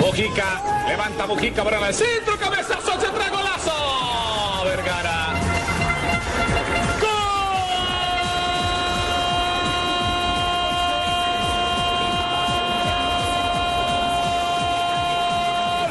Mojica, 0.00 0.62
levanta 0.88 1.26
Mojica 1.26 1.64
para 1.64 1.88
el 1.88 1.94
centro, 1.94 2.36
cabezazo, 2.38 3.00
se 3.00 3.08
trae 3.08 3.30
golazo. 3.30 4.64
Vergara. 4.64 5.34
¡Gol! 15.86 15.90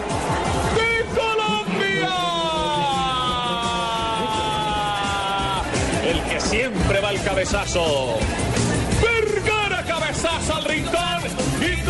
¡De 0.76 0.90
Colombia! 1.16 2.14
El 6.04 6.20
que 6.30 6.40
siempre 6.40 7.00
va 7.02 7.10
al 7.10 7.24
cabezazo. 7.24 8.18
Vergara, 9.02 9.84
cabezazo 9.84 10.56
al 10.56 10.64
rincón. 10.66 11.22
Y 11.62 11.82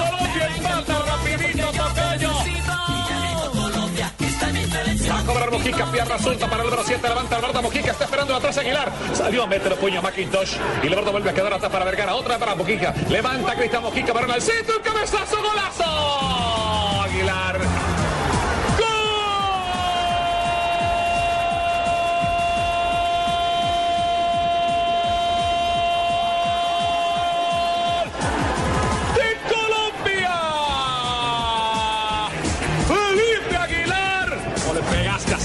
cobrar 5.36 5.52
Mojica, 5.52 5.92
pierna 5.92 6.18
suelta 6.18 6.50
para 6.50 6.64
el 6.64 6.70
número 6.70 6.88
7, 6.88 7.10
levanta 7.10 7.36
Alberto 7.36 7.62
Mojica, 7.62 7.92
está 7.92 8.06
esperando 8.06 8.36
atrás 8.36 8.58
Aguilar. 8.58 8.90
Salió 9.14 9.44
a 9.44 9.48
meter 9.48 9.70
el 9.70 9.78
puño 9.78 10.00
a 10.00 10.02
McIntosh 10.02 10.56
y 10.82 10.88
Alberto 10.88 11.12
vuelve 11.12 11.30
a 11.30 11.34
quedar 11.34 11.54
atrás 11.54 11.70
para 11.70 11.84
Vergara, 11.84 12.16
otra 12.16 12.38
para 12.40 12.56
Mojica. 12.56 12.94
Levanta 13.10 13.54
Cristian 13.54 13.84
Mojica 13.84 14.14
para 14.14 14.34
el 14.34 14.42
centro, 14.42 14.78
el 14.78 14.82
cabezazo, 14.82 15.36
golazo. 15.42 17.02
Aguilar. 17.02 17.95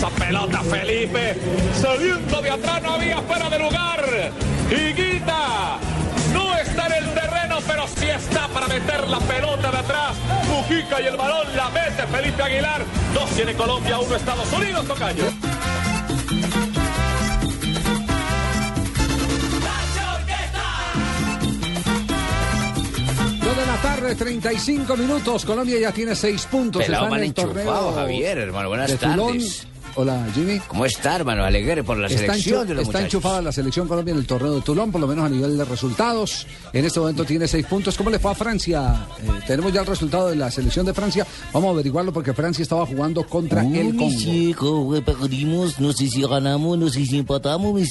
Esa 0.00 0.08
pelota, 0.08 0.62
Felipe? 0.62 1.36
Saliendo 1.74 2.40
de 2.40 2.50
atrás 2.50 2.82
no 2.82 2.94
había 2.94 3.18
fuera 3.20 3.50
de 3.50 3.58
lugar. 3.58 4.32
Higuita 4.70 5.76
no 6.32 6.56
está 6.56 6.86
en 6.86 7.04
el 7.04 7.10
terreno, 7.12 7.58
pero 7.66 7.86
sí 7.86 8.06
está 8.08 8.48
para 8.48 8.66
meter 8.66 9.06
la 9.08 9.18
pelota 9.18 9.70
de 9.70 9.76
atrás. 9.76 10.16
Mujica 10.48 11.02
y 11.02 11.06
el 11.06 11.16
balón 11.18 11.54
la 11.54 11.68
mete 11.68 12.06
Felipe 12.10 12.42
Aguilar. 12.42 12.82
Dos 13.12 13.28
tiene 13.30 13.52
Colombia, 13.54 13.98
uno 13.98 14.16
Estados 14.16 14.50
Unidos, 14.54 14.86
Tocayo. 14.86 15.24
Dos 23.44 23.56
de 23.56 23.66
la 23.66 23.76
tarde, 23.82 24.14
35 24.14 24.96
minutos. 24.96 25.44
Colombia 25.44 25.78
ya 25.78 25.92
tiene 25.92 26.14
seis 26.14 26.46
puntos. 26.46 26.82
Pelado 26.82 27.08
mal 27.08 27.20
en 27.20 27.26
el 27.26 27.34
torneo 27.34 27.60
enchufado, 27.60 27.92
Javier, 27.92 28.38
hermano. 28.38 28.68
Buenas 28.70 28.92
de 28.92 28.96
Toulon. 28.96 29.38
Hola, 29.96 30.26
Jimmy. 30.34 30.60
¿Cómo 30.68 30.84
está, 30.86 31.16
hermano? 31.16 31.44
Alegre 31.44 31.82
por 31.82 31.96
la 31.98 32.06
Está, 32.06 32.20
selección 32.20 32.66
de 32.66 32.74
los 32.74 32.82
está 32.82 32.98
muchachos. 32.98 33.14
enchufada 33.14 33.42
la 33.42 33.52
selección 33.52 33.88
Colombia 33.88 34.12
en 34.12 34.18
el 34.18 34.26
torneo 34.26 34.54
de 34.54 34.60
Toulon, 34.62 34.90
por 34.92 35.00
lo 35.00 35.06
menos 35.06 35.24
a 35.24 35.28
nivel 35.28 35.58
de 35.58 35.64
resultados. 35.64 36.46
En 36.72 36.84
este 36.84 37.00
momento 37.00 37.24
tiene 37.24 37.46
seis 37.48 37.66
puntos. 37.66 37.96
¿Cómo 37.96 38.08
le 38.10 38.18
fue 38.18 38.30
a 38.30 38.34
Francia? 38.34 39.06
Eh, 39.22 39.28
tenemos 39.46 39.72
ya 39.72 39.80
el 39.80 39.86
resultado 39.86 40.28
de 40.28 40.36
la 40.36 40.50
selección 40.50 40.86
de 40.86 40.94
Francia. 40.94 41.26
Vamos 41.52 41.68
a 41.68 41.72
averiguarlo 41.72 42.12
porque 42.12 42.32
Francia 42.32 42.62
estaba 42.62 42.86
jugando 42.86 43.26
contra 43.26 43.62
el 43.62 43.96
Congo. 43.96 45.02
perdimos, 45.04 45.78
no 45.80 45.92
sé 45.92 46.08
si 46.08 46.22
ganamos, 46.22 46.78
no 46.78 46.88
sé 46.88 47.04
si 47.04 47.18
empatamos. 47.18 47.80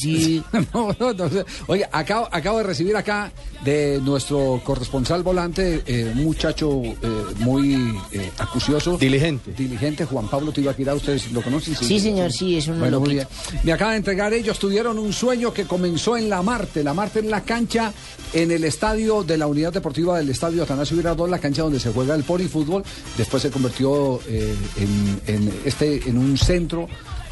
No, 0.74 0.96
no, 1.00 1.14
no 1.14 1.30
sé. 1.30 1.46
Oye, 1.68 1.88
acabo, 1.92 2.28
acabo 2.32 2.58
de 2.60 2.64
recibir 2.64 2.96
acá 2.96 3.32
de 3.64 4.00
nuestro 4.04 4.62
corresponsal 4.64 5.24
volante, 5.24 5.84
eh, 5.86 6.12
un 6.16 6.24
muchacho 6.24 6.82
eh, 6.84 6.96
muy 7.40 7.98
eh, 8.12 8.30
acucioso. 8.38 8.98
Diligente. 8.98 9.54
Diligente, 9.58 10.06
Juan 10.06 10.28
Pablo 10.28 10.52
Tibaquirá, 10.52 10.94
¿ustedes 10.96 11.32
lo 11.32 11.42
conocen? 11.42 11.76
Sí, 11.76 11.89
señor, 11.98 12.34
sí, 12.34 12.58
es 12.58 12.68
un 12.68 12.78
Bueno, 12.80 13.00
muy 13.00 13.14
loquito. 13.14 13.30
bien. 13.52 13.62
Me 13.64 13.72
acaba 13.72 13.92
de 13.92 13.98
entregar, 13.98 14.34
ellos 14.34 14.60
tuvieron 14.60 15.00
un 15.00 15.14
sueño 15.14 15.54
que 15.54 15.64
comenzó 15.64 16.18
en 16.18 16.30
la 16.30 16.42
Marte. 16.42 16.84
La 16.84 16.94
Marte 16.94 17.20
en 17.20 17.30
la 17.32 17.42
cancha, 17.42 17.94
en 18.34 18.52
el 18.52 18.66
estadio 18.66 19.24
de 19.24 19.38
la 19.38 19.48
Unidad 19.48 19.72
Deportiva 19.72 20.18
del 20.18 20.30
Estadio 20.30 20.64
Atanasio 20.64 20.98
Girardot, 20.98 21.30
la 21.30 21.40
cancha 21.40 21.64
donde 21.64 21.80
se 21.80 21.94
juega 21.94 22.16
el 22.16 22.24
polifútbol. 22.26 22.84
Después 23.18 23.42
se 23.42 23.50
convirtió 23.50 24.20
eh, 24.28 24.54
en, 24.78 25.22
en 25.34 25.54
este, 25.64 26.10
en 26.10 26.18
un 26.18 26.38
centro 26.38 26.88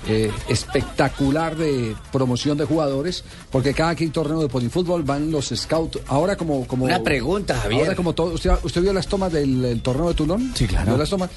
eh, 0.10 0.32
espectacular 0.48 1.56
de 1.56 1.96
promoción 2.12 2.58
de 2.58 2.66
jugadores, 2.66 3.24
porque 3.52 3.74
cada 3.74 3.96
que 3.96 4.04
hay 4.06 4.10
torneo 4.10 4.42
de 4.42 4.48
polifútbol 4.48 5.04
van 5.04 5.32
los 5.32 5.48
scouts. 5.56 6.00
Ahora 6.08 6.36
como... 6.36 6.66
como 6.68 6.86
Una 6.86 7.02
pregunta, 7.04 7.56
Javier. 7.60 7.82
Ahora 7.84 7.96
como 7.96 8.14
todo, 8.14 8.34
¿usted, 8.34 8.52
usted 8.64 8.82
vio 8.82 8.94
las 8.94 9.08
tomas 9.08 9.32
del 9.32 9.64
el 9.66 9.82
torneo 9.82 10.10
de 10.10 10.14
Tulón? 10.14 10.52
Sí, 10.56 10.68
claro. 10.68 10.88
¿Vio 10.92 10.98
las 10.98 11.10
tomas? 11.10 11.30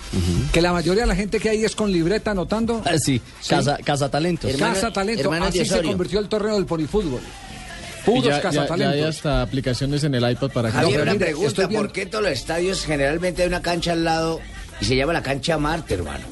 Que 0.53 0.61
la 0.63 0.73
mayoría 0.73 1.03
de 1.03 1.09
la 1.09 1.17
gente 1.17 1.41
que 1.41 1.51
hay 1.51 1.65
es 1.65 1.75
con 1.75 1.91
libreta 1.93 2.31
anotando. 2.33 2.83
Ah, 2.85 2.99
sí, 2.99 3.21
Casa, 3.49 3.79
casa 3.85 4.09
Talentos. 4.11 4.51
Hermano- 4.51 4.75
Casa 4.75 4.93
Talento, 4.93 5.23
hermano 5.23 5.45
así 5.47 5.65
se 5.65 5.83
convirtió 5.83 6.21
el 6.21 6.29
torneo 6.29 6.55
del 6.55 6.67
polifútbol. 6.67 7.21
Puros 8.05 8.25
ya, 8.25 8.31
ya- 8.31 8.37
ya 8.37 8.43
cazatalentos. 8.43 8.95
hay 8.97 9.03
hasta 9.03 9.43
aplicaciones 9.43 10.05
en 10.05 10.15
el 10.15 10.31
iPad 10.31 10.51
para 10.53 10.71
que 10.71 10.75
Javier, 10.79 11.03
una 11.03 11.15
pregunta. 11.15 11.69
¿Por 11.69 11.93
qué 11.93 12.07
todos 12.07 12.25
los 12.25 12.33
estadios 12.33 12.83
generalmente 12.85 13.43
hay 13.43 13.49
una 13.49 13.61
cancha 13.61 13.93
al 13.93 14.05
lado 14.05 14.41
y 14.81 14.87
se 14.87 14.97
llama 14.97 15.13
la 15.13 15.23
cancha 15.23 15.59
Marte, 15.59 15.95
hermano? 15.95 16.25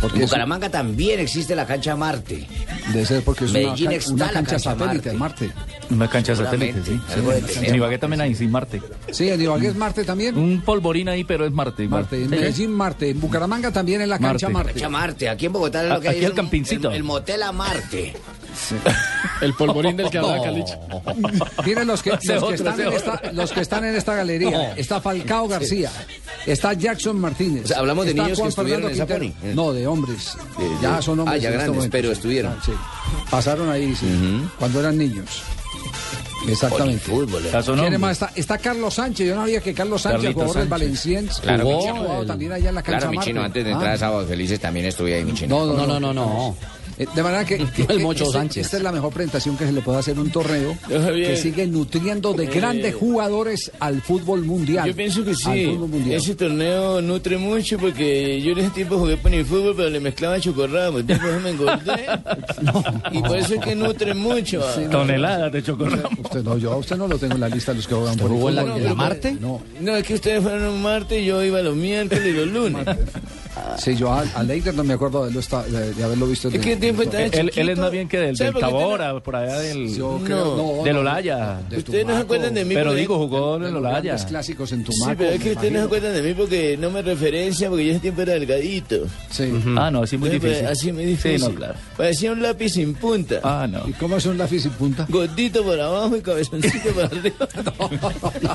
Porque 0.00 0.16
En 0.18 0.22
es- 0.24 0.30
Bucaramanga 0.30 0.70
también 0.70 1.20
existe 1.20 1.54
la 1.54 1.66
cancha 1.66 1.94
Marte. 1.96 2.46
Debe 2.92 3.04
ser 3.06 3.22
porque 3.22 3.44
es 3.44 3.50
una, 3.50 3.60
Medellín 3.60 3.88
una 4.12 4.26
cancha 4.26 4.32
cancha 4.32 4.58
satélite, 4.58 5.12
Marte. 5.12 5.48
Marte. 5.48 5.79
Una 5.90 6.08
cancha 6.08 6.34
satélite, 6.36 6.82
sí. 6.84 7.00
Sí. 7.08 7.66
En 7.66 7.74
Ibagué 7.74 7.98
también 7.98 8.20
hay, 8.20 8.34
sí, 8.34 8.46
Marte. 8.46 8.80
Sí, 9.10 9.28
en 9.28 9.40
Ibagué 9.40 9.68
es 9.68 9.74
Marte 9.76 10.04
también. 10.04 10.36
Un 10.38 10.60
polvorín 10.62 11.08
ahí, 11.08 11.24
pero 11.24 11.44
es 11.44 11.52
Marte. 11.52 11.84
igual. 11.84 12.02
Marte, 12.02 12.22
en. 12.22 12.30
Medellín 12.30 12.72
Marte, 12.72 13.10
en 13.10 13.20
Bucaramanga 13.20 13.70
también 13.72 14.00
en 14.00 14.08
la 14.08 14.18
cancha 14.18 14.48
Marte. 14.48 14.52
Marte. 14.52 14.72
Cancha 14.74 14.88
Marte. 14.88 15.28
Aquí 15.28 15.46
en 15.46 15.52
Bogotá 15.52 15.82
lo 15.82 16.00
que 16.00 16.08
Aquí 16.08 16.18
hay 16.18 16.24
el 16.24 16.30
es 16.30 16.36
campincito. 16.36 16.90
El, 16.90 16.96
el 16.96 17.02
motel 17.02 17.42
a 17.42 17.52
Marte. 17.52 18.14
el 19.40 19.54
polvorín 19.54 19.96
del 19.96 20.10
que 20.10 20.18
hablaba 20.18 20.42
Calich. 20.42 20.68
Miren 21.66 21.86
los 21.86 22.02
que, 22.02 22.10
los, 22.10 22.20
Ese 22.22 22.32
que 22.32 22.38
otro, 22.38 22.54
están 22.54 22.80
en 22.80 22.92
esta, 22.92 23.22
los 23.32 23.52
que 23.52 23.60
están 23.60 23.84
en 23.84 23.96
esta 23.96 24.14
galería. 24.14 24.74
Está 24.74 25.00
Falcao 25.00 25.48
García, 25.48 25.90
está 26.46 26.72
Jackson 26.74 27.18
Martínez. 27.20 27.64
O 27.64 27.68
sea, 27.68 27.78
hablamos 27.78 28.06
de 28.06 28.14
niños 28.14 28.30
que 28.30 28.34
Juan 28.36 28.48
estuvieron 28.48 28.84
en 28.84 28.90
esa 28.90 29.06
pony. 29.06 29.32
No, 29.54 29.72
de 29.72 29.86
hombres. 29.86 30.36
De- 30.58 30.64
de- 30.68 30.70
ya 30.82 31.00
son 31.02 31.20
hombres. 31.20 31.38
Ah, 31.38 31.42
ya 31.42 31.50
este 31.50 31.64
grandes, 31.64 31.88
pero 31.90 32.10
estuvieron. 32.12 32.52
Ah, 32.58 32.62
sí. 32.64 32.72
Pasaron 33.30 33.70
ahí, 33.70 33.94
sí, 33.94 34.06
cuando 34.58 34.80
eran 34.80 34.98
niños. 34.98 35.42
Exactamente. 36.48 37.10
Polifútbol, 37.10 37.46
eh. 37.46 37.50
Ya 37.52 37.62
son 37.62 37.74
¿Quién 37.74 37.84
hombres. 37.86 38.00
más 38.00 38.12
está? 38.12 38.32
Está 38.34 38.58
Carlos 38.58 38.94
Sánchez. 38.94 39.28
Yo 39.28 39.34
no 39.34 39.42
sabía 39.42 39.60
que 39.60 39.74
Carlos 39.74 40.02
Sánchez, 40.02 40.20
Carlitos 40.22 40.42
jugador 40.42 40.60
del 40.62 40.68
Sánchez. 40.68 40.70
Valenciennes, 40.70 41.38
Claro, 41.40 41.64
jugó, 41.64 41.94
jugó 41.96 42.26
también 42.26 42.52
allá 42.52 42.68
en 42.70 42.74
la 42.74 42.82
cancha 42.82 42.98
Claro, 42.98 43.10
mi 43.12 43.18
chino, 43.18 43.42
antes 43.42 43.64
de 43.64 43.70
Ah. 43.70 43.74
entrar 43.74 43.92
a 43.94 43.98
Sábados 43.98 44.28
Felices 44.28 44.58
también 44.60 44.86
estuve 44.86 45.14
ahí, 45.14 45.24
mi 45.24 45.34
chino. 45.34 45.66
No, 45.66 45.72
no, 45.74 45.86
No, 45.86 46.00
no, 46.00 46.00
no, 46.00 46.14
no. 46.14 46.56
Eh, 47.02 47.06
De 47.14 47.22
manera 47.22 47.44
que, 47.46 47.56
que- 47.76 47.82
El 47.82 47.86
que 47.88 47.98
Mocho 47.98 48.24
este- 48.24 48.38
Sánchez. 48.38 48.64
esta 48.66 48.76
es 48.76 48.82
la 48.82 48.92
mejor 48.92 49.10
presentación 49.12 49.56
que 49.56 49.64
se 49.64 49.72
le 49.72 49.80
puede 49.80 49.98
hacer 49.98 50.16
a 50.18 50.20
un 50.20 50.30
torneo 50.30 50.76
que 50.88 51.36
sigue 51.36 51.66
nutriendo 51.66 52.34
de 52.34 52.46
grandes 52.46 52.94
jugadores 52.94 53.72
al 53.80 54.02
fútbol 54.02 54.44
mundial. 54.44 54.86
Yo 54.88 54.94
pienso 54.94 55.24
que 55.24 55.34
sí. 55.34 55.76
fútbol. 55.76 56.10
Ese 56.12 56.34
torneo 56.34 57.00
nutre 57.00 57.38
mucho 57.38 57.78
porque 57.78 58.40
yo 58.42 58.52
en 58.52 58.58
ese 58.58 58.70
tiempo 58.70 58.98
jugué 58.98 59.16
por 59.16 59.32
el 59.32 59.44
fútbol, 59.46 59.74
pero 59.76 59.88
le 59.88 60.00
mezclaba 60.00 60.38
chocorramo. 60.40 61.02
Después 61.02 61.42
me 61.42 61.50
engordé. 61.50 62.06
Y 63.12 63.20
por 63.22 63.36
eso 63.36 63.54
es 63.54 63.60
que 63.60 63.74
nutre 63.74 64.14
mucho. 64.14 64.60
Toneladas 64.90 65.52
de 65.52 65.62
chocolate. 65.62 66.08
Usted 66.22 66.42
no, 66.42 66.58
yo 66.58 66.72
a 66.72 66.76
usted 66.76 66.96
no 66.96 67.08
lo 67.08 67.18
tengo 67.18 67.34
en 67.34 67.40
la 67.40 67.48
lista 67.48 67.72
de 67.72 67.76
los 67.78 67.86
que 67.86 67.94
juegan 67.94 68.16
por 68.16 68.30
el 68.30 68.36
en 68.36 68.54
la- 68.54 68.62
fútbol. 68.62 68.76
en 68.78 68.84
la 68.84 68.94
Marte? 68.94 69.36
No. 69.40 69.62
No, 69.80 69.96
es 69.96 70.04
que 70.06 70.14
ustedes 70.14 70.42
fueron 70.42 70.64
un 70.74 70.82
martes 70.82 71.22
y 71.22 71.26
yo 71.26 71.42
iba 71.42 71.60
los 71.62 71.74
miércoles 71.76 72.24
y 72.26 72.32
los 72.32 72.46
lunes. 72.48 72.86
Sí, 73.78 73.96
yo 73.96 74.12
al, 74.12 74.30
al 74.34 74.46
Leider 74.46 74.74
no 74.74 74.84
me 74.84 74.94
acuerdo 74.94 75.18
de, 75.20 75.24
haberlo 75.24 75.40
esta- 75.40 75.62
de- 75.64 75.94
de 75.94 76.04
haberlo 76.04 76.26
visto. 76.26 76.48
Es 76.48 76.58
que 76.60 76.76
tiempo 76.96 77.02
está 77.02 77.40
Él, 77.40 77.50
él 77.54 77.68
es 77.68 77.78
más 77.78 77.90
bien 77.90 78.08
que 78.08 78.18
del, 78.18 78.36
¿Sabe 78.36 78.50
del 78.52 78.60
Tabora, 78.60 79.20
por 79.20 79.36
allá 79.36 79.58
del, 79.60 79.94
Yo 79.94 80.20
creo- 80.24 80.56
no, 80.78 80.84
del 80.84 80.94
no, 80.94 81.00
Olaya. 81.00 81.60
de 81.68 81.78
Ustedes 81.78 82.06
no 82.06 82.14
se 82.14 82.20
acuerdan 82.22 82.54
de 82.54 82.64
mí. 82.64 82.74
Pero 82.74 82.90
porque- 82.90 83.00
digo, 83.00 83.18
jugó 83.18 83.56
en 83.56 83.62
de 83.62 83.68
el 83.68 83.74
los 83.74 83.80
Olaya. 83.84 84.16
clásicos 84.26 84.72
en 84.72 84.78
Sí, 84.86 84.92
Tumaco. 84.92 85.14
pero 85.18 85.30
es 85.30 85.40
que 85.42 85.52
ustedes 85.52 85.72
no 85.72 85.78
se 85.80 85.84
acuerdan 85.84 86.12
de 86.14 86.22
mí 86.22 86.34
porque 86.34 86.76
no 86.76 86.90
me 86.90 87.02
referencia, 87.02 87.68
porque 87.68 87.84
yo 87.86 87.90
ese 87.92 88.00
tiempo 88.00 88.22
era 88.22 88.32
delgadito. 88.34 89.06
Sí. 89.30 89.50
Ah, 89.76 89.90
no, 89.90 90.02
así 90.02 90.16
muy 90.16 90.28
Entonces, 90.30 90.50
difícil. 90.58 90.66
Así 90.66 90.92
muy 90.92 91.04
difícil. 91.04 91.38
Sí, 91.40 91.48
no, 91.48 91.54
claro. 91.54 91.74
Parecía 91.96 92.32
un 92.32 92.42
lápiz 92.42 92.70
sin 92.70 92.94
punta. 92.94 93.40
Ah, 93.42 93.66
no. 93.70 93.88
¿Y 93.88 93.92
cómo 93.94 94.16
es 94.16 94.26
un 94.26 94.38
lápiz 94.38 94.60
sin 94.62 94.72
punta? 94.72 95.06
Gordito 95.08 95.62
por 95.64 95.80
abajo 95.80 96.16
y 96.16 96.20
cabezoncito 96.20 96.90
por 96.90 97.04
arriba. 97.04 97.48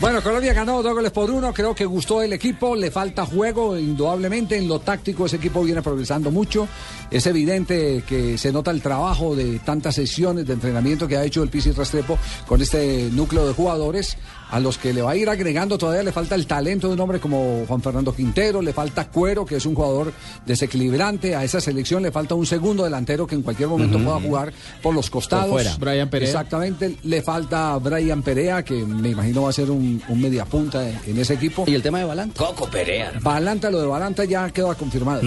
Bueno, 0.00 0.20
Colombia 0.20 0.52
ganó 0.52 0.82
dos 0.82 0.92
goles 0.94 1.12
por 1.12 1.30
uno. 1.30 1.52
Creo 1.54 1.74
que 1.74 1.84
gustó 1.84 2.22
el 2.22 2.32
equipo. 2.32 2.74
Le 2.74 2.90
falta 2.90 3.24
juego, 3.24 3.78
indudablemente. 3.78 4.56
En 4.56 4.66
lo 4.66 4.80
táctico, 4.80 5.26
ese 5.26 5.36
equipo 5.36 5.62
viene 5.62 5.80
progresando 5.82 6.30
mucho. 6.30 6.66
Es 7.10 7.24
evidente 7.26 7.51
que 7.60 8.38
se 8.38 8.50
nota 8.50 8.70
el 8.70 8.80
trabajo 8.80 9.36
de 9.36 9.58
tantas 9.58 9.94
sesiones 9.94 10.46
de 10.46 10.54
entrenamiento 10.54 11.06
que 11.06 11.18
ha 11.18 11.24
hecho 11.24 11.42
el 11.42 11.50
Pisi 11.50 11.70
Restrepo 11.72 12.18
con 12.46 12.62
este 12.62 13.10
núcleo 13.12 13.46
de 13.46 13.52
jugadores 13.52 14.16
a 14.50 14.60
los 14.60 14.76
que 14.76 14.92
le 14.92 15.00
va 15.02 15.12
a 15.12 15.16
ir 15.16 15.28
agregando. 15.28 15.78
Todavía 15.78 16.02
le 16.02 16.12
falta 16.12 16.34
el 16.34 16.46
talento 16.46 16.88
de 16.88 16.94
un 16.94 17.00
hombre 17.00 17.20
como 17.20 17.64
Juan 17.66 17.80
Fernando 17.80 18.14
Quintero. 18.14 18.60
Le 18.60 18.72
falta 18.72 19.08
Cuero, 19.08 19.46
que 19.46 19.56
es 19.56 19.66
un 19.66 19.74
jugador 19.74 20.12
desequilibrante. 20.44 21.34
A 21.34 21.44
esa 21.44 21.60
selección 21.60 22.02
le 22.02 22.10
falta 22.12 22.34
un 22.34 22.44
segundo 22.46 22.84
delantero 22.84 23.26
que 23.26 23.34
en 23.34 23.42
cualquier 23.42 23.68
momento 23.68 23.98
pueda 23.98 24.20
jugar 24.20 24.52
por 24.82 24.94
los 24.94 25.08
costados. 25.10 25.50
fuera. 25.50 25.74
Brian 25.78 26.08
Perea. 26.10 26.28
Exactamente. 26.28 26.96
Le 27.04 27.22
falta 27.22 27.76
Brian 27.78 28.22
Perea, 28.22 28.62
que 28.62 28.74
me 28.84 29.10
imagino 29.10 29.42
va 29.42 29.50
a 29.50 29.52
ser 29.54 29.70
un, 29.70 30.02
un 30.08 30.20
mediapunta 30.20 30.86
en, 30.86 30.98
en 31.06 31.18
ese 31.18 31.34
equipo. 31.34 31.64
Y 31.66 31.74
el 31.74 31.82
tema 31.82 31.98
de 32.00 32.04
Balanta. 32.04 32.38
Coco 32.44 32.68
Perea. 32.68 33.12
Balanta, 33.22 33.70
lo 33.70 33.80
de 33.80 33.86
Balanta 33.86 34.24
ya 34.24 34.50
queda 34.50 34.74
confirmado. 34.74 35.22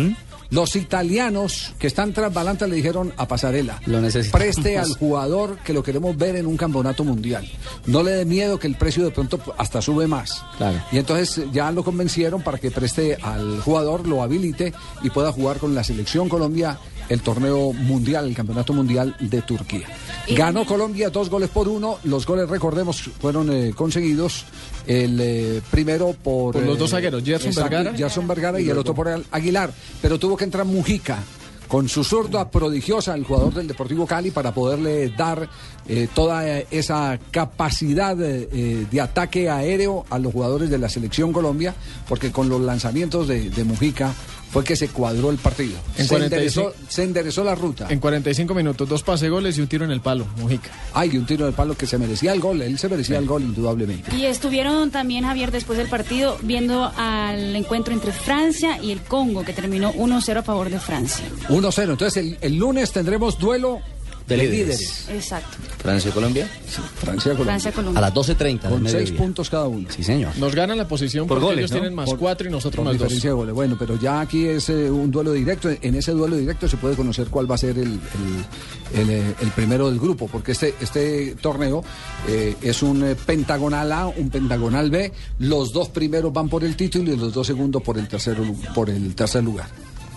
Los 0.50 0.76
italianos 0.76 1.74
que 1.80 1.88
están 1.88 2.14
tras 2.14 2.34
Balanta 2.34 2.68
le 2.68 2.76
dijeron 2.76 3.14
a 3.18 3.28
Pasarela, 3.28 3.82
Lo 3.86 4.02
preste 4.32 4.78
al 4.78 4.90
jugador 4.98 5.58
que 5.60 5.74
lo 5.74 5.84
queremos 5.84 6.18
ver 6.18 6.36
en 6.36 6.46
un 6.46 6.58
campeonato 6.58 7.04
mundial. 7.04 7.50
No 7.86 8.04
le 8.04 8.12
dé 8.12 8.26
miedo 8.26 8.60
que 8.60 8.68
el 8.68 8.76
precio 8.76 9.04
de 9.04 9.12
pronto 9.12 9.40
hasta 9.58 9.82
sube 9.82 10.08
más. 10.08 10.44
Claro. 10.58 10.82
Y 10.92 10.98
entonces 10.98 11.46
ya 11.52 11.72
lo 11.72 11.84
convencieron 11.84 12.42
para 12.42 12.58
que 12.58 12.72
preste 12.72 13.18
al 13.22 13.62
jugador, 13.62 14.08
lo 14.08 14.22
habilite 14.24 14.74
y 15.04 15.10
pueda 15.10 15.32
jugar 15.32 15.58
con 15.58 15.76
la 15.76 15.84
selección 15.84 16.30
Colombia 16.30 16.78
el 17.10 17.22
torneo 17.22 17.74
mundial, 17.74 18.28
el 18.28 18.36
campeonato 18.36 18.74
mundial 18.74 19.16
de 19.20 19.42
Turquía. 19.42 19.88
Ganó 20.30 20.66
Colombia 20.66 21.10
dos 21.10 21.30
goles 21.30 21.50
por 21.50 21.68
uno. 21.68 22.00
Los 22.04 22.26
goles, 22.26 22.50
recordemos, 22.50 23.02
fueron 23.20 23.52
eh, 23.52 23.74
conseguidos. 23.76 24.46
El 24.88 25.20
eh, 25.20 25.62
primero 25.72 26.14
por, 26.14 26.54
Por 26.54 26.64
los 26.64 26.76
eh, 26.76 26.80
dos 26.80 26.92
zagueros, 26.92 27.24
Gerson 27.24 27.54
Vergara. 27.56 27.94
Gerson 27.94 28.28
Vergara 28.28 28.60
y 28.60 28.70
el 28.70 28.78
otro 28.78 28.94
por 28.94 29.24
Aguilar. 29.32 29.72
Pero 30.02 30.20
tuvo 30.20 30.38
que 30.38 30.44
entrar 30.44 30.66
Mujica 30.66 31.20
con 31.68 31.90
su 31.90 32.04
zurda 32.04 32.50
prodigiosa, 32.50 33.16
el 33.16 33.24
jugador 33.24 33.54
del 33.54 33.68
Deportivo 33.68 34.06
Cali, 34.06 34.32
para 34.32 34.54
poderle 34.54 35.10
dar 35.10 35.50
eh, 35.88 36.08
toda 36.14 36.48
eh, 36.48 36.68
esa 36.72 37.20
capacidad 37.32 38.20
eh, 38.22 38.48
eh, 38.52 38.86
de 38.90 39.02
ataque 39.02 39.50
aéreo 39.50 40.06
a 40.10 40.20
los 40.20 40.32
jugadores 40.32 40.70
de 40.70 40.78
la 40.78 40.90
selección 40.90 41.34
Colombia, 41.34 41.76
porque 42.08 42.32
con 42.32 42.50
los 42.50 42.62
lanzamientos 42.62 43.28
de, 43.28 43.50
de 43.50 43.64
Mujica 43.64 44.14
fue 44.56 44.64
que 44.64 44.78
se 44.78 44.88
cuadró 44.88 45.32
el 45.32 45.38
partido. 45.38 45.78
En 45.98 46.06
se, 46.06 46.16
45 46.16 46.24
enderezó, 46.24 46.74
se 46.88 47.04
enderezó 47.04 47.44
la 47.44 47.56
ruta. 47.56 47.88
En 47.90 48.00
45 48.00 48.54
minutos, 48.54 48.88
dos 48.88 49.04
pase 49.04 49.28
goles 49.28 49.58
y 49.58 49.62
un 49.62 49.68
tiro 49.68 49.84
en 49.84 49.92
el 49.92 50.00
palo, 50.00 50.26
Mujica. 50.38 50.72
Hay 50.94 51.18
un 51.18 51.26
tiro 51.26 51.46
de 51.46 51.52
palo 51.52 51.76
que 51.76 51.86
se 51.86 51.98
merecía 51.98 52.32
el 52.32 52.40
gol, 52.40 52.62
él 52.62 52.80
se 52.80 52.88
merecía 52.88 53.18
el 53.18 53.26
gol 53.26 53.42
indudablemente. 53.42 54.16
Y 54.16 54.24
estuvieron 54.24 54.92
también, 54.92 55.26
Javier, 55.26 55.52
después 55.52 55.78
del 55.78 55.90
partido, 55.90 56.38
viendo 56.42 56.90
al 56.96 57.54
encuentro 57.54 57.94
entre 57.94 58.14
Francia 58.14 58.82
y 58.82 58.92
el 58.92 59.02
Congo, 59.02 59.44
que 59.44 59.52
terminó 59.52 59.92
1-0 59.92 60.38
a 60.38 60.44
favor 60.44 60.70
de 60.70 60.80
Francia. 60.80 61.26
1-0. 61.50 61.92
Entonces 61.92 62.16
el, 62.16 62.38
el 62.40 62.56
lunes 62.56 62.94
tendremos 62.94 63.38
duelo 63.38 63.82
de, 64.28 64.38
De 64.38 64.44
líderes. 64.44 64.80
líderes. 64.80 65.10
Exacto. 65.10 65.58
Francia-Colombia. 65.80 66.50
Francia-Colombia. 66.96 67.46
Francia-Colombia. 67.46 67.98
A 68.00 68.02
las 68.02 68.14
12.30 68.14 68.62
del 68.62 68.72
Con 68.72 68.90
seis 68.90 69.12
puntos 69.12 69.50
cada 69.50 69.68
uno. 69.68 69.88
Sí, 69.96 70.04
señor. 70.04 70.36
Nos 70.38 70.56
ganan 70.56 70.78
la 70.78 70.88
posición 70.88 71.28
Por 71.28 71.38
porque 71.38 71.46
goles, 71.46 71.60
ellos 71.60 71.72
¿no? 71.72 71.78
tienen 71.78 71.94
más 71.94 72.10
Por- 72.10 72.20
cuatro 72.20 72.48
y 72.48 72.52
nosotros 72.52 72.78
Por 72.78 72.86
más 72.86 72.94
dos. 72.94 73.04
diferencia 73.04 73.30
de 73.30 73.34
goles. 73.36 73.54
Bueno, 73.54 73.76
pero 73.78 74.00
ya 74.00 74.22
aquí 74.22 74.46
es 74.48 74.70
eh, 74.70 74.90
un 74.90 75.12
duelo 75.12 75.32
directo. 75.34 75.70
En 75.70 75.96
ese 75.96 76.12
duelo 76.12 76.36
directo 76.38 76.68
se 76.68 76.78
puede 76.78 76.96
conocer 76.96 77.28
cuál 77.28 77.50
va 77.50 77.56
a 77.56 77.58
ser 77.60 77.78
el, 77.78 77.88
el- 77.94 79.00
el, 79.00 79.10
eh, 79.10 79.36
el 79.42 79.50
primero 79.52 79.90
del 79.90 80.00
grupo, 80.00 80.28
porque 80.28 80.54
este, 80.54 80.74
este 80.82 81.36
torneo 81.42 81.84
eh, 82.28 82.56
es 82.62 82.82
un 82.82 83.04
eh, 83.04 83.16
pentagonal 83.16 83.92
A, 83.92 84.08
un 84.08 84.30
pentagonal 84.30 84.90
B. 84.90 85.12
Los 85.40 85.72
dos 85.72 85.90
primeros 85.90 86.34
van 86.34 86.50
por 86.50 86.64
el 86.64 86.76
título 86.76 87.14
y 87.14 87.18
los 87.18 87.34
dos 87.34 87.46
segundos 87.46 87.82
por 87.84 87.98
el 87.98 88.08
tercer, 88.08 88.40
lu- 88.40 88.58
por 88.74 88.90
el 88.90 89.14
tercer 89.14 89.44
lugar. 89.44 89.68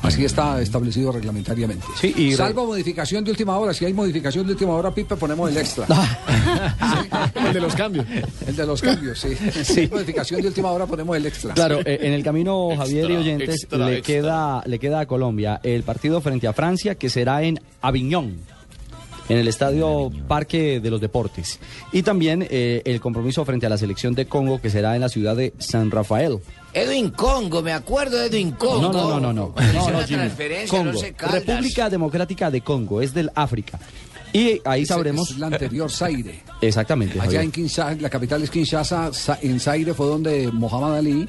Así 0.02 0.24
está 0.24 0.60
establecido 0.62 1.12
reglamentariamente. 1.12 1.84
Sí, 2.00 2.14
y 2.16 2.30
re- 2.30 2.36
Salvo 2.36 2.66
modificación 2.66 3.24
de 3.24 3.30
última 3.32 3.56
hora. 3.58 3.74
Si 3.74 3.84
hay 3.84 3.92
modificación 3.92 4.46
de 4.46 4.52
última 4.52 4.72
hora, 4.72 4.94
Pipe, 4.94 5.16
ponemos 5.16 5.50
el 5.50 5.56
extra. 5.56 5.86
El 7.46 7.52
de 7.52 7.60
los 7.60 7.74
cambios. 7.74 8.06
El 8.46 8.56
de 8.56 8.66
los 8.66 8.80
cambios, 8.80 9.18
sí. 9.18 9.28
Si 9.64 9.80
hay 9.80 9.88
modificación 9.88 10.40
de 10.40 10.48
última 10.48 10.70
hora, 10.70 10.86
ponemos 10.86 11.16
el 11.16 11.26
extra. 11.26 11.54
Claro, 11.54 11.80
eh, 11.80 11.98
en 12.02 12.12
el 12.12 12.22
camino, 12.22 12.70
Javier 12.76 13.10
y 13.10 13.16
oyentes, 13.16 13.62
extra, 13.62 13.78
le, 13.78 13.98
extra. 13.98 14.14
Queda, 14.14 14.62
le 14.66 14.78
queda 14.78 15.00
a 15.00 15.06
Colombia 15.06 15.60
el 15.62 15.82
partido 15.82 16.20
frente 16.20 16.46
a 16.46 16.52
Francia, 16.52 16.94
que 16.94 17.10
será 17.10 17.42
en 17.42 17.60
Aviñón, 17.82 18.36
en 19.28 19.38
el 19.38 19.48
Estadio 19.48 20.10
Parque 20.26 20.80
de 20.80 20.90
los 20.90 21.00
Deportes. 21.00 21.58
Y 21.92 22.02
también 22.02 22.46
eh, 22.50 22.82
el 22.84 23.00
compromiso 23.00 23.44
frente 23.44 23.66
a 23.66 23.68
la 23.68 23.78
selección 23.78 24.14
de 24.14 24.26
Congo, 24.26 24.60
que 24.60 24.70
será 24.70 24.94
en 24.94 25.00
la 25.02 25.08
ciudad 25.08 25.36
de 25.36 25.52
San 25.58 25.90
Rafael. 25.90 26.38
Edwin 26.72 27.10
Congo, 27.10 27.62
me 27.62 27.72
acuerdo 27.72 28.18
de 28.18 28.26
Edwin 28.26 28.50
Congo. 28.52 28.80
No, 28.82 28.92
no, 28.92 29.08
no, 29.08 29.20
no, 29.20 29.32
no. 29.32 29.54
No, 29.74 29.90
no, 29.90 30.04
transferencia, 30.06 30.78
Congo. 30.78 31.00
República 31.32 31.88
Democrática 31.90 32.50
de 32.50 32.60
Congo, 32.60 33.00
es 33.02 33.12
del 33.14 33.30
África. 33.34 33.78
Y 34.32 34.60
ahí 34.64 34.82
Es- 34.82 34.88
sabremos... 34.88 35.30
Es 35.30 35.38
la 35.38 35.46
anterior 35.46 35.90
Zaire. 35.90 36.40
Exactamente. 36.60 37.14
Allá 37.14 37.24
Javier. 37.24 37.42
en 37.44 37.50
Kinshasa, 37.52 37.94
la 38.00 38.10
capital 38.10 38.42
es 38.42 38.50
Kinshasa, 38.50 39.12
Sa- 39.14 39.38
en 39.40 39.58
Zaire 39.58 39.94
fue 39.94 40.06
donde 40.06 40.50
Mohamed 40.52 40.98
Ali 40.98 41.28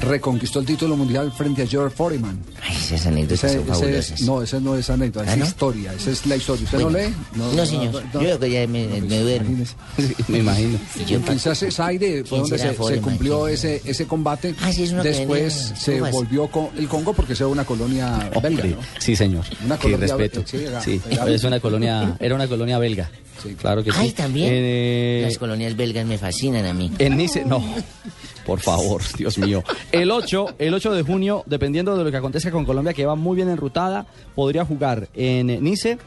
reconquistó 0.00 0.60
el 0.60 0.66
título 0.66 0.96
mundial 0.96 1.32
frente 1.32 1.62
a 1.62 1.66
George 1.66 1.94
Foreman. 1.96 2.38
Ay, 2.62 2.76
esas 2.76 3.06
anécdotas 3.06 3.44
Ese- 3.44 3.54
son 3.54 3.62
ese 3.62 3.72
fabulosas. 3.72 4.10
es- 4.12 4.22
no, 4.22 4.42
ese 4.42 4.60
no 4.60 4.76
es 4.76 4.90
anécdota, 4.90 5.26
es 5.26 5.32
¿Ah, 5.32 5.36
no? 5.36 5.44
historia, 5.44 5.92
esa 5.94 6.10
es 6.10 6.26
la 6.26 6.36
historia. 6.36 6.64
¿Usted 6.64 6.78
no 6.78 6.90
lee? 6.90 7.14
No, 7.34 7.66
señor. 7.66 8.02
Yo 8.12 8.18
creo 8.20 8.38
que 8.40 8.50
ya 8.50 8.66
me, 8.66 8.86
me 8.86 9.18
duermo. 9.20 9.64
Sí, 9.98 10.14
me 10.28 10.38
imagino. 10.38 10.78
Yo 11.06 11.16
En 11.16 11.22
pa- 11.22 11.30
Kinshasa, 11.32 11.70
Zaire 11.70 12.24
fue 12.24 12.38
¿Quién 12.40 12.42
donde 12.58 12.58
se, 12.94 13.00
cumplió 13.00 13.42
¿Quién 13.44 13.54
ese, 13.54 13.82
ese 13.84 14.06
combate. 14.06 14.54
Ah, 14.62 14.72
sí, 14.72 14.84
es 14.84 14.92
que 14.92 14.96
Después 15.02 15.72
se 15.78 16.00
volvió 16.00 16.48
con 16.48 16.68
el 16.76 16.88
Congo 16.88 17.12
porque 17.12 17.32
era 17.32 17.46
una 17.48 17.64
colonia 17.64 18.18
belga, 18.18 18.48
Hombre, 18.48 18.68
¿no? 18.70 18.76
Sí, 18.98 19.16
señor. 19.16 19.44
Una 19.64 19.76
Qué 19.76 19.82
colonia 19.92 20.06
respeto. 20.16 20.42
sí, 20.46 20.56
era- 20.58 20.80
Sí, 20.82 21.00
era- 21.10 21.28
es 21.30 21.44
una 21.44 21.60
colonia, 21.60 22.16
era 22.20 22.34
una 22.34 22.46
colonia 22.46 22.78
belga. 22.78 23.10
Sí. 23.42 23.54
Claro 23.54 23.84
que 23.84 23.92
sí. 23.92 23.96
Ay, 24.00 24.10
también. 24.12 24.48
Eh, 24.52 25.22
Las 25.24 25.38
colonias 25.38 25.76
belgas 25.76 26.04
me 26.06 26.18
fascinan 26.18 26.64
a 26.66 26.72
mí. 26.74 26.90
En 26.98 27.16
Nice, 27.16 27.44
no. 27.44 27.62
Por 28.48 28.60
favor, 28.60 29.02
Dios 29.18 29.36
mío. 29.36 29.62
El 29.92 30.10
8, 30.10 30.54
el 30.58 30.72
8 30.72 30.92
de 30.94 31.02
junio, 31.02 31.42
dependiendo 31.46 31.94
de 31.96 32.02
lo 32.02 32.10
que 32.10 32.16
acontezca 32.16 32.50
con 32.50 32.64
Colombia, 32.64 32.94
que 32.94 33.04
va 33.04 33.14
muy 33.14 33.36
bien 33.36 33.50
enrutada, 33.50 34.06
podría 34.34 34.64
jugar 34.64 35.06
en 35.14 35.62
Nice 35.62 35.98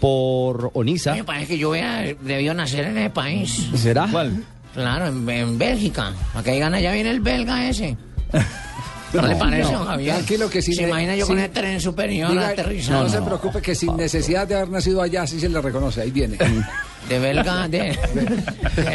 por 0.00 0.70
Onisa. 0.74 1.12
Me 1.14 1.24
parece 1.24 1.48
que 1.48 1.58
yo 1.58 1.70
hubiera 1.70 2.02
debido 2.20 2.54
nacer 2.54 2.84
en 2.84 2.98
ese 2.98 3.10
país. 3.10 3.66
¿Será? 3.74 4.06
¿Cuál? 4.10 4.44
Claro, 4.74 5.08
en, 5.08 5.28
en 5.28 5.58
Bélgica. 5.58 6.12
Para 6.32 6.44
que 6.44 6.52
digan, 6.52 6.72
allá 6.72 6.92
viene 6.92 7.10
el 7.10 7.18
belga 7.20 7.68
ese. 7.68 7.96
¿No, 9.12 9.26
le 9.26 9.34
parece, 9.36 9.72
no, 9.72 9.84
Javier? 9.86 10.14
tranquilo 10.16 10.50
que 10.50 10.60
si 10.62 10.74
¿Se 10.74 10.82
imagina 10.82 11.16
yo 11.16 11.26
con 11.26 11.38
ese 11.38 11.48
tren 11.48 11.80
superior 11.80 12.30
Diga- 12.30 12.48
aterrizado? 12.50 13.02
no, 13.04 13.08
se 13.08 13.22
preocupe 13.22 13.60
que 13.62 13.74
sin 13.74 13.96
necesidad 13.96 14.46
de 14.46 14.54
haber 14.54 14.68
nacido 14.68 15.00
allá, 15.02 15.26
sí 15.26 15.40
se 15.40 15.48
le 15.48 15.60
reconoce, 15.62 16.02
ahí 16.02 16.10
viene. 16.10 16.36
De 17.08 17.18
belga, 17.18 17.68
de... 17.68 17.98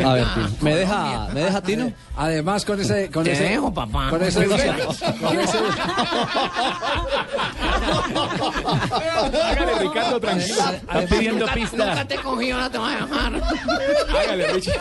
A 0.06 0.14
ver, 0.14 0.26
Tino. 0.36 0.50
¿Me 0.62 0.76
deja, 0.76 1.28
¿me 1.34 1.40
deja 1.42 1.62
Tino? 1.62 1.92
Además, 2.16 2.64
con 2.64 2.80
ese. 2.80 3.10
Con 3.10 3.24
Te 3.24 3.32
ese, 3.34 3.44
dejo, 3.44 3.74
papá. 3.74 4.10
Con 4.10 4.22
ese. 4.24 4.46
con 4.46 4.60
ese- 4.60 5.58
Hágale, 9.44 9.80
Ricardo, 9.80 10.20
tranquilo. 10.20 10.56
Está 10.74 11.02
pidiendo 11.16 11.46
pista. 11.54 11.78
nunca 11.86 12.08
te 12.08 12.16
cogí, 12.18 12.52
ahora 12.52 12.70
te 12.70 12.78
voy 12.78 12.94
a 12.94 13.06
dejar. 13.06 13.42
Hágale, 14.24 14.48
Richie. 14.54 14.74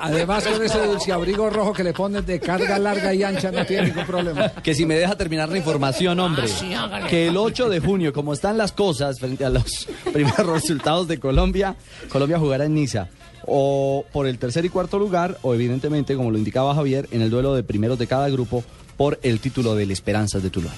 además, 0.00 0.44
con 0.46 0.62
ese 0.62 0.78
dulce 0.86 1.12
abrigo 1.12 1.50
rojo 1.50 1.72
que 1.72 1.84
le 1.84 1.92
ponen 1.92 2.24
de 2.24 2.40
carga 2.40 2.78
larga 2.78 3.12
y 3.14 3.22
ancha, 3.22 3.50
no 3.50 3.64
tiene 3.66 3.88
ningún 3.88 4.06
problema. 4.06 4.48
Que 4.62 4.74
si 4.74 4.86
me 4.86 4.94
deja 4.96 5.16
terminar 5.16 5.48
la 5.48 5.58
información, 5.58 6.18
hombre. 6.20 6.44
Ah, 6.46 6.48
sí, 6.48 6.74
hágale. 6.74 7.08
que 7.08 7.28
el 7.28 7.36
8 7.36 7.68
de 7.68 7.80
junio, 7.80 8.12
como 8.12 8.32
están 8.32 8.56
las 8.58 8.72
cosas 8.72 9.18
frente 9.20 9.44
a 9.44 9.50
los 9.50 9.86
primeros 10.12 10.46
resultados 10.46 11.08
de 11.08 11.18
Colombia, 11.20 11.74
Colombia 12.10 12.38
jugará 12.38 12.64
en 12.64 12.69
Niza. 12.74 13.08
O 13.46 14.04
por 14.12 14.26
el 14.26 14.38
tercer 14.38 14.64
y 14.64 14.68
cuarto 14.68 14.98
lugar, 14.98 15.38
o 15.42 15.54
evidentemente, 15.54 16.14
como 16.14 16.30
lo 16.30 16.38
indicaba 16.38 16.74
Javier, 16.74 17.08
en 17.10 17.22
el 17.22 17.30
duelo 17.30 17.54
de 17.54 17.62
primeros 17.62 17.98
de 17.98 18.06
cada 18.06 18.28
grupo 18.28 18.62
por 18.96 19.18
el 19.22 19.40
título 19.40 19.74
del 19.74 19.90
Esperanzas 19.90 20.42
de 20.42 20.50
Tulón. 20.50 20.72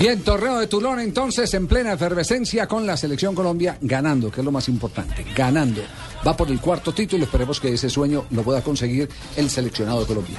Bien, 0.00 0.22
torneo 0.22 0.58
de 0.58 0.66
Tulón 0.66 0.98
entonces 0.98 1.52
en 1.52 1.66
plena 1.66 1.92
efervescencia 1.92 2.66
con 2.66 2.86
la 2.86 2.96
selección 2.96 3.34
Colombia 3.34 3.76
ganando, 3.82 4.30
que 4.30 4.40
es 4.40 4.44
lo 4.46 4.50
más 4.50 4.66
importante, 4.70 5.26
ganando. 5.36 5.82
Va 6.26 6.34
por 6.34 6.50
el 6.50 6.58
cuarto 6.58 6.92
título, 6.92 7.24
esperemos 7.24 7.60
que 7.60 7.74
ese 7.74 7.90
sueño 7.90 8.24
lo 8.30 8.42
pueda 8.42 8.62
conseguir 8.62 9.10
el 9.36 9.50
seleccionado 9.50 10.00
de 10.00 10.06
Colombia. 10.06 10.38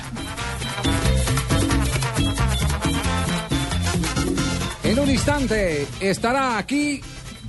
En 4.83 4.99
un 4.99 5.11
instante 5.11 5.85
estará 5.99 6.57
aquí 6.57 6.99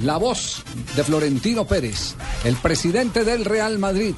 la 0.02 0.16
voz 0.16 0.62
de 0.96 1.04
Florentino 1.04 1.66
Pérez, 1.66 2.14
el 2.44 2.56
presidente 2.56 3.24
del 3.24 3.44
Real 3.44 3.78
Madrid, 3.78 4.14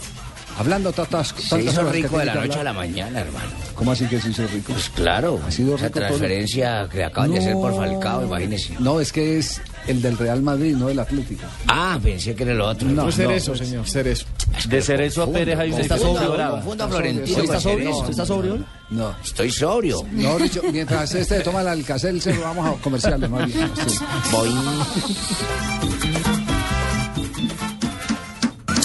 hablando 0.59 0.93
tantas, 0.93 1.35
Se 1.37 1.63
hizo 1.63 1.91
rico 1.91 2.19
de 2.19 2.27
la 2.27 2.35
noche 2.35 2.61
a 2.61 2.65
la 2.65 2.73
mañana, 2.73 3.21
hermano. 3.21 3.51
¿Cómo 3.75 3.93
así 3.93 4.07
que 4.07 4.21
se 4.21 4.31
hizo 4.31 4.47
rico? 4.47 4.73
Pues 4.73 4.89
claro, 4.91 5.41
Ha 5.47 5.51
sido 5.51 5.77
rico 5.77 5.91
todo. 5.91 6.01
transferencia 6.07 6.89
que 6.91 7.05
acaban 7.05 7.33
de 7.33 7.39
hacer 7.39 7.55
por. 7.55 7.75
Falcao, 7.75 8.25
imagínese. 8.25 8.75
No, 8.79 9.01
es 9.01 9.13
que 9.13 9.39
es 9.39 9.61
el 9.87 10.01
del 10.03 10.17
Real 10.19 10.43
Madrid, 10.43 10.75
no 10.77 10.87
del 10.89 10.99
Atlético. 10.99 11.45
Ah, 11.69 11.99
pensé 12.03 12.35
que 12.35 12.43
era 12.45 12.53
el 12.53 12.61
otro. 12.61 12.89
No, 12.89 13.05
No, 13.05 13.13
ser 13.13 13.27
no, 13.29 13.33
eso, 13.33 13.53
pues- 13.53 13.69
señor, 13.69 13.89
ser 13.89 14.07
eso. 14.09 14.27
De 14.69 14.81
Cerezo 14.83 15.23
a 15.25 15.33
Pérez 15.33 15.59
hay 15.59 15.71
un 15.73 15.79
Confundo, 15.79 15.97
sobrio 15.97 16.09
confundo, 16.15 16.33
brava. 16.35 16.53
confundo 16.61 16.85
a 16.85 16.89
Florentino. 16.89 17.25
¿Usted 17.27 17.43
está 17.45 17.61
sobrio? 17.61 17.79
Cerezo. 17.85 17.99
¿Usted 17.99 18.11
está 18.11 18.27
sobrio? 18.27 18.59
No. 18.91 19.15
Estoy 19.25 19.51
sobrio. 19.51 20.07
No, 20.13 20.39
dicho, 20.39 20.63
mientras 20.73 21.15
este 21.15 21.41
toma 21.41 21.61
el 21.63 21.69
alcacel, 21.69 22.21
se 22.21 22.35
lo 22.35 22.41
vamos 22.43 22.67
a 22.69 22.83
comerciales 22.83 23.29
más 23.29 23.47
bien. 23.47 23.71
Sí. 23.87 23.99
Voy. 24.33 24.51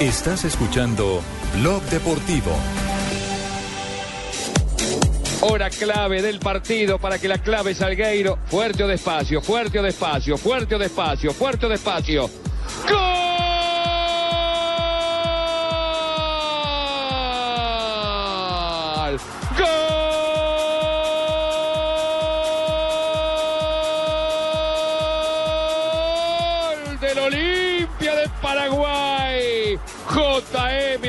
Estás 0.00 0.44
escuchando 0.44 1.22
Blog 1.54 1.82
Deportivo. 1.84 2.50
Hora 5.40 5.70
clave 5.70 6.20
del 6.20 6.38
partido 6.38 6.98
para 6.98 7.18
que 7.18 7.28
la 7.28 7.38
clave 7.38 7.74
Salgueiro. 7.74 8.38
Fuerte 8.44 8.84
o 8.84 8.88
despacio, 8.88 9.40
fuerte 9.40 9.78
o 9.78 9.82
despacio, 9.82 10.36
fuerte 10.36 10.74
o 10.74 10.78
despacio, 10.78 11.32
fuerte 11.32 11.64
o 11.64 11.68
despacio. 11.70 12.28
¡Gol! 12.86 13.15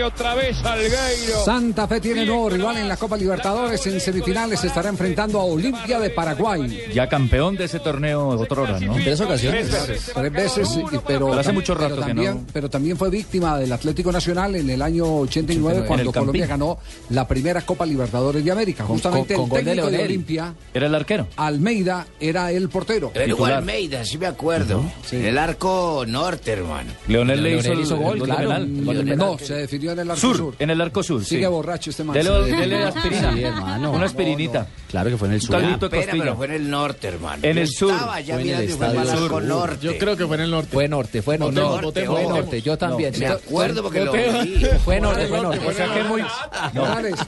Otra 0.07 0.35
vez 0.35 0.57
Salgueiro. 0.57 1.43
Santa 1.45 1.87
Fe 1.87 1.99
tiene 2.01 2.25
nuevo 2.25 2.49
rival 2.49 2.77
en 2.77 2.87
la 2.87 2.97
Copa 2.97 3.17
Libertadores. 3.17 3.85
En 3.87 3.99
semifinales 3.99 4.59
se 4.59 4.67
estará 4.67 4.89
enfrentando 4.89 5.39
a 5.39 5.43
Olimpia 5.43 5.99
de 5.99 6.09
Paraguay. 6.09 6.83
Ya 6.93 7.07
campeón 7.09 7.55
de 7.55 7.65
ese 7.65 7.79
torneo 7.79 8.29
otra 8.29 8.61
hora, 8.61 8.79
¿no? 8.79 8.95
En 8.97 9.03
tres 9.03 9.19
ocasiones. 9.21 9.67
Tres 10.13 10.31
veces, 10.31 10.69
y- 10.77 10.81
pero, 11.05 11.27
Pero 11.27 11.33
hace 11.33 11.51
mucho 11.51 11.73
rato 11.75 11.95
pero 11.95 12.01
que 12.01 12.07
también, 12.13 12.33
no. 12.35 12.45
pero 12.53 12.69
también 12.69 12.97
fue 12.97 13.09
víctima 13.09 13.57
del 13.57 13.71
Atlético 13.71 14.11
Nacional 14.11 14.55
en 14.55 14.69
el 14.69 14.81
año 14.81 15.05
89 15.19 15.75
En 15.77 15.81
el 15.83 15.87
cuando. 15.87 16.11
Colombia 16.13 16.47
ganó 16.47 16.77
la 17.09 17.27
primera 17.27 17.61
Copa 17.61 17.85
Libertadores 17.85 18.43
de 18.43 18.51
América. 18.51 18.83
Justamente 18.85 19.33
con- 19.35 19.43
el 19.43 19.49
con 19.49 19.49
gol 19.49 19.59
de 19.59 19.65
técnico 19.65 19.85
de, 19.87 19.91
Leonel. 19.91 20.07
Olimpia, 20.11 20.53
Era 20.73 20.87
el 20.87 20.95
arquero. 20.95 21.27
Almeida, 21.37 22.07
era 22.19 22.51
el 22.51 22.69
portero. 22.69 23.11
Titular. 23.13 23.53
Almeida, 23.57 24.03
sí 24.05 24.17
me 24.17 24.27
acuerdo. 24.27 24.83
En 25.11 25.25
el 25.25 25.37
arco 25.37 26.05
norte, 26.07 26.51
hermano. 26.53 26.91
Leonel 27.07 27.43
le 27.43 27.49
hizo, 27.57 27.61
Leonel 27.69 27.79
el- 27.79 27.85
hizo 27.85 27.95
el 27.95 27.99
gol, 28.01 28.19
gol 28.19 28.27
de 28.29 28.33
claro. 28.35 28.49
penal. 28.49 28.85
Gol 28.85 28.95
de 28.97 29.03
penal. 29.03 29.17
No, 29.17 29.37
se 29.39 29.53
definió 29.55 29.91
en 29.91 29.97
el 30.00 30.10
arco 30.12 30.22
Sur, 30.22 30.38
sur. 30.38 30.56
en 30.60 30.70
el 30.70 30.82
arco 30.82 31.04
sur. 31.04 31.24
Sigue 31.24 31.42
sí. 31.46 31.48
borracho 31.48 31.89
este 31.89 32.04
man. 32.04 32.13
Dele, 32.16 32.30
dele 32.56 32.84
aspirina. 32.84 33.34
Sí, 33.34 33.44
hermano. 33.44 33.92
Una 33.92 34.06
aspirinita. 34.06 34.68
Claro 34.89 35.10
que 35.10 35.18
fue 35.18 35.27
en 35.27 35.34
el 35.36 35.42
sur. 35.42 35.56
de 35.62 35.89
Pena, 35.89 36.12
pero 36.18 36.36
fue 36.36 36.46
en 36.48 36.51
el 36.54 36.70
norte, 36.70 37.08
hermano. 37.08 37.39
En 37.44 37.58
el 37.58 37.68
sur. 37.68 37.92
Estaba 37.94 38.20
ya 38.22 38.36
Fue 38.36 38.44
en 38.51 38.60
el 38.60 38.70
fue 38.70 39.06
sur. 39.18 39.44
norte. 39.44 39.77
Yo 39.86 39.98
creo 39.98 40.16
que 40.18 40.25
fue 40.27 40.36
en 40.38 40.42
el 40.44 40.51
norte. 40.51 40.70
Fue 40.72 40.88
norte, 40.88 41.22
fue 41.22 41.38
norte. 41.38 41.60
Votemos, 41.62 41.75
Fue 41.77 41.86
votemos, 41.86 42.30
norte, 42.30 42.62
yo 42.62 42.77
también. 42.77 43.13
Me 43.20 43.27
acuerdo 43.27 43.84
porque 43.84 44.06
lo 44.06 44.12
vi. 44.13 44.66
Fue 44.86 45.00
norte, 45.01 45.27
fue 45.27 45.42
norte. 45.42 45.68
O 45.68 45.72
sea 45.74 45.94
que 45.94 46.04
muy. 46.04 46.24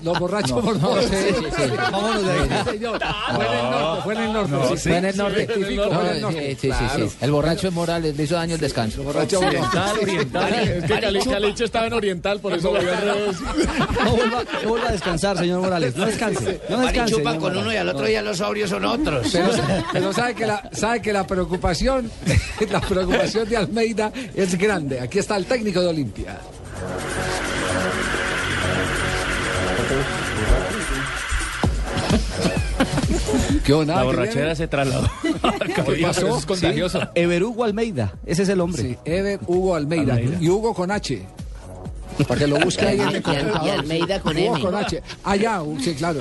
Los 0.04 0.20
borrachos 0.20 0.64
por 0.64 0.80
favor. 0.80 1.02
Sí, 1.04 1.08
sí, 1.10 1.46
sí. 1.56 1.64
Vámonos 1.92 2.26
de 2.26 2.32
ahí. 2.32 2.50
Fue 2.74 2.76
en 2.76 2.76
el 2.94 3.08
norte, 3.72 4.04
fue 4.04 4.14
en 4.16 4.24
el 4.24 4.34
norte. 4.34 4.68
sí, 4.70 4.78
sí. 4.78 4.90
Fue 4.90 4.98
en 4.98 5.06
el 5.06 5.18
norte. 5.18 5.48
Fue 5.48 5.56
en 5.56 6.16
el 6.16 6.22
No, 6.22 6.32
norte. 6.32 6.58
Sí, 6.60 6.72
sí, 6.72 6.86
sí. 7.10 7.18
El 7.22 7.32
borracho 7.32 7.72
Morales 7.72 8.16
le 8.18 8.24
hizo 8.24 8.36
daño 8.36 8.56
al 8.56 8.60
descanso. 8.60 9.04
Borracho, 9.04 9.40
Oriental, 9.40 9.98
oriental. 10.02 10.54
Es 10.54 10.84
que 10.86 11.00
Cali- 11.00 11.20
Caliche 11.20 11.64
estaba 11.66 11.88
en 11.88 11.94
Oriental, 11.94 12.40
por 12.40 12.54
eso 12.54 12.59
al 12.75 12.82
revés. 12.82 13.38
No 14.04 14.16
vuelva, 14.16 14.44
no 14.63 14.70
vuelva 14.70 14.89
a 14.89 14.92
descansar, 14.92 15.38
señor 15.38 15.62
Morales. 15.62 15.96
No 15.96 16.06
descanse. 16.06 16.62
No 16.70 16.80
descanse. 16.80 17.16
chupan 17.16 17.39
con 17.39 17.58
uno 17.58 17.72
y 17.72 17.78
al 17.78 17.89
otro 17.89 18.06
día 18.06 18.22
los 18.22 18.38
sobrios 18.38 18.70
son 18.70 18.86
otros. 18.86 19.28
Pero, 19.32 19.50
pero 19.94 20.13
sabe 20.13 20.36
que 20.36 20.46
la 20.46 20.70
sabe 20.72 21.01
que 21.01 21.13
la 21.13 21.25
preocupación 21.25 22.12
la 22.72 22.82
preocupación 22.82 23.50
de 23.50 23.58
Almeida 23.58 24.12
es 24.36 24.58
grande. 24.58 25.00
Aquí 25.00 25.20
está 25.20 25.38
el 25.38 25.46
técnico 25.46 25.82
de 25.82 25.88
Olimpia. 25.88 26.38
¿Qué 33.63 33.74
onda? 33.74 33.96
La 33.96 34.01
¿Qué 34.01 34.06
borrachera 34.08 34.56
se 34.56 34.68
trasladó. 34.68 35.10
¿Qué 35.22 36.01
pasó? 36.01 36.28
Eso 36.28 36.38
es 36.38 36.46
contagioso. 36.46 37.01
Ever 37.16 37.44
Hugo 37.44 37.63
Almeida. 37.63 38.13
Ese 38.25 38.44
es 38.44 38.50
el 38.50 38.62
hombre. 38.62 38.82
Sí, 38.82 38.98
Ever 39.06 39.39
Hugo 39.46 39.75
Almeida. 39.75 40.16
Almeida. 40.16 40.38
Y 40.42 40.50
Hugo 40.50 40.74
con 40.74 40.92
H. 40.92 41.22
Para 42.28 42.40
que 42.40 42.48
lo 42.48 42.60
busque 42.60 42.86
ahí 42.86 43.00
en 43.00 43.10
el 43.16 43.22
computador. 43.22 43.62
y 43.66 43.70
Almeida 43.70 44.20
con 44.20 44.38
M. 44.38 44.60
con 44.62 44.76
H. 44.76 45.02
Ah, 45.24 45.36
ya, 45.36 45.62
sí, 45.82 45.96
claro. 45.96 46.20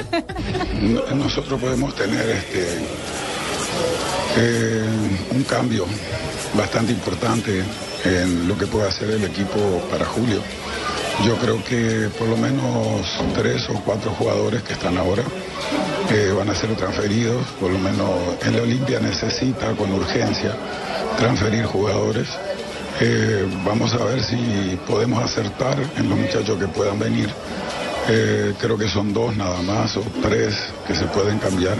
No- 0.80 1.02
nosotros 1.14 1.60
podemos 1.60 1.94
tener 1.94 2.28
este 2.28 2.78
eh, 4.36 4.84
un 5.32 5.42
cambio 5.44 5.86
bastante 6.54 6.92
importante 6.92 7.62
en 8.04 8.46
lo 8.48 8.56
que 8.56 8.66
puede 8.66 8.88
hacer 8.88 9.10
el 9.10 9.24
equipo 9.24 9.58
para 9.90 10.04
julio. 10.04 10.40
Yo 11.24 11.34
creo 11.36 11.62
que 11.64 12.08
por 12.16 12.28
lo 12.28 12.36
menos 12.36 13.06
tres 13.34 13.68
o 13.70 13.74
cuatro 13.84 14.12
jugadores 14.12 14.62
que 14.62 14.74
están 14.74 14.96
ahora 14.98 15.24
eh, 16.10 16.32
van 16.36 16.48
a 16.48 16.54
ser 16.54 16.74
transferidos, 16.76 17.44
por 17.60 17.72
lo 17.72 17.78
menos 17.78 18.08
en 18.44 18.56
la 18.56 18.62
Olimpia 18.62 19.00
necesita 19.00 19.72
con 19.72 19.92
urgencia 19.92 20.54
transferir 21.18 21.64
jugadores. 21.64 22.28
Eh, 23.00 23.46
vamos 23.64 23.94
a 23.94 24.04
ver 24.04 24.22
si 24.22 24.76
podemos 24.86 25.22
acertar 25.22 25.78
en 25.96 26.08
los 26.08 26.18
muchachos 26.18 26.58
que 26.58 26.66
puedan 26.66 26.98
venir. 26.98 27.30
Eh, 28.08 28.54
creo 28.58 28.76
que 28.76 28.88
son 28.88 29.12
dos 29.12 29.36
nada 29.36 29.62
más 29.62 29.96
o 29.96 30.02
tres 30.20 30.56
que 30.86 30.94
se 30.94 31.04
pueden 31.06 31.38
cambiar. 31.38 31.76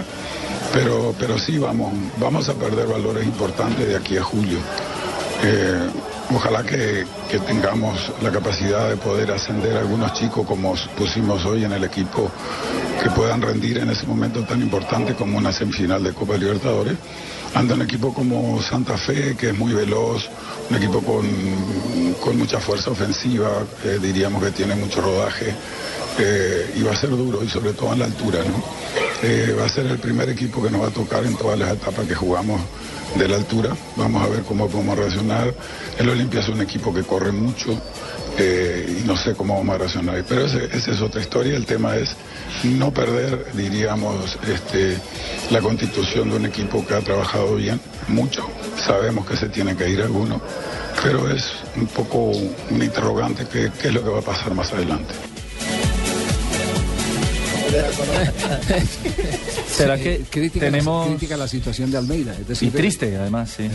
Pero, 0.71 1.13
pero 1.19 1.37
sí 1.37 1.57
vamos, 1.57 1.93
vamos 2.17 2.47
a 2.47 2.53
perder 2.53 2.87
valores 2.87 3.25
importantes 3.25 3.87
de 3.87 3.97
aquí 3.97 4.17
a 4.17 4.23
julio. 4.23 4.59
Eh, 5.43 5.89
ojalá 6.33 6.63
que, 6.63 7.05
que 7.29 7.39
tengamos 7.39 8.13
la 8.21 8.31
capacidad 8.31 8.87
de 8.87 8.95
poder 8.95 9.31
ascender 9.31 9.75
algunos 9.75 10.13
chicos 10.13 10.45
como 10.45 10.73
pusimos 10.97 11.43
hoy 11.45 11.65
en 11.65 11.73
el 11.73 11.83
equipo 11.83 12.31
que 13.01 13.09
puedan 13.09 13.41
rendir 13.41 13.79
en 13.79 13.89
ese 13.89 14.05
momento 14.05 14.43
tan 14.43 14.61
importante 14.61 15.15
como 15.15 15.37
una 15.37 15.51
semifinal 15.51 16.03
de 16.03 16.13
Copa 16.13 16.37
Libertadores. 16.37 16.95
Anda 17.55 17.73
un 17.73 17.81
equipo 17.81 18.13
como 18.13 18.61
Santa 18.61 18.97
Fe, 18.97 19.35
que 19.35 19.49
es 19.49 19.57
muy 19.57 19.73
veloz, 19.73 20.29
un 20.69 20.75
equipo 20.75 21.01
con, 21.01 21.25
con 22.21 22.37
mucha 22.37 22.59
fuerza 22.59 22.91
ofensiva, 22.91 23.63
eh, 23.83 23.97
diríamos 24.01 24.43
que 24.43 24.51
tiene 24.51 24.75
mucho 24.75 25.01
rodaje, 25.01 25.53
eh, 26.19 26.73
y 26.75 26.83
va 26.83 26.91
a 26.91 26.95
ser 26.95 27.09
duro, 27.09 27.43
y 27.43 27.49
sobre 27.49 27.73
todo 27.73 27.93
en 27.93 27.99
la 27.99 28.05
altura, 28.05 28.39
¿no? 28.43 28.63
Eh, 29.23 29.55
va 29.59 29.65
a 29.65 29.69
ser 29.69 29.87
el 29.87 29.97
primer 29.97 30.29
equipo 30.29 30.61
que 30.61 30.69
nos 30.69 30.81
va 30.81 30.87
a 30.87 30.91
tocar 30.91 31.25
en 31.25 31.35
todas 31.35 31.57
las 31.59 31.73
etapas 31.73 32.07
que 32.07 32.15
jugamos 32.15 32.61
de 33.15 33.27
la 33.27 33.35
altura. 33.35 33.75
Vamos 33.95 34.23
a 34.23 34.27
ver 34.27 34.43
cómo 34.43 34.67
podemos 34.67 34.97
reaccionar. 34.97 35.53
El 35.97 36.09
Olimpia 36.09 36.39
es 36.39 36.49
un 36.49 36.61
equipo 36.61 36.93
que 36.93 37.03
corre 37.03 37.31
mucho 37.31 37.77
y 38.43 39.03
no 39.05 39.15
sé 39.17 39.33
cómo 39.33 39.57
vamos 39.57 39.75
a 39.75 39.77
reaccionar. 39.79 40.23
Pero 40.27 40.45
ese- 40.45 40.65
esa 40.75 40.91
es 40.91 41.01
otra 41.01 41.21
historia. 41.21 41.55
El 41.55 41.65
tema 41.65 41.95
es 41.95 42.15
no 42.63 42.91
perder, 42.93 43.45
diríamos, 43.53 44.37
este, 44.47 44.97
la 45.51 45.59
constitución 45.61 46.29
de 46.29 46.35
un 46.37 46.45
equipo 46.45 46.85
que 46.85 46.93
ha 46.95 47.01
trabajado 47.01 47.55
bien, 47.55 47.79
mucho. 48.07 48.47
Sabemos 48.77 49.25
que 49.27 49.35
se 49.37 49.49
tiene 49.49 49.75
que 49.75 49.89
ir 49.89 50.01
alguno, 50.01 50.41
pero 51.03 51.29
es 51.29 51.45
un 51.75 51.87
poco 51.87 52.31
un 52.69 52.81
interrogante 52.83 53.45
qué 53.51 53.69
es 53.87 53.93
lo 53.93 54.03
que 54.03 54.09
va 54.09 54.19
a 54.19 54.23
pasar 54.23 54.53
más 54.53 54.71
adelante. 54.73 55.13
¿Será 59.69 59.97
Sí, 59.97 60.03
que 60.03 60.13
eh, 60.15 60.21
crítica 60.29 60.65
tenemos- 60.65 61.05
la, 61.05 61.11
crítica 61.15 61.37
la 61.37 61.47
situación 61.47 61.91
de 61.91 61.97
Almeida? 61.97 62.35
Es 62.39 62.47
decir, 62.47 62.67
Y 62.67 62.71
triste, 62.71 63.15
además, 63.17 63.51
sí. 63.55 63.69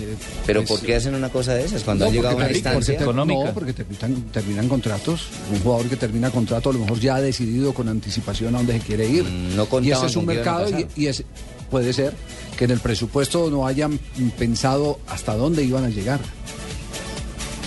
Pero 0.47 0.65
¿por 0.65 0.81
qué 0.81 0.97
hacen 0.97 1.15
una 1.15 1.29
cosa 1.29 1.55
de 1.55 1.65
esas 1.65 1.83
cuando 1.83 2.05
No, 2.05 2.11
ha 2.11 2.15
llegado 2.15 2.29
a 2.31 2.33
porque 2.41 2.61
una 2.61 2.73
porque 2.75 2.93
ter- 2.93 3.15
No, 3.15 3.55
porque 3.55 3.73
terminan, 3.73 4.23
terminan 4.33 4.69
contratos. 4.69 5.29
Un 5.53 5.61
jugador 5.61 5.89
que 5.89 5.97
termina 5.97 6.31
contrato 6.31 6.71
a 6.71 6.73
lo 6.73 6.81
mejor 6.81 6.99
ya 7.01 7.17
ha 7.17 7.21
decidido 7.21 7.73
con 7.75 7.89
anticipación 7.89 8.55
a 8.55 8.59
dónde 8.59 8.75
se 8.75 8.81
quiere 8.81 9.09
ir. 9.09 9.25
Mm, 9.25 9.57
no 9.57 9.69
y 9.83 9.91
ese 9.91 10.07
es 10.07 10.17
un 10.17 10.27
mercado 10.27 10.69
y, 10.69 10.87
y 11.03 11.07
es 11.07 11.23
puede 11.71 11.93
ser 11.93 12.13
que 12.57 12.67
en 12.67 12.71
el 12.71 12.79
presupuesto 12.81 13.51
no 13.51 13.67
hayan 13.67 13.99
pensado 14.39 15.01
hasta 15.09 15.35
dónde 15.35 15.65
iban 15.65 15.85
a 15.85 15.89
llegar. 15.89 16.21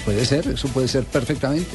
Puede 0.08 0.24
ser, 0.26 0.48
eso 0.48 0.70
puede 0.70 0.88
ser 0.88 1.04
perfectamente. 1.04 1.68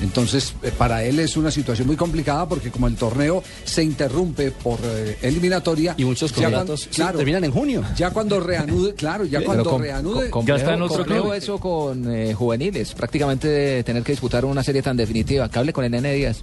Entonces, 0.00 0.54
eh, 0.62 0.70
para 0.78 1.02
él 1.02 1.18
es 1.18 1.36
una 1.36 1.50
situación 1.50 1.88
muy 1.88 1.96
complicada 1.96 2.48
porque 2.48 2.70
como 2.70 2.86
el 2.86 2.94
torneo 2.94 3.42
se 3.64 3.82
interrumpe 3.82 4.52
por 4.52 4.78
eh, 4.84 5.18
eliminatoria... 5.22 5.96
Y 5.98 6.04
muchos 6.04 6.30
ya 6.30 6.42
contratos 6.44 6.88
cuando- 6.94 7.12
sí, 7.12 7.16
terminan 7.16 7.42
en 7.42 7.50
junio. 7.50 7.82
Ya 7.96 8.10
cuando 8.10 8.38
reanude, 8.38 8.94
claro, 8.94 9.24
ya 9.24 9.40
Pero 9.40 9.46
cuando 9.46 9.78
reanude... 9.78 10.30
com- 10.30 10.46
complejo- 10.46 10.86
complejo 10.88 11.34
eso 11.34 11.58
con 11.58 12.14
eh, 12.14 12.32
juveniles. 12.32 12.94
Prácticamente 12.94 13.82
tener 13.82 14.04
que 14.04 14.12
disputar 14.12 14.44
una 14.44 14.62
serie 14.62 14.80
tan 14.80 14.96
definitiva. 14.96 15.48
Que 15.50 15.58
hable 15.58 15.72
con 15.72 15.84
el 15.84 15.90
Nene 15.90 16.12
Díaz. 16.14 16.42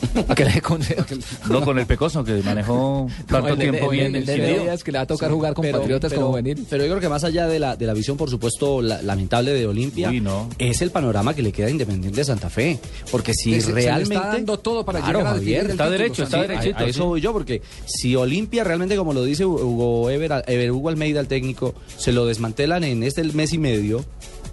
No, 1.50 1.64
con 1.64 1.78
el 1.78 1.86
Pecoso, 1.86 2.24
que 2.24 2.32
manejó 2.42 3.08
tanto 3.26 3.48
el 3.48 3.58
tiempo 3.58 3.88
bien 3.90 4.14
el 4.16 4.26
decidido. 4.26 4.62
Díaz 4.64 4.82
que 4.84 4.92
le 4.92 4.98
va 4.98 5.02
a 5.02 5.06
tocar 5.06 5.28
Sí, 5.28 5.34
jugar 5.34 5.54
con 5.54 5.62
pero- 5.62 5.78
Patriotas 5.78 6.10
pero- 6.10 6.22
como 6.22 6.32
juvenil. 6.32 6.66
Pero 6.68 6.84
yo 6.84 6.90
creo 6.90 7.00
que 7.00 7.08
más 7.08 7.24
allá 7.24 7.46
de 7.46 7.58
la, 7.58 7.76
de 7.76 7.86
la 7.86 7.94
visión, 7.94 8.16
por 8.16 8.30
supuesto, 8.30 8.82
la- 8.82 9.02
lamentable 9.02 9.52
de 9.52 9.66
Olimpia, 9.66 10.10
Uy, 10.10 10.20
no. 10.20 10.48
es 10.58 10.82
el 10.82 10.90
panorama 10.90 11.34
que 11.34 11.42
le 11.42 11.52
queda 11.52 11.70
Independiente 11.70 12.20
de 12.20 12.24
Santa 12.24 12.50
Fe. 12.50 12.78
Porque 13.10 13.32
si 13.34 13.52
le 13.60 13.60
realmente. 13.72 14.14
está 14.14 14.28
dando 14.28 14.58
todo 14.58 14.84
para 14.84 15.00
Claro, 15.00 15.18
llegar 15.20 15.32
a 15.34 15.36
Javier, 15.36 15.64
el 15.66 15.70
Está 15.72 15.84
título, 15.84 15.90
derecho, 15.98 16.22
está 16.24 16.42
derechito. 16.42 16.78
A, 16.78 16.82
a 16.82 16.86
eso 16.86 17.02
sí. 17.02 17.06
voy 17.08 17.20
yo, 17.20 17.32
porque 17.32 17.62
si 17.86 18.16
Olimpia 18.16 18.64
realmente, 18.64 18.96
como 18.96 19.12
lo 19.12 19.24
dice 19.24 19.44
Hugo 19.44 20.10
Ever, 20.10 20.44
Ever 20.46 20.72
Hugo 20.72 20.88
Almeida, 20.88 21.20
el 21.20 21.28
técnico, 21.28 21.74
se 21.96 22.12
lo 22.12 22.26
desmantelan 22.26 22.84
en 22.84 23.02
este 23.02 23.22
mes 23.24 23.52
y 23.52 23.58
medio, 23.58 24.04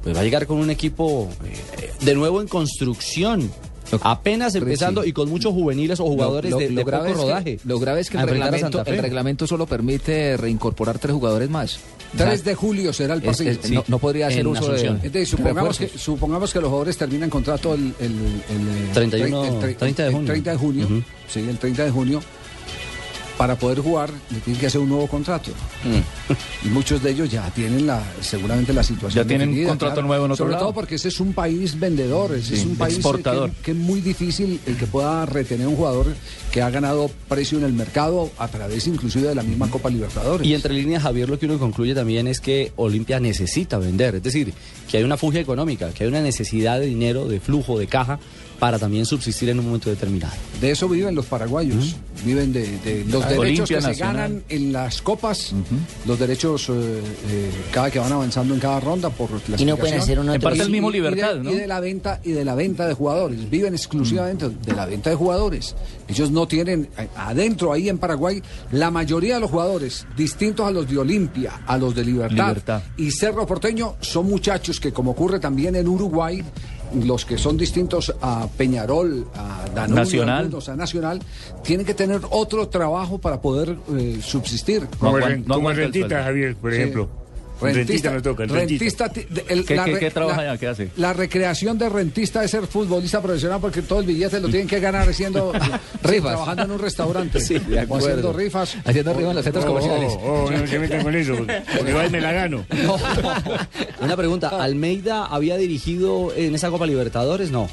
pues 0.04 0.16
va 0.16 0.22
a 0.22 0.24
llegar 0.24 0.48
con 0.48 0.58
un 0.58 0.70
equipo 0.70 1.30
eh, 1.46 1.92
de 2.02 2.16
nuevo 2.16 2.42
en 2.42 2.48
construcción. 2.48 3.52
Apenas 4.02 4.56
empezando 4.56 5.04
y 5.06 5.14
con 5.14 5.30
muchos 5.30 5.54
juveniles 5.54 6.00
o 6.00 6.06
jugadores 6.06 6.52
Lo- 6.52 6.58
de, 6.58 6.70
lo 6.70 6.76
de 6.78 6.84
grave 6.84 7.10
poco 7.10 7.12
es 7.12 7.16
que- 7.18 7.22
rodaje. 7.32 7.60
lo 7.66 7.80
grave 7.80 8.02
es 8.02 8.10
que 8.10 8.18
el 8.18 8.28
reglamento, 8.28 8.84
el 8.86 8.98
reglamento 9.00 9.48
solo 9.48 9.66
permite 9.66 10.38
reincorporar 10.38 11.00
tres 11.00 11.14
jugadores 11.14 11.50
más. 11.50 11.80
3 12.18 12.44
de 12.44 12.54
julio 12.56 12.94
será 12.94 13.14
el 13.16 13.22
Es- 13.22 13.26
partido. 13.26 13.52
es- 13.52 13.72
no, 13.72 13.84
no 13.88 14.00
podría 14.00 14.28
hacer 14.28 14.48
uso 14.48 14.62
de... 14.62 14.68
Asunción. 14.68 14.96
Entonces, 15.04 15.30
supongamos 15.30 15.78
que, 15.78 15.88
supongamos 15.90 16.54
que 16.54 16.60
los 16.60 16.70
jugadores 16.70 16.98
terminan 16.98 17.30
contrato 17.30 17.74
el, 17.74 17.94
el, 18.00 18.12
el, 18.12 18.12
eh, 18.12 18.90
31, 18.94 19.44
tre- 19.44 19.48
el 19.48 19.60
tre- 19.74 19.78
30 19.78 20.04
de 20.06 20.12
junio. 20.12 20.28
30 20.28 20.52
de 20.52 20.58
junio. 20.58 20.86
Ujú. 20.86 21.04
Sí, 21.28 21.40
el 21.40 21.58
30 21.58 21.86
de 21.86 21.92
junio. 21.92 22.22
Para 23.38 23.56
poder 23.58 23.80
jugar, 23.80 24.12
le 24.30 24.40
tienen 24.40 24.60
que 24.60 24.68
hacer 24.68 24.80
un 24.80 24.90
nuevo 24.90 25.08
contrato. 25.08 25.52
Y 26.64 26.68
muchos 26.68 27.02
de 27.02 27.12
ellos 27.12 27.30
ya 27.30 27.50
tienen 27.52 27.88
la, 27.88 28.02
seguramente 28.22 28.74
la 28.74 28.84
situación. 28.84 29.24
Ya 29.24 29.28
tienen 29.28 29.50
definida, 29.50 29.70
contrato 29.70 30.02
nuevo 30.02 30.26
en 30.26 30.32
otro 30.32 30.46
Sobre 30.46 30.54
lado. 30.54 30.66
todo 30.66 30.74
porque 30.74 30.96
ese 30.96 31.08
es 31.08 31.20
un 31.20 31.34
país 31.34 31.80
vendedor, 31.80 32.34
ese 32.36 32.56
Sí, 32.56 32.62
es 32.62 32.66
un 32.66 32.76
país 32.76 32.96
exportador. 32.96 33.50
Que, 33.52 33.62
que 33.64 33.72
es 33.72 33.78
muy 33.78 34.02
difícil 34.02 34.60
el 34.66 34.78
que 34.78 34.86
pueda 34.86 35.26
retener 35.26 35.68
un 35.68 35.76
jugador 35.76 36.08
que 36.52 36.62
ha 36.62 36.70
ganado 36.70 37.10
precio 37.28 37.58
en 37.58 37.64
el 37.64 37.74
mercado 37.74 38.30
a 38.38 38.48
través 38.48 38.86
inclusive 38.88 39.28
de 39.30 39.36
la 39.36 39.44
misma 39.44 39.70
Copa 39.70 39.90
Libertadores. 39.90 40.46
Y 40.48 40.54
entre 40.54 40.74
líneas, 40.74 41.02
Javier, 41.04 41.28
lo 41.28 41.40
que 41.40 41.48
uno 41.48 41.58
concluye 41.58 41.96
también 41.96 42.28
es 42.28 42.40
que 42.40 42.72
Olimpia 42.76 43.20
necesita 43.20 43.78
vender. 43.80 44.16
Es 44.16 44.24
decir, 44.24 44.54
que 44.94 44.98
hay 45.00 45.04
una 45.04 45.18
fuga 45.18 45.40
económica, 45.40 45.90
que 45.92 46.04
hay 46.04 46.08
una 46.08 46.22
necesidad 46.22 46.80
de 46.80 46.86
dinero, 46.86 47.28
de 47.28 47.40
flujo, 47.40 47.80
de 47.80 47.88
caja, 47.88 48.20
para 48.60 48.78
también 48.78 49.08
subsistir 49.08 49.50
en 49.50 49.58
un 49.60 49.66
momento 49.66 49.90
determinado. 49.90 50.32
De 50.62 50.70
eso 50.70 50.88
viven 50.88 51.16
los 51.16 51.26
paraguayos, 51.26 51.96
viven 52.24 52.54
de, 52.54 52.78
de 52.78 53.04
los 53.10 53.24
Ah, 53.26 53.30
derechos 53.30 53.70
Olimpia 53.72 53.78
que 53.90 53.96
se 53.96 54.00
ganan 54.00 54.44
en 54.50 54.72
las 54.72 55.02
copas, 55.02 55.54
los 56.06 56.18
derechos 56.20 56.70
eh, 56.70 56.74
eh, 56.74 57.50
cada 57.72 57.90
que 57.90 57.98
van 57.98 58.12
avanzando 58.14 58.54
en 58.54 58.60
cada 58.60 58.80
ronda 58.80 59.10
por 59.10 59.30
clasificación. 59.30 59.68
Y 59.68 59.72
no 59.72 59.78
pueden 59.78 60.00
hacer 60.00 60.20
un 60.20 60.26
En 60.26 60.36
otro. 60.36 60.42
parte 60.50 60.62
el 60.62 60.70
mismo 60.70 60.92
Y- 60.92 60.98
y 60.98 61.02
de- 61.02 61.10
Libertad, 61.10 61.36
y 61.38 61.40
¿no? 61.44 61.52
de 61.52 61.68
la 61.68 61.80
venta 61.80 62.22
y 62.24 62.32
de 62.32 62.46
la 62.46 62.54
venta 62.56 62.88
de 62.88 62.94
jugadores, 62.94 63.50
viven 63.50 63.74
exclusivamente 63.74 64.48
de 64.50 64.74
la 64.74 64.86
venta 64.86 65.10
de 65.10 65.16
jugadores. 65.16 65.76
Ellos 66.08 66.30
no 66.32 66.48
tienen 66.48 66.88
eh, 67.00 67.08
adentro 67.18 67.74
ahí 67.74 67.90
en 67.90 67.98
Paraguay 67.98 68.42
la 68.72 68.92
mayoría 68.92 69.34
de 69.36 69.40
los 69.42 69.50
jugadores 69.52 70.06
distintos 70.16 70.66
a 70.68 70.72
los 70.72 70.88
de 70.88 71.00
Olimpia, 71.00 71.64
a 71.66 71.78
los 71.80 71.94
de 71.96 72.06
Libertad, 72.06 72.48
Libertad. 72.50 72.84
y 72.96 73.10
Cerro 73.12 73.46
Porteño 73.48 73.96
son 74.00 74.28
muchachos 74.30 74.80
que 74.84 74.92
como 74.92 75.12
ocurre 75.12 75.40
también 75.40 75.76
en 75.78 75.88
Uruguay 75.88 76.44
los 77.04 77.26
que 77.26 77.38
son 77.40 77.58
distintos 77.58 78.14
a 78.22 78.48
Peñarol, 78.56 79.26
a 79.34 79.66
Danubio, 79.74 79.96
Nacional. 80.04 80.38
algunos 80.40 80.70
a 80.70 80.76
Nacional, 80.76 81.20
tienen 81.64 81.86
que 81.86 81.94
tener 81.94 82.22
otro 82.30 82.68
trabajo 82.68 83.18
para 83.18 83.42
poder 83.42 83.78
eh, 83.98 84.20
subsistir. 84.22 84.82
No 84.84 84.88
Como, 85.00 85.18
no 85.48 85.56
sueldo. 86.10 86.24
Javier, 86.26 86.56
por 86.58 86.72
Sí. 86.72 86.78
ejemplo. 86.78 87.10
Rentista 87.64 88.12
no 88.12 88.22
toca, 88.22 88.44
el 88.44 88.50
rentista. 88.50 89.12
el- 89.48 89.66
¿Qué- 89.66 89.76
la 89.76 89.86
qué- 89.86 89.92
re- 89.94 90.00
qué 90.00 90.12
trabaja 90.12 90.42
la- 90.44 90.52
allá? 90.52 90.60
¿Qué 90.60 90.68
hace? 90.68 90.90
La 90.98 91.14
recreación 91.14 91.78
de 91.78 91.90
rentista 91.90 92.44
es 92.44 92.52
ser 92.52 92.68
futbolista 92.68 93.22
profesional 93.22 93.60
porque 93.62 93.82
todo 93.82 94.00
el 94.02 94.06
billete 94.06 94.40
lo 94.40 94.50
tienen 94.50 94.68
que 94.68 94.80
ganar 94.80 95.08
haciendo 95.10 95.52
Rifas. 96.04 96.32
trabajando 96.34 96.64
en 96.64 96.72
un 96.72 96.80
restaurante 96.80 97.40
Sí, 97.40 97.60
de 97.60 97.78
o 97.78 97.82
acuerdo. 97.82 98.08
haciendo 98.08 98.34
rifas. 98.34 98.76
Haciendo 98.86 99.14
rifas 99.14 99.30
en 99.30 99.36
los 99.36 99.44
centros 99.44 99.66
Oh, 99.66 99.68
comerciales. 99.68 100.14
oh, 100.14 100.46
oh, 100.48 100.52
no 100.52 100.68
se 100.68 100.80
metan 100.80 101.04
con 101.04 101.16
eso, 101.16 101.36
porque, 101.38 101.94
va 101.94 102.06
y 102.06 102.10
me 102.10 102.22
la 102.22 102.32
gano. 102.34 102.66
Una 104.02 104.16
pregunta, 104.18 104.50
¿Almeida 104.50 105.26
había 105.26 105.58
dirigido 105.58 106.34
en 106.36 106.56
esa 106.56 106.70
Copa 106.70 106.86
Libertadores? 106.86 107.52
No. 107.52 107.70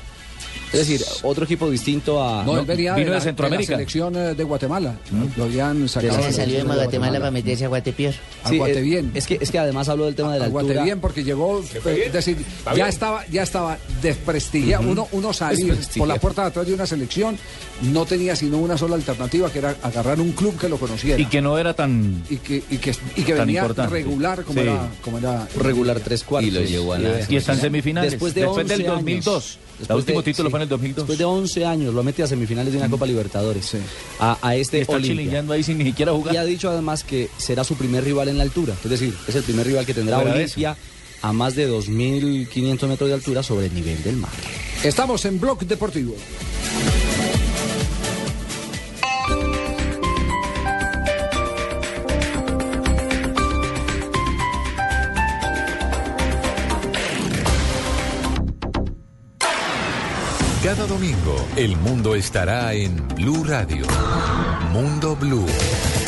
Es 0.73 0.87
decir, 0.87 1.03
otro 1.23 1.45
equipo 1.45 1.69
distinto 1.69 2.23
a... 2.23 2.45
No, 2.45 2.59
él 2.59 2.65
venía 2.67 2.95
vino 2.95 3.09
de 3.11 3.17
la, 3.17 3.21
Centroamérica. 3.21 3.73
la 3.73 3.79
selección 3.79 4.15
eh, 4.17 4.35
de 4.35 4.45
Guatemala. 4.45 4.95
Lo 5.37 5.45
habían 5.45 5.89
sacado. 5.89 6.13
Se 6.15 6.19
de 6.21 6.27
la 6.27 6.33
salió 6.33 6.57
de 6.59 6.63
Guatemala 6.65 7.19
para 7.19 7.31
meterse 7.31 7.65
a 7.65 7.69
Guatepeor. 7.69 8.15
A 8.45 8.49
Sí, 8.49 8.59
Guatebien. 8.59 9.11
Es, 9.15 9.19
es 9.19 9.27
que, 9.27 9.39
es 9.41 9.51
que 9.51 9.59
además 9.59 9.89
hablo 9.89 10.07
del 10.07 10.15
tema 10.15 10.33
de 10.33 10.39
la 10.39 10.45
altura. 10.47 10.83
bien 10.85 11.01
porque 11.01 11.25
llegó, 11.25 11.61
eh, 11.61 12.03
es 12.07 12.13
decir, 12.13 12.37
ya 12.77 12.89
estaba, 12.89 13.27
ya 13.27 13.43
estaba 13.43 13.79
desprestigiado. 14.03 14.89
Uno, 14.89 15.09
uno 15.13 15.33
salir 15.33 15.77
por 15.97 16.07
la 16.09 16.17
puerta 16.17 16.43
de 16.43 16.49
atrás 16.49 16.67
de 16.67 16.75
una 16.75 16.87
selección 16.87 17.37
no 17.83 18.05
tenía 18.05 18.37
sino 18.37 18.59
una 18.59 18.77
sola 18.79 18.95
alternativa 18.97 19.51
que 19.51 19.59
era 19.59 19.77
agarrar 19.83 20.21
un 20.21 20.33
club 20.33 20.57
que 20.59 20.69
lo 20.69 20.77
conociera 20.79 21.19
Y 21.21 21.27
que 21.27 21.41
no 21.41 21.59
era 21.59 21.75
tan... 21.75 22.23
y 22.31 22.37
que, 22.37 22.63
y 22.71 22.77
que, 22.79 22.95
y 23.17 23.23
que 23.23 23.33
Tan 23.35 23.47
venía 23.47 23.61
importante. 23.63 23.93
regular 23.93 24.45
como 24.45 24.61
Sí. 24.61 24.67
era, 24.67 24.89
como 25.03 25.19
era 25.19 25.49
regular 25.57 25.99
tres 26.01 26.23
cuartos. 26.25 26.49
Y 26.49 26.55
lo 26.55 26.63
llevó 26.63 26.93
a 26.93 26.97
Sí, 26.99 27.03
nada. 27.03 27.21
Y 27.29 27.37
está 27.37 27.53
en 27.55 27.61
semifinales. 27.61 28.11
Después 28.13 28.35
de 28.35 28.43
Después 28.43 28.63
11 28.65 28.77
del 28.77 28.87
2002. 28.87 29.35
años. 29.35 29.59
El 29.89 29.97
último 29.97 30.21
de- 30.21 30.25
título 30.25 30.49
sí. 30.49 30.51
fue 30.51 30.59
en 30.59 30.63
el 30.63 30.69
2002. 30.69 30.97
Después 30.97 31.19
de 31.19 31.25
11 31.25 31.65
años 31.67 31.95
lo 31.95 32.03
mete 32.03 32.23
a 32.23 32.27
semifinales 32.27 32.73
de 32.73 32.79
una 32.79 32.89
Copa 32.91 33.07
Libertadores. 33.07 33.65
Sí. 33.67 33.79
A, 34.19 34.39
a 34.41 34.57
Y 34.57 34.61
este 34.61 34.81
está 34.81 34.93
Olimpia. 34.95 35.15
chilingueando 35.17 35.53
ahí 35.53 35.63
sin 35.63 35.79
ni 35.79 35.85
siquiera 35.85 36.13
jugar. 36.13 36.35
Y 36.35 36.39
ha 36.39 36.45
dicho 36.45 36.69
además 36.71 37.05
que 37.05 37.29
será 37.39 37.65
su 37.65 37.75
primer 37.77 38.05
rival 38.05 38.29
en 38.29 38.37
la 38.39 38.43
altura. 38.45 38.75
Es 38.85 38.91
decir, 38.91 39.15
es 39.27 39.35
el 39.35 39.43
primer 39.43 39.67
rival 39.67 39.87
que 39.87 39.95
tendrá 39.95 40.19
Olimpia 40.19 40.77
a 41.23 41.33
más 41.33 41.55
de 41.55 41.69
2.500 41.71 42.87
metros 42.89 43.09
de 43.09 43.15
altura 43.15 43.43
sobre 43.43 43.67
el 43.67 43.75
nivel 43.75 44.03
del 44.03 44.17
mar. 44.17 44.31
Estamos 44.83 45.25
en 45.27 45.39
Blog 45.39 45.61
Deportivo. 45.67 46.15
Cada 60.63 60.87
domingo, 60.87 61.49
el 61.57 61.75
mundo 61.79 62.15
estará 62.15 62.75
en 62.75 63.09
Blue 63.17 63.45
Radio. 63.45 63.87
Mundo 64.73 65.17
Blue. 65.17 65.47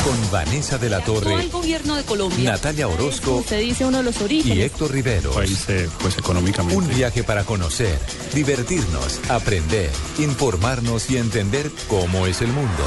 Con 0.03 0.31
Vanessa 0.31 0.77
de 0.77 0.91
la 0.91 0.99
Torre, 0.99 1.33
el 1.41 1.49
gobierno 1.49 1.95
de 1.95 2.03
Colombia. 2.03 2.51
Natalia 2.51 2.87
Orozco 2.87 3.37
Usted 3.37 3.61
dice 3.61 3.83
uno 3.83 3.97
de 3.97 4.03
los 4.03 4.21
y 4.21 4.23
orígenes. 4.25 4.65
Héctor 4.65 4.91
Rivero. 4.91 5.31
País, 5.31 5.65
eh, 5.69 5.89
pues 5.99 6.19
económicamente. 6.19 6.77
Un 6.77 6.87
viaje 6.87 7.23
para 7.23 7.45
conocer, 7.45 7.97
divertirnos, 8.35 9.21
aprender, 9.27 9.89
informarnos 10.19 11.09
y 11.09 11.17
entender 11.17 11.71
cómo 11.87 12.27
es 12.27 12.43
el 12.43 12.49
mundo. 12.49 12.83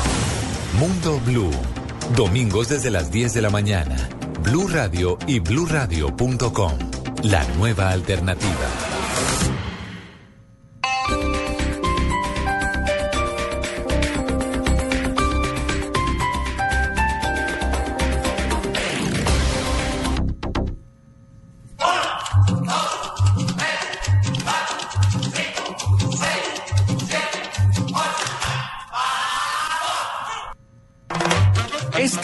Mundo 0.78 1.20
Blue. 1.26 1.50
Domingos 2.14 2.68
desde 2.68 2.92
las 2.92 3.10
10 3.10 3.34
de 3.34 3.42
la 3.42 3.50
mañana. 3.50 4.08
Blue 4.44 4.68
Radio 4.68 5.18
y 5.26 5.40
bluradio.com. 5.40 6.78
La 7.24 7.44
nueva 7.56 7.90
alternativa. 7.90 8.86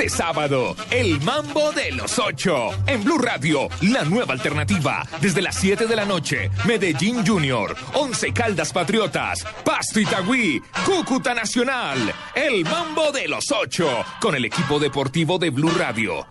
Este 0.03 0.17
sábado, 0.17 0.75
el 0.91 1.21
mambo 1.21 1.71
de 1.71 1.93
los 1.93 2.19
ocho. 2.19 2.71
En 2.89 3.05
Blue 3.05 3.19
Radio, 3.19 3.69
la 3.83 4.03
nueva 4.03 4.33
alternativa. 4.33 5.07
Desde 5.21 5.41
las 5.41 5.55
7 5.55 5.87
de 5.87 5.95
la 5.95 6.05
noche, 6.05 6.51
Medellín 6.67 7.25
Junior, 7.25 7.77
Once 7.95 8.33
Caldas 8.33 8.73
Patriotas, 8.73 9.47
Pasto 9.65 10.01
Itagüí, 10.01 10.61
Cúcuta 10.85 11.35
Nacional. 11.35 12.13
El 12.35 12.65
mambo 12.65 13.13
de 13.13 13.29
los 13.29 13.53
ocho. 13.53 14.05
Con 14.21 14.35
el 14.35 14.45
equipo 14.45 14.81
deportivo 14.81 15.39
de 15.39 15.51
Blue 15.51 15.71
Radio. 15.71 16.27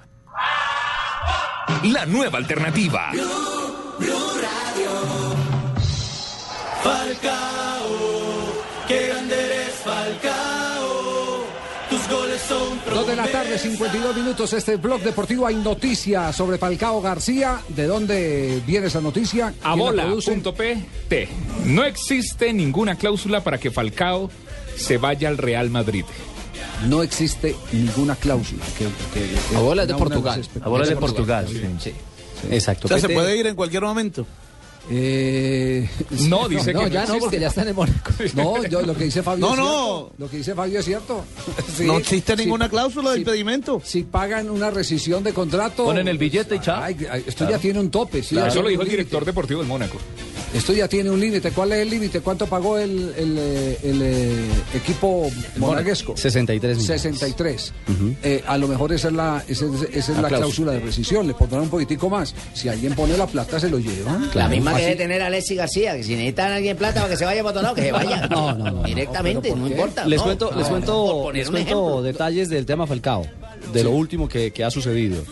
La 1.84 2.06
nueva 2.06 2.40
alternativa. 2.40 3.14
Dos 12.94 13.08
de 13.08 13.16
la 13.16 13.28
tarde, 13.28 13.58
52 13.58 14.16
minutos. 14.16 14.52
Este 14.54 14.76
blog 14.76 15.02
deportivo 15.02 15.48
hay 15.48 15.56
noticia 15.56 16.34
sobre 16.34 16.58
Falcao 16.58 17.02
García. 17.02 17.62
¿De 17.70 17.88
dónde 17.88 18.62
viene 18.68 18.88
esa 18.88 19.00
noticia? 19.02 19.54
¿Quién 19.62 19.96
la 19.96 20.04
produce? 20.04 20.32
Abola.pt. 20.34 21.30
No 21.66 21.84
existe 21.86 22.52
ninguna 22.54 22.96
cláusula 22.96 23.42
para 23.44 23.58
que 23.58 23.72
Falcao 23.72 24.30
se 24.76 24.98
vaya 24.98 25.30
al 25.30 25.38
Real 25.38 25.70
Madrid. 25.70 26.04
No 26.88 27.02
existe 27.04 27.56
ninguna 27.72 28.16
cláusula. 28.16 28.64
Que, 28.78 28.86
que- 29.14 29.56
Abola 29.58 29.84
es 29.84 29.88
de 29.88 29.94
Portugal. 29.96 30.46
Abola 30.62 30.84
es 30.84 30.90
de 30.90 30.96
Portugal, 30.98 31.48
sí. 31.80 31.94
Exacto. 32.50 32.88
O 32.88 32.90
sea, 32.90 33.00
se 33.00 33.10
puede 33.10 33.38
ir 33.38 33.48
en 33.48 33.56
cualquier 33.56 33.84
momento. 33.84 34.26
Eh, 34.90 35.88
No, 36.28 36.48
dice 36.50 36.74
No, 36.74 36.82
que 36.86 36.90
ya 36.90 37.06
no, 37.06 37.18
porque 37.20 37.40
ya 37.40 37.48
está 37.48 37.62
en 37.62 37.70
el 37.70 37.74
Mónaco. 37.74 38.12
No, 38.36 38.64
yo, 38.66 38.82
lo 38.82 38.96
que 38.96 39.06
dice 39.06 39.22
Fabio 39.24 39.46
No, 39.46 39.54
es 39.54 39.58
no. 39.60 39.66
cierto. 39.66 40.14
Lo 40.18 40.30
que 40.30 40.38
dice 40.38 40.56
Fabio 40.56 40.80
es 40.80 40.86
cierto. 40.86 41.24
Sí, 41.78 41.86
no 41.86 41.98
existe 41.98 42.36
ninguna 42.36 42.70
cláusula 42.70 43.12
de 43.12 43.20
impedimento. 43.20 43.82
Si 43.84 44.04
pagan 44.04 44.50
una 44.50 44.70
rescisión 44.72 45.24
de 45.24 45.34
contrato. 45.34 45.86
Ponen 45.86 46.08
el 46.08 46.18
billete 46.18 46.56
y 46.56 46.60
chao. 46.60 46.82
Ay, 46.84 46.98
esto 47.26 47.50
ya 47.50 47.58
tiene 47.58 47.80
un 47.80 47.90
tope. 47.90 48.22
sí, 48.24 48.38
Eso 48.38 48.62
lo 48.62 48.70
dijo 48.70 48.82
el 48.82 48.90
director 48.90 49.24
deportivo 49.26 49.60
del 49.62 49.68
Mónaco. 49.70 49.98
Esto 50.54 50.74
ya 50.74 50.88
tiene 50.88 51.10
un 51.10 51.20
límite. 51.20 51.52
¿Cuál 51.52 51.72
es 51.72 51.80
el 51.80 51.90
límite? 51.90 52.20
¿Cuánto 52.20 52.46
pagó 52.46 52.78
el, 52.78 53.14
el, 53.18 53.38
eh, 53.38 53.78
el, 53.84 54.02
eh, 54.02 54.50
equipo 54.74 55.30
monaguesco? 55.58 56.18
63 56.18 56.78
millones. 56.78 57.02
63. 57.02 57.74
Eh, 58.24 58.44
a 58.46 58.58
lo 58.58 58.68
mejor 58.68 58.92
esa 58.92 59.08
es 59.08 59.14
la, 59.14 59.44
esa 59.48 59.66
es, 59.66 59.82
esa 59.94 60.12
es 60.12 60.18
la, 60.18 60.28
cláusula 60.28 60.74
de 60.74 60.82
rescisión. 60.82 61.26
Le 61.26 61.34
pondrán 61.34 61.62
un 61.64 61.70
poquitico 61.70 62.10
más. 62.10 62.36
Si 62.54 62.68
alguien 62.68 62.94
pone 62.96 63.18
la 63.18 63.28
plata, 63.28 63.60
se 63.60 63.70
lo 63.70 63.80
lleva. 63.80 64.20
La 64.34 64.50
misma 64.50 64.76
que 64.76 64.84
debe 64.84 64.96
tener 64.98 65.22
Alexis 65.22 65.58
García, 65.58 65.96
que 65.96 66.04
si 66.04 66.16
necesitan 66.16 66.52
a 66.52 66.56
alguien 66.56 66.76
plata 66.76 67.02
para 67.02 67.12
que 67.12 67.18
se 67.18 67.26
vaya 67.26 67.44
para 67.44 67.74
que 67.74 67.82
se 67.82 67.92
vaya. 67.92 68.28
No, 68.32 68.54
no, 68.54 68.72
no. 68.72 68.84
Directamente, 68.84 69.54
no, 69.54 69.68
importa. 69.68 70.06
Les 70.06 70.18
no. 70.18 70.24
cuento, 70.24 70.52
les 71.32 71.50
cuento, 71.50 72.02
les 72.02 72.14
detalles 72.14 72.50
del 72.50 72.66
tema 72.66 72.88
Falcao, 72.88 73.26
de 73.74 73.84
lo 73.84 73.92
último 73.92 74.28
que, 74.28 74.52
que 74.52 74.64
ha 74.64 74.72
sucedido. 74.72 75.24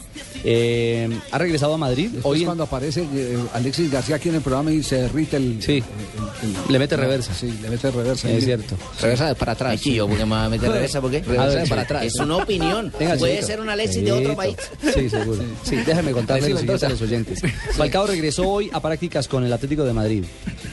Eh, 0.43 1.09
ha 1.31 1.37
regresado 1.37 1.73
a 1.73 1.77
Madrid. 1.77 2.09
Después 2.11 2.25
Hoy 2.25 2.39
en- 2.39 2.45
cuando 2.45 2.63
aparece 2.63 3.05
eh, 3.13 3.37
Alexis 3.53 3.91
García 3.91 4.15
aquí 4.15 4.29
en 4.29 4.35
el 4.35 4.41
programa 4.41 4.71
y 4.71 4.83
se 4.83 4.95
derrite 5.03 5.37
el... 5.37 5.61
Sí. 5.61 5.73
el- 5.73 6.49
el- 6.49 6.71
le 6.71 6.79
mete 6.79 6.95
reversa. 6.95 7.33
Sí, 7.33 7.53
le 7.61 7.69
mete 7.69 7.91
reversa. 7.91 8.29
Es 8.29 8.45
cierto. 8.45 8.75
Reversa 9.01 9.35
para 9.35 9.51
atrás. 9.53 9.71
Ay, 9.73 9.77
chillo, 9.79 10.07
porque 10.07 10.25
me 10.25 10.31
va 10.31 10.45
a 10.45 10.49
meter 10.49 10.71
reversa, 10.71 11.01
¿por 11.01 11.11
qué? 11.11 11.21
Reversa 11.21 11.63
sí. 11.63 11.69
para 11.69 11.81
atrás. 11.81 12.03
Es 12.05 12.15
una 12.15 12.37
opinión. 12.37 12.91
Venga, 12.99 13.15
Puede 13.15 13.41
ser 13.43 13.59
un 13.59 13.69
Alexis 13.69 14.03
de 14.03 14.11
otro 14.11 14.35
país. 14.35 14.55
Sí, 14.93 15.09
seguro. 15.09 15.43
Sí, 15.63 15.75
déjame 15.77 16.11
contarle 16.11 16.49
lo 16.49 16.57
siguiente 16.57 16.85
a 16.85 16.89
los 16.89 17.01
oyentes. 17.01 17.39
Falcao 17.75 18.07
regresó 18.07 18.47
hoy 18.47 18.69
a 18.71 18.79
prácticas 18.81 19.27
con 19.27 19.43
el 19.43 19.51
Atlético 19.51 19.83
de 19.83 19.93
Madrid. 19.93 20.23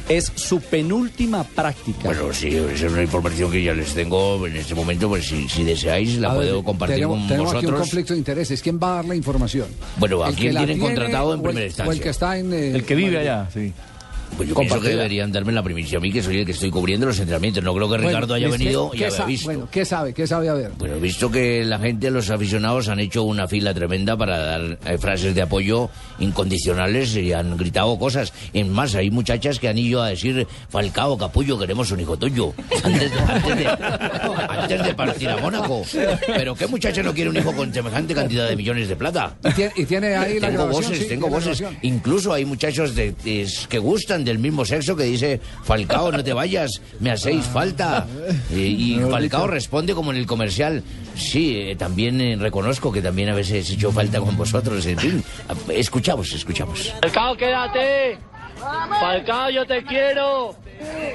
Es 0.08 0.30
su 0.36 0.60
penúltima 0.60 1.42
práctica. 1.44 2.04
Bueno, 2.04 2.32
sí, 2.32 2.48
esa 2.48 2.86
es 2.86 2.92
una 2.92 3.02
información 3.02 3.50
que 3.50 3.62
ya 3.62 3.74
les 3.74 3.92
tengo 3.94 4.46
en 4.46 4.56
este 4.56 4.74
momento, 4.74 5.08
pues 5.08 5.26
si, 5.26 5.48
si 5.48 5.64
deseáis 5.64 6.18
la 6.18 6.30
A 6.30 6.34
ver, 6.34 6.42
puedo 6.48 6.62
compartir 6.64 6.96
tenemos, 6.96 7.18
con 7.18 7.28
tenemos 7.28 7.48
aquí 7.50 7.56
un 7.66 7.72
vosotros. 7.72 7.80
conflicto 7.80 8.12
de 8.12 8.18
intereses. 8.18 8.62
¿Quién 8.62 8.78
va 8.80 8.92
a 8.92 8.94
dar 8.96 9.04
la 9.06 9.16
información? 9.16 9.55
Bueno, 9.96 10.24
¿a 10.24 10.32
quién 10.32 10.56
tienen 10.56 10.78
contratado 10.78 11.34
en 11.34 11.42
primera 11.42 11.66
instancia? 11.66 11.92
El 11.92 12.00
que 12.00 12.08
está 12.08 12.38
en... 12.38 12.52
el 12.52 12.84
que 12.84 12.94
eh, 12.94 12.96
vive 12.96 13.18
allá, 13.18 13.48
sí. 13.52 13.72
Pues 14.36 14.48
yo 14.48 14.54
pienso 14.54 14.74
que 14.74 14.80
Compartida. 14.80 14.90
deberían 14.96 15.32
darme 15.32 15.52
la 15.52 15.62
primicia 15.62 15.98
a 15.98 16.00
mí, 16.00 16.12
que 16.12 16.22
soy 16.22 16.38
el 16.40 16.46
que 16.46 16.52
estoy 16.52 16.70
cubriendo 16.70 17.06
los 17.06 17.18
entrenamientos. 17.18 17.62
No 17.64 17.72
creo 17.74 17.86
que 17.86 17.96
Bueno, 17.96 18.08
Ricardo 18.08 18.34
haya 18.34 18.46
¿qué- 18.46 18.52
venido 18.58 18.90
y 18.94 19.04
haya 19.04 19.24
visto. 19.24 19.46
Bueno, 19.46 19.68
¿qué 19.70 19.84
sabe? 19.84 20.12
¿Qué 20.12 20.26
sabe? 20.26 20.48
A 20.48 20.54
ver. 20.54 20.72
Bueno, 20.76 20.96
he 20.96 21.00
visto 21.00 21.30
que 21.30 21.64
la 21.64 21.78
gente, 21.78 22.10
los 22.10 22.28
aficionados, 22.30 22.88
han 22.88 23.00
hecho 23.00 23.22
una 23.22 23.48
fila 23.48 23.72
tremenda 23.72 24.16
para 24.16 24.38
dar 24.38 24.78
eh, 24.86 24.98
frases 24.98 25.34
de 25.34 25.42
apoyo 25.42 25.88
incondicionales 26.18 27.16
y 27.16 27.32
han 27.32 27.56
gritado 27.56 27.98
cosas. 27.98 28.32
Es 28.52 28.66
más, 28.66 28.94
hay 28.94 29.10
muchachas 29.10 29.58
que 29.58 29.68
han 29.68 29.78
ido 29.78 30.02
a 30.02 30.08
decir, 30.08 30.46
Falcao, 30.68 31.16
Capullo, 31.16 31.58
queremos 31.58 31.90
un 31.90 32.00
hijo 32.00 32.16
tuyo. 32.18 32.52
Antes, 32.84 33.10
antes 33.28 33.56
de, 33.58 33.66
antes 34.48 34.84
de 34.84 34.94
partir 34.94 35.28
a 35.30 35.36
Mónaco. 35.38 35.82
Pero 36.26 36.54
¿qué 36.54 36.66
muchacha 36.66 37.02
no 37.02 37.12
quiere 37.14 37.30
un 37.30 37.36
hijo 37.36 37.52
con 37.52 37.72
semejante 37.72 38.14
cantidad 38.14 38.48
de 38.48 38.56
millones 38.56 38.88
de 38.88 38.96
plata? 38.96 39.34
Y 39.44 39.52
tiene, 39.52 39.72
y 39.76 39.84
tiene 39.86 40.14
ahí 40.16 40.38
la 40.40 40.48
tengo 40.48 40.66
voces, 40.68 40.98
sí, 40.98 41.04
tengo 41.08 41.28
voces. 41.28 41.62
Incluso 41.82 42.32
hay 42.32 42.44
muchachos 42.44 42.94
de, 42.94 43.12
de- 43.24 43.46
que 43.68 43.78
gustan 43.78 44.24
del 44.26 44.38
mismo 44.38 44.64
sexo 44.66 44.94
que 44.94 45.04
dice, 45.04 45.40
Falcao, 45.64 46.12
no 46.12 46.22
te 46.22 46.34
vayas, 46.34 46.82
me 47.00 47.10
hacéis 47.10 47.44
falta. 47.46 48.06
Eh, 48.50 48.58
y 48.58 49.00
Falcao 49.10 49.46
responde 49.46 49.94
como 49.94 50.10
en 50.10 50.18
el 50.18 50.26
comercial, 50.26 50.82
sí, 51.16 51.56
eh, 51.56 51.76
también 51.76 52.20
eh, 52.20 52.36
reconozco 52.36 52.92
que 52.92 53.00
también 53.02 53.28
a 53.28 53.34
veces 53.34 53.68
he 53.70 53.74
hecho 53.74 53.90
falta 53.92 54.20
con 54.20 54.36
vosotros. 54.36 54.84
En 54.86 54.98
fin, 54.98 55.24
escuchamos, 55.68 56.32
escuchamos. 56.32 56.92
Falcao, 57.00 57.36
quédate. 57.36 58.18
Falcao, 59.00 59.50
yo 59.50 59.66
te 59.66 59.82
quiero. 59.84 60.54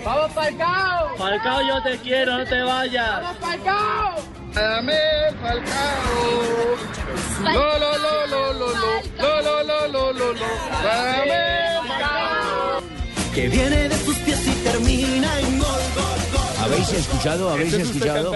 Vamos, 0.06 0.32
Falcao. 0.32 1.16
Falcao, 1.18 1.62
yo 1.62 1.84
te 1.84 1.98
quiero, 2.00 2.38
no 2.38 2.46
te 2.46 2.62
vayas. 2.62 3.22
Vamos, 3.22 3.38
Falcao. 3.40 4.16
Dame, 4.54 4.94
Falcao. 5.42 6.42
Lo, 7.44 7.80
lo, 7.80 7.98
lo, 7.98 8.28
lo, 8.28 8.54
lo, 8.54 8.74
lo, 8.74 9.42
lo, 9.42 9.64
lo, 9.64 9.88
lo, 9.88 9.88
lo, 9.88 10.14
lo, 10.14 10.34
lo. 10.34 11.71
Que 13.34 13.48
viene 13.48 13.88
de 13.88 13.96
tus 14.00 14.18
pies 14.18 14.46
y 14.46 14.52
termina 14.64 15.40
en 15.40 15.60
gol. 15.60 15.81
¿Habéis 16.72 16.94
escuchado? 16.94 17.50
¿Habéis 17.50 17.74
Ese 17.74 17.82
es 17.84 17.90
usted 17.90 18.06
escuchado? 18.08 18.34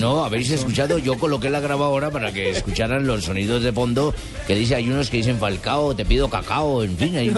No, 0.00 0.24
¿habéis 0.24 0.50
escuchado? 0.50 0.98
Yo 0.98 1.16
coloqué 1.18 1.48
la 1.50 1.60
grabadora 1.60 2.10
para 2.10 2.32
que 2.32 2.50
escucharan 2.50 3.06
los 3.06 3.24
sonidos 3.24 3.62
de 3.62 3.72
fondo 3.72 4.14
que 4.46 4.54
dice, 4.54 4.74
hay 4.74 4.88
unos 4.88 5.10
que 5.10 5.18
dicen 5.18 5.38
Falcao, 5.38 5.94
te 5.94 6.04
pido 6.04 6.28
cacao, 6.28 6.82
en 6.82 6.96
fin. 6.96 7.16
Hay... 7.16 7.30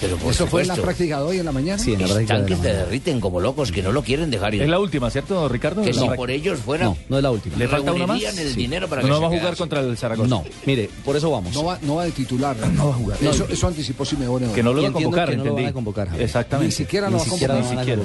Pero 0.00 0.16
por 0.16 0.32
¿Eso 0.32 0.46
fue 0.46 0.62
en 0.62 0.68
la 0.68 0.76
práctica 0.76 1.18
de 1.18 1.24
hoy 1.24 1.38
en 1.38 1.44
la 1.44 1.52
mañana? 1.52 1.78
Sí, 1.82 1.92
en 1.92 2.00
la 2.00 2.06
práctica 2.06 2.34
están 2.34 2.40
de 2.42 2.46
que 2.46 2.50
la 2.54 2.56
se 2.56 2.62
mañana. 2.68 2.84
derriten 2.84 3.20
como 3.20 3.40
locos, 3.40 3.70
que 3.72 3.82
no 3.82 3.92
lo 3.92 4.02
quieren 4.02 4.30
dejar 4.30 4.54
ir. 4.54 4.62
Es 4.62 4.68
la 4.68 4.78
última, 4.78 5.10
¿cierto, 5.10 5.48
Ricardo? 5.48 5.82
Que 5.82 5.92
No. 5.92 6.02
si 6.02 6.08
por 6.16 6.30
ellos 6.30 6.58
fuera, 6.60 6.84
No, 6.86 6.96
no 7.08 7.16
es 7.18 7.22
la 7.22 7.30
última. 7.30 7.56
¿Le 7.56 7.68
falta 7.68 7.92
una 7.92 8.06
más? 8.06 8.22
el 8.22 8.48
Sí. 8.50 8.54
dinero 8.56 8.88
para 8.88 9.02
no 9.02 9.08
que 9.08 9.12
va 9.12 9.18
se 9.18 9.24
a 9.24 9.28
jugar 9.28 9.40
quedase. 9.42 9.58
contra 9.58 9.80
el 9.80 9.96
Zaragoza. 9.98 10.28
No, 10.28 10.44
mire, 10.66 10.88
por 11.04 11.16
eso 11.16 11.30
vamos. 11.30 11.54
No 11.54 11.64
va, 11.64 11.78
no 11.82 11.96
va 11.96 12.04
de 12.04 12.12
titular. 12.12 12.56
No 12.74 12.86
va 12.88 12.92
a 12.92 12.96
jugar. 12.96 13.18
Eso, 13.22 13.46
eso 13.50 13.66
anticipó 13.66 14.04
Simeone. 14.04 14.50
Que 14.52 14.62
no 14.62 14.72
lo 14.72 14.82
va 14.82 14.88
a 14.88 14.92
convocar, 14.92 15.30
que 15.30 15.36
no 15.36 15.44
lo 15.44 15.54
van 15.54 15.66
a 15.66 15.72
convocar, 15.72 16.08
Javier. 16.08 16.24
Exactamente. 16.24 16.66
Ni 16.66 16.72
siquiera 16.72 17.10
lo 17.10 17.18
va 17.18 17.22
a 17.22 17.26
convocar. 17.26 17.64
siquiera. 17.64 18.02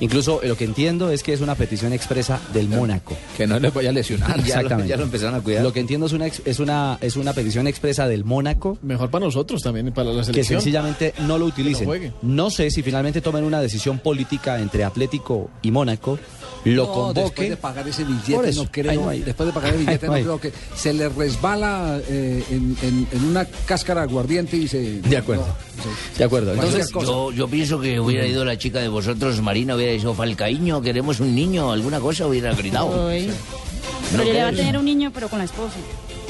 Incluso 0.00 0.40
lo 0.44 0.56
que 0.56 0.64
entiendo 0.64 1.10
es 1.10 1.22
que 1.22 1.32
es 1.32 1.40
una 1.40 1.54
petición 1.54 1.92
expresa 1.92 2.40
del 2.52 2.68
Mónaco. 2.68 3.16
Que 3.36 3.46
no 3.46 3.58
les 3.58 3.72
vaya 3.74 3.90
a 3.90 3.92
lesionar. 3.92 4.38
Exactamente. 4.40 4.88
ya 4.88 4.96
lo 4.96 5.02
empezaron 5.04 5.34
a 5.34 5.40
cuidar. 5.40 5.62
Lo 5.62 5.72
que 5.72 5.80
entiendo 5.80 6.06
es 6.06 6.12
una 6.12 6.26
ex- 6.26 6.42
es 6.44 6.58
una 6.60 6.98
es 7.00 7.16
una 7.16 7.32
petición 7.32 7.66
expresa 7.66 8.06
del 8.06 8.24
Mónaco 8.24 8.78
Mejor 8.82 9.10
para 9.10 9.24
nosotros 9.26 9.62
también, 9.62 9.92
para 9.92 10.10
la 10.12 10.20
que 10.20 10.24
selección. 10.26 10.60
sencillamente 10.60 11.14
no 11.26 11.38
lo 11.38 11.46
utilicen. 11.46 12.12
No 12.22 12.50
sé 12.50 12.70
si 12.70 12.82
finalmente 12.82 13.20
tomen 13.20 13.44
una 13.44 13.60
decisión 13.60 13.98
política 13.98 14.60
entre 14.60 14.84
Atlético 14.84 15.50
y 15.62 15.70
Mónaco, 15.70 16.18
lo 16.64 16.86
No, 16.86 16.92
convoque. 16.92 17.20
después 17.22 17.50
de 17.50 17.56
pagar 17.56 17.88
ese 17.88 18.04
billete, 18.04 18.48
eso, 18.48 18.64
no 18.64 18.70
creo. 18.70 19.08
ahí. 19.08 19.20
Después 19.20 19.46
de 19.46 19.52
pagar 19.52 19.74
el 19.74 19.78
billete, 19.84 20.06
Ahí 20.06 20.24
no 20.24 20.38
creo 20.38 20.40
que 20.40 20.52
se 20.76 20.92
le 20.92 21.08
resbala 21.08 22.00
eh, 22.08 22.44
en, 22.50 22.76
en- 22.82 23.06
en 23.12 23.24
una 23.24 23.44
cáscara 23.44 24.02
aguardiente 24.02 24.56
y 24.56 24.68
se. 24.68 25.00
De 25.00 25.16
acuerdo. 25.16 25.46
no. 25.46 26.18
De 26.18 26.24
acuerdo. 26.24 26.54
Entonces. 26.54 26.90
Yo, 26.92 27.32
yo 27.32 27.48
pienso 27.48 27.80
que 27.80 28.00
hubiera 28.00 28.26
ido 28.26 28.44
la 28.44 28.56
chica 28.58 28.80
de 28.80 28.88
vosotros, 28.88 29.40
Marina, 29.40 29.74
hubiera 29.76 29.92
dicho 29.92 30.12
Falcaíño, 30.14 30.82
queremos 30.82 31.20
un 31.20 31.34
niño, 31.34 31.70
alguna 31.72 32.00
cosa 32.00 32.26
hubiera 32.26 32.52
gritado. 32.54 33.08
Uy. 33.08 33.26
¿No 34.12 34.18
Pero 34.18 34.22
ella 34.30 34.42
va 34.44 34.48
a 34.50 34.52
tener 34.52 34.78
un 34.78 34.84
niño, 34.84 35.10
pero 35.12 35.28
con 35.28 35.38
la 35.38 35.44
esposa. 35.44 35.74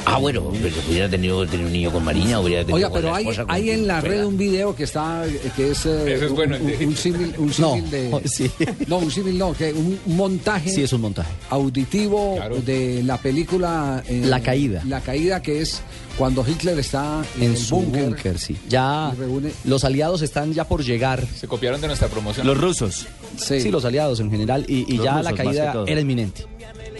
Ah, 0.04 0.16
bueno, 0.18 0.50
pero 0.62 0.74
hubiera 0.88 1.08
tenido, 1.08 1.46
tenido 1.46 1.66
un 1.66 1.72
niño 1.72 1.92
con 1.92 2.02
Marina, 2.04 2.40
hubiera 2.40 2.62
tenido 2.62 2.76
Oiga, 2.76 2.88
con 2.88 2.98
pero 2.98 3.10
la 3.10 3.16
hay, 3.18 3.24
esposa, 3.24 3.42
con 3.44 3.54
hay 3.54 3.70
en 3.70 3.86
la 3.86 4.00
fuera. 4.00 4.14
red 4.16 4.24
un 4.24 4.38
video 4.38 4.74
que 4.74 4.84
está, 4.84 5.26
eh, 5.26 5.40
que 5.54 5.70
es, 5.72 5.84
eh, 5.86 6.14
Ese 6.14 6.26
es 6.26 6.32
bueno, 6.32 6.56
un, 6.56 6.86
un 6.88 6.96
símil, 6.96 7.34
un 7.36 7.46
No, 7.58 7.74
símil 7.74 7.90
de, 7.90 8.22
sí. 8.28 8.50
no, 8.86 8.98
un 8.98 9.10
símil 9.10 9.36
no, 9.38 9.52
que 9.52 9.72
un 9.72 9.98
montaje 10.06 10.70
sí 10.70 10.82
es 10.82 10.92
un 10.94 11.02
montaje. 11.02 11.28
auditivo 11.50 12.36
Claro. 12.36 12.56
de 12.62 13.02
la 13.04 13.18
película 13.18 14.02
eh, 14.08 14.22
La 14.24 14.40
caída. 14.40 14.82
La 14.86 15.00
caída 15.02 15.42
que 15.42 15.60
es 15.60 15.82
cuando 16.16 16.44
Hitler 16.46 16.78
está 16.78 17.22
en, 17.36 17.42
En 17.42 17.50
el 17.52 17.56
su 17.58 17.76
búnker. 17.76 18.04
búnker, 18.04 18.38
sí. 18.38 18.56
Ya 18.68 19.12
reúne- 19.12 19.52
los 19.64 19.84
aliados 19.84 20.22
están 20.22 20.54
ya 20.54 20.64
por 20.66 20.82
llegar. 20.82 21.24
Se 21.38 21.46
copiaron 21.46 21.80
de 21.80 21.86
nuestra 21.88 22.08
promoción. 22.08 22.46
Los 22.46 22.58
rusos. 22.58 23.06
Sí. 23.36 23.60
Sí, 23.60 23.70
los 23.70 23.84
aliados 23.84 24.20
en 24.20 24.30
general. 24.30 24.64
Y, 24.68 24.96
ya 24.98 25.18
rusos, 25.18 25.24
la 25.24 25.32
caída 25.34 25.84
era 25.86 26.00
inminente. 26.00 26.44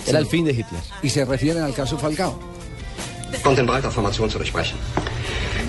Era 0.06 0.18
el 0.20 0.26
fin 0.26 0.44
de 0.44 0.52
Hitler. 0.52 0.80
Y 1.02 1.10
se 1.10 1.24
refieren 1.24 1.62
al 1.62 1.74
caso 1.74 1.98
Falcao. 1.98 2.38
Kommt 3.42 3.58
in 3.58 3.66
breiter 3.66 3.90
Formation 3.90 4.30
zu 4.30 4.38
durchbrechen. 4.38 4.78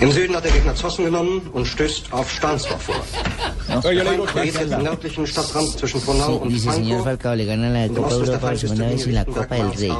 Im 0.00 0.10
Süden 0.12 0.34
hat 0.34 0.44
der 0.44 0.52
Gegner 0.52 0.74
Zossen 0.74 1.04
genommen 1.04 1.42
und 1.52 1.66
stößt 1.66 2.12
auf 2.12 2.30
Stahnsdorf 2.30 2.82
vor. 2.82 3.04
Der 3.82 4.44
geht 4.44 4.60
im 4.60 4.82
nördlichen 4.82 5.26
Stadtrand 5.26 5.78
zwischen 5.78 6.00
Frohnau 6.00 6.36
und 6.36 6.64
Pankow. 6.64 7.04
Falcao 7.04 7.34
le 7.34 7.44
gana 7.44 7.68
la 7.68 7.88
Copa 7.88 8.14
Europa 8.14 8.38
por 8.38 8.48
Feind 8.48 8.60
segunda 8.60 8.86
vez 8.88 9.06
y 9.06 9.12
la 9.12 9.24
Richtung 9.24 9.42
Copa 9.42 9.54
del 9.56 9.72
Rey. 9.74 9.92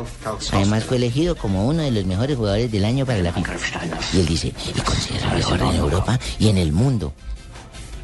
Además 0.52 0.84
fue 0.84 0.96
elegido 0.96 1.36
como 1.36 1.66
uno 1.66 1.82
de 1.82 1.90
los 1.90 2.06
mejores 2.06 2.36
jugadores 2.36 2.72
del 2.72 2.84
año 2.86 3.04
para 3.04 3.18
la 3.18 3.32
FIFA. 3.32 3.52
Y 4.14 4.20
él 4.20 4.26
dice, 4.26 4.54
y 4.74 4.80
considera 4.80 5.34
mejor 5.34 5.60
en 5.60 5.74
Europa 5.74 6.18
y 6.38 6.48
en 6.48 6.56
el 6.56 6.72
mundo. 6.72 7.12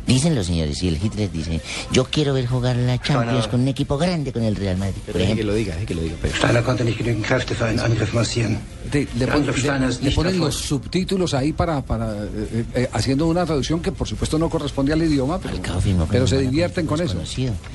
Dicen 0.06 0.36
los 0.36 0.46
señores, 0.46 0.80
y 0.84 0.88
el 0.88 1.02
Hitler 1.02 1.30
dice, 1.32 1.60
yo 1.90 2.04
quiero 2.04 2.32
ver 2.32 2.46
jugar 2.46 2.76
la 2.76 2.96
Champions 3.00 3.48
con 3.48 3.60
un 3.62 3.68
equipo 3.68 3.98
grande 3.98 4.32
con 4.32 4.44
el 4.44 4.54
Real 4.54 4.76
Madrid. 4.76 4.94
Por 5.10 5.20
ejemplo. 5.20 5.46
lo 5.46 5.54
diga, 5.54 5.74
que 5.84 5.94
lo 5.96 6.02
diga. 6.02 6.14
Steiner 6.36 6.62
konnte 6.62 6.84
nicht 6.84 6.96
genügend 6.98 7.24
Kräfte 7.26 7.54
für 7.56 7.64
einen 7.66 7.80
Angriff 7.80 8.12
massieren. 8.14 8.58
De- 8.92 9.08
le, 9.18 9.26
pon- 9.26 9.44
le 9.44 10.06
nicht 10.06 10.14
ponen 10.14 10.38
los 10.38 10.54
subtítulos 10.54 11.34
ahí 11.34 11.52
para, 11.52 11.82
para 11.84 12.12
eh, 12.12 12.28
eh, 12.52 12.64
eh, 12.74 12.88
haciendo 12.92 13.26
una 13.26 13.44
traducción 13.44 13.80
que 13.80 13.90
por 13.90 14.06
supuesto 14.06 14.38
no 14.38 14.48
corresponde 14.48 14.92
al 14.92 15.02
idioma, 15.02 15.40
pero, 15.40 15.56
con 15.60 16.06
pero 16.08 16.26
se 16.28 16.38
divierten 16.38 16.86
con 16.86 17.00
eso. 17.00 17.20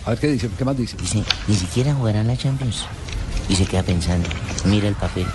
A 0.06 0.12
ver 0.12 0.20
qué 0.20 0.32
dice, 0.32 0.50
qué 0.58 0.63
más 0.63 0.78
dice. 0.78 0.96
Dice, 1.02 1.22
ni 1.50 1.56
siquiera 1.56 1.94
jugarán 1.94 2.28
la 2.28 2.38
Champions. 2.38 2.86
y 3.50 3.56
se 3.58 3.65
queda 3.65 3.84
pensando. 3.84 4.30
Mira 4.63 4.88
el 4.88 4.96
papel. 4.96 5.26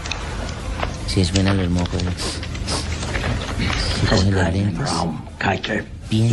Se 1.09 1.23
suenan 1.27 1.59
los 1.59 1.69
mocos. 1.69 2.01
Se 4.01 4.07
coge 4.17 4.31
los 4.31 4.53
lentes. 4.53 4.91
Piensa. 6.09 6.33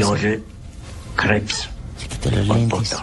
Se 1.98 2.08
quitó 2.08 2.32
los 2.32 2.48
lentes. 2.48 2.96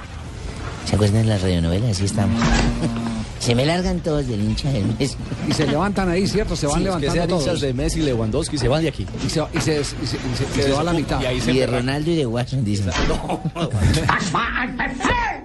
¿Se 0.87 0.95
acuerdan 0.97 1.23
de 1.23 1.29
las 1.29 1.43
radionovelas? 1.43 1.91
Así 1.93 2.05
estamos. 2.07 2.43
Se 3.39 3.55
me 3.55 3.65
largan 3.65 4.01
todos 4.01 4.27
del 4.27 4.41
hincha 4.43 4.71
del 4.71 4.85
Messi. 4.99 5.17
Y 5.49 5.53
se 5.55 5.67
levantan 5.67 6.11
ahí, 6.11 6.27
¿cierto? 6.27 6.55
Se 6.57 6.67
van 6.67 6.77
Sí, 6.77 6.83
levantando 6.85 7.13
que 7.13 7.19
sean 7.19 7.29
todos. 7.29 7.43
hinchas 7.47 7.61
de 7.63 7.73
Messi, 7.73 8.01
Lewandowski, 8.03 8.59
se 8.59 8.69
van 8.69 8.83
de 8.83 8.89
aquí. 8.89 9.07
Y 9.27 9.31
se, 9.31 9.41
y 9.55 9.61
se, 9.61 9.81
y 9.81 9.85
se- 9.85 9.97
y 10.03 10.07
se- 10.07 10.61
y 10.61 10.63
se 10.63 10.73
va 10.73 10.81
a 10.81 10.85
la 10.85 10.93
mitad. 10.93 11.19
Y 11.23 11.41
de 11.41 11.67
Ronaldo 11.67 12.11
y 12.11 12.17
de 12.17 12.27
Watson, 12.27 12.63
dicen. 12.65 12.87
Das 12.89 14.33
war 14.33 14.47
ein 14.59 14.77
Befehl! 14.77 15.41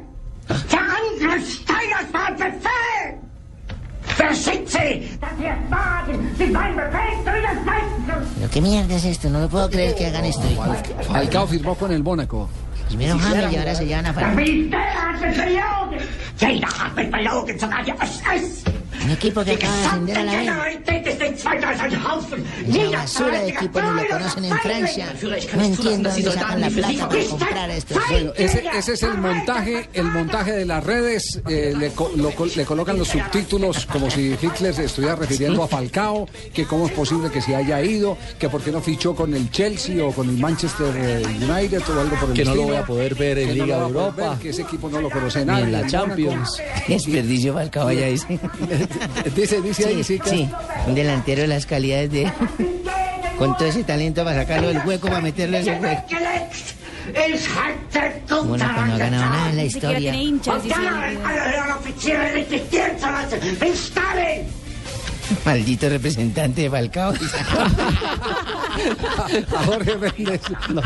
Der 0.70 0.82
Versicht 4.26 4.70
sie, 4.70 5.18
dass 5.22 5.38
wir 5.38 5.52
es 5.52 5.72
wagen, 5.72 6.36
sich 6.36 6.52
meinen 6.52 6.76
Befehl 6.76 7.14
zu 7.24 7.32
widersprechen! 7.32 8.06
¿Pero 8.40 8.50
qué 8.52 8.62
mierda 8.62 8.96
es 8.96 9.06
esto? 9.06 9.30
No 9.30 9.40
me 9.40 9.48
puedo 9.48 9.70
creer 9.70 9.94
que 9.96 10.08
hagan 10.08 10.26
esto. 10.26 10.42
Falcao 11.08 11.48
firmó 11.48 11.76
con 11.76 11.92
el 11.92 12.02
Mónaco. 12.02 12.50
Primero 12.88 13.20
James 13.20 13.54
y 13.54 13.58
ahora 13.58 13.76
se 13.76 13.86
llevan 13.86 14.06
a 14.08 14.14
Der 14.14 14.24
Falcao. 14.24 14.36
Militär 14.36 14.80
hat 14.80 15.22
mich 15.22 15.38
belogen! 15.38 16.00
Jeder 16.40 16.68
hat 16.68 16.96
mich 16.96 17.12
belogen, 17.12 17.60
sogar 17.60 17.84
die 17.84 17.92
SS! 17.92 18.64
Un 19.06 19.12
equipo 19.12 19.44
que 19.44 19.52
acaba 19.52 19.78
de 19.78 19.86
ascender 19.86 20.18
a 20.18 20.24
la 20.24 20.32
Haufen! 22.10 22.44
Una 22.68 22.90
basura 22.98 23.40
de 23.42 23.50
equipo, 23.50 23.82
ni 23.82 24.02
lo 24.02 24.08
conocen 24.08 24.46
en 24.46 24.58
Francia. 24.60 25.14
No 25.56 25.64
entiendo 25.64 26.10
dónde 26.10 26.32
sacan 26.32 26.62
la 26.62 26.70
plata 26.70 27.10
para 27.10 27.26
comprar 27.26 27.70
estos. 27.70 27.98
Bueno, 28.10 28.32
ese, 28.36 28.64
ese 28.78 28.94
es 28.94 29.04
el 29.04 29.18
montaje, 29.18 29.90
el 29.94 30.06
montaje 30.06 30.52
de 30.54 30.66
las 30.66 30.84
redes. 30.84 31.40
eh, 31.48 31.74
le, 31.78 31.92
co- 31.92 32.12
lo 32.16 32.32
col- 32.32 32.52
le 32.56 32.66
colocan 32.66 32.98
los 32.98 33.08
subtítulos 33.10 33.86
como 33.86 34.10
si 34.10 34.36
Hitler 34.42 34.74
se 34.74 34.86
estuviera 34.86 35.16
refiriendo 35.16 35.64
a 35.64 35.68
Falcao, 35.68 36.28
que 36.54 36.66
cómo 36.66 36.88
es 36.88 36.92
posible 36.94 37.30
que 37.30 37.42
se 37.42 37.56
haya 37.56 37.82
ido, 37.84 38.18
que 38.40 38.50
por 38.50 38.62
qué 38.62 38.72
no 38.72 38.82
fichó 38.82 39.14
con 39.16 39.34
el 39.36 39.52
Chelsea 39.52 40.04
o 40.04 40.12
con 40.12 40.30
el 40.30 40.38
Manchester 40.38 40.94
eh, 40.96 41.24
United 41.48 41.82
o 41.96 42.00
algo 42.02 42.16
por 42.18 42.30
el 42.30 42.36
Que 42.36 42.46
no 42.46 42.56
lo 42.56 42.64
voy 42.64 42.76
a 42.76 42.86
poder 42.86 43.14
ver 43.16 43.38
en 43.40 43.48
no 43.50 43.54
Liga 43.66 43.78
poder 43.78 43.88
Europa. 43.88 44.30
ver, 44.32 44.40
que 44.40 44.50
ese 44.50 44.62
equipo 44.64 44.90
no 44.90 45.00
lo 45.02 45.10
conoce 45.10 45.40
Ni 45.40 45.46
nadie. 45.46 45.64
en 45.66 45.72
la 45.72 45.86
Champions. 45.88 46.58
Desperdicio 46.88 47.54
Falcao 47.54 47.88
allá 47.88 48.08
dice. 48.08 48.40
dice, 49.36 49.62
dice 49.62 49.88
ahí, 49.88 50.04
sí, 50.04 50.20
sí, 50.26 50.50
un 50.88 50.96
delantero 50.96 51.42
de 51.42 51.48
las 51.48 51.66
calidades 51.66 52.12
de... 52.12 52.32
Con 53.38 53.58
todo 53.58 53.68
ese 53.68 53.84
talento 53.84 54.24
para 54.24 54.42
sacarlo 54.42 54.70
del 54.70 54.80
hueco, 54.86 55.08
para 55.08 55.20
meterlo 55.20 55.58
en 55.58 55.64
ese 55.64 55.78
hueco. 55.78 56.04
Gut 58.30 58.46
Mónaco 58.46 58.86
no 58.86 58.94
ha 58.94 58.98
ganado 58.98 59.30
nada 59.30 59.50
en 59.50 59.58
la 59.58 59.64
Ni 59.64 59.70
siquiera 59.70 60.00
historia. 60.00 60.14
Maldito 65.46 65.90
representante 65.90 66.62
de 66.64 66.70
Falcao. 66.70 67.14
a 69.56 69.64
Jorge 69.66 69.96
Méndez. 69.98 70.42
No. 70.74 70.82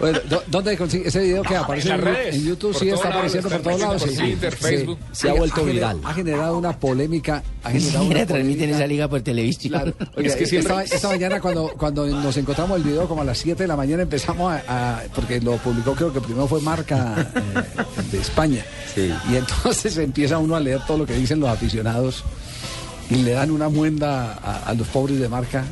Bueno, 0.00 0.18
¿dó- 0.28 0.42
¿Dónde 0.46 0.76
consigue 0.76 1.08
ese 1.08 1.20
video 1.20 1.42
que 1.42 1.56
aparece 1.56 1.90
En 1.90 2.00
redes. 2.00 2.42
YouTube? 2.42 2.72
Por 2.72 2.80
Sí, 2.80 2.86
todos 2.86 2.98
está 3.00 3.08
lados, 3.10 3.34
apareciendo 3.34 3.48
por 3.50 3.60
todos 3.62 3.80
lados. 3.80 4.02
sí. 4.02 4.36
Facebook. 4.58 4.98
Se 5.12 5.28
ha 5.30 5.32
vuelto 5.34 5.64
viral. 5.64 6.00
Ha 6.04 6.14
generado 6.14 6.56
una 6.58 6.78
polémica. 6.78 7.42
Ha 7.64 7.70
generado 7.70 8.04
una 8.04 8.26
transmiten 8.26 8.58
polémica. 8.60 8.76
esa 8.76 8.86
liga 8.86 9.08
por 9.08 9.20
televisión. 9.20 9.72
Claro. 9.72 9.94
Es 10.16 10.36
que 10.36 10.46
siempre- 10.46 10.82
esta, 10.84 10.94
esta 10.96 11.08
mañana 11.08 11.40
cuando, 11.40 11.68
cuando 11.76 12.06
nos 12.06 12.36
encontramos 12.36 12.76
el 12.78 12.84
video 12.84 13.08
como 13.08 13.22
a 13.22 13.24
las 13.24 13.38
7 13.38 13.62
de 13.64 13.68
la 13.68 13.76
mañana 13.76 14.02
empezamos 14.02 14.52
a, 14.52 14.62
a- 14.96 15.02
porque 15.14 15.40
lo 15.40 15.56
publicó 15.58 15.94
creo 15.94 16.12
que 16.12 16.20
primero 16.20 16.46
fue 16.46 16.60
marca 16.60 17.30
eh, 17.34 18.02
de 18.12 18.18
España 18.18 18.64
y 18.96 19.36
entonces 19.36 19.96
empieza 19.98 20.38
uno 20.38 20.56
a 20.56 20.60
leer 20.60 20.80
todo 20.86 20.98
lo 20.98 21.06
que 21.06 21.14
dicen 21.14 21.40
los 21.40 21.48
aficionados 21.48 22.24
y 23.10 23.16
le 23.22 23.32
dan 23.32 23.50
una 23.50 23.68
muenda 23.68 24.34
a, 24.34 24.74
los 24.74 24.86
pobres 24.88 25.18
de 25.18 25.28
marca 25.28 25.64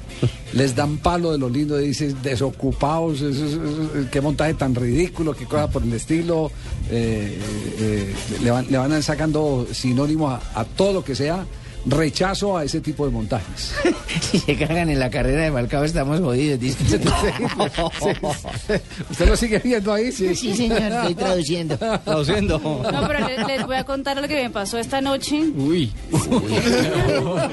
les 0.54 0.74
dan 0.74 0.96
palo 0.98 1.32
de 1.32 1.38
lo 1.38 1.48
lindo 1.50 1.76
dicen 1.76 2.16
desocupados 2.22 3.20
eso 3.20 3.28
es- 3.44 3.52
eso 3.52 3.90
es- 4.00 4.10
qué 4.10 4.20
montaje 4.20 4.54
tan 4.54 4.74
ridículo 4.74 5.34
qué 5.34 5.44
cosa 5.44 5.68
por 5.68 5.82
el 5.82 5.92
estilo 5.92 6.50
eh, 6.90 7.38
eh, 7.78 8.14
le, 8.42 8.50
van, 8.50 8.66
le 8.70 8.78
van 8.78 9.02
sacando 9.02 9.66
sinónimos 9.72 10.40
a 10.54 10.64
todo 10.64 10.92
lo 10.94 11.04
que 11.04 11.14
sea 11.14 11.44
rechazo 11.86 12.56
a 12.56 12.64
ese 12.64 12.80
tipo 12.80 13.06
de 13.06 13.12
montajes 13.12 13.74
Si 14.20 14.38
se 14.40 14.56
cagan 14.56 14.90
en 14.90 14.98
la 14.98 15.08
carrera 15.10 15.44
de 15.44 15.52
Falcao, 15.52 15.84
estamos 15.84 16.20
jodidos. 16.20 16.58
dice. 16.60 16.84
¿Usted 19.10 19.28
lo 19.28 19.36
sigue 19.36 19.58
viendo 19.60 19.92
ahí? 19.92 20.10
Sí, 20.12 20.34
señor, 20.34 20.92
estoy 20.92 21.14
traduciendo. 21.14 21.76
Traduciendo. 21.76 22.58
No, 22.58 23.06
pero 23.06 23.28
les, 23.28 23.46
les 23.46 23.66
voy 23.66 23.76
a 23.76 23.84
contar 23.84 24.20
lo 24.20 24.26
que 24.26 24.42
me 24.42 24.50
pasó 24.50 24.78
esta 24.78 25.00
noche. 25.00 25.40
Uy. 25.56 25.92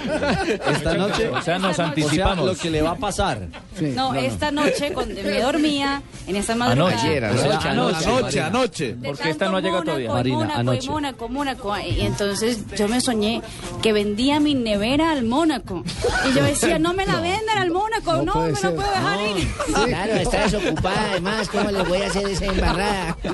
Esta 0.73 0.93
noche. 0.95 1.29
O 1.29 1.41
sea, 1.41 1.59
nos 1.59 1.77
anticipamos. 1.79 2.45
lo 2.45 2.55
que 2.55 2.69
le 2.69 2.81
va 2.81 2.91
a 2.91 2.95
pasar. 2.95 3.47
No, 3.95 4.13
esta 4.15 4.51
noche 4.51 4.91
cuando 4.93 5.21
me 5.21 5.39
dormía, 5.41 6.01
en 6.27 6.35
esta 6.35 6.55
madrugada. 6.55 6.91
Anoche 6.91 7.17
era, 7.17 7.29
anoche, 7.29 7.69
anoche, 7.69 8.05
anoche, 8.05 8.41
anoche. 8.41 8.95
Porque 9.03 9.29
esta 9.29 9.49
no 9.49 9.57
ha 9.57 9.61
llegado 9.61 9.79
Mónaco, 9.83 9.91
todavía. 9.91 10.13
Marina, 10.13 10.37
Mónaco, 10.37 10.59
anoche. 10.59 10.89
Mónaco, 10.89 11.29
Mónaco. 11.29 11.75
Y 11.79 12.01
entonces 12.01 12.59
yo 12.77 12.87
me 12.87 13.01
soñé 13.01 13.41
que 13.81 13.93
vendía 14.23 14.39
mi 14.39 14.55
nevera 14.55 15.11
al 15.11 15.25
Mónaco. 15.25 15.83
Y 16.29 16.33
yo 16.33 16.43
decía, 16.45 16.79
no 16.79 16.93
me 16.93 17.05
la 17.05 17.19
vendan 17.21 17.57
al 17.57 17.71
Mónaco, 17.71 18.21
no, 18.23 18.35
me 18.35 18.55
ser. 18.55 18.71
la 18.71 18.75
puedo 18.75 18.89
dejar 18.89 19.37
ir. 19.37 19.47
Claro, 19.87 20.13
está 20.13 20.43
desocupada 20.43 21.09
además. 21.11 21.49
¿Cómo 21.49 21.71
le 21.71 21.83
voy 21.83 22.01
a 22.01 22.07
hacer 22.07 22.27
esa 22.27 22.45
embarrada? 22.45 23.17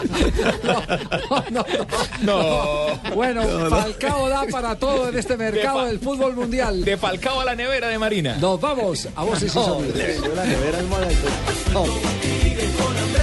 No. 2.22 3.00
Bueno, 3.16 3.42
Falcao 3.70 4.30
da 4.30 4.46
para 4.52 4.76
todo 4.76 5.10
en 5.10 5.18
este 5.18 5.38
mercado 5.38 5.86
del 5.86 6.00
fútbol 6.00 6.36
mundial. 6.36 6.84
De 6.84 6.98
Falcao 6.98 7.40
a 7.40 7.46
la 7.46 7.56
nevera 7.56 7.88
de 7.88 7.98
Marina. 7.98 8.38
Nos 8.38 8.60
vamos 8.60 9.08
a 9.16 9.24
voces 9.24 9.44
y 9.44 9.50
sonidos. 9.50 9.96
Hoy 11.74 13.19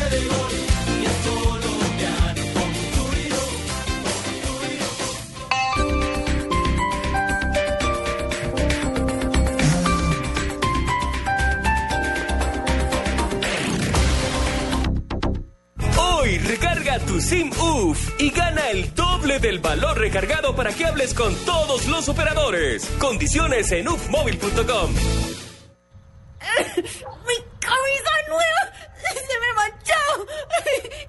tu 17.00 17.20
SIM 17.20 17.50
UF 17.50 18.20
y 18.20 18.30
gana 18.30 18.70
el 18.70 18.94
doble 18.94 19.38
del 19.38 19.58
valor 19.58 19.98
recargado 19.98 20.54
para 20.54 20.72
que 20.72 20.84
hables 20.86 21.12
con 21.14 21.34
todos 21.44 21.86
los 21.88 22.08
operadores. 22.08 22.86
Condiciones 22.98 23.70
en 23.72 23.88
ufmóvil.com. 23.88 24.94
¡Mi 26.76 27.36
camisa 27.60 28.12
nueva! 28.28 28.72
¡Se 29.02 29.38
me 29.40 29.52
manchó! 29.54 30.02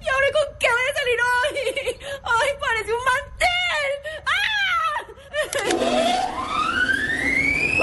¿Y 0.00 0.08
ahora 0.08 0.26
con 0.32 0.58
qué 0.58 0.68
voy 0.70 0.82
a 0.82 0.94
salir 0.98 1.18
hoy? 1.28 1.56
¡Ay, 2.22 2.50
parece 2.60 2.92
un 2.92 3.04
mantel! 3.04 3.90
¡Ah! 4.26 4.38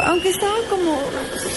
Aunque 0.10 0.30
estaba 0.30 0.58
como 0.70 1.02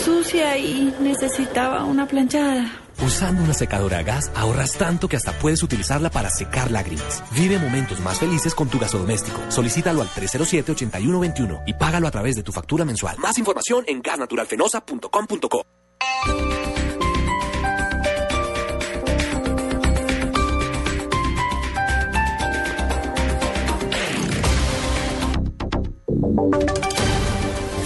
sucia 0.04 0.56
y 0.56 0.94
necesitaba 1.00 1.84
una 1.84 2.06
planchada. 2.06 2.87
Usando 3.00 3.44
una 3.44 3.54
secadora 3.54 3.98
a 3.98 4.02
gas 4.02 4.30
ahorras 4.34 4.72
tanto 4.72 5.08
que 5.08 5.16
hasta 5.16 5.32
puedes 5.32 5.62
utilizarla 5.62 6.10
para 6.10 6.30
secar 6.30 6.70
lágrimas. 6.70 7.22
Vive 7.32 7.58
momentos 7.58 8.00
más 8.00 8.18
felices 8.18 8.54
con 8.54 8.68
tu 8.68 8.78
gasodoméstico. 8.78 9.40
Solicítalo 9.48 10.02
al 10.02 10.08
307-8121 10.08 11.62
y 11.66 11.74
págalo 11.74 12.08
a 12.08 12.10
través 12.10 12.36
de 12.36 12.42
tu 12.42 12.52
factura 12.52 12.84
mensual. 12.84 13.16
Más 13.18 13.38
información 13.38 13.84
en 13.86 14.02
gasnaturalfenosa.com.co. 14.02 15.62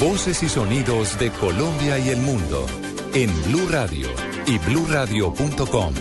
Voces 0.01 0.42
y 0.42 0.48
sonidos 0.48 1.18
de 1.18 1.31
Colombia 1.31 1.98
y 1.98 2.09
el 2.09 2.18
mundo 2.18 2.66
en 3.14 3.31
Blue 3.44 3.68
Radio 3.70 4.32
y 4.46 4.59
bluradio.com, 4.59 5.94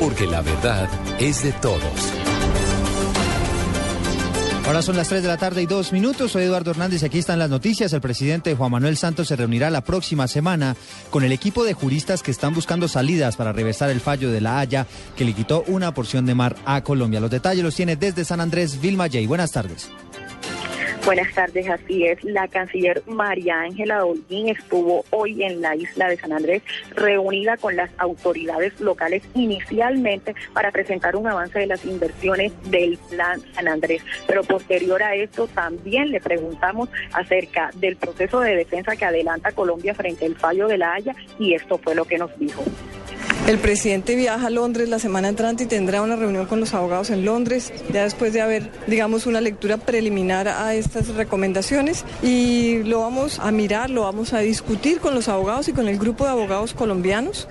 porque 0.00 0.26
la 0.26 0.42
verdad 0.42 0.88
es 1.18 1.42
de 1.42 1.52
todos. 1.52 2.14
Ahora 4.66 4.80
son 4.80 4.96
las 4.96 5.08
3 5.08 5.22
de 5.22 5.28
la 5.28 5.36
tarde 5.36 5.60
y 5.60 5.66
dos 5.66 5.92
minutos. 5.92 6.32
Soy 6.32 6.44
Eduardo 6.44 6.70
Hernández 6.70 7.02
y 7.02 7.06
aquí 7.06 7.18
están 7.18 7.38
las 7.38 7.50
noticias. 7.50 7.92
El 7.92 8.00
presidente 8.00 8.54
Juan 8.54 8.70
Manuel 8.70 8.96
Santos 8.96 9.28
se 9.28 9.36
reunirá 9.36 9.68
la 9.68 9.84
próxima 9.84 10.26
semana 10.26 10.74
con 11.10 11.22
el 11.22 11.32
equipo 11.32 11.64
de 11.64 11.74
juristas 11.74 12.22
que 12.22 12.30
están 12.30 12.54
buscando 12.54 12.88
salidas 12.88 13.36
para 13.36 13.52
reversar 13.52 13.90
el 13.90 14.00
fallo 14.00 14.30
de 14.30 14.40
la 14.40 14.58
Haya 14.58 14.86
que 15.16 15.26
le 15.26 15.34
quitó 15.34 15.64
una 15.66 15.92
porción 15.92 16.24
de 16.24 16.34
mar 16.34 16.56
a 16.64 16.82
Colombia. 16.82 17.20
Los 17.20 17.30
detalles 17.30 17.62
los 17.62 17.74
tiene 17.74 17.96
desde 17.96 18.24
San 18.24 18.40
Andrés 18.40 18.80
Vilma 18.80 19.04
J. 19.04 19.28
Buenas 19.28 19.52
tardes. 19.52 19.90
Buenas 21.04 21.34
tardes, 21.34 21.68
así 21.68 22.06
es. 22.06 22.22
La 22.24 22.48
canciller 22.48 23.02
María 23.06 23.60
Ángela 23.60 24.04
Holguín 24.04 24.48
estuvo 24.48 25.04
hoy 25.10 25.42
en 25.42 25.60
la 25.60 25.76
isla 25.76 26.08
de 26.08 26.16
San 26.16 26.32
Andrés 26.32 26.62
reunida 26.94 27.56
con 27.58 27.76
las 27.76 27.90
autoridades 27.98 28.80
locales 28.80 29.22
inicialmente 29.34 30.34
para 30.54 30.70
presentar 30.70 31.14
un 31.16 31.26
avance 31.26 31.58
de 31.58 31.66
las 31.66 31.84
inversiones 31.84 32.52
del 32.70 32.98
Plan 33.10 33.42
San 33.54 33.68
Andrés. 33.68 34.02
Pero 34.26 34.44
posterior 34.44 35.02
a 35.02 35.14
esto 35.14 35.46
también 35.48 36.10
le 36.10 36.20
preguntamos 36.20 36.88
acerca 37.12 37.70
del 37.74 37.96
proceso 37.96 38.40
de 38.40 38.56
defensa 38.56 38.96
que 38.96 39.04
adelanta 39.04 39.52
Colombia 39.52 39.94
frente 39.94 40.24
al 40.24 40.36
fallo 40.36 40.68
de 40.68 40.78
la 40.78 40.94
Haya 40.94 41.14
y 41.38 41.54
esto 41.54 41.76
fue 41.78 41.94
lo 41.94 42.06
que 42.06 42.16
nos 42.18 42.36
dijo. 42.38 42.64
El 43.46 43.58
presidente 43.58 44.16
viaja 44.16 44.46
a 44.46 44.50
Londres 44.50 44.88
la 44.88 44.98
semana 44.98 45.28
entrante 45.28 45.64
y 45.64 45.66
tendrá 45.66 46.00
una 46.00 46.16
reunión 46.16 46.46
con 46.46 46.60
los 46.60 46.72
abogados 46.72 47.10
en 47.10 47.26
Londres, 47.26 47.74
ya 47.92 48.04
después 48.04 48.32
de 48.32 48.40
haber, 48.40 48.70
digamos, 48.86 49.26
una 49.26 49.42
lectura 49.42 49.76
preliminar 49.76 50.48
a 50.48 50.74
estas 50.74 51.08
recomendaciones 51.08 52.06
y 52.22 52.82
lo 52.84 53.00
vamos 53.00 53.38
a 53.40 53.52
mirar, 53.52 53.90
lo 53.90 54.02
vamos 54.02 54.32
a 54.32 54.38
discutir 54.38 54.98
con 54.98 55.14
los 55.14 55.28
abogados 55.28 55.68
y 55.68 55.72
con 55.74 55.88
el 55.88 55.98
grupo 55.98 56.24
de 56.24 56.30
abogados 56.30 56.72
colombianos. 56.72 57.46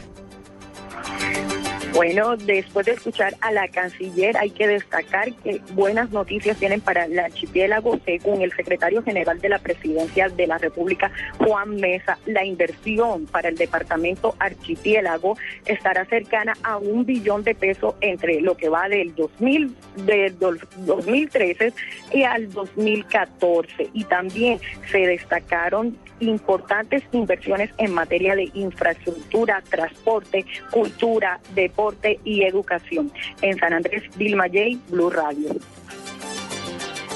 Bueno, 1.93 2.35
después 2.37 2.87
de 2.87 2.93
escuchar 2.93 3.35
a 3.39 3.51
la 3.51 3.67
canciller, 3.67 4.35
hay 4.37 4.49
que 4.49 4.67
destacar 4.67 5.31
que 5.31 5.61
buenas 5.73 6.09
noticias 6.09 6.57
tienen 6.57 6.81
para 6.81 7.05
el 7.05 7.19
archipiélago, 7.19 7.99
según 8.03 8.41
el 8.41 8.51
secretario 8.51 9.03
general 9.03 9.39
de 9.39 9.49
la 9.49 9.59
Presidencia 9.59 10.27
de 10.27 10.47
la 10.47 10.57
República, 10.57 11.11
Juan 11.37 11.75
Mesa. 11.75 12.17
La 12.25 12.43
inversión 12.43 13.27
para 13.27 13.49
el 13.49 13.57
departamento 13.57 14.35
archipiélago 14.39 15.37
estará 15.67 16.05
cercana 16.05 16.53
a 16.63 16.77
un 16.77 17.05
billón 17.05 17.43
de 17.43 17.53
pesos 17.53 17.93
entre 18.01 18.41
lo 18.41 18.57
que 18.57 18.69
va 18.69 18.89
del 18.89 19.13
2000, 19.13 19.75
del 19.97 20.39
2013 20.39 21.73
y 22.11 22.23
al 22.23 22.51
2014. 22.51 23.91
Y 23.93 24.05
también 24.05 24.59
se 24.91 24.97
destacaron 24.97 25.95
importantes 26.27 27.03
inversiones 27.11 27.69
en 27.77 27.93
materia 27.93 28.35
de 28.35 28.49
infraestructura, 28.53 29.61
transporte, 29.69 30.45
cultura, 30.71 31.39
deporte 31.55 32.19
y 32.23 32.43
educación. 32.43 33.11
En 33.41 33.57
San 33.57 33.73
Andrés, 33.73 34.03
Vilma 34.17 34.45
J, 34.45 34.77
Blue 34.89 35.09
Radio. 35.09 35.49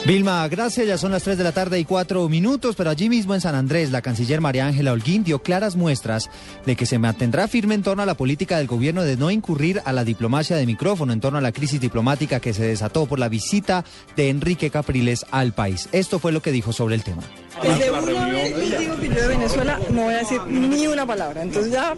Vilma, 0.06 0.48
gracias. 0.48 0.88
Ya 0.88 0.98
son 0.98 1.12
las 1.12 1.24
3 1.24 1.38
de 1.38 1.44
la 1.44 1.52
tarde 1.52 1.80
y 1.80 1.86
4 1.86 2.30
minutos, 2.30 2.76
pero 2.76 2.90
allí 2.90 3.10
mismo 3.10 3.34
en 3.34 3.42
San 3.42 3.56
Andrés, 3.56 3.92
la 3.92 4.02
canciller 4.02 4.40
María 4.40 4.68
Ángela 4.68 4.94
Holguín 4.94 5.24
dio 5.24 5.40
claras 5.40 5.76
muestras 5.76 6.30
de 6.66 6.76
que 6.76 6.86
se 6.86 6.98
mantendrá 6.98 7.48
firme 7.48 7.76
en 7.76 7.84
torno 7.84 8.04
a 8.04 8.06
la 8.06 8.16
política 8.16 8.58
del 8.58 8.68
gobierno 8.68 9.04
de 9.04 9.18
no 9.18 9.32
incurrir 9.32 9.82
a 9.84 9.92
la 9.92 10.06
diplomacia 10.06 10.56
de 10.56 10.66
micrófono 10.66 11.12
en 11.12 11.20
torno 11.20 11.40
a 11.40 11.42
la 11.42 11.52
crisis 11.52 11.82
diplomática 11.82 12.40
que 12.40 12.54
se 12.54 12.66
desató 12.66 13.06
por 13.06 13.20
la 13.20 13.28
visita 13.28 13.84
de 14.16 14.30
Enrique 14.30 14.70
Capriles 14.70 15.26
al 15.32 15.54
país. 15.54 15.90
Esto 15.92 16.20
fue 16.20 16.32
lo 16.32 16.42
que 16.42 16.52
dijo 16.52 16.72
sobre 16.72 16.96
el 16.96 17.04
tema. 17.04 17.24
Desde 17.62 17.92
una 17.92 18.02
que 18.06 18.70
yo 18.70 19.22
de 19.22 19.28
Venezuela 19.28 19.80
no 19.90 20.04
voy 20.04 20.14
a 20.14 20.18
decir 20.20 20.42
ni 20.48 20.88
una 20.88 21.06
palabra, 21.06 21.42
entonces 21.42 21.72
ya 21.74 21.96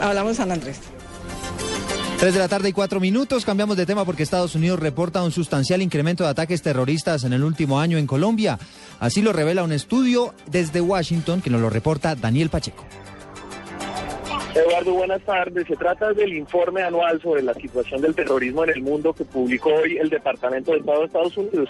hablamos 0.00 0.32
de 0.32 0.36
San 0.36 0.52
Andrés. 0.52 0.78
3 2.20 2.34
de 2.34 2.38
la 2.38 2.48
tarde 2.48 2.68
y 2.68 2.72
4 2.74 3.00
minutos. 3.00 3.46
Cambiamos 3.46 3.78
de 3.78 3.86
tema 3.86 4.04
porque 4.04 4.22
Estados 4.22 4.54
Unidos 4.54 4.78
reporta 4.78 5.22
un 5.22 5.30
sustancial 5.30 5.80
incremento 5.80 6.22
de 6.22 6.28
ataques 6.28 6.60
terroristas 6.60 7.24
en 7.24 7.32
el 7.32 7.42
último 7.42 7.80
año 7.80 7.96
en 7.96 8.06
Colombia. 8.06 8.58
Así 8.98 9.22
lo 9.22 9.32
revela 9.32 9.62
un 9.62 9.72
estudio 9.72 10.34
desde 10.46 10.82
Washington 10.82 11.40
que 11.40 11.48
nos 11.48 11.62
lo 11.62 11.70
reporta 11.70 12.14
Daniel 12.14 12.50
Pacheco. 12.50 12.84
Eduardo, 14.54 14.92
buenas 14.92 15.22
tardes. 15.22 15.66
Se 15.66 15.76
trata 15.76 16.12
del 16.12 16.34
informe 16.34 16.82
anual 16.82 17.22
sobre 17.22 17.40
la 17.40 17.54
situación 17.54 18.02
del 18.02 18.14
terrorismo 18.14 18.64
en 18.64 18.70
el 18.70 18.82
mundo 18.82 19.14
que 19.14 19.24
publicó 19.24 19.70
hoy 19.70 19.96
el 19.96 20.10
Departamento 20.10 20.72
de 20.72 20.78
Estado 20.78 21.00
de 21.00 21.06
Estados 21.06 21.36
Unidos. 21.38 21.68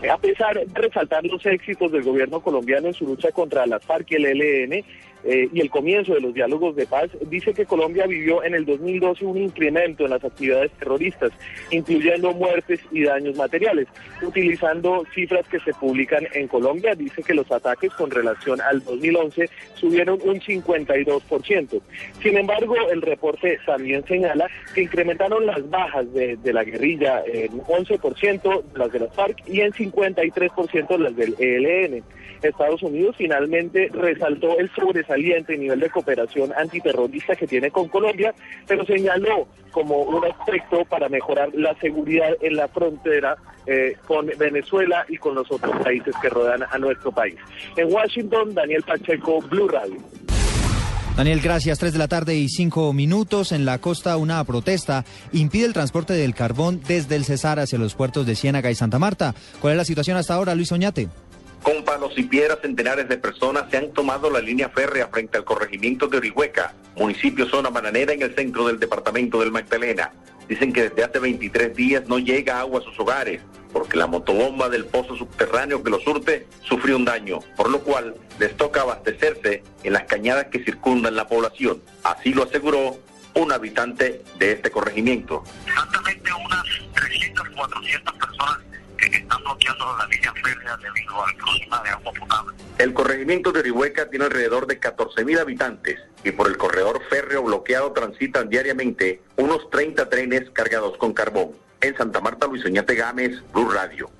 Eh, 0.00 0.08
A 0.08 0.16
pesar 0.16 0.54
de 0.54 0.66
resaltar 0.80 1.24
los 1.24 1.44
éxitos 1.44 1.92
del 1.92 2.04
gobierno 2.04 2.40
colombiano 2.40 2.86
en 2.86 2.94
su 2.94 3.04
lucha 3.04 3.32
contra 3.32 3.66
las 3.66 3.84
FARC 3.84 4.12
y 4.12 4.14
el 4.14 4.26
ELN, 4.40 4.84
eh, 5.24 5.48
y 5.52 5.60
el 5.60 5.70
comienzo 5.70 6.14
de 6.14 6.20
los 6.20 6.34
diálogos 6.34 6.76
de 6.76 6.86
paz, 6.86 7.10
dice 7.28 7.52
que 7.52 7.66
Colombia 7.66 8.06
vivió 8.06 8.42
en 8.42 8.54
el 8.54 8.64
2012 8.64 9.24
un 9.24 9.38
incremento 9.38 10.04
en 10.04 10.10
las 10.10 10.24
actividades 10.24 10.70
terroristas, 10.72 11.32
incluyendo 11.70 12.32
muertes 12.32 12.80
y 12.90 13.04
daños 13.04 13.36
materiales. 13.36 13.88
Utilizando 14.22 15.04
cifras 15.14 15.46
que 15.48 15.60
se 15.60 15.74
publican 15.74 16.26
en 16.32 16.48
Colombia, 16.48 16.94
dice 16.94 17.22
que 17.22 17.34
los 17.34 17.50
ataques 17.50 17.92
con 17.92 18.10
relación 18.10 18.60
al 18.60 18.82
2011 18.82 19.48
subieron 19.74 20.18
un 20.24 20.40
52%. 20.40 21.80
Sin 22.22 22.36
embargo, 22.36 22.74
el 22.90 23.02
reporte 23.02 23.58
también 23.66 24.04
señala 24.06 24.48
que 24.74 24.82
incrementaron 24.82 25.46
las 25.46 25.68
bajas 25.68 26.12
de, 26.12 26.36
de 26.36 26.52
la 26.52 26.64
guerrilla 26.64 27.22
en 27.26 27.60
11% 27.60 28.62
las 28.74 28.92
de 28.92 29.00
las 29.00 29.14
FARC 29.14 29.36
y 29.46 29.60
en 29.60 29.72
53% 29.72 30.98
las 30.98 31.16
del 31.16 31.34
ELN. 31.38 32.02
Estados 32.48 32.82
Unidos 32.82 33.16
finalmente 33.18 33.90
resaltó 33.92 34.58
el 34.58 34.70
sobresaliente 34.74 35.56
nivel 35.56 35.80
de 35.80 35.90
cooperación 35.90 36.52
antiterrorista 36.56 37.36
que 37.36 37.46
tiene 37.46 37.70
con 37.70 37.88
Colombia, 37.88 38.34
pero 38.66 38.84
señaló 38.84 39.46
como 39.70 40.02
un 40.02 40.24
aspecto 40.24 40.84
para 40.84 41.08
mejorar 41.08 41.50
la 41.54 41.74
seguridad 41.80 42.30
en 42.40 42.56
la 42.56 42.68
frontera 42.68 43.36
eh, 43.66 43.96
con 44.06 44.26
Venezuela 44.38 45.04
y 45.08 45.16
con 45.16 45.34
los 45.34 45.50
otros 45.50 45.76
países 45.82 46.14
que 46.20 46.28
rodean 46.28 46.64
a 46.70 46.78
nuestro 46.78 47.12
país. 47.12 47.36
En 47.76 47.92
Washington, 47.92 48.54
Daniel 48.54 48.82
Pacheco, 48.82 49.40
Blue 49.42 49.68
Radio. 49.68 49.96
Daniel, 51.16 51.40
gracias. 51.42 51.78
3 51.78 51.92
de 51.92 51.98
la 51.98 52.08
tarde 52.08 52.34
y 52.36 52.48
5 52.48 52.94
minutos. 52.94 53.52
En 53.52 53.66
la 53.66 53.78
costa, 53.78 54.16
una 54.16 54.42
protesta 54.44 55.04
impide 55.32 55.66
el 55.66 55.74
transporte 55.74 56.14
del 56.14 56.34
carbón 56.34 56.80
desde 56.86 57.16
el 57.16 57.24
Cesar 57.24 57.58
hacia 57.58 57.78
los 57.78 57.94
puertos 57.94 58.24
de 58.26 58.36
Ciénaga 58.36 58.70
y 58.70 58.74
Santa 58.74 58.98
Marta. 58.98 59.34
¿Cuál 59.60 59.74
es 59.74 59.76
la 59.76 59.84
situación 59.84 60.16
hasta 60.16 60.34
ahora, 60.34 60.54
Luis 60.54 60.72
Oñate? 60.72 61.08
Con 61.62 61.84
palos 61.84 62.12
y 62.16 62.22
piedras, 62.22 62.58
centenares 62.62 63.08
de 63.08 63.18
personas 63.18 63.70
se 63.70 63.76
han 63.76 63.92
tomado 63.92 64.30
la 64.30 64.40
línea 64.40 64.70
férrea 64.70 65.08
frente 65.08 65.36
al 65.36 65.44
corregimiento 65.44 66.08
de 66.08 66.16
Orihueca, 66.16 66.74
municipio 66.96 67.46
zona 67.46 67.68
bananera 67.68 68.12
en 68.12 68.22
el 68.22 68.34
centro 68.34 68.66
del 68.66 68.78
departamento 68.78 69.40
del 69.40 69.52
Magdalena. 69.52 70.12
Dicen 70.48 70.72
que 70.72 70.88
desde 70.88 71.04
hace 71.04 71.18
23 71.18 71.76
días 71.76 72.08
no 72.08 72.18
llega 72.18 72.60
agua 72.60 72.80
a 72.80 72.82
sus 72.82 72.98
hogares, 72.98 73.42
porque 73.72 73.96
la 73.96 74.06
motobomba 74.06 74.68
del 74.68 74.86
pozo 74.86 75.16
subterráneo 75.16 75.82
que 75.82 75.90
lo 75.90 76.00
surte 76.00 76.48
sufrió 76.62 76.96
un 76.96 77.04
daño, 77.04 77.38
por 77.56 77.70
lo 77.70 77.80
cual 77.80 78.16
les 78.38 78.56
toca 78.56 78.80
abastecerse 78.80 79.62
en 79.84 79.92
las 79.92 80.04
cañadas 80.04 80.46
que 80.46 80.64
circundan 80.64 81.14
la 81.14 81.28
población. 81.28 81.82
Así 82.02 82.32
lo 82.32 82.44
aseguró 82.44 82.98
un 83.34 83.52
habitante 83.52 84.22
de 84.38 84.52
este 84.52 84.70
corregimiento. 84.70 85.44
Exactamente 85.66 86.30
unas 86.32 86.64
300, 86.94 87.48
400 87.50 88.14
personas 88.14 88.58
que 88.96 89.06
están 89.06 89.42
bloqueando 89.44 89.96
la 89.98 90.06
línea 90.06 90.19
al 90.72 91.36
problema 91.36 91.82
de 91.82 91.90
agua 91.90 92.12
potable. 92.18 92.56
El 92.78 92.94
corregimiento 92.94 93.52
de 93.52 93.60
Orihueca 93.60 94.08
tiene 94.08 94.26
alrededor 94.26 94.66
de 94.66 94.80
14.000 94.80 95.40
habitantes 95.40 95.98
y 96.24 96.30
por 96.32 96.48
el 96.48 96.56
corredor 96.56 97.00
férreo 97.08 97.42
bloqueado 97.42 97.92
transitan 97.92 98.48
diariamente 98.48 99.22
unos 99.36 99.68
30 99.70 100.08
trenes 100.08 100.50
cargados 100.50 100.96
con 100.98 101.12
carbón. 101.12 101.52
En 101.80 101.96
Santa 101.96 102.20
Marta, 102.20 102.46
Luis 102.46 102.64
Oñate 102.64 102.94
Gámez, 102.94 103.42
Blue 103.52 103.70
Radio. 103.70 104.10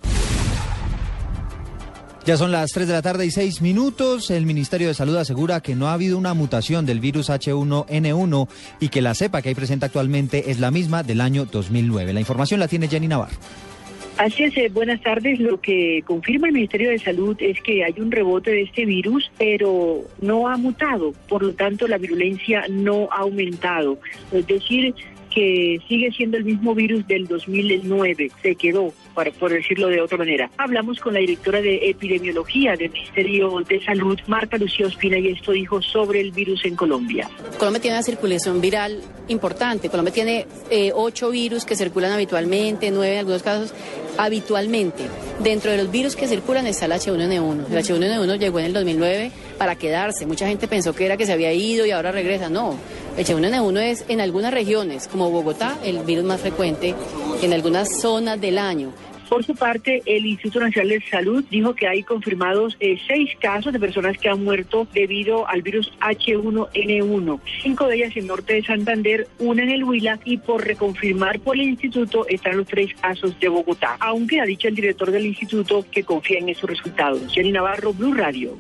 Ya 2.27 2.37
son 2.37 2.53
las 2.53 2.71
3 2.73 2.87
de 2.87 2.93
la 2.93 3.03
tarde 3.03 3.25
y 3.25 3.31
6 3.31 3.63
minutos. 3.63 4.31
El 4.31 4.45
Ministerio 4.45 4.89
de 4.89 4.95
Salud 4.95 5.17
asegura 5.17 5.61
que 5.61 5.75
no 5.75 5.89
ha 5.89 5.95
habido 5.95 6.19
una 6.19 6.35
mutación 6.35 6.85
del 6.85 7.01
virus 7.01 7.31
H1N1 7.31 8.49
y 8.79 8.89
que 8.91 9.01
la 9.01 9.15
cepa 9.15 9.41
que 9.41 9.49
hay 9.49 9.55
presente 9.55 9.87
actualmente 9.87 10.51
es 10.51 10.61
la 10.61 10.71
misma 10.71 11.03
del 11.03 11.23
año 11.23 11.47
2009. 11.47 12.13
La 12.13 12.21
información 12.21 12.61
la 12.61 12.69
tiene 12.69 12.89
Jenny 12.89 13.09
Navarro. 13.09 13.37
Así 14.17 14.45
es, 14.45 14.57
eh, 14.57 14.69
buenas 14.73 15.01
tardes. 15.01 15.41
Lo 15.41 15.61
que 15.61 16.03
confirma 16.07 16.49
el 16.49 16.55
Ministerio 16.55 16.91
de 16.91 16.99
Salud 16.99 17.37
es 17.41 17.61
que 17.63 17.85
hay 17.85 17.95
un 17.99 18.11
rebote 18.11 18.51
de 18.51 18.63
este 18.63 18.85
virus, 18.85 19.31
pero 19.39 20.03
no 20.21 20.49
ha 20.49 20.57
mutado. 20.57 21.13
Por 21.29 21.43
lo 21.43 21.55
tanto, 21.55 21.89
la 21.89 21.99
virulencia 21.99 22.65
no 22.69 23.09
ha 23.13 23.21
aumentado. 23.21 23.99
Es 24.33 24.47
decir, 24.47 24.95
que 25.31 25.81
sigue 25.89 26.11
siendo 26.13 26.37
el 26.37 26.45
mismo 26.45 26.75
virus 26.75 27.07
del 27.07 27.27
2009. 27.27 28.31
Se 28.43 28.55
quedó, 28.57 28.93
por 29.39 29.53
decirlo 29.53 29.89
de 29.89 30.01
otra 30.01 30.19
manera. 30.19 30.51
Hablamos 30.57 30.99
con 31.01 31.15
la 31.15 31.21
directora 31.21 31.61
de 31.61 31.91
epidemiología 31.91 32.77
del 32.77 32.91
Ministerio 32.91 33.61
de 33.61 33.83
Salud, 33.85 34.19
Marta 34.27 34.57
Lucía 34.57 34.87
Ospina, 34.87 35.19
y 35.19 35.29
esto 35.29 35.53
dijo 35.53 35.83
sobre 35.83 36.21
el 36.21 36.33
virus 36.33 36.65
en 36.65 36.77
Colombia. 36.77 37.29
Colombia 37.59 37.83
tiene 37.83 37.97
una 37.97 38.03
circulación 38.03 38.61
viral 38.61 39.01
importante. 39.29 39.89
Colombia 39.89 40.13
tiene 40.13 40.47
eh, 40.71 40.93
ocho 40.95 41.31
virus 41.31 41.65
que 41.65 41.77
circulan 41.77 42.13
habitualmente, 42.13 42.91
nueve 42.91 43.15
en 43.15 43.19
algunos 43.21 43.43
casos 43.43 43.75
habitualmente. 44.17 45.05
Dentro 45.43 45.71
de 45.71 45.79
los 45.79 45.91
virus 45.91 46.17
que 46.17 46.29
circulan 46.29 46.67
está 46.67 46.87
el 46.87 46.93
H1N1. 46.93 47.67
El 47.71 47.79
H1N1 47.79 48.39
llegó 48.39 48.59
en 48.59 48.67
el 48.67 48.73
2009 48.73 49.33
para 49.57 49.77
quedarse. 49.77 50.27
Mucha 50.27 50.47
gente 50.47 50.69
pensó 50.69 50.95
que 50.95 51.07
era 51.07 51.17
que 51.17 51.27
se 51.27 51.33
había 51.33 51.53
ido 51.53 51.87
y 51.87 51.91
ahora 51.91 52.13
regresa. 52.13 52.49
No, 52.49 52.77
el 53.17 53.25
H1N1 53.25 53.81
es 53.81 54.05
en 54.09 54.21
algunas 54.21 54.53
regiones, 54.53 55.09
como 55.09 55.31
Bogotá, 55.31 55.79
el 55.85 56.01
virus 56.01 56.25
más 56.25 56.41
frecuente 56.41 56.95
en 57.43 57.53
algunas 57.53 58.01
zonas 58.01 58.41
del 58.41 58.59
año. 58.59 58.93
Por 59.31 59.45
su 59.45 59.55
parte, 59.55 60.03
el 60.07 60.27
Instituto 60.27 60.59
Nacional 60.59 60.89
de 60.89 61.09
Salud 61.09 61.45
dijo 61.49 61.73
que 61.73 61.87
hay 61.87 62.03
confirmados 62.03 62.77
eh, 62.81 62.99
seis 63.07 63.31
casos 63.41 63.73
de 63.73 63.79
personas 63.79 64.19
que 64.19 64.29
han 64.29 64.43
muerto 64.43 64.89
debido 64.93 65.47
al 65.47 65.63
virus 65.63 65.93
H1N1. 66.01 67.41
Cinco 67.63 67.87
de 67.87 67.95
ellas 67.95 68.17
en 68.17 68.27
norte 68.27 68.55
de 68.55 68.65
Santander, 68.65 69.29
una 69.39 69.63
en 69.63 69.71
el 69.71 69.85
Huila 69.85 70.19
y 70.25 70.39
por 70.39 70.67
reconfirmar 70.67 71.39
por 71.39 71.55
el 71.55 71.63
instituto 71.63 72.27
están 72.27 72.57
los 72.57 72.67
tres 72.67 72.93
casos 73.01 73.39
de 73.39 73.49
Bogotá. 73.49 73.97
Aunque 74.01 74.41
ha 74.41 74.45
dicho 74.45 74.67
el 74.67 74.75
director 74.75 75.13
del 75.13 75.27
instituto 75.27 75.87
que 75.93 76.03
confía 76.03 76.41
en 76.41 76.49
esos 76.49 76.69
resultados. 76.69 77.33
Jenny 77.33 77.53
Navarro, 77.53 77.93
Blue 77.93 78.15
Radio. 78.15 78.59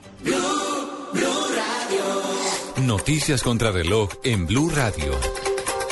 Noticias 2.87 3.43
contra 3.43 3.73
reloj 3.73 4.11
en 4.23 4.47
Blue 4.47 4.71
Radio. 4.71 5.49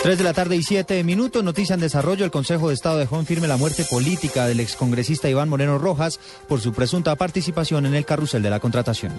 3 0.08 0.16
de 0.16 0.24
la 0.24 0.32
tarde 0.32 0.56
y 0.56 0.62
7 0.62 1.04
minutos, 1.04 1.44
noticia 1.44 1.74
en 1.74 1.80
desarrollo. 1.80 2.24
El 2.24 2.30
Consejo 2.30 2.68
de 2.68 2.74
Estado 2.74 2.96
dejó 2.96 3.18
en 3.18 3.26
firme 3.26 3.46
la 3.46 3.58
muerte 3.58 3.84
política 3.84 4.46
del 4.46 4.58
excongresista 4.58 5.28
Iván 5.28 5.50
Moreno 5.50 5.76
Rojas 5.76 6.18
por 6.48 6.62
su 6.62 6.72
presunta 6.72 7.14
participación 7.14 7.84
en 7.84 7.94
el 7.94 8.06
carrusel 8.06 8.40
de 8.40 8.48
la 8.48 8.58
contratación. 8.58 9.12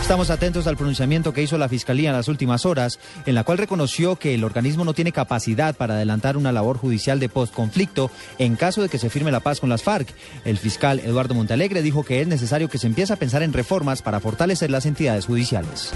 Estamos 0.00 0.30
atentos 0.30 0.68
al 0.68 0.76
pronunciamiento 0.76 1.32
que 1.32 1.42
hizo 1.42 1.58
la 1.58 1.68
Fiscalía 1.68 2.10
en 2.10 2.16
las 2.16 2.28
últimas 2.28 2.64
horas, 2.64 3.00
en 3.26 3.34
la 3.34 3.42
cual 3.42 3.58
reconoció 3.58 4.14
que 4.16 4.34
el 4.34 4.44
organismo 4.44 4.84
no 4.84 4.94
tiene 4.94 5.10
capacidad 5.10 5.74
para 5.74 5.94
adelantar 5.94 6.36
una 6.36 6.52
labor 6.52 6.78
judicial 6.78 7.18
de 7.18 7.28
postconflicto 7.28 8.10
en 8.38 8.54
caso 8.54 8.82
de 8.82 8.88
que 8.88 8.98
se 8.98 9.10
firme 9.10 9.32
la 9.32 9.40
paz 9.40 9.58
con 9.58 9.68
las 9.68 9.82
FARC. 9.82 10.14
El 10.44 10.58
fiscal 10.58 11.00
Eduardo 11.00 11.34
Montalegre 11.34 11.82
dijo 11.82 12.04
que 12.04 12.20
es 12.20 12.28
necesario 12.28 12.68
que 12.68 12.78
se 12.78 12.86
empiece 12.86 13.12
a 13.12 13.16
pensar 13.16 13.42
en 13.42 13.52
reformas 13.52 14.00
para 14.00 14.20
fortalecer 14.20 14.70
las 14.70 14.86
entidades 14.86 15.26
judiciales. 15.26 15.92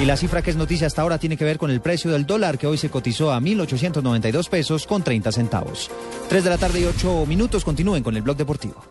Y 0.00 0.04
la 0.06 0.16
cifra 0.16 0.42
que 0.42 0.50
es 0.50 0.56
noticia 0.56 0.88
hasta 0.88 1.02
ahora 1.02 1.18
tiene 1.18 1.36
que 1.36 1.44
ver 1.44 1.58
con 1.58 1.70
el 1.70 1.80
precio 1.80 2.10
del 2.10 2.26
dólar 2.26 2.58
que 2.58 2.66
hoy 2.66 2.78
se 2.78 2.90
cotizó 2.90 3.30
a 3.30 3.40
1.892 3.72 4.48
pesos 4.48 4.86
con 4.86 5.02
30 5.02 5.32
centavos. 5.32 5.90
3 6.28 6.44
de 6.44 6.50
la 6.50 6.58
tarde 6.58 6.80
y 6.80 6.84
8 6.84 7.26
minutos 7.26 7.64
continúen 7.64 8.02
con 8.02 8.16
el 8.16 8.22
blog 8.22 8.36
deportivo. 8.36 8.82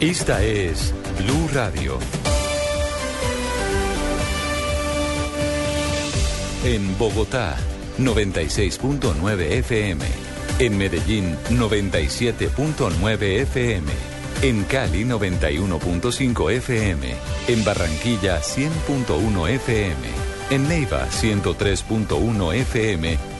Esta 0.00 0.42
es 0.42 0.94
Blue 1.18 1.48
Radio. 1.52 1.98
En 6.64 6.98
Bogotá, 6.98 7.56
96.9 7.98 9.40
FM. 9.40 10.04
En 10.58 10.76
Medellín, 10.76 11.36
97.9 11.48 13.22
FM. 13.22 13.92
En 14.42 14.64
Cali, 14.64 15.04
91.5 15.04 16.50
FM. 16.52 17.14
En 17.48 17.64
Barranquilla, 17.64 18.40
100.1 18.40 19.48
FM. 19.48 19.96
En 20.50 20.68
Neiva, 20.68 21.06
103.1 21.08 22.54
FM. 22.54 23.39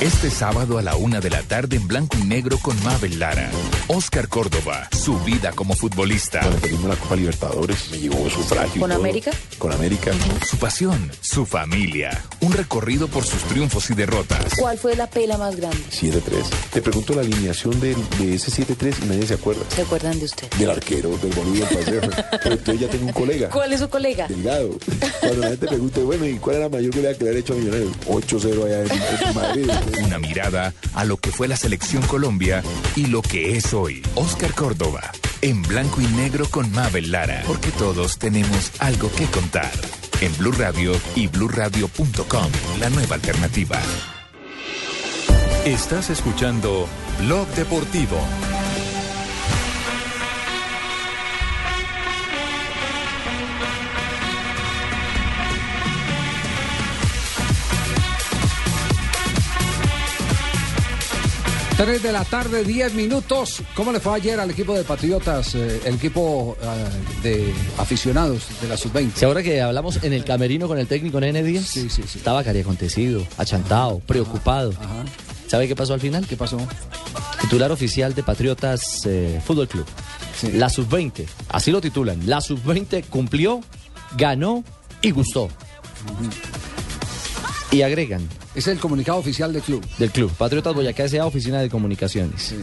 Este 0.00 0.30
sábado 0.30 0.78
a 0.78 0.82
la 0.82 0.94
una 0.94 1.18
de 1.20 1.28
la 1.28 1.42
tarde 1.42 1.74
en 1.76 1.88
blanco 1.88 2.16
y 2.20 2.24
negro 2.24 2.56
con 2.62 2.80
Mabel 2.84 3.18
Lara. 3.18 3.50
Oscar 3.88 4.28
Córdoba, 4.28 4.88
su 4.96 5.18
vida 5.20 5.50
como 5.52 5.74
futbolista. 5.74 6.38
Cuando 6.40 6.60
perdimos 6.60 6.84
la 6.88 6.96
Copa 6.96 7.16
Libertadores, 7.16 7.90
me 7.90 7.98
llevó 7.98 8.30
sufragio. 8.30 8.80
¿Con 8.80 8.90
todo. 8.90 9.00
América? 9.00 9.32
Con 9.58 9.72
América. 9.72 10.12
Su 10.48 10.56
pasión, 10.58 11.10
su 11.20 11.44
familia. 11.44 12.22
Un 12.40 12.52
recorrido 12.52 13.08
por 13.08 13.24
sus 13.24 13.42
triunfos 13.44 13.90
y 13.90 13.94
derrotas. 13.94 14.54
¿Cuál 14.56 14.78
fue 14.78 14.94
la 14.94 15.08
pela 15.08 15.36
más 15.36 15.56
grande? 15.56 15.78
7-3. 15.90 16.20
Te 16.72 16.80
pregunto 16.80 17.14
la 17.14 17.22
alineación 17.22 17.80
del- 17.80 17.96
de, 18.20 18.34
ese 18.36 18.52
7-3 18.52 18.94
y 19.02 19.06
nadie 19.06 19.26
se 19.26 19.34
acuerda. 19.34 19.62
¿Se 19.74 19.82
acuerdan 19.82 20.16
de 20.20 20.26
usted? 20.26 20.48
Del 20.58 20.70
arquero, 20.70 21.10
del 21.18 21.32
boludo, 21.32 21.66
del 21.66 21.76
paseo. 21.76 22.00
Pero 22.42 22.54
entonces 22.54 22.80
ya 22.82 22.88
tengo 22.88 23.06
un 23.06 23.12
colega. 23.12 23.48
¿Cuál 23.50 23.72
es 23.72 23.80
su 23.80 23.88
colega? 23.88 24.28
Delgado. 24.28 24.78
Cuando 25.20 25.40
la 25.40 25.48
gente 25.48 25.66
pregunte, 25.66 26.02
bueno, 26.04 26.24
¿y 26.24 26.34
cuál 26.38 26.56
era 26.56 26.64
la 26.66 26.70
mayor 26.70 26.94
goleada 26.94 27.18
que 27.18 27.24
le 27.24 27.30
había 27.30 27.40
hecho 27.40 27.54
a 27.54 27.56
Millonarios? 27.56 27.92
8-0 28.06 28.64
allá 28.64 28.82
en, 28.84 29.28
en 29.28 29.34
Madrid. 29.34 29.70
Una 30.02 30.18
mirada 30.18 30.74
a 30.94 31.04
lo 31.04 31.16
que 31.16 31.30
fue 31.30 31.48
la 31.48 31.56
selección 31.56 32.02
Colombia 32.02 32.62
y 32.96 33.06
lo 33.06 33.22
que 33.22 33.56
es 33.56 33.72
hoy. 33.74 34.02
Oscar 34.14 34.52
Córdoba, 34.54 35.10
en 35.40 35.62
blanco 35.62 36.00
y 36.00 36.06
negro 36.06 36.48
con 36.50 36.70
Mabel 36.72 37.10
Lara. 37.10 37.42
Porque 37.46 37.70
todos 37.70 38.18
tenemos 38.18 38.72
algo 38.78 39.10
que 39.12 39.26
contar. 39.26 39.70
En 40.20 40.36
Blue 40.36 40.52
Radio 40.52 40.92
y 41.14 41.28
bluradio.com, 41.28 42.50
la 42.80 42.90
nueva 42.90 43.14
alternativa. 43.14 43.80
Estás 45.64 46.10
escuchando 46.10 46.88
Blog 47.20 47.46
Deportivo. 47.48 48.18
Tres 61.78 62.02
de 62.02 62.10
la 62.10 62.24
tarde, 62.24 62.64
10 62.64 62.94
minutos. 62.94 63.62
¿Cómo 63.76 63.92
le 63.92 64.00
fue 64.00 64.16
ayer 64.16 64.40
al 64.40 64.50
equipo 64.50 64.74
de 64.74 64.82
Patriotas, 64.82 65.54
eh, 65.54 65.80
el 65.84 65.94
equipo 65.94 66.56
eh, 66.60 67.22
de 67.22 67.54
aficionados 67.78 68.48
de 68.60 68.66
la 68.66 68.76
Sub-20? 68.76 69.12
Si 69.14 69.24
ahora 69.24 69.44
que 69.44 69.62
hablamos 69.62 70.02
en 70.02 70.12
el 70.12 70.24
camerino 70.24 70.66
con 70.66 70.76
el 70.80 70.88
técnico 70.88 71.20
Nene 71.20 71.44
Díaz, 71.44 71.76
estaba 71.76 72.42
cari 72.42 72.62
acontecido, 72.62 73.24
achantado, 73.36 74.00
preocupado. 74.00 74.72
¿Sabe 75.46 75.68
qué 75.68 75.76
pasó 75.76 75.94
al 75.94 76.00
final? 76.00 76.26
¿Qué 76.26 76.36
pasó? 76.36 76.58
Titular 77.42 77.70
oficial 77.70 78.12
de 78.12 78.24
Patriotas 78.24 79.06
eh, 79.06 79.40
Fútbol 79.46 79.68
Club. 79.68 79.86
La 80.54 80.70
Sub-20, 80.70 81.26
así 81.50 81.70
lo 81.70 81.80
titulan. 81.80 82.18
La 82.26 82.40
Sub-20 82.40 83.04
cumplió, 83.04 83.60
ganó 84.16 84.64
y 85.00 85.12
gustó. 85.12 85.48
Y 87.70 87.82
agregan. 87.82 88.26
Es 88.54 88.66
el 88.66 88.78
comunicado 88.78 89.18
oficial 89.18 89.52
del 89.52 89.62
club. 89.62 89.84
Del 89.98 90.10
club. 90.10 90.32
Patriotas 90.32 90.74
Boyacá 90.74 91.04
S.A. 91.04 91.26
Oficina 91.26 91.60
de 91.60 91.68
Comunicaciones. 91.68 92.54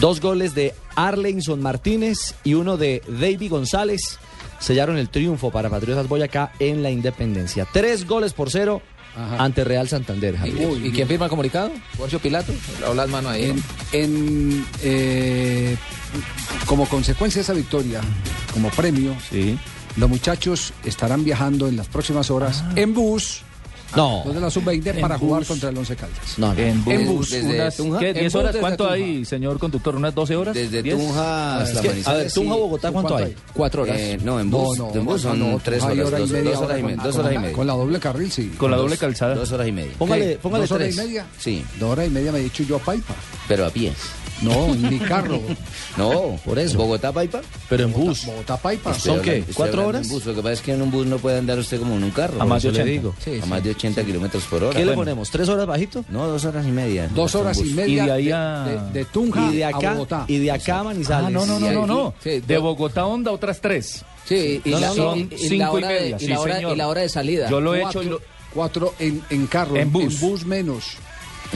Dos 0.00 0.20
goles 0.20 0.54
de 0.54 0.74
Arlenson 0.96 1.60
Martínez 1.60 2.34
y 2.44 2.54
uno 2.54 2.76
de 2.78 3.02
David 3.06 3.50
González 3.50 4.18
sellaron 4.58 4.96
el 4.96 5.10
triunfo 5.10 5.50
para 5.50 5.68
Patriotas 5.68 6.08
Boyacá 6.08 6.52
en 6.58 6.82
la 6.82 6.90
Independencia. 6.90 7.66
Tres 7.70 8.06
goles 8.06 8.32
por 8.32 8.50
cero 8.50 8.80
ante 9.14 9.64
Real 9.64 9.88
Santander. 9.88 10.36
Javier. 10.36 10.70
¿Y 10.82 10.90
quién 10.92 11.06
firma 11.06 11.26
el 11.26 11.30
comunicado? 11.30 11.70
Porcio 11.98 12.18
Pilato. 12.18 12.52
O 12.88 12.94
las 12.94 13.08
manos 13.08 13.32
ahí. 13.32 13.44
En, 13.44 13.62
en, 13.92 14.66
eh, 14.82 15.76
como 16.66 16.86
consecuencia 16.86 17.40
de 17.40 17.42
esa 17.42 17.52
victoria, 17.52 18.00
como 18.54 18.70
premio, 18.70 19.14
los 19.96 20.08
muchachos 20.08 20.72
estarán 20.84 21.24
viajando 21.24 21.68
en 21.68 21.76
las 21.76 21.88
próximas 21.88 22.30
horas 22.30 22.64
en 22.76 22.94
bus. 22.94 23.42
No. 23.96 24.22
Los 24.24 24.34
de 24.34 24.40
la 24.40 24.50
sub-20 24.50 24.86
En 24.94 25.00
para 25.00 25.18
jugar 25.18 25.44
contra 25.44 25.68
el 25.70 25.76
Once 25.78 25.94
Caldas. 25.96 26.38
No, 26.38 26.52
En 26.54 26.84
bus, 26.84 26.94
En 26.94 27.06
bus. 27.06 27.32
unas- 27.32 27.42
Desde 27.42 27.56
¿qué, 27.70 27.70
Tunja. 27.76 27.98
¿10 28.00 28.16
En 28.16 28.24
bus 28.24 28.34
horas? 28.34 28.46
desde 28.52 28.60
¿Cuánto 28.60 28.90
hay, 28.90 29.24
señor 29.24 29.58
conductor? 29.58 29.96
¿Unas 29.96 30.14
12 30.14 30.36
horas? 30.36 30.54
Desde 30.54 30.82
¿10? 30.82 30.96
Tunja 30.96 31.58
hasta 31.58 31.72
Es 31.74 31.80
que, 31.80 31.88
Manizales. 31.88 32.06
a 32.08 32.14
ver, 32.24 32.32
Tunja, 32.32 32.54
Bogotá, 32.54 32.92
¿cuánto 32.92 33.16
hay? 33.16 33.34
Cuatro 33.52 33.82
horas. 33.82 33.96
Eh, 33.98 34.18
no, 34.22 34.40
en 34.40 34.50
bus, 34.50 34.78
No, 34.78 34.88
no, 34.92 34.94
en 35.00 35.04
bus 35.04 35.22
son 35.22 35.38
no, 35.38 35.60
tres 35.62 35.82
horas, 35.82 35.98
hora 36.06 36.18
y 36.18 36.20
dos, 36.22 36.30
media 36.30 36.50
dos 36.52 36.60
horas 36.62 36.78
y 36.78 36.82
media. 36.82 36.96
con- 36.96 37.04
Dos 37.06 37.16
horas 37.16 37.32
y 37.34 37.38
media. 37.38 37.52
Con 37.56 37.66
la 37.66 37.72
doble 37.74 37.98
carril, 38.00 38.32
sí. 38.32 38.52
Con 38.56 38.70
la 38.70 38.76
Dos- 38.76 38.84
doble 38.86 38.96
calzada. 38.96 39.34
Dos 39.34 39.52
horas 39.52 39.68
y 39.68 39.72
media. 39.72 39.92
Póngale, 39.98 40.26
¿Qué? 40.26 40.38
póngale 40.38 40.62
¿Dos 40.62 40.72
horas 40.72 40.88
tres. 40.88 40.96
y 40.96 41.06
media? 41.06 41.26
Sí, 41.38 41.64
Dos 41.78 41.90
horas 41.90 42.06
y 42.06 42.10
media 42.10 42.32
me 42.32 42.38
he 42.38 42.42
dicho 42.42 42.62
yo 42.62 42.76
a 42.76 42.78
Paipa. 42.80 43.14
pero 43.48 43.66
a 43.66 43.70
pie. 43.70 43.92
No, 44.42 44.66
en 44.74 44.88
mi 44.90 44.98
carro. 44.98 45.40
No, 45.96 46.38
Por 46.44 46.58
eso. 46.58 46.76
¿Bogotá, 46.78 47.12
Paipa? 47.12 47.40
Pero 47.68 47.84
en 47.84 47.92
bus. 47.92 48.26
Bogotá, 48.26 48.56
Paipa. 48.56 48.92
¿Son 48.94 49.20
qué? 49.22 49.44
¿Cuatro 49.54 49.86
horas? 49.86 50.02
en 50.06 50.12
bus. 50.12 50.26
Lo 50.26 50.34
que 50.34 50.40
pasa 50.42 50.52
es 50.54 50.60
que 50.60 50.72
en 50.72 50.82
un 50.82 50.90
bus 50.90 51.06
no 51.06 51.18
puede 51.18 51.38
andar 51.38 51.58
usted 51.58 51.78
como 51.78 51.94
en 51.96 52.04
un 52.04 52.10
carro. 52.10 52.40
A 52.40 52.44
más 52.44 52.62
de 52.62 52.70
Por 52.70 52.76
eso 52.80 52.84
le 52.86 52.92
80. 52.92 53.02
digo. 53.02 53.14
Sí, 53.22 53.40
A 53.40 53.44
sí. 53.44 53.48
más 53.50 53.62
de 53.64 53.70
80 53.70 54.04
kilómetros 54.04 54.44
por 54.44 54.64
hora. 54.64 54.78
¿Qué 54.78 54.84
le 54.84 54.92
ponemos? 54.94 55.30
¿Tres 55.30 55.48
horas 55.48 55.66
bajito? 55.66 56.04
No, 56.08 56.26
dos 56.26 56.44
horas 56.44 56.66
y 56.66 56.70
media. 56.70 57.08
Dos 57.14 57.34
horas 57.34 57.58
y 57.58 57.64
media 57.74 58.02
Y 58.02 58.06
de 58.06 58.12
ahí 58.12 58.30
a- 58.32 58.64
de- 58.92 59.00
de 59.00 59.04
Tunja 59.04 59.50
Y 59.52 59.56
de 59.56 59.64
a 59.64 59.68
acá, 59.68 59.92
Bogotá. 59.92 60.24
y 60.28 60.38
de 60.38 60.50
acá 60.50 60.80
a 60.80 60.84
Manizales. 60.84 61.26
Ah, 61.28 61.30
no, 61.30 61.46
no, 61.46 61.58
no, 61.60 61.70
no, 61.72 61.86
no. 61.86 62.14
De 62.24 62.58
Bogotá 62.58 63.02
a 63.02 63.06
Onda 63.06 63.30
otras 63.32 63.60
tres. 63.60 64.04
Sí, 64.24 64.60
y, 64.64 64.70
No, 64.70 64.78
la, 64.80 64.88
no, 64.88 64.94
son 64.94 65.18
y- 65.18 65.28
y 65.34 65.48
la 65.56 65.64
y 65.64 65.68
hora 65.68 65.88
de- 65.88 66.16
y 66.20 66.26
la 66.28 66.40
hora, 66.40 66.54
señor. 66.56 66.72
y 66.72 66.76
la 66.76 66.88
hora 66.88 67.00
de 67.02 67.08
salida. 67.08 67.50
Yo 67.50 67.60
lo 67.60 67.74
he 67.74 67.82
hecho 67.82 68.00
cuatro 68.54 68.94
en, 68.98 69.22
en 69.30 69.46
carro, 69.46 69.76
En 69.76 69.90
bus. 69.92 70.46
menos. 70.46 70.96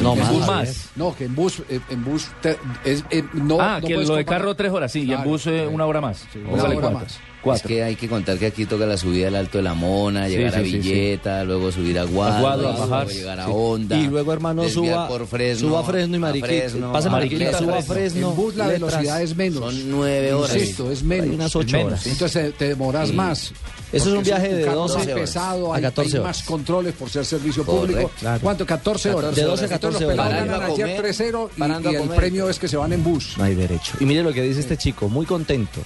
No, 0.03 0.13
En 0.13 0.19
más. 0.19 0.31
bus 0.33 0.47
Más. 0.47 0.91
No, 0.97 1.15
que 1.17 1.25
en 1.25 1.35
bus, 1.35 1.63
eh, 1.69 1.81
en 1.89 2.05
bus 2.05 2.29
te- 2.43 2.59
es, 2.85 3.05
eh, 3.11 3.25
no. 3.33 3.59
ah, 3.61 3.79
no 3.81 3.87
que 3.87 3.97
lo 3.97 4.15
de 4.15 4.25
carro 4.25 4.55
tres 4.55 4.71
horas, 4.73 4.93
sí, 4.93 5.05
y 5.05 5.13
en 5.13 5.25
bus 5.25 5.47
eh, 5.47 5.67
una 5.67 5.87
hora 5.87 6.01
más. 6.01 6.27
una 6.35 6.63
hora 6.63 6.73
cuatro. 6.75 6.91
más. 6.93 7.19
Cuatro. 7.47 7.69
Es 7.71 7.75
que 7.77 7.83
hay 7.83 7.97
que 7.97 8.09
contar 8.09 8.39
que 8.39 8.47
aquí 8.47 8.67
toca 8.67 8.85
la 8.87 8.97
subida 8.97 9.29
al 9.29 9.37
Alto 9.37 9.59
de 9.59 9.65
la 9.65 9.75
Mona, 9.75 10.27
Sí, 10.27 10.33
llegar 10.37 10.55
a 10.55 10.59
sí, 10.59 10.65
sí, 10.65 10.71
sí. 10.71 10.79
Villeta, 10.79 11.45
luego 11.45 11.73
subir 11.73 11.99
a 11.99 12.05
Guado, 12.05 12.41
Guado, 12.41 12.69
a 12.69 12.73
luego 12.73 12.89
bajar. 12.89 13.09
llegar 13.09 13.41
a 13.41 13.45
Sí. 13.47 13.51
Honda. 13.55 13.97
Y 13.99 14.07
luego, 14.09 14.33
hermano, 14.33 14.69
suba, 14.69 15.09
por 15.09 15.27
Fresno, 15.27 15.69
suba 15.69 15.81
a 15.81 15.85
Fresno 15.85 16.15
y 16.15 16.19
a 16.19 16.21
Mariquita. 16.21 16.47
Fresno, 16.47 16.93
Pase 16.93 17.09
a 17.09 17.11
Mariquita, 17.11 17.45
Mariquita, 17.45 17.65
suba 17.65 17.79
a 17.79 17.83
Fresno. 17.83 18.31
En 18.31 18.37
bus 18.37 18.55
la 18.57 18.67
Letras. 18.69 18.91
velocidad 18.93 19.23
es 19.23 19.37
menos. 19.37 19.61
Son 19.61 19.91
nueve 19.91 20.35
horas. 20.35 20.55
Insisto, 20.57 20.91
es 20.91 21.03
menos. 21.03 21.27
Hay 21.29 21.35
unas 21.35 21.57
ocho 21.57 21.73
menos, 21.77 21.87
horas. 21.93 22.03
sí. 22.03 22.11
Entonces 22.11 22.45
te, 22.45 22.53
te 22.53 22.69
demoras 22.69 23.09
Sí. 23.09 23.15
más. 23.15 23.53
Eso 23.93 24.09
es 24.11 24.15
un 24.19 24.25
viaje 24.25 24.53
de 24.53 24.65
carro 24.65 24.79
12 24.81 24.95
más 24.99 25.07
horas. 25.07 25.21
pesado, 25.21 25.73
A 25.73 25.77
hay, 25.77 25.83
14 25.83 26.17
hay 26.17 26.23
más 26.25 26.43
controles 26.43 26.93
por 26.95 27.09
ser 27.09 27.25
servicio 27.25 27.65
Correcto, 27.65 27.87
público. 27.93 28.11
claro. 28.19 28.41
¿Cuánto? 28.43 28.67
14 28.67 29.11
horas. 29.15 29.35
De 29.37 29.43
12 29.43 29.63
a 29.63 29.67
Entonces 29.67 29.71
14 29.71 30.01
los 30.05 30.11
pelados 30.11 30.33
horas. 30.33 30.47
ganan 30.47 30.63
a 30.63 30.67
ayer 30.67 30.97
comer, 30.97 31.15
3-0 31.15 31.51
y, 31.57 31.63
a 31.63 31.91
el 31.93 31.99
comer. 31.99 32.17
premio 32.17 32.51
es 32.51 32.59
que 32.59 32.67
se 32.69 32.77
van 32.77 32.93
en 32.93 33.05
bus. 33.05 33.35
No 33.39 33.45
hay 33.45 33.55
derecho. 33.55 33.93
Y 34.01 34.05
mire 34.05 34.25
lo 34.25 34.33
que 34.33 34.43
dice 34.43 34.59
este 34.61 34.77
chico, 34.77 35.09
muy 35.09 35.25
contento. 35.25 35.81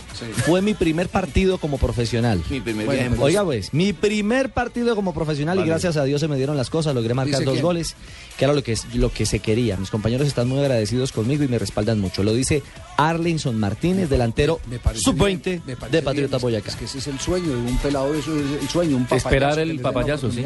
Fue 0.47 0.63
mi 0.63 0.73
primer 0.73 1.09
partido 1.11 1.50
como 1.59 1.79
profesional. 1.79 2.43
Mi 2.51 2.61
primer 2.61 2.87
Bueno, 2.87 2.93
viaje 3.01 3.07
en 3.07 3.17
bus. 3.17 3.25
Oiga, 3.27 3.45
pues, 3.45 3.73
mi 3.75 3.93
primer 3.93 4.51
partido 4.51 4.95
como 4.95 5.13
profesional 5.15 5.59
y 5.59 5.65
gracias 5.65 5.97
a 5.97 6.05
Dios 6.05 6.21
se 6.21 6.29
me 6.29 6.37
dieron 6.37 6.57
las 6.57 6.71
cosas, 6.71 6.95
logré 6.95 7.15
marcar 7.15 7.41
¿Dice 7.41 7.45
dos 7.45 7.55
quién? 7.55 7.65
goles, 7.65 7.95
que 8.41 8.47
era 8.47 8.55
lo 8.55 8.63
que, 8.65 8.73
es- 8.73 8.87
lo 8.95 9.13
que 9.13 9.27
se 9.27 9.41
quería. 9.41 9.77
Mis 9.77 9.91
compañeros 9.91 10.27
están 10.27 10.49
muy 10.49 10.61
agradecidos 10.61 11.13
conmigo 11.13 11.45
y 11.45 11.49
me 11.49 11.59
respaldan 11.59 12.01
mucho. 12.01 12.23
Lo 12.23 12.33
dice 12.33 12.63
Arlinson 12.97 13.59
Martínez, 13.61 14.09
delantero 14.09 14.61
Me 14.71 14.79
parece 14.79 15.05
sub-20 15.05 15.43
bien, 15.45 15.63
me 15.67 15.77
parece 15.77 15.97
de 15.99 16.03
Patriota 16.03 16.37
bien. 16.39 16.43
Boyacá. 16.43 16.71
Es 16.71 16.77
que 16.77 16.85
ese 16.87 16.99
es 16.99 17.07
el 17.07 17.19
sueño 17.21 17.49
de 17.51 17.57
un 17.57 17.77
pelado, 17.79 18.15
eso 18.15 18.35
es 18.35 18.63
el 18.63 18.69
sueño, 18.71 18.97
un 18.97 19.05
papayazo 19.05 19.29
Esperar 19.29 19.59
el 19.59 19.79
papayazo, 19.81 20.31
sí. 20.33 20.43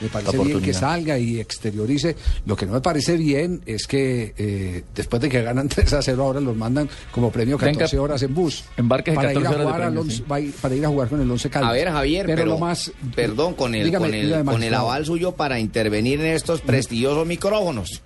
Me 0.00 0.08
parece 0.08 0.38
bien 0.38 0.60
que 0.60 0.74
salga 0.74 1.18
y 1.18 1.38
exteriorice. 1.38 2.16
Lo 2.46 2.56
que 2.56 2.66
no 2.66 2.72
me 2.72 2.80
parece 2.80 3.16
bien 3.16 3.62
es 3.64 3.86
que 3.86 4.34
eh, 4.36 4.82
después 4.94 5.22
de 5.22 5.28
que 5.28 5.40
ganan 5.42 5.68
3 5.68 5.92
a 5.92 6.02
0 6.02 6.22
ahora 6.24 6.40
los 6.40 6.56
mandan 6.56 6.88
como 7.12 7.30
premio 7.30 7.58
Venga, 7.58 7.72
14 7.74 7.98
horas 8.00 8.22
en 8.22 8.34
bus. 8.34 8.64
embarques 8.76 9.14
para 9.14 9.30
ir 9.32 9.38
a 9.38 9.40
14 9.42 9.54
horas 9.54 9.58
de 9.58 9.64
jugar 9.64 9.82
al 9.82 9.86
premio, 9.92 10.00
once- 10.02 10.16
sí. 10.16 10.24
va 10.30 10.36
a 10.36 10.40
ir- 10.40 10.52
para 10.60 10.74
ir 10.74 10.84
a 10.84 10.88
jugar 10.88 11.08
con 11.08 11.20
el 11.20 11.30
11 11.30 11.48
Caldas. 11.50 11.70
A 11.70 11.72
ver, 11.72 11.90
Javier, 11.92 12.26
pero, 12.26 12.44
lo 12.44 12.58
más 12.58 12.90
perdón, 13.14 13.54
con 13.54 13.72
el, 13.76 13.84
Dígame, 13.84 14.06
con, 14.06 14.14
el, 14.14 14.26
dígame, 14.26 14.44
con 14.44 14.54
el 14.54 14.58
magistrado. 14.58 14.86
aval 14.90 15.06
suyo 15.06 15.32
para 15.36 15.60
intervenir 15.60 16.20
en 16.20 16.26
estos 16.34 16.60
prestigiosos 16.60 17.26
micrófonos. 17.36 18.00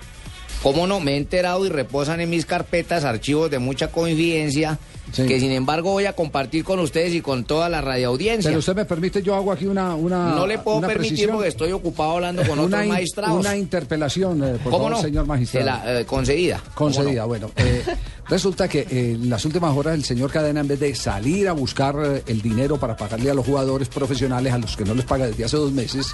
¿Cómo 0.62 0.87
no? 0.87 1.01
Me 1.01 1.12
he 1.12 1.16
enterado 1.16 1.64
y 1.64 1.68
reposan 1.68 2.20
en 2.20 2.28
mis 2.31 2.45
carpetas 2.45 3.05
archivos 3.05 3.51
de 3.51 3.61
mucha 3.61 3.91
confidencia 3.93 4.78
Sí. 5.13 5.27
que 5.27 5.41
sin 5.41 5.51
embargo 5.53 5.91
voy 5.93 6.07
a 6.07 6.13
compartir 6.15 6.65
con 6.65 6.79
ustedes 6.81 7.15
y 7.15 7.21
con 7.21 7.45
toda 7.45 7.69
la 7.69 7.81
radioaudiencia. 7.81 8.49
Pero 8.51 8.59
usted 8.61 8.75
me 8.77 8.85
permite, 8.85 9.23
yo 9.23 9.35
hago 9.35 9.53
aquí 9.53 9.67
una. 9.67 9.95
una 9.95 10.35
no 10.35 10.47
le 10.47 10.59
puedo 10.59 10.79
una 10.79 10.89
permitir 10.89 11.11
precisión. 11.11 11.35
porque 11.37 11.49
estoy 11.49 11.73
ocupado 11.73 12.13
hablando 12.13 12.43
con 12.43 12.59
una, 12.59 12.79
otros 12.79 12.87
magistrados. 12.89 13.41
una 13.41 13.57
interpelación, 13.57 14.43
eh, 14.45 14.53
por 14.63 14.73
¿Cómo 14.73 14.77
favor, 14.79 14.91
no? 14.93 15.01
señor 15.01 15.27
magistrado. 15.27 15.67
La, 15.67 16.01
eh, 16.01 16.05
concedida. 16.07 16.59
¿Cómo 16.75 16.91
Concedida, 16.93 17.23
no? 17.23 17.29
bueno. 17.29 17.51
eh, 17.57 17.83
resulta 18.29 18.69
que 18.69 18.81
eh, 18.81 19.13
en 19.15 19.29
las 19.31 19.45
últimas 19.45 19.77
horas 19.77 19.95
el 19.95 20.05
señor 20.05 20.31
Cadena, 20.31 20.61
en 20.61 20.69
vez 20.69 20.79
de 20.81 20.95
salir 20.95 21.49
a 21.49 21.53
buscar 21.53 21.97
eh, 22.05 22.23
el 22.27 22.41
dinero 22.43 22.79
para 22.79 22.97
pagarle 22.97 23.31
a 23.31 23.35
los 23.35 23.45
jugadores 23.47 23.89
profesionales, 23.89 24.53
a 24.53 24.59
los 24.59 24.77
que 24.77 24.85
no 24.85 24.95
les 24.95 25.05
paga 25.05 25.27
desde 25.27 25.45
hace 25.45 25.57
dos 25.57 25.73
meses, 25.73 26.07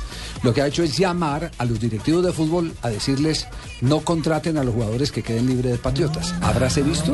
lo 0.42 0.55
que 0.55 0.62
ha 0.62 0.66
hecho 0.66 0.82
es 0.82 0.97
llamar 0.97 1.51
a 1.59 1.64
los 1.64 1.78
directivos 1.80 2.24
de 2.24 2.32
fútbol 2.32 2.72
a 2.82 2.88
decirles 2.88 3.47
no 3.82 4.01
contraten 4.01 4.57
a 4.57 4.64
los 4.64 4.74
jugadores 4.74 5.12
que 5.12 5.22
queden 5.22 5.47
libres 5.47 5.72
de 5.72 5.78
patriotas. 5.78 6.34
¿Habráse 6.40 6.82
visto? 6.82 7.12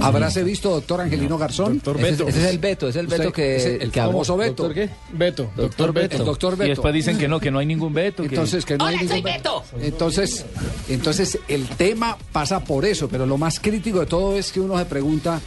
¿Habráse 0.00 0.42
visto, 0.42 0.70
doctor 0.70 1.00
Angelino 1.02 1.38
Garzón? 1.38 1.74
Doctor 1.74 2.00
Beto. 2.00 2.28
Ese 2.28 2.38
es 2.40 2.46
el 2.46 2.58
Beto, 2.58 2.88
es 2.88 2.96
el 2.96 3.06
Usted- 3.06 3.18
Beto 3.18 3.32
que, 3.32 3.76
el 3.76 3.90
que 3.90 4.00
habló. 4.00 4.12
famoso 4.12 4.36
Beto. 4.36 4.62
¿Doctor 4.64 4.74
qué? 4.74 4.90
Beto. 5.12 5.50
Doctor 5.56 5.92
Beto. 5.92 6.16
El 6.18 6.24
doctor 6.24 6.52
Beto. 6.56 6.66
Y 6.66 6.68
después 6.70 6.94
dicen 6.94 7.18
que 7.18 7.28
no, 7.28 7.40
que 7.40 7.50
no 7.50 7.58
hay 7.58 7.66
ningún 7.66 7.92
Beto. 7.92 8.22
Entonces, 8.24 8.64
que 8.64 8.76
no 8.78 8.86
hay 8.86 8.96
ningún- 8.98 9.22
Entonces, 9.80 10.44
entonces, 10.88 11.38
el 11.48 11.66
tema 11.68 12.16
pasa 12.32 12.60
por 12.64 12.84
eso, 12.84 13.08
pero 13.08 13.26
lo 13.26 13.38
más 13.38 13.60
crítico 13.60 14.00
de 14.00 14.06
todo 14.06 14.36
es 14.36 14.52
que 14.52 14.60
uno 14.60 14.78
se 14.78 14.84
pregunta 14.84 15.40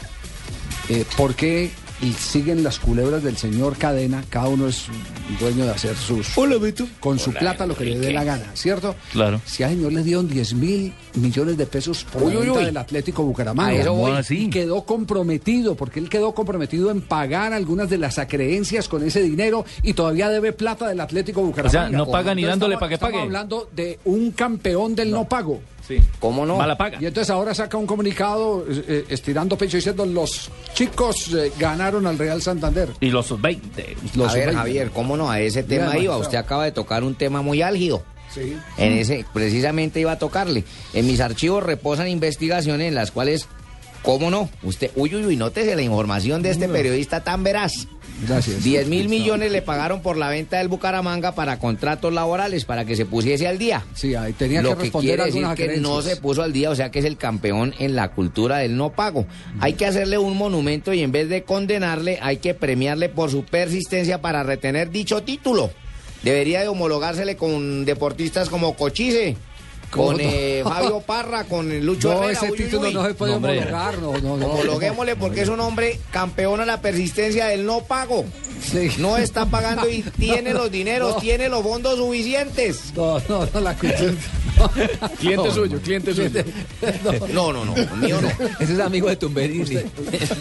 eh, 0.90 1.06
por 1.18 1.34
qué 1.36 1.72
siguen 2.20 2.64
las 2.64 2.78
culebras 2.78 3.24
del 3.24 3.38
señor 3.38 3.78
Cadena, 3.78 4.24
cada 4.30 4.48
uno 4.50 4.68
es 4.68 4.84
dueño 5.40 5.66
de 5.66 5.72
hacer 5.72 5.96
sus... 5.96 6.28
Con 7.00 7.18
su 7.18 7.32
plata 7.34 7.66
lo 7.66 7.76
que 7.76 7.86
le 7.86 7.98
dé 7.98 8.14
la 8.14 8.24
gana, 8.24 8.52
¿cierto? 8.54 8.96
Claro. 9.12 9.42
Si 9.46 9.64
al 9.64 9.72
señor 9.72 9.94
le 9.94 10.04
dieron 10.04 10.28
10 10.28 10.54
mil 10.54 10.94
millones 11.18 11.58
de 11.58 11.66
pesos 11.66 12.04
por 12.06 12.24
Uy, 12.24 12.34
la 12.34 12.40
uy, 12.40 12.46
venta 12.46 12.60
uy. 12.60 12.66
del 12.66 12.78
Atlético 12.78 13.24
Bucaramanga. 13.24 13.74
Eso 13.74 13.94
voy. 13.94 14.06
¿Cómo 14.12 14.18
así? 14.18 14.46
Y 14.46 14.50
quedó 14.50 14.84
comprometido, 14.84 15.76
porque 15.76 16.00
él 16.00 16.10
quedó 16.10 16.34
comprometido 16.34 16.92
en 16.92 17.02
pagar 17.02 17.54
algunas 17.54 17.90
de 17.90 17.98
las 17.98 18.18
acreencias 18.20 18.88
con 18.88 19.04
ese 19.04 19.22
dinero 19.22 19.66
y 19.84 19.94
todavía 19.94 20.30
debe 20.30 20.52
plata 20.54 20.88
del 20.88 21.00
Atlético 21.00 21.42
Bucaramanga. 21.42 21.86
O 21.86 21.90
sea, 21.90 21.98
no 21.98 22.08
paga 22.08 22.36
ni 22.36 22.44
dándole 22.44 22.74
estamos- 22.76 22.80
pa' 22.80 22.88
que 22.90 22.94
estamos 22.96 23.14
pague. 23.14 23.24
hablando 23.24 23.70
de 23.76 24.00
un 24.06 24.32
campeón 24.32 24.96
del 24.96 25.12
no, 25.12 25.26
pago. 25.28 25.62
Sí. 25.88 26.00
¿Cómo 26.20 26.48
no? 26.48 26.58
Mala 26.58 26.76
paga. 26.76 26.98
Y 27.00 27.06
entonces 27.06 27.30
ahora 27.30 27.54
saca 27.54 27.78
un 27.78 27.86
comunicado 27.86 28.66
eh, 28.68 28.84
eh, 28.88 29.06
estirando 29.10 29.56
pecho 29.56 29.78
diciendo 29.78 30.04
los 30.04 30.50
chicos 30.74 31.32
eh, 31.36 31.52
ganaron 31.60 32.08
al 32.08 32.18
Real 32.18 32.42
Santander. 32.42 32.90
Y 33.00 33.12
los 33.12 33.40
20. 33.40 33.96
Los 34.16 34.32
a 34.32 34.36
ver. 34.36 34.54
Javier, 34.56 34.90
¿cómo 34.90 35.16
no? 35.16 35.30
A 35.30 35.40
ese 35.40 35.62
tema 35.62 35.96
iba. 36.00 36.18
Usted 36.18 36.40
acaba 36.40 36.64
de 36.66 36.72
tocar 36.72 37.04
un 37.04 37.14
tema 37.14 37.44
muy 37.44 37.62
álgido. 37.62 38.02
Sí. 38.36 38.58
En 38.78 38.94
ese, 38.94 39.26
precisamente 39.34 40.00
iba 40.00 40.12
a 40.12 40.20
tocarle. 40.20 40.64
En 40.94 41.08
mis 41.08 41.22
archivos 41.22 41.64
reposan 41.64 42.08
investigaciones 42.08 42.88
en 42.88 42.96
las 42.96 43.12
cuales, 43.12 43.48
¿cómo 44.04 44.30
no? 44.30 44.50
Usted, 44.62 44.92
uy, 44.96 45.16
uy, 45.16 45.26
uy, 45.26 45.36
nótese 45.38 45.76
la 45.76 45.82
información 45.82 46.42
de 46.42 46.52
este 46.52 46.68
periodista 46.68 47.24
tan 47.24 47.44
veraz. 47.44 47.88
Gracias. 48.28 48.64
10 48.64 48.88
mil 48.88 49.10
millones 49.10 49.52
le 49.52 49.62
pagaron 49.62 50.02
por 50.02 50.16
la 50.16 50.30
venta 50.30 50.58
del 50.60 50.70
Bucaramanga 50.70 51.36
para 51.36 51.60
contratos 51.60 52.14
laborales, 52.14 52.64
para 52.64 52.86
que 52.86 52.96
se 52.96 53.06
pusiese 53.06 53.48
al 53.48 53.58
día. 53.58 53.84
Sí, 53.94 54.16
ahí 54.16 54.34
tenía 54.34 54.62
Lo 54.62 54.70
que 54.70 54.76
que 54.76 54.84
responder 54.84 55.18
quiere 55.18 55.24
a 55.24 55.26
decir 55.26 55.46
que 55.56 55.82
no 55.82 56.02
se 56.02 56.16
puso 56.16 56.42
al 56.42 56.54
día, 56.54 56.70
o 56.70 56.76
sea 56.76 56.92
que 56.92 57.00
es 57.00 57.06
el 57.06 57.18
campeón 57.18 57.74
en 57.78 57.96
la 57.96 58.12
cultura 58.12 58.60
del 58.60 58.78
no 58.78 58.94
pago. 58.94 59.26
Hay 59.60 59.74
que 59.74 59.86
hacerle 59.86 60.18
un 60.18 60.38
monumento 60.38 60.94
y 60.94 61.02
en 61.02 61.12
vez 61.12 61.28
de 61.28 61.44
condenarle, 61.44 62.20
hay 62.22 62.38
que 62.38 62.54
premiarle 62.54 63.10
por 63.10 63.32
su 63.32 63.44
persistencia 63.44 64.22
para 64.22 64.44
retener 64.44 64.92
dicho 64.92 65.24
título. 65.24 65.72
Debería 66.26 66.62
de 66.62 66.68
homologársele 66.68 67.38
con 67.38 67.86
deportistas 67.86 68.50
como 68.50 68.76
Cochise, 68.76 69.34
¿Cómo 69.34 69.55
con 69.92 70.18
eh, 70.20 70.62
Fabio 70.64 71.00
Parra, 71.02 71.44
con 71.46 71.86
Lucho 71.86 72.10
No, 72.14 72.24
Herrera. 72.24 72.32
ese 72.40 72.52
uy, 72.52 72.58
título 72.58 72.88
uy. 72.88 72.94
no 72.94 73.06
se 73.06 73.14
puede 73.14 73.32
No, 73.32 73.38
homologar, 73.38 73.98
no, 74.00 74.18
no, 74.18 74.38
no. 74.38 74.46
Homologuémosle 74.48 75.16
porque 75.16 75.42
es 75.42 75.50
un 75.50 75.60
hombre 75.60 76.00
campeón 76.12 76.60
a 76.62 76.66
la 76.66 76.82
persistencia 76.82 77.48
del 77.48 77.66
no 77.66 77.82
pago. 77.84 78.26
Sí. 78.62 78.90
No 78.98 79.18
está 79.18 79.46
pagando 79.46 79.88
y 79.90 80.02
tiene 80.18 80.54
los 80.54 80.72
dineros, 80.72 81.16
No. 81.16 81.22
tiene 81.22 81.50
los 81.50 81.62
fondos 81.64 81.98
suficientes. 81.98 82.94
No, 82.96 83.20
no, 83.30 83.48
no, 83.54 83.60
la 83.62 83.76
cuestión. 83.76 84.18
Cliente 85.20 85.52
suyo, 85.52 85.80
cliente 85.82 86.14
suyo. 86.14 86.30
No, 87.34 87.52
no, 87.52 87.66
no, 87.66 87.74
mío 87.98 88.22
no. 88.22 88.30
Ese 88.60 88.74
es 88.74 88.80
amigo 88.80 89.10
de 89.10 89.18
Tumberini. 89.18 89.66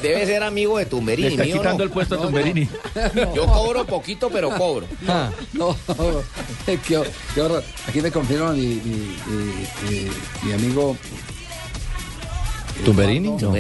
Debe 0.03 0.25
ser 0.27 0.43
amigo 0.45 0.79
de 0.79 0.85
Le 0.85 0.91
Tumberini, 0.91 1.29
está 1.29 1.43
mío 1.45 1.57
quitando 1.57 1.79
no. 1.79 1.85
el 1.85 1.91
puesto 1.91 2.15
a 2.15 2.19
Tumberini. 2.23 2.69
Yo 3.35 3.47
cobro 3.47 3.85
poquito, 3.85 4.31
pero 4.31 4.51
cobro. 4.57 4.87
Ah, 5.09 5.31
No, 5.53 5.77
qué, 6.67 6.79
qué 7.35 7.41
horror. 7.41 7.63
Aquí 7.89 8.01
me 8.01 8.11
confirma 8.13 8.53
mi, 8.53 8.67
mi, 8.85 9.17
mi- 9.35 9.91
mi- 9.91 10.11
mi 10.47 10.53
amigo. 10.53 10.97
¿Tumberini? 12.85 13.29
Eduardo. 13.29 13.55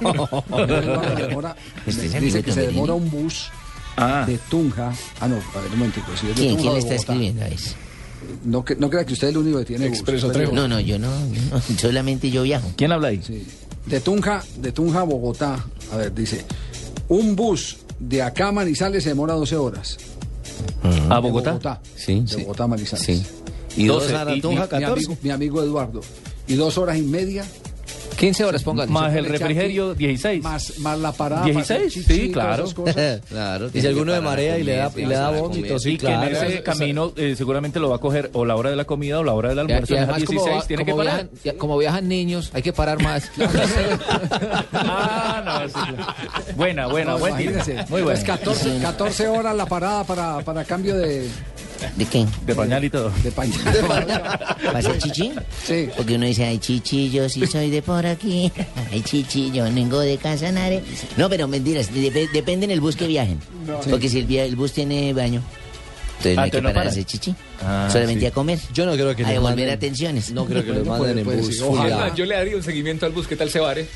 No. 0.00 0.58
Eduardo 0.58 1.16
demora- 1.28 1.56
Este 1.86 2.08
se 2.08 2.42
Tumberini. 2.42 2.66
demora 2.72 2.94
un 2.94 3.10
bus 3.10 3.48
Ah. 3.96 4.24
de 4.26 4.36
Tunja. 4.38 4.92
Ah, 5.20 5.28
no, 5.28 5.36
a 5.36 5.60
ver 5.60 5.72
un 5.72 5.78
momentico. 5.78 6.08
Si 6.20 6.26
es 6.28 6.34
de 6.36 6.42
¿Quién, 6.42 6.48
Tunja 6.56 6.60
quién 6.62 6.68
o 6.72 6.74
le 6.74 6.74
de 6.74 6.78
está 6.80 6.94
escribiendo 6.94 7.42
a 7.44 7.48
eso? 7.48 7.74
No, 8.44 8.64
que- 8.64 8.76
no 8.76 8.90
crea 8.90 9.04
que 9.06 9.12
usted 9.14 9.28
es 9.28 9.34
el 9.34 9.38
único 9.38 9.58
que 9.60 9.64
tiene 9.64 9.88
bus. 9.88 9.98
Expreso 9.98 10.30
Trejo. 10.30 10.52
No, 10.52 10.66
no, 10.68 10.80
yo 10.80 10.98
no, 10.98 11.08
no, 11.10 11.60
solamente 11.78 12.30
yo 12.30 12.42
viajo. 12.42 12.70
¿Quién 12.76 12.92
habla 12.92 13.08
ahí? 13.08 13.22
Sí. 13.26 13.46
De 13.86 14.00
Tunja, 14.00 14.42
de 14.58 14.72
Tunja 14.72 15.00
a 15.00 15.04
Bogotá. 15.04 15.64
A 15.92 15.96
ver, 15.96 16.12
dice. 16.14 16.44
Un 17.08 17.36
bus 17.36 17.76
de 18.00 18.20
acá 18.22 18.48
a 18.48 18.52
Manizales 18.52 19.04
se 19.04 19.10
demora 19.10 19.34
12 19.34 19.56
horas. 19.56 19.96
¿A 21.08 21.14
De 21.14 21.20
Bogotá? 21.20 21.50
Bogotá. 21.52 21.80
Sí, 21.94 22.22
De. 22.26 22.42
Bogotá 22.42 22.64
a 22.64 22.66
Manizales. 22.66 23.06
Sí. 23.06 23.24
Y 23.76 23.86
dos 23.86 24.08
12, 24.10 24.16
a 24.16 24.34
y- 24.34 24.40
Tunja, 24.40 24.62
Mi 24.62 24.68
14. 24.68 24.92
amigo, 24.92 25.16
mi 25.22 25.30
amigo 25.30 25.62
Eduardo. 25.62 26.00
Y 26.48 26.54
dos 26.54 26.78
horas 26.78 26.96
y 26.96 27.02
media 27.02 27.44
15 28.16 28.44
horas, 28.46 28.62
póngale. 28.62 28.90
Más 28.90 29.14
el 29.14 29.26
refrigerio, 29.26 29.90
aquí, 29.90 30.06
16. 30.06 30.42
Más, 30.42 30.78
más 30.78 30.98
la 30.98 31.12
parada. 31.12 31.44
16, 31.44 31.68
para 31.68 31.84
hacer 31.84 32.02
sí, 32.16 32.32
claro. 32.32 32.64
Claro, 33.28 33.70
Y 33.74 33.80
si 33.82 33.86
alguno 33.86 34.14
de 34.14 34.22
marea 34.22 34.58
y 34.58 34.62
le 34.64 34.76
da, 34.76 34.90
y 34.96 35.04
le 35.04 35.14
da 35.14 35.30
vómito, 35.32 35.78
sí, 35.78 35.90
y 35.90 35.98
que 35.98 36.06
en 36.06 36.20
claro. 36.20 36.34
ese 36.46 36.62
camino 36.62 37.12
eh, 37.16 37.34
seguramente 37.36 37.78
lo 37.78 37.90
va 37.90 37.96
a 37.96 37.98
coger 37.98 38.30
o 38.32 38.46
la 38.46 38.56
hora 38.56 38.70
de 38.70 38.76
la 38.76 38.86
comida 38.86 39.18
o 39.18 39.22
la 39.24 39.34
hora 39.34 39.50
del 39.50 39.58
almuerzo. 39.58 39.92
y 39.92 39.96
además, 39.98 40.24
como, 40.24 40.40
16 40.40 40.62
va- 40.62 40.66
tiene 40.66 40.84
que 40.86 40.94
parar. 40.94 41.14
viajan, 41.14 41.30
ya- 41.44 41.58
como 41.58 41.76
viajan 41.76 42.08
niños, 42.08 42.50
hay 42.54 42.62
que 42.62 42.72
parar 42.72 43.02
más. 43.02 43.30
Ah, 44.72 45.42
no, 45.44 45.72
claro. 45.72 45.96
Buena, 46.56 46.86
buena, 46.86 47.12
No, 47.12 47.18
buen. 47.18 47.34
Muy 47.34 47.44
Es 48.00 48.04
buena. 48.04 48.22
14, 48.24 48.78
14 48.80 49.28
horas 49.28 49.54
la 49.56 49.66
parada 49.66 50.04
para, 50.04 50.38
para 50.40 50.64
cambio 50.64 50.96
de, 50.96 51.28
¿De 51.96 52.04
qué? 52.04 52.26
De 52.44 52.54
pañal 52.54 52.84
y 52.84 52.90
todo. 52.90 53.10
de 53.22 53.30
pañal. 53.32 53.58
¿Va 54.74 54.78
a 54.78 54.82
ser 54.82 54.98
chichi? 54.98 55.32
Sí. 55.64 55.88
Porque 55.96 56.14
uno 56.14 56.26
dice, 56.26 56.44
ay, 56.44 56.58
chichi, 56.58 57.10
yo 57.10 57.28
sí 57.28 57.46
soy 57.46 57.70
de 57.70 57.82
por 57.82 58.04
aquí. 58.06 58.50
Ay, 58.92 59.02
chichi, 59.02 59.50
yo 59.52 59.64
vengo 59.64 60.00
de 60.00 60.16
Casanare. 60.18 60.82
No, 61.16 61.28
pero 61.28 61.48
mentiras, 61.48 61.90
dep- 61.92 62.30
depende 62.32 62.64
en 62.64 62.70
el 62.70 62.80
bus 62.80 62.96
que 62.96 63.06
viajen. 63.06 63.38
Porque 63.90 64.08
si 64.08 64.20
el, 64.20 64.34
el 64.36 64.56
bus 64.56 64.72
tiene 64.72 65.12
baño. 65.12 65.42
Entonces 66.18 66.36
no 66.36 66.42
hay 66.42 66.50
que 66.50 66.56
no 66.62 66.68
parar 66.68 66.76
a 66.76 66.80
para. 66.80 66.90
hacer 66.90 67.04
chichi. 67.04 67.34
Ah, 67.62 67.88
Solamente 67.92 68.20
sí. 68.20 68.26
a 68.26 68.30
comer. 68.30 68.58
Yo 68.72 68.86
no 68.86 68.92
creo 68.92 69.14
que 69.14 69.24
A 69.24 69.28
devolver 69.30 69.68
manden- 69.68 69.72
atenciones. 69.74 70.30
No 70.32 70.46
creo 70.46 70.62
que 70.64 70.72
los 70.72 70.84
Bueno, 70.86 71.04
manden 71.04 71.18
en 71.30 71.40
bus. 71.40 71.60
Ojalá. 71.60 72.14
Yo 72.14 72.24
le 72.24 72.34
daría 72.36 72.56
un 72.56 72.62
seguimiento 72.62 73.04
al 73.06 73.12
bus. 73.12 73.26
¿Qué 73.26 73.36
tal 73.36 73.50
se 73.50 73.60
vare? 73.60 73.86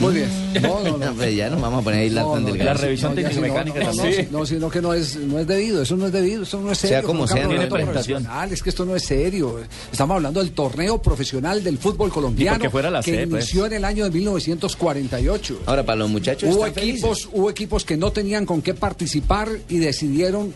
Muy 0.00 0.14
bien. 0.14 0.28
No, 0.62 0.82
no, 0.82 0.98
no. 0.98 1.06
No, 1.06 1.14
pues 1.14 1.36
ya 1.36 1.50
nos 1.50 1.60
vamos 1.60 1.80
a 1.82 1.84
poner 1.84 2.00
a 2.00 2.04
hilar 2.04 2.24
No, 2.24 2.32
tan 2.32 2.42
no, 2.42 2.48
delgado. 2.48 2.70
La 2.70 2.74
revisión 2.80 3.14
no, 3.14 3.20
no, 3.22 3.72
también. 3.72 4.14
sí, 4.14 4.28
No, 4.30 4.46
sino 4.46 4.70
que 4.70 4.80
no 4.82 4.92
es, 4.94 5.16
no 5.16 5.38
es 5.38 5.46
debido, 5.46 5.82
eso 5.82 5.96
no 5.96 6.06
es 6.06 6.12
debido, 6.12 6.42
eso 6.42 6.60
no 6.60 6.72
es 6.72 6.78
Sea 6.78 6.90
serio. 6.90 7.06
como 7.06 7.26
sea, 7.28 7.36
Carlos, 7.36 7.48
tiene 7.50 7.56
no 7.58 7.62
es 7.62 7.72
presentación. 7.72 8.22
profesional, 8.24 8.52
Es 8.52 8.62
que 8.62 8.70
esto 8.70 8.84
no 8.84 8.96
es 8.96 9.04
serio. 9.04 9.60
Estamos 9.92 10.16
hablando 10.16 10.40
del 10.40 10.52
torneo 10.52 11.00
profesional 11.00 11.62
del 11.62 11.78
fútbol 11.78 12.10
colombiano 12.10 12.56
porque 12.58 12.70
fuera 12.70 12.90
la 12.90 13.02
que 13.02 13.10
C, 13.12 13.26
pues. 13.28 13.44
inició 13.44 13.66
en 13.66 13.72
el 13.74 13.84
año 13.84 14.04
de 14.04 14.10
1948. 14.10 15.60
Ahora, 15.66 15.84
para 15.84 15.96
los 15.96 16.10
muchachos 16.10 16.54
Hubo 16.54 16.66
equipos, 16.66 17.28
hubo 17.32 17.50
equipos 17.50 17.84
que 17.84 17.96
no 17.96 18.10
tenían 18.10 18.46
con 18.46 18.62
qué 18.62 18.74
participar 18.74 19.48
y 19.68 19.78
decidieron 19.78 20.52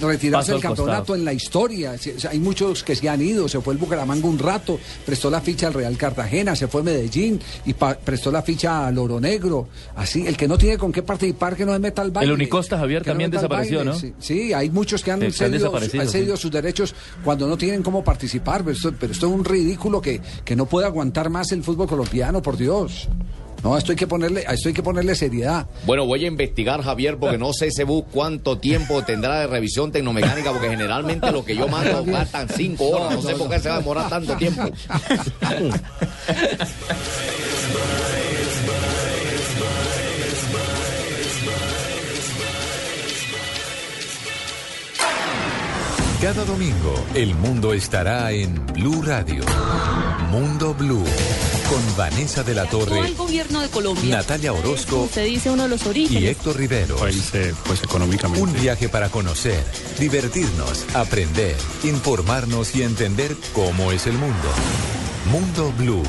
retirarse 0.00 0.52
del 0.52 0.60
campeonato 0.60 0.98
costado. 0.98 1.16
en 1.16 1.24
la 1.24 1.32
historia. 1.32 1.98
Sí, 1.98 2.14
Hay 2.28 2.38
muchos 2.38 2.82
que 2.82 2.94
se 2.94 3.08
han 3.08 3.20
ido. 3.22 3.48
Se 3.48 3.60
fue 3.60 3.74
el 3.74 3.78
Bucaramanga 3.78 4.26
un 4.26 4.38
rato, 4.38 4.78
prestó 5.04 5.30
la 5.30 5.40
ficha 5.40 5.68
al 5.68 5.74
Real 5.74 5.96
Cartagena, 5.96 6.54
se 6.56 6.68
fue 6.68 6.82
Medellín 6.82 7.40
y 7.66 7.74
prestó 7.74 8.30
la 8.30 8.42
ficha 8.42 8.86
al 8.86 8.98
Oro 8.98 9.20
Negro. 9.20 9.68
Así, 9.96 10.26
el 10.26 10.36
que 10.36 10.48
no 10.48 10.58
tiene 10.58 10.78
con 10.78 10.92
qué 10.92 11.02
participar, 11.02 11.56
que 11.56 11.64
no 11.64 11.72
se 11.72 11.78
meta 11.78 12.02
al 12.02 12.10
baile. 12.10 12.32
Unicosta, 12.32 12.78
Javier, 12.78 13.02
no 13.02 13.06
también 13.12 13.30
desapareció. 13.30 13.84
¿no? 13.84 13.94
Sí, 13.94 14.14
sí, 14.18 14.52
hay 14.52 14.70
muchos 14.70 15.02
que 15.02 15.10
han 15.12 15.22
Están 15.22 15.50
cedido, 15.50 15.74
han 15.74 16.08
cedido 16.08 16.36
sí. 16.36 16.42
sus 16.42 16.50
derechos 16.50 16.94
cuando 17.24 17.46
no 17.46 17.56
tienen 17.56 17.82
cómo 17.82 18.04
participar. 18.04 18.62
Pero 18.64 18.76
esto, 18.76 18.92
pero 18.98 19.12
esto 19.12 19.26
es 19.26 19.32
un 19.32 19.44
ridículo 19.44 20.00
que, 20.00 20.20
que 20.44 20.56
no 20.56 20.66
puede 20.66 20.86
aguantar 20.86 21.30
más 21.30 21.52
el 21.52 21.62
fútbol 21.62 21.88
colombiano, 21.88 22.42
por 22.42 22.56
Dios. 22.56 23.08
No, 23.62 23.76
esto 23.76 23.92
hay 23.92 23.96
que 23.96 24.06
ponerle, 24.06 24.44
a 24.46 24.54
esto 24.54 24.68
hay 24.68 24.74
que 24.74 24.82
ponerle 24.82 25.14
seriedad. 25.14 25.66
Bueno, 25.84 26.06
voy 26.06 26.24
a 26.24 26.28
investigar, 26.28 26.82
Javier, 26.82 27.16
porque 27.18 27.38
no 27.38 27.52
sé 27.52 27.66
ese 27.68 27.84
bus 27.84 28.04
cuánto 28.10 28.58
tiempo 28.58 29.02
tendrá 29.02 29.40
de 29.40 29.46
revisión 29.46 29.90
tecnomecánica, 29.90 30.52
porque 30.52 30.68
generalmente 30.68 31.30
lo 31.32 31.44
que 31.44 31.56
yo 31.56 31.66
mando 31.68 32.04
gastan 32.04 32.48
cinco 32.48 32.88
horas. 32.88 33.16
No 33.16 33.22
sé 33.22 33.34
por 33.34 33.48
qué 33.50 33.58
se 33.58 33.68
va 33.68 33.76
a 33.76 33.78
demorar 33.78 34.08
tanto 34.08 34.36
tiempo. 34.36 34.62
Cada 46.28 46.44
domingo 46.44 46.94
el 47.14 47.34
mundo 47.34 47.72
estará 47.72 48.32
en 48.32 48.54
Blue 48.74 49.00
Radio. 49.00 49.42
Mundo 50.30 50.74
Blue. 50.74 51.02
Con 51.70 51.96
Vanessa 51.96 52.42
de 52.42 52.54
la 52.54 52.66
Torre, 52.66 52.98
el 52.98 53.14
gobierno 53.14 53.62
de 53.62 53.70
Colombia. 53.70 54.16
Natalia 54.16 54.52
Orozco 54.52 55.04
Usted 55.04 55.24
dice 55.24 55.48
uno 55.48 55.62
de 55.62 55.70
los 55.70 55.86
y 55.86 55.88
orígenes. 55.88 56.32
Héctor 56.32 56.58
Rivero. 56.58 56.96
País, 56.96 57.30
eh, 57.32 57.54
pues 57.64 57.82
económicamente. 57.82 58.42
Un 58.42 58.52
viaje 58.52 58.90
para 58.90 59.08
conocer, 59.08 59.64
divertirnos, 59.98 60.84
aprender, 60.94 61.56
informarnos 61.84 62.76
y 62.76 62.82
entender 62.82 63.34
cómo 63.54 63.90
es 63.90 64.06
el 64.06 64.18
mundo. 64.18 64.48
Mundo 65.32 65.72
Blue. 65.78 66.02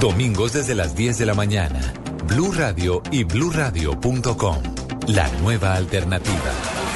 Domingos 0.00 0.54
desde 0.54 0.74
las 0.74 0.96
10 0.96 1.18
de 1.18 1.26
la 1.26 1.34
mañana. 1.34 1.92
Blue 2.26 2.50
Radio 2.52 3.02
y 3.10 3.24
bluradio.com. 3.24 4.62
La 5.08 5.28
nueva 5.42 5.74
alternativa. 5.74 6.89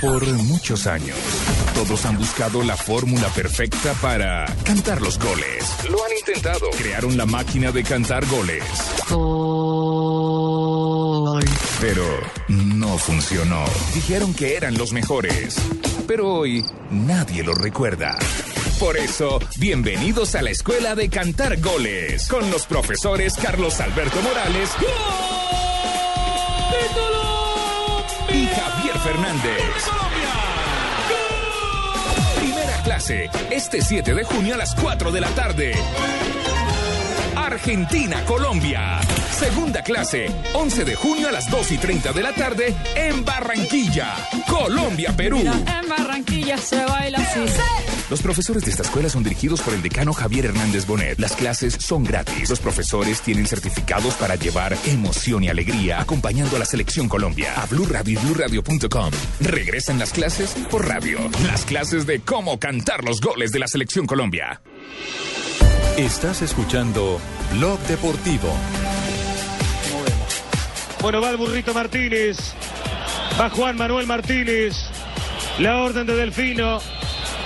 Por 0.00 0.26
muchos 0.44 0.86
años, 0.86 1.16
todos 1.74 2.04
han 2.04 2.18
buscado 2.18 2.62
la 2.62 2.76
fórmula 2.76 3.28
perfecta 3.28 3.92
para 3.94 4.44
cantar 4.64 5.00
los 5.00 5.18
goles. 5.18 5.64
Lo 5.90 6.04
han 6.04 6.12
intentado. 6.12 6.70
Crearon 6.76 7.16
la 7.16 7.26
máquina 7.26 7.72
de 7.72 7.82
cantar 7.82 8.26
goles. 8.26 8.62
Pero 11.80 12.04
no 12.48 12.98
funcionó. 12.98 13.64
Dijeron 13.94 14.34
que 14.34 14.56
eran 14.56 14.76
los 14.76 14.92
mejores. 14.92 15.56
Pero 16.06 16.34
hoy 16.34 16.64
nadie 16.90 17.42
los 17.42 17.56
recuerda. 17.56 18.18
Por 18.78 18.96
eso, 18.96 19.38
bienvenidos 19.58 20.34
a 20.34 20.42
la 20.42 20.50
Escuela 20.50 20.94
de 20.94 21.08
Cantar 21.08 21.60
Goles 21.60 22.28
con 22.28 22.50
los 22.50 22.66
profesores 22.66 23.34
Carlos 23.34 23.80
Alberto 23.80 24.20
Morales 24.20 24.70
Fernández. 29.04 29.60
Primera 32.40 32.82
clase, 32.82 33.30
este 33.50 33.82
7 33.82 34.14
de 34.14 34.24
junio 34.24 34.54
a 34.54 34.56
las 34.56 34.74
4 34.74 35.12
de 35.12 35.20
la 35.20 35.28
tarde. 35.28 35.74
Argentina, 37.36 38.24
Colombia. 38.24 39.00
Segunda 39.30 39.82
clase, 39.82 40.30
11 40.54 40.86
de 40.86 40.94
junio 40.94 41.28
a 41.28 41.32
las 41.32 41.50
2 41.50 41.72
y 41.72 41.78
30 41.78 42.12
de 42.14 42.22
la 42.22 42.32
tarde 42.32 42.74
en 42.94 43.26
Barranquilla. 43.26 44.14
Colombia, 44.48 45.12
Perú. 45.14 45.38
En 45.38 45.88
Barranquilla 45.88 46.56
se 46.56 46.82
baila 46.82 47.18
así. 47.18 47.93
Los 48.10 48.20
profesores 48.20 48.64
de 48.64 48.70
esta 48.70 48.82
escuela 48.82 49.08
son 49.08 49.22
dirigidos 49.22 49.62
por 49.62 49.72
el 49.72 49.82
decano 49.82 50.12
Javier 50.12 50.46
Hernández 50.46 50.86
Bonet. 50.86 51.18
Las 51.18 51.32
clases 51.32 51.74
son 51.80 52.04
gratis. 52.04 52.50
Los 52.50 52.60
profesores 52.60 53.22
tienen 53.22 53.46
certificados 53.46 54.14
para 54.14 54.34
llevar 54.36 54.76
emoción 54.86 55.42
y 55.42 55.48
alegría 55.48 56.00
acompañando 56.00 56.56
a 56.56 56.58
la 56.58 56.66
selección 56.66 57.08
Colombia. 57.08 57.54
A 57.56 57.66
Blue 57.66 57.86
Radio 57.86 58.20
y 58.20 58.24
BlueRadio.com. 58.26 59.10
Regresan 59.40 59.98
las 59.98 60.12
clases 60.12 60.54
por 60.70 60.86
radio. 60.86 61.18
Las 61.46 61.64
clases 61.64 62.06
de 62.06 62.20
cómo 62.20 62.58
cantar 62.58 63.04
los 63.04 63.20
goles 63.20 63.52
de 63.52 63.58
la 63.58 63.68
selección 63.68 64.06
Colombia. 64.06 64.60
Estás 65.96 66.42
escuchando 66.42 67.20
Blog 67.52 67.78
Deportivo. 67.86 68.52
Bueno, 71.00 71.20
va 71.20 71.30
el 71.30 71.36
burrito 71.36 71.72
Martínez. 71.72 72.36
Va 73.40 73.48
Juan 73.48 73.76
Manuel 73.76 74.06
Martínez. 74.06 74.76
La 75.58 75.78
orden 75.78 76.06
de 76.06 76.16
Delfino. 76.16 76.80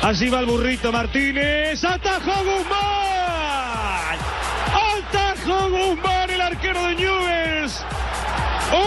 Allí 0.02 0.28
va 0.30 0.40
el 0.40 0.46
burrito 0.46 0.92
Martínez. 0.92 1.84
¡Atajó 1.84 2.44
Guzmán! 2.44 4.18
¡Atajó 4.72 5.70
Guzmán, 5.70 6.30
el 6.30 6.40
arquero 6.40 6.82
de 6.86 6.94
Newells! 6.94 7.84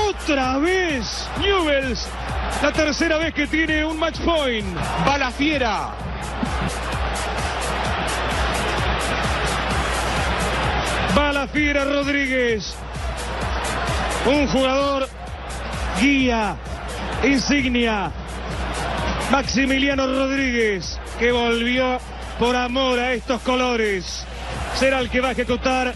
Otra 0.08 0.58
vez 0.58 1.28
Newells. 1.40 2.08
La 2.62 2.72
tercera 2.72 3.18
vez 3.18 3.34
que 3.34 3.48
tiene 3.48 3.84
un 3.84 3.98
match 4.00 4.20
point. 4.22 4.78
Va 5.08 5.18
la 5.18 5.32
fiera. 5.32 5.90
Va 11.18 11.34
la 11.34 11.48
fiera 11.48 11.84
Rodríguez. 11.84 12.76
Un 14.26 14.48
jugador 14.48 15.10
guía, 16.00 16.56
insignia. 17.24 18.12
Maximiliano 19.32 20.08
Rodríguez, 20.08 21.00
que 21.22 21.32
volvió 21.32 22.00
por 22.40 22.56
amor 22.56 22.98
a 22.98 23.14
estos 23.14 23.44
colores. 23.44 24.26
Será 24.74 25.00
el 25.00 25.08
que 25.08 25.22
va 25.22 25.28
a 25.28 25.32
ejecutar 25.34 25.94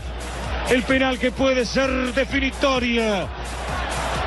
el 0.70 0.84
penal 0.84 1.18
que 1.18 1.32
puede 1.32 1.66
ser 1.66 1.90
definitorio 2.14 3.28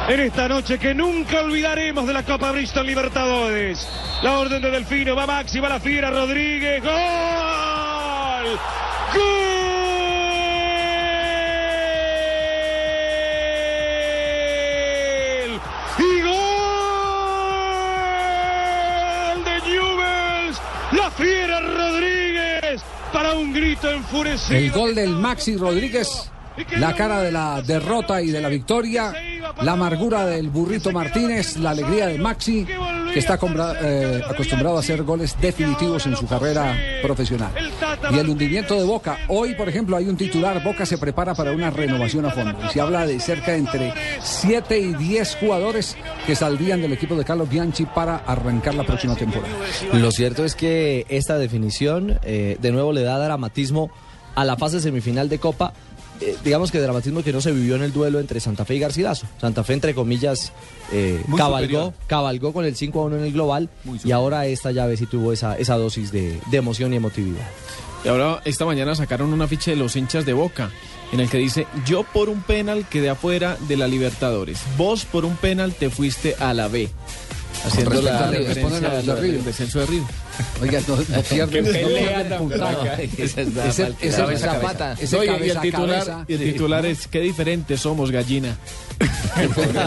en 0.08 0.20
esta 0.20 0.48
noche 0.48 0.76
que 0.76 0.96
nunca 0.96 1.42
olvidaremos 1.42 2.04
de 2.04 2.12
la 2.14 2.24
Copa 2.24 2.50
Bristol 2.50 2.84
Libertadores. 2.84 3.88
La 4.22 4.40
orden 4.40 4.60
de 4.60 4.72
Delfino, 4.72 5.14
va 5.14 5.24
Maxi, 5.24 5.60
va 5.60 5.68
la 5.68 5.78
fiera 5.78 6.10
Rodríguez. 6.10 6.82
¡Gol! 6.82 8.58
¡Gol! 9.14 9.57
Un 23.38 23.52
grito 23.52 23.90
enfurecido. 23.90 24.58
El 24.58 24.70
gol 24.70 24.94
del 24.94 25.10
Maxi 25.10 25.56
Rodríguez, 25.56 26.30
la 26.76 26.94
cara 26.94 27.22
de 27.22 27.30
la 27.30 27.62
derrota 27.62 28.20
y 28.20 28.30
de 28.30 28.40
la 28.40 28.48
victoria, 28.48 29.12
la 29.62 29.72
amargura 29.72 30.26
del 30.26 30.50
burrito 30.50 30.92
Martínez, 30.92 31.56
la 31.56 31.70
alegría 31.70 32.06
de 32.06 32.18
Maxi, 32.18 32.66
que 33.12 33.18
está 33.18 33.38
eh, 33.82 34.22
acostumbrado 34.28 34.76
a 34.76 34.80
hacer 34.80 35.02
goles 35.02 35.36
definitivos 35.40 36.06
en 36.06 36.16
su 36.16 36.26
carrera 36.26 36.76
profesional. 37.02 37.52
Y 38.12 38.18
el 38.18 38.28
hundimiento 38.28 38.74
de 38.74 38.84
Boca. 38.84 39.18
Hoy, 39.28 39.54
por 39.54 39.68
ejemplo, 39.68 39.96
hay 39.96 40.08
un 40.08 40.16
titular, 40.16 40.62
Boca 40.62 40.86
se 40.86 40.98
prepara 40.98 41.34
para 41.34 41.52
una 41.52 41.70
renovación 41.70 42.26
a 42.26 42.30
fondo. 42.30 42.58
Se 42.70 42.80
habla 42.80 43.06
de 43.06 43.20
cerca 43.20 43.52
de 43.52 43.58
entre 43.58 43.94
7 44.22 44.78
y 44.78 44.94
10 44.94 45.36
jugadores 45.36 45.96
que 46.26 46.34
saldrían 46.34 46.82
del 46.82 46.92
equipo 46.92 47.16
de 47.16 47.24
Carlos 47.24 47.48
Bianchi 47.48 47.86
para 47.86 48.16
arrancar 48.16 48.74
la 48.74 48.84
próxima 48.84 49.14
temporada. 49.16 49.54
Lo 49.92 50.10
cierto 50.10 50.44
es 50.44 50.54
que 50.54 51.06
esta 51.08 51.38
definición 51.38 52.18
eh, 52.22 52.56
de 52.60 52.72
nuevo 52.72 52.92
le 52.92 53.02
da 53.02 53.18
dramatismo 53.18 53.90
a 54.34 54.44
la 54.44 54.56
fase 54.56 54.80
semifinal 54.80 55.28
de 55.28 55.38
Copa. 55.38 55.72
Eh, 56.20 56.36
digamos 56.44 56.70
que 56.72 56.80
dramatismo 56.80 57.22
que 57.22 57.32
no 57.32 57.40
se 57.40 57.52
vivió 57.52 57.76
en 57.76 57.82
el 57.82 57.92
duelo 57.92 58.18
entre 58.18 58.40
Santa 58.40 58.64
Fe 58.64 58.74
y 58.76 58.78
Garcilaso. 58.80 59.26
Santa 59.40 59.62
Fe, 59.62 59.74
entre 59.74 59.94
comillas, 59.94 60.52
eh, 60.92 61.22
cabalgó, 61.36 61.94
cabalgó 62.08 62.52
con 62.52 62.64
el 62.64 62.74
5 62.74 63.00
a 63.00 63.04
1 63.04 63.16
en 63.18 63.24
el 63.24 63.32
global 63.32 63.68
y 64.04 64.10
ahora 64.12 64.46
esta 64.46 64.72
llave 64.72 64.96
sí 64.96 65.06
tuvo 65.06 65.32
esa, 65.32 65.56
esa 65.56 65.76
dosis 65.76 66.10
de, 66.10 66.40
de 66.50 66.56
emoción 66.56 66.92
y 66.92 66.96
emotividad. 66.96 67.46
Y 68.04 68.08
ahora 68.08 68.40
esta 68.44 68.64
mañana 68.64 68.94
sacaron 68.94 69.32
un 69.32 69.42
afiche 69.42 69.72
de 69.72 69.76
los 69.76 69.94
hinchas 69.96 70.24
de 70.26 70.32
Boca 70.32 70.70
en 71.12 71.20
el 71.20 71.28
que 71.30 71.38
dice, 71.38 71.66
yo 71.86 72.04
por 72.04 72.28
un 72.28 72.42
penal 72.42 72.86
quedé 72.88 73.10
afuera 73.10 73.56
de 73.68 73.76
la 73.76 73.86
Libertadores, 73.88 74.58
vos 74.76 75.04
por 75.04 75.24
un 75.24 75.36
penal 75.36 75.72
te 75.72 75.88
fuiste 75.90 76.34
a 76.40 76.52
la 76.52 76.68
B. 76.68 76.88
Haciendo 77.64 78.00
la 78.02 78.10
respecto 78.10 78.24
a- 78.24 78.30
referencia 78.30 78.54
responden 78.54 78.84
a 78.84 78.94
los 78.94 79.06
de 79.06 79.12
al 79.12 79.20
River. 79.20 79.42
descenso 79.44 79.78
de 79.80 79.86
Río. 79.86 80.02
Oiga, 80.62 80.80
no, 80.86 80.96
no 80.96 81.22
pierden, 81.30 81.64
pelea 81.64 82.28
tan. 82.28 82.48
Ese, 83.18 83.42
Esa 83.42 83.68
ese, 83.68 83.82
mal, 83.82 83.96
ese 84.00 84.16
cabeza, 84.16 84.46
zapata, 84.52 84.78
cabeza. 84.78 85.02
ese 85.04 85.16
No, 85.16 85.24
y- 85.24 85.26
y 85.26 85.30
el 85.30 85.36
cabeza 85.38 85.58
a 85.58 85.62
titular, 85.62 85.98
cabeza. 86.06 86.24
y 86.28 86.32
el 86.34 86.40
titular 86.52 86.86
es 86.86 87.06
qué 87.08 87.20
diferentes 87.20 87.80
somos, 87.80 88.10
gallina. 88.10 88.56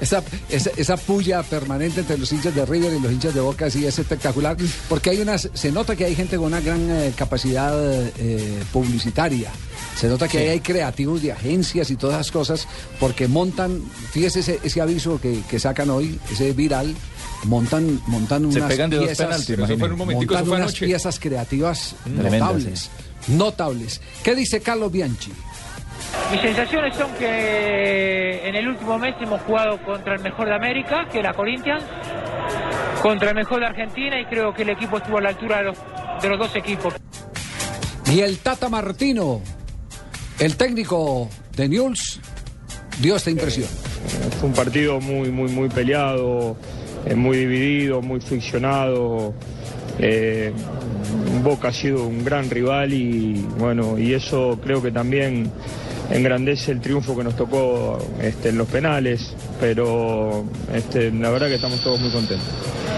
esa, 0.00 0.22
esa, 0.48 0.70
esa 0.76 0.96
puya 0.96 1.42
permanente 1.42 2.00
entre 2.00 2.16
los 2.18 2.30
hinchas 2.32 2.54
de 2.54 2.64
River 2.64 2.92
y 2.94 3.00
los 3.00 3.10
hinchas 3.12 3.34
de 3.34 3.40
Boca 3.40 3.68
sí 3.70 3.84
es 3.86 3.98
espectacular, 3.98 4.56
porque 4.88 5.10
hay 5.10 5.20
unas, 5.20 5.48
se 5.52 5.72
nota 5.72 5.96
que 5.96 6.04
hay 6.04 6.14
gente 6.14 6.36
con 6.36 6.46
una 6.46 6.60
gran 6.60 6.88
eh, 6.90 7.12
capacidad 7.16 7.74
eh, 8.18 8.62
publicitaria. 8.72 9.50
Se 9.98 10.08
nota 10.08 10.28
que 10.28 10.38
Sí. 10.38 10.44
ahí 10.44 10.48
hay 10.50 10.60
creativos 10.60 11.20
de 11.22 11.32
agencias 11.32 11.90
y 11.90 11.96
todas 11.96 12.20
esas 12.20 12.30
cosas, 12.32 12.68
porque 12.98 13.28
montan, 13.28 13.82
fíjese 14.12 14.40
ese, 14.40 14.60
ese 14.62 14.80
aviso 14.80 15.20
que, 15.20 15.40
que 15.50 15.58
sacan 15.58 15.90
hoy, 15.90 16.18
ese 16.32 16.52
viral, 16.52 16.94
montan, 17.44 18.00
montan 18.06 18.52
Se 18.52 18.58
unas 18.58 18.70
pegan 18.70 18.90
de 18.90 18.96
dos 18.96 19.06
piezas, 19.06 19.26
penaltis, 19.26 19.46
Pero 19.48 19.64
eso 19.64 19.78
fue 19.78 19.86
en 19.86 19.92
un 19.92 19.98
momentico, 19.98 20.34
montan 20.34 20.42
eso 20.42 20.48
fue 20.48 20.56
unas 20.56 20.68
anoche. 20.68 20.86
piezas 20.86 21.20
creativas 21.20 21.96
notables, 22.06 22.90
notables. 23.28 24.00
¿Qué 24.22 24.34
dice 24.34 24.60
Carlos 24.60 24.92
Bianchi? 24.92 25.32
Mis 26.32 26.40
sensaciones 26.40 26.96
son 26.96 27.10
que 27.18 28.48
en 28.48 28.54
el 28.54 28.68
último 28.68 28.98
mes 28.98 29.14
hemos 29.20 29.40
jugado 29.42 29.82
contra 29.84 30.14
el 30.14 30.22
mejor 30.22 30.46
de 30.48 30.54
América, 30.54 31.06
que 31.10 31.18
era 31.18 31.32
Corinthians, 31.34 31.82
contra 33.02 33.30
el 33.30 33.36
mejor 33.36 33.60
de 33.60 33.66
Argentina 33.66 34.20
y 34.20 34.24
creo 34.26 34.52
que 34.52 34.62
el 34.62 34.70
equipo 34.70 34.98
estuvo 34.98 35.18
a 35.18 35.20
la 35.20 35.28
altura 35.30 35.58
de 35.58 35.64
los, 35.64 35.78
de 36.22 36.28
los 36.28 36.38
dos 36.38 36.56
equipos. 36.56 36.94
Y 38.12 38.20
el 38.20 38.38
Tata 38.38 38.68
Martino, 38.68 39.40
el 40.38 40.56
técnico 40.56 41.28
de 41.56 41.68
News, 41.68 42.20
dio 43.00 43.16
esta 43.16 43.30
impresión. 43.30 43.68
Fue 44.40 44.48
un 44.48 44.54
partido 44.54 45.00
muy, 45.00 45.30
muy, 45.30 45.50
muy 45.50 45.68
peleado, 45.68 46.56
eh, 47.06 47.14
muy 47.14 47.38
dividido, 47.38 48.02
muy 48.02 48.20
friccionado. 48.20 49.34
Eh, 49.98 50.52
Boca 51.42 51.68
ha 51.68 51.72
sido 51.72 52.06
un 52.06 52.24
gran 52.24 52.48
rival 52.50 52.92
y 52.92 53.44
bueno, 53.58 53.98
y 53.98 54.14
eso 54.14 54.58
creo 54.62 54.82
que 54.82 54.90
también 54.90 55.50
engrandece 56.10 56.72
el 56.72 56.80
triunfo 56.80 57.16
que 57.16 57.24
nos 57.24 57.36
tocó 57.36 57.98
este, 58.20 58.50
en 58.50 58.58
los 58.58 58.68
penales, 58.68 59.34
pero 59.60 60.44
este, 60.74 61.10
la 61.12 61.30
verdad 61.30 61.48
que 61.48 61.54
estamos 61.54 61.80
todos 61.82 62.00
muy 62.00 62.10
contentos. 62.10 62.46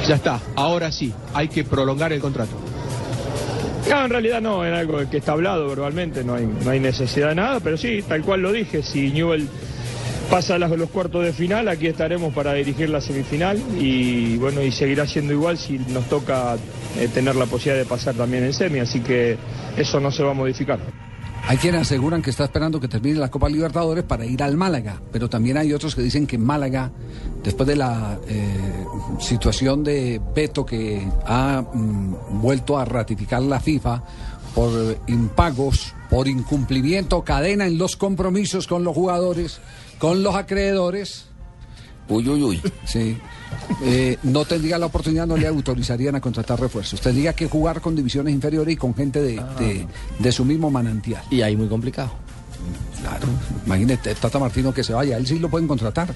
Ya 0.07 0.17
está, 0.17 0.41
ahora 0.57 0.91
sí, 0.91 1.13
hay 1.35 1.49
que 1.49 1.65
prolongar 1.65 2.13
el 2.13 2.21
contrato. 2.21 2.53
No, 3.89 4.05
en 4.05 4.11
realidad 4.11 4.41
no, 4.41 4.65
es 4.65 4.73
algo 4.73 4.99
que 5.11 5.19
está 5.19 5.33
hablado 5.33 5.69
verbalmente, 5.69 6.25
no 6.25 6.35
hay, 6.35 6.47
no 6.47 6.71
hay 6.71 6.81
necesidad 6.81 7.29
de 7.31 7.35
nada, 7.35 7.61
pero 7.61 7.77
sí, 7.77 8.03
tal 8.07 8.23
cual 8.23 8.41
lo 8.41 8.53
dije, 8.53 8.83
si 8.83 9.11
Newell 9.11 9.49
pasa 10.33 10.55
a 10.55 10.59
los 10.59 10.89
cuartos 10.89 11.23
de 11.27 11.35
final, 11.35 11.69
aquí 11.69 11.89
estaremos 11.89 12.33
para 12.33 12.55
dirigir 12.55 12.89
la 12.89 13.03
semifinal 13.03 13.61
y 13.79 14.39
bueno, 14.39 14.63
y 14.63 14.73
seguirá 14.73 15.07
siendo 15.07 15.35
igual 15.35 15.59
si 15.59 15.79
nos 15.79 16.09
toca 16.09 16.57
eh, 16.99 17.07
tener 17.13 17.37
la 17.37 17.45
posibilidad 17.45 17.85
de 17.85 17.87
pasar 17.87 18.15
también 18.15 18.43
en 18.43 18.55
semi, 18.55 18.79
así 18.79 19.01
que 19.01 19.37
eso 19.77 20.01
no 20.01 20.11
se 20.11 20.23
va 20.23 20.31
a 20.31 20.35
modificar. 20.35 20.81
Hay 21.47 21.59
quienes 21.59 21.83
aseguran 21.83 22.23
que 22.23 22.31
está 22.31 22.45
esperando 22.45 22.81
que 22.81 22.89
termine 22.89 23.19
la 23.19 23.31
Copa 23.31 23.51
Libertadores 23.51 24.05
para 24.05 24.25
ir 24.25 24.43
al 24.43 24.57
Málaga, 24.57 25.03
pero 25.13 25.29
también 25.29 25.59
hay 25.59 25.75
otros 25.75 25.95
que 25.95 26.01
dicen 26.01 26.27
que 26.27 26.39
Málaga, 26.39 26.91
después 27.45 27.67
de 27.67 27.77
la 27.77 28.19
eh, 28.27 28.87
situación 29.21 29.85
de 29.85 30.19
veto 30.35 30.65
que 30.65 31.07
ha 31.27 31.61
mm, 31.61 32.41
vuelto 32.41 32.79
a 32.79 32.87
ratificar 32.87 33.43
la 33.43 33.61
FIFA 33.61 34.03
por 34.55 34.97
impagos, 35.09 35.95
por 36.09 36.27
incumplimiento, 36.27 37.23
cadena 37.23 37.67
en 37.67 37.77
los 37.77 37.97
compromisos 37.97 38.67
con 38.67 38.83
los 38.83 38.95
jugadores, 38.95 39.61
con 40.03 40.21
los 40.25 40.35
acreedores. 40.35 41.27
Uy, 42.09 42.29
uy, 42.29 42.43
uy. 42.43 42.61
Sí. 42.85 43.17
Eh, 43.85 44.19
no 44.25 44.45
tendría 44.45 44.77
la 44.77 44.87
oportunidad, 44.87 45.29
no 45.29 45.37
le 45.37 45.47
autorizarían 45.47 46.17
a 46.17 46.21
contratar 46.21 46.59
refuerzos. 46.59 47.01
Tendría 47.01 47.35
que 47.35 47.47
jugar 47.47 47.81
con 47.81 47.95
divisiones 47.95 48.35
inferiores 48.35 48.75
y 48.75 48.77
con 48.77 48.97
gente 48.97 49.23
de, 49.23 49.35
de- 49.61 49.87
de 50.19 50.33
su 50.33 50.45
mismo 50.45 50.73
manantial. 50.73 51.23
Y 51.31 51.43
ahí 51.43 51.57
muy 51.57 51.69
complicado. 51.69 52.11
Claro, 53.03 53.27
imagínate, 53.67 54.15
Tata 54.15 54.39
Martino 54.39 54.73
que 54.73 54.85
se 54.85 54.93
vaya, 54.93 55.17
él 55.17 55.27
sí 55.27 55.41
lo 55.41 55.49
pueden 55.49 55.67
contratar, 55.67 56.15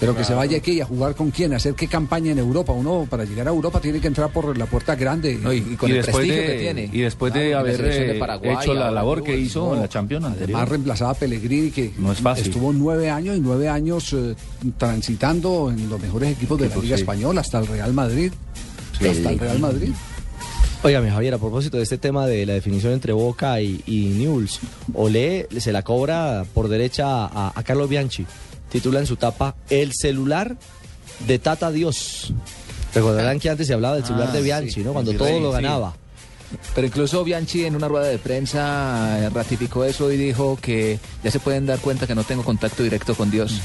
pero 0.00 0.16
que 0.16 0.24
se 0.24 0.34
vaya 0.34 0.58
aquí 0.58 0.80
a 0.80 0.84
jugar 0.84 1.14
con 1.14 1.30
quién, 1.30 1.52
a 1.52 1.56
hacer 1.56 1.74
qué 1.74 1.86
campaña 1.86 2.32
en 2.32 2.38
Europa. 2.38 2.72
Uno 2.72 3.06
para 3.08 3.24
llegar 3.24 3.46
a 3.46 3.50
Europa 3.50 3.80
tiene 3.80 4.00
que 4.00 4.08
entrar 4.08 4.30
por 4.30 4.58
la 4.58 4.66
puerta 4.66 4.96
grande. 4.96 5.32
y, 5.32 5.60
después 5.92 6.26
de, 6.26 6.90
y 6.92 7.00
después 7.00 7.32
de 7.32 7.54
haber 7.54 7.80
de 7.80 8.16
eh, 8.16 8.18
Paraguay, 8.18 8.56
hecho 8.60 8.74
la 8.74 8.90
labor 8.90 9.22
que 9.22 9.38
hizo 9.38 9.68
no. 9.68 9.74
en 9.74 9.82
la 9.82 9.88
Champions 9.88 10.24
anterior. 10.24 10.56
Además 10.56 10.68
reemplazaba 10.68 11.10
a 11.12 11.14
Pellegrini 11.14 11.70
que 11.70 11.92
No 11.98 12.10
es 12.10 12.18
fácil. 12.18 12.46
estuvo 12.46 12.72
nueve 12.72 13.10
años 13.10 13.36
y 13.36 13.40
nueve 13.40 13.68
años 13.68 14.12
eh, 14.12 14.34
transitando 14.76 15.70
en 15.70 15.88
los 15.88 16.00
mejores 16.00 16.32
equipos 16.32 16.58
de 16.58 16.68
la 16.68 16.76
Liga 16.76 16.96
sí. 16.96 17.02
Española, 17.02 17.42
hasta 17.42 17.60
el 17.60 17.68
Real 17.68 17.92
Madrid. 17.92 18.32
hasta 18.94 19.30
el 19.30 19.38
Real 19.38 19.60
Madrid. 19.60 19.92
Óigame, 20.84 21.10
Javier, 21.10 21.32
a 21.32 21.38
propósito 21.38 21.78
de 21.78 21.82
este 21.82 21.96
tema 21.96 22.26
de 22.26 22.44
la 22.44 22.52
definición 22.52 22.92
entre 22.92 23.14
Boca 23.14 23.58
y, 23.62 23.82
y 23.86 24.04
Newell's, 24.18 24.60
Olé 24.92 25.48
se 25.58 25.72
la 25.72 25.82
cobra 25.82 26.44
por 26.52 26.68
derecha 26.68 27.24
a, 27.24 27.52
a 27.58 27.62
Carlos 27.62 27.88
Bianchi. 27.88 28.26
Titula 28.70 29.00
en 29.00 29.06
su 29.06 29.16
tapa 29.16 29.56
El 29.70 29.92
celular 29.94 30.56
de 31.26 31.38
Tata 31.38 31.70
Dios. 31.70 32.34
Recordarán 32.94 33.40
que 33.40 33.48
antes 33.48 33.66
se 33.66 33.72
hablaba 33.72 33.94
del 33.96 34.04
celular 34.04 34.28
Ah, 34.30 34.34
de 34.34 34.42
Bianchi, 34.42 34.70
sí, 34.72 34.80
¿no? 34.84 34.92
Cuando 34.92 35.14
todo 35.14 35.40
lo 35.40 35.52
ganaba. 35.52 35.96
Pero 36.74 36.86
incluso 36.86 37.24
Bianchi 37.24 37.64
en 37.64 37.76
una 37.76 37.88
rueda 37.88 38.06
de 38.06 38.18
prensa 38.18 39.18
eh, 39.20 39.30
ratificó 39.30 39.84
eso 39.84 40.10
y 40.12 40.16
dijo 40.16 40.58
que 40.60 40.98
ya 41.22 41.30
se 41.30 41.40
pueden 41.40 41.66
dar 41.66 41.78
cuenta 41.78 42.06
que 42.06 42.14
no 42.14 42.24
tengo 42.24 42.42
contacto 42.44 42.82
directo 42.82 43.14
con 43.14 43.30
Dios. 43.30 43.60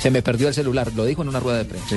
Se 0.00 0.10
me 0.10 0.22
perdió 0.22 0.48
el 0.48 0.54
celular, 0.54 0.90
lo 0.94 1.04
dijo 1.04 1.22
en 1.22 1.28
una 1.28 1.40
rueda 1.40 1.58
de 1.58 1.64
prensa. 1.66 1.96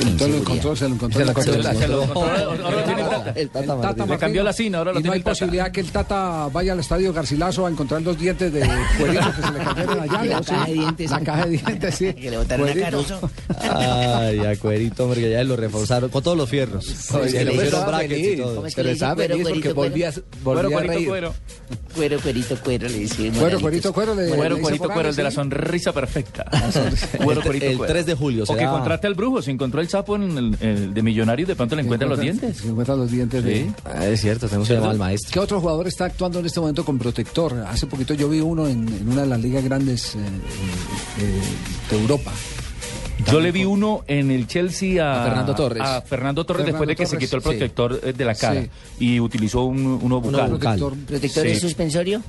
Entonces 0.00 0.28
lo 0.28 0.36
encontró, 0.38 0.76
se 0.76 0.88
lo 0.88 0.94
encontró. 0.94 1.18
Se 1.20 1.24
lo 1.24 1.30
encontró, 1.30 1.62
se 1.62 1.88
lo 1.88 2.02
encontró. 2.04 2.22
Ahora 2.22 2.44
lo 2.44 2.82
tiene 2.84 3.02
el 3.02 3.08
Tata. 3.08 3.32
El 3.36 3.50
Tata 3.50 3.60
Le 3.76 3.82
Martino. 3.82 4.18
cambió 4.18 4.42
la 4.42 4.52
cina, 4.52 4.78
ahora 4.78 4.92
lo 4.92 5.00
y 5.00 5.02
no 5.02 5.02
tiene 5.02 5.14
hay 5.14 5.18
el 5.18 5.24
Tata. 5.24 5.30
posibilidad 5.32 5.72
que 5.72 5.80
el 5.80 5.90
Tata 5.92 6.48
vaya 6.52 6.72
al 6.72 6.80
estadio 6.80 7.12
Garcilaso 7.12 7.66
a 7.66 7.70
encontrar 7.70 8.02
los 8.02 8.18
dientes 8.18 8.52
de 8.52 8.60
cuerito 8.98 9.32
que 9.36 9.42
se 9.42 9.52
le 9.52 9.58
cayeron 9.64 10.00
allá. 10.02 10.24
La 10.24 10.40
¿no? 10.40 10.44
caja 10.44 10.66
de 10.66 10.72
dientes. 10.72 11.10
La 11.10 11.20
caja 11.20 11.46
de 11.46 11.50
dientes, 11.58 11.94
sí. 11.94 12.12
Que 12.24 12.30
le 12.30 12.38
botaron 12.38 12.68
a. 12.68 12.74
Caruso. 12.74 13.30
Ay, 13.60 14.38
a 14.40 14.56
Cuerito, 14.56 15.04
hombre, 15.04 15.20
que 15.20 15.30
ya 15.30 15.44
lo 15.44 15.56
reforzaron 15.56 16.10
con 16.10 16.22
todos 16.22 16.36
los 16.36 16.48
fierros. 16.48 16.84
Se 16.86 17.44
le 17.44 17.54
hicieron 17.54 17.86
brackets 17.86 18.18
y 18.28 18.36
todo. 18.36 18.54
¿Cómo 18.56 18.66
es 18.66 18.74
que 18.74 18.82
Pero 18.82 18.92
le 18.94 19.28
feliz 19.28 19.43
porque 19.50 19.74
cuerito, 19.74 19.74
volvía, 19.74 20.12
volvía 20.42 20.62
Cuero, 20.64 20.78
a 20.78 20.82
reír. 20.94 21.08
cuero. 21.08 21.34
Cuero, 21.94 22.20
cuerito, 22.20 22.56
cuero, 22.62 22.88
le 22.88 22.98
dice. 22.98 23.30
Cuero, 23.30 23.60
cuerito, 23.60 23.92
cuero. 23.92 24.14
Le, 24.14 24.28
Cuero, 24.34 24.58
cuerito, 24.58 24.88
cuero, 24.88 25.08
el 25.10 25.16
de 25.16 25.22
la 25.22 25.30
sonrisa 25.30 25.92
perfecta. 25.92 26.44
El- 26.74 27.24
Cuero, 27.24 27.42
cuerito, 27.42 27.66
el 27.66 27.76
cuero. 27.78 27.92
3 27.92 28.06
de 28.06 28.14
julio 28.14 28.44
O 28.46 28.56
que 28.56 28.64
contrate 28.64 29.06
al 29.06 29.14
brujo, 29.14 29.40
si 29.42 29.50
encontró 29.50 29.80
el 29.80 29.88
sapo 29.88 30.16
en 30.16 30.56
el, 30.60 30.92
de 30.94 31.02
millonario, 31.02 31.46
de 31.46 31.54
pronto 31.56 31.76
le 31.76 31.82
encuentra 31.82 32.08
los 32.08 32.18
dientes. 32.20 32.56
Se 32.58 32.68
encuentran 32.68 32.98
los 32.98 33.10
dientes. 33.10 33.44
Sí. 33.44 33.70
Ah, 33.84 34.06
es 34.06 34.20
cierto, 34.20 34.46
tenemos 34.48 34.66
que 34.68 34.74
llamar 34.74 34.90
al 34.90 34.98
maestro. 34.98 35.30
¿Qué 35.32 35.38
otro 35.40 35.60
jugador 35.60 35.86
está 35.86 36.06
actuando 36.06 36.40
en 36.40 36.46
este 36.46 36.60
momento 36.60 36.84
con 36.84 36.98
protector? 36.98 37.54
Hace 37.68 37.86
poquito 37.86 38.14
yo 38.14 38.28
vi 38.28 38.40
uno 38.40 38.66
en, 38.66 38.88
en 38.88 39.08
una 39.08 39.22
de 39.22 39.28
las 39.28 39.40
ligas 39.40 39.62
grandes 39.64 40.14
eh, 40.14 40.18
eh, 40.18 41.22
eh, 41.22 41.40
de 41.90 42.00
Europa. 42.00 42.32
Yo 43.30 43.40
le 43.40 43.52
vi 43.52 43.64
uno 43.64 44.02
en 44.06 44.30
el 44.30 44.46
Chelsea 44.46 45.02
a, 45.04 45.22
A 45.22 45.26
Fernando 45.28 45.54
Torres. 45.54 45.82
a 45.82 46.00
Fernando 46.02 46.44
Torres 46.44 46.64
Fernando 46.64 46.78
después 46.78 46.88
de 46.88 46.96
que 46.96 47.06
se 47.06 47.16
quitó 47.18 47.36
el 47.36 47.42
protector 47.42 48.00
eh, 48.02 48.12
de 48.12 48.24
la 48.24 48.34
cara 48.34 48.62
Sí. 48.62 48.68
y 48.98 49.20
utilizó 49.20 49.64
un, 49.64 49.98
uno 50.02 50.20
bucal. 50.20 50.48
protector. 50.50 50.94
¿Protector 51.06 51.48
Sí. 51.48 51.56
suspensorio? 51.56 52.22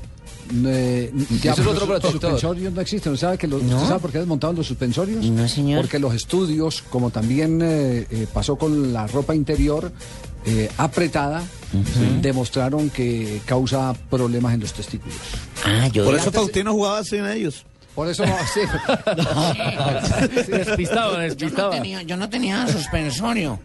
Eh, 0.68 1.12
Eso 1.42 1.50
es 1.54 1.60
otro 1.60 1.74
los 1.74 1.84
protector. 1.86 2.12
suspensorios 2.12 2.72
no 2.72 2.82
existen. 2.82 3.14
¿Usted 3.14 3.26
sabe, 3.28 3.38
que 3.40 3.48
los, 3.48 3.64
¿No? 3.64 3.76
¿usted 3.78 3.88
sabe 3.88 4.00
por 4.00 4.12
qué 4.12 4.20
desmontaron 4.20 4.56
los 4.56 4.68
suspensorios? 4.68 5.26
No, 5.26 5.48
señor. 5.48 5.82
Porque 5.82 5.98
los 5.98 6.14
estudios, 6.14 6.84
como 6.92 7.10
también 7.10 7.60
eh, 7.64 8.06
eh, 8.12 8.28
pasó 8.32 8.56
con 8.56 8.94
la 8.94 9.08
ropa 9.08 9.34
interior 9.34 9.92
eh, 10.46 10.70
apretada, 10.78 11.44
demostraron 12.22 12.92
que 12.92 13.42
causa 13.46 13.94
problemas 14.10 14.54
en 14.54 14.60
los 14.62 14.74
testículos. 14.74 15.18
Ah, 15.66 15.88
yo. 15.88 16.06
Por 16.06 16.16
eso 16.16 16.32
Faustino 16.32 16.72
jugaba 16.74 17.04
sin 17.04 17.26
ellos. 17.26 17.66
Por 17.96 18.10
eso 18.10 18.26
no, 18.26 18.36
sí. 18.54 18.60
Despistado, 20.52 21.12
Yo 21.14 21.18
no, 21.18 21.24
despistado. 21.24 21.70
tenía, 21.72 22.02
yo 22.02 22.18
no 22.18 22.30
tenía 22.30 22.68
suspensorio. 22.68 23.60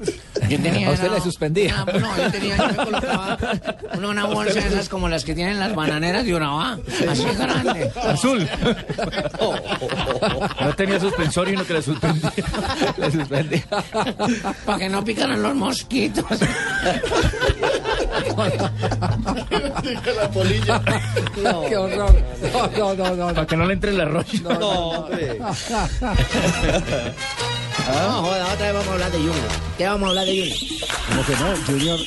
Yo 0.48 0.58
tenía. 0.62 0.88
A 0.88 0.92
usted 0.92 1.06
era- 1.06 1.14
le 1.16 1.20
suspendía. 1.20 1.74
Ah, 1.86 1.92
no, 1.98 2.16
yo 2.16 2.30
tenía. 2.30 2.56
Yo 2.56 2.66
me 2.68 2.76
colocaba 2.76 3.38
una, 3.96 4.08
una 4.08 4.24
bolsa 4.26 4.54
de 4.60 4.68
esas 4.68 4.88
como 4.88 5.08
las 5.08 5.24
que 5.24 5.34
tienen 5.34 5.58
las 5.58 5.74
bananeras 5.74 6.24
de 6.24 6.34
Urabá. 6.34 6.78
Así 7.08 7.24
grande. 7.36 7.90
Azul. 8.04 8.48
No 10.60 10.74
tenía 10.76 11.00
suspensorio 11.00 11.54
y 11.54 11.56
no 11.56 11.66
que 11.66 11.72
le 11.74 11.82
suspendía. 11.82 12.32
Le 12.98 13.10
suspendí. 13.10 13.62
Para 14.64 14.78
que 14.78 14.88
no 14.88 15.04
picaran 15.04 15.42
los 15.42 15.54
mosquitos. 15.56 16.24
Qué 21.68 21.76
horror. 21.76 22.14
No, 22.52 22.94
no, 22.94 22.94
no, 22.94 23.16
no. 23.16 23.34
Para 23.34 23.46
que 23.46 23.56
no 23.56 23.66
le 23.66 23.74
entre 23.74 23.90
el 23.90 24.00
arroz. 24.00 24.42
No, 24.42 24.58
hombre. 24.58 25.38
No, 27.92 28.22
joda, 28.22 28.52
otra 28.54 28.66
vez 28.66 28.72
vamos 28.74 28.88
a 28.88 28.92
hablar 28.92 29.12
de 29.12 29.18
Junior. 29.18 29.48
¿Qué 29.78 29.84
vamos 29.86 30.06
a 30.06 30.08
hablar 30.10 30.26
de 30.26 30.38
Junior? 30.38 30.58
¿Cómo 31.08 31.24
que 31.26 31.32
no? 31.32 31.66
Junior. 31.66 32.00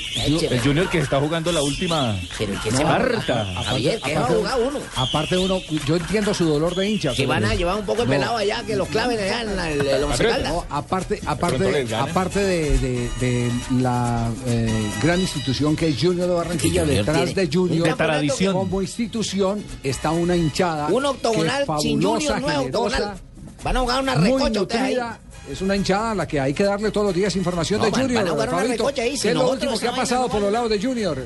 El 0.52 0.60
Junior 0.62 0.90
que 0.90 0.98
está 1.00 1.20
jugando 1.20 1.52
la 1.52 1.62
última 1.62 2.16
Pero 2.38 2.54
¿qué 2.64 2.72
No, 2.72 2.78
se 2.78 2.84
va 2.84 2.96
a- 2.96 3.60
a- 3.60 3.64
Javier, 3.64 4.00
¿qué 4.02 4.14
va 4.16 4.22
a 4.22 4.24
aparte- 4.24 4.36
jugar 4.40 4.60
uno? 4.62 4.80
Aparte 4.96 5.38
uno, 5.38 5.60
yo 5.86 5.96
entiendo 5.98 6.34
su 6.34 6.46
dolor 6.46 6.76
de 6.76 6.90
hincha. 6.90 7.14
Que 7.14 7.26
van 7.26 7.44
a 7.46 7.54
llevar 7.56 7.76
un 7.80 7.86
poco 7.86 8.00
de 8.02 8.06
No. 8.06 8.12
pelado 8.12 8.38
allá, 8.38 8.64
que 8.66 8.76
los 8.76 8.88
claven 8.88 9.20
allá 9.20 9.42
en 9.42 9.56
la- 9.56 9.72
el, 9.72 9.86
el 9.86 10.04
Once 10.04 10.24
Caldas. 10.24 10.54
No, 10.54 10.66
aparte, 10.70 11.16
pronto 11.18 11.32
aparte, 11.32 11.84
gana. 11.86 12.04
aparte 12.12 12.40
de, 12.40 12.78
de- 12.80 13.10
de 13.20 13.52
la 13.82 14.30
eh, 14.48 14.90
gran 15.02 15.20
institución 15.20 15.76
que 15.76 15.90
es 15.90 15.96
Junior 16.02 16.28
de 16.28 16.34
Barranquilla, 16.36 16.82
Junior 16.82 17.06
detrás 17.06 17.26
tiene 17.26 17.42
de 17.46 17.50
Junior, 17.58 17.84
un 17.84 17.90
campeonato 17.90 18.20
tradición. 18.20 18.54
como 18.54 18.82
institución, 18.82 19.64
está 19.84 20.12
una 20.12 20.36
hinchada. 20.36 20.88
Un 20.88 21.06
octogonal 21.06 21.66
que 21.66 21.74
es 21.74 21.82
sin 21.82 22.02
fabulosa, 22.02 22.34
Junior, 22.36 22.42
no 22.42 22.48
generosa, 22.48 22.66
octogonal. 22.66 23.18
Van 23.64 23.78
a 23.78 23.80
jugar 23.80 24.04
una 24.04 24.16
muy 24.16 24.26
recocha 24.30 24.62
ustedes 24.62 24.82
ahí. 24.82 24.94
nutrida. 24.96 25.20
Es 25.50 25.62
una 25.62 25.76
hinchada 25.76 26.12
a 26.12 26.16
la 26.16 26.28
que 26.28 26.40
hay 26.40 26.54
que 26.54 26.64
darle 26.64 26.90
todos 26.92 27.08
los 27.08 27.16
días 27.16 27.36
información 27.36 27.80
No, 27.80 27.86
de 27.86 27.92
van- 27.92 28.02
Junior. 28.02 28.24
van 28.24 28.30
a 28.30 28.34
una 28.34 28.46
Fabito. 28.62 28.88
ahí, 28.88 28.94
¿Qué 29.12 29.18
si 29.18 29.28
es 29.28 29.36
lo 29.36 29.50
último 29.52 29.78
que 29.78 29.88
ha 29.88 29.96
pasado 29.96 30.30
por 30.30 30.42
los 30.42 30.52
lados 30.52 30.70
de 30.70 30.82
Junior? 30.82 31.18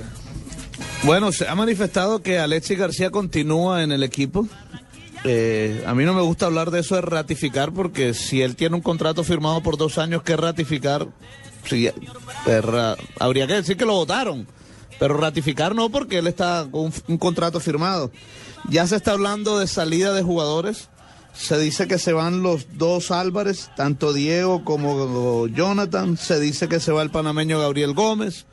Bueno, 1.03 1.31
se 1.31 1.47
ha 1.47 1.53
manifestado 1.55 2.21
que 2.23 2.39
Alexis 2.39 2.77
García 2.79 3.11
continúa 3.11 3.83
en 3.83 3.91
el 3.91 4.01
equipo. 4.03 4.47
Eh, 5.23 5.83
a 5.85 5.93
mí 5.93 6.03
no 6.05 6.13
me 6.13 6.21
gusta 6.21 6.47
hablar 6.47 6.71
de 6.71 6.79
eso 6.79 6.95
de 6.95 7.01
ratificar 7.01 7.71
porque 7.71 8.13
si 8.13 8.41
él 8.41 8.55
tiene 8.55 8.75
un 8.75 8.81
contrato 8.81 9.23
firmado 9.23 9.61
por 9.61 9.77
dos 9.77 9.97
años 9.97 10.23
que 10.23 10.35
ratificar, 10.35 11.07
sí, 11.65 11.87
eh, 11.87 12.61
ra- 12.61 12.95
habría 13.19 13.45
que 13.45 13.53
decir 13.53 13.77
que 13.77 13.85
lo 13.85 13.93
votaron. 13.93 14.47
Pero 14.99 15.15
ratificar 15.17 15.75
no 15.75 15.89
porque 15.89 16.17
él 16.17 16.25
está 16.27 16.67
con 16.71 16.85
un, 16.85 16.93
un 17.07 17.17
contrato 17.19 17.59
firmado. 17.59 18.11
Ya 18.69 18.87
se 18.87 18.95
está 18.95 19.11
hablando 19.11 19.59
de 19.59 19.67
salida 19.67 20.11
de 20.13 20.23
jugadores. 20.23 20.89
Se 21.37 21.57
dice 21.59 21.87
que 21.87 21.99
se 21.99 22.13
van 22.13 22.41
los 22.41 22.77
dos 22.77 23.11
Álvarez, 23.11 23.69
tanto 23.75 24.11
Diego 24.11 24.65
como 24.65 25.47
Jonathan. 25.47 26.17
Se 26.17 26.39
dice 26.39 26.67
que 26.67 26.79
se 26.79 26.91
va 26.91 27.03
el 27.03 27.11
panameño 27.11 27.59
Gabriel 27.59 27.93
Gómez. 27.93 28.45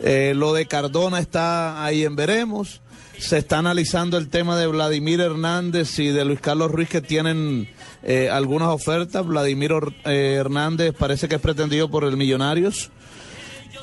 Eh, 0.00 0.32
lo 0.34 0.52
de 0.54 0.66
Cardona 0.66 1.20
está 1.20 1.84
ahí 1.84 2.04
en 2.04 2.16
veremos. 2.16 2.80
Se 3.18 3.38
está 3.38 3.58
analizando 3.58 4.16
el 4.18 4.28
tema 4.28 4.58
de 4.58 4.66
Vladimir 4.66 5.20
Hernández 5.20 5.98
y 5.98 6.08
de 6.08 6.24
Luis 6.24 6.40
Carlos 6.40 6.70
Ruiz 6.70 6.88
que 6.88 7.00
tienen 7.00 7.68
eh, 8.02 8.28
algunas 8.30 8.68
ofertas. 8.68 9.24
Vladimir 9.24 9.72
eh, 10.04 10.36
Hernández 10.38 10.94
parece 10.98 11.28
que 11.28 11.36
es 11.36 11.40
pretendido 11.40 11.90
por 11.90 12.04
el 12.04 12.16
Millonarios. 12.16 12.90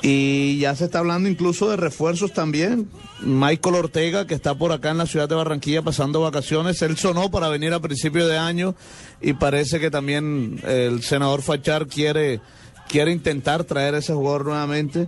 Y 0.00 0.58
ya 0.58 0.74
se 0.74 0.86
está 0.86 0.98
hablando 1.00 1.28
incluso 1.28 1.70
de 1.70 1.76
refuerzos 1.76 2.32
también. 2.32 2.88
Michael 3.20 3.76
Ortega, 3.76 4.26
que 4.26 4.34
está 4.34 4.54
por 4.56 4.72
acá 4.72 4.90
en 4.90 4.98
la 4.98 5.06
ciudad 5.06 5.28
de 5.28 5.34
Barranquilla 5.36 5.82
pasando 5.82 6.20
vacaciones, 6.20 6.80
él 6.82 6.96
sonó 6.96 7.30
para 7.30 7.48
venir 7.48 7.72
a 7.72 7.80
principio 7.80 8.26
de 8.26 8.36
año 8.38 8.74
y 9.20 9.34
parece 9.34 9.78
que 9.78 9.90
también 9.90 10.60
el 10.66 11.02
senador 11.02 11.42
Fachar 11.42 11.86
quiere, 11.86 12.40
quiere 12.88 13.12
intentar 13.12 13.62
traer 13.64 13.94
a 13.94 13.98
ese 13.98 14.12
jugador 14.14 14.46
nuevamente. 14.46 15.06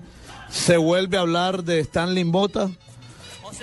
Se 0.50 0.76
vuelve 0.76 1.16
a 1.16 1.20
hablar 1.22 1.64
de 1.64 1.80
Stanley 1.80 2.24
Mota 2.24 2.70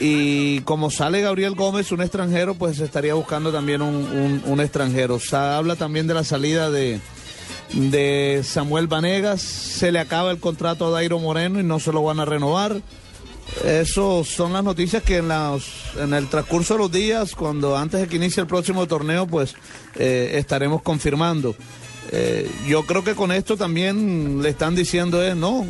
y 0.02 0.60
como 0.62 0.90
sale 0.92 1.22
Gabriel 1.22 1.56
Gómez, 1.56 1.92
un 1.94 2.02
extranjero, 2.02 2.56
pues 2.56 2.80
estaría 2.80 3.14
buscando 3.14 3.52
también 3.54 3.82
un, 3.82 3.96
un- 3.96 4.42
un 4.46 4.60
extranjero. 4.60 5.20
Se 5.20 5.36
habla 5.38 5.76
también 5.78 6.08
de 6.08 6.14
la 6.14 6.24
salida 6.26 6.70
de, 6.72 7.00
de 7.74 8.42
Samuel 8.44 8.88
Vanegas, 8.88 9.42
se 9.42 9.92
le 9.92 10.00
acaba 10.00 10.32
el 10.32 10.40
contrato 10.40 10.88
a 10.88 10.92
Dairo 10.92 11.20
Moreno 11.20 11.60
y 11.60 11.64
no 11.64 11.80
se 11.80 11.92
lo 11.92 12.04
van 12.04 12.20
a 12.20 12.26
renovar. 12.26 12.82
Eso 13.66 14.24
son 14.24 14.54
las 14.54 14.64
noticias 14.64 15.04
que 15.04 15.18
en, 15.18 15.28
las, 15.28 15.64
en 15.98 16.14
el 16.14 16.28
transcurso 16.28 16.76
de 16.76 16.80
los 16.80 16.92
días, 16.92 17.36
cuando 17.36 17.78
antes 17.78 18.00
de 18.00 18.08
que 18.08 18.16
inicie 18.16 18.42
el 18.42 18.48
próximo 18.48 18.88
torneo, 18.88 19.28
pues 19.28 19.56
eh, 19.96 20.32
estaremos 20.36 20.82
confirmando. 20.82 21.56
Eh, 22.12 22.50
yo 22.68 22.86
creo 22.86 23.04
que 23.04 23.16
con 23.16 23.32
esto 23.32 23.58
también 23.58 24.42
le 24.42 24.50
están 24.50 24.76
diciendo 24.76 25.24
es 25.24 25.36
no, 25.36 25.66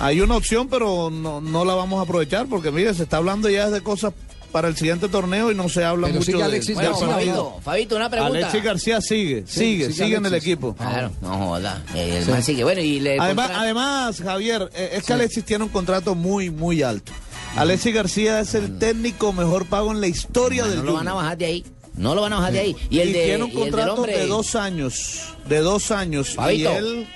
hay 0.00 0.20
una 0.20 0.36
opción, 0.36 0.68
pero 0.68 1.10
no, 1.10 1.40
no 1.40 1.64
la 1.64 1.74
vamos 1.74 1.98
a 1.98 2.02
aprovechar 2.02 2.46
porque 2.46 2.70
mire, 2.70 2.94
se 2.94 3.04
está 3.04 3.16
hablando 3.16 3.48
ya 3.48 3.70
de 3.70 3.80
cosas 3.80 4.12
para 4.52 4.68
el 4.68 4.76
siguiente 4.76 5.08
torneo 5.08 5.50
y 5.50 5.54
no 5.54 5.68
se 5.68 5.84
habla 5.84 6.06
Pero 6.08 6.18
mucho 6.18 6.26
sigue 6.26 6.38
de, 6.38 6.44
Alexis 6.44 6.76
García, 6.76 7.06
partido. 7.08 7.34
Fabito, 7.34 7.60
Fabito, 7.62 7.96
una 7.96 8.10
pregunta. 8.10 8.38
Alexis 8.38 8.62
García 8.62 9.00
sigue, 9.00 9.44
Sí, 9.46 9.58
sigue, 9.60 9.92
sigue 9.92 10.16
en 10.16 10.26
el 10.26 10.34
equipo. 10.34 10.74
Claro, 10.74 11.10
no 11.20 11.36
joda. 11.46 11.82
El 11.94 12.24
Sí. 12.24 12.30
man 12.30 12.42
sigue. 12.42 12.64
Bueno, 12.64 12.80
y 12.80 13.00
le 13.00 13.18
Además, 13.18 13.46
contra- 13.46 13.62
además, 13.62 14.20
Javier, 14.20 14.70
eh, 14.74 14.90
es 14.94 15.04
que 15.04 15.12
Alexis 15.12 15.44
tiene 15.44 15.64
un 15.64 15.70
contrato 15.70 16.14
muy, 16.14 16.50
muy 16.50 16.82
alto. 16.82 17.12
Alexis 17.56 17.94
García 17.94 18.40
es 18.40 18.54
el 18.54 18.78
técnico 18.78 19.32
mejor 19.32 19.66
pago 19.66 19.90
en 19.92 20.00
la 20.00 20.06
historia 20.06 20.64
del 20.66 20.78
no 20.78 20.82
lo 20.84 20.92
van 20.94 21.08
a 21.08 21.14
bajar 21.14 21.38
de 21.38 21.46
ahí. 21.46 21.64
No 21.94 22.14
lo 22.14 22.20
van 22.22 22.32
a 22.32 22.36
bajar 22.36 22.52
de 22.52 22.60
ahí. 22.60 22.76
Y 22.88 23.00
el 23.00 23.12
de 23.12 23.24
tiene 23.24 23.44
un 23.44 23.50
y 23.50 23.52
el 23.54 23.58
contrato 23.58 23.94
hombre- 23.94 24.16
de 24.18 24.26
dos 24.26 24.54
años, 24.54 25.34
de 25.48 25.58
dos 25.58 25.90
años. 25.90 26.30
Fabito. 26.34 26.72
Y 26.72 26.76
él, 26.76 27.08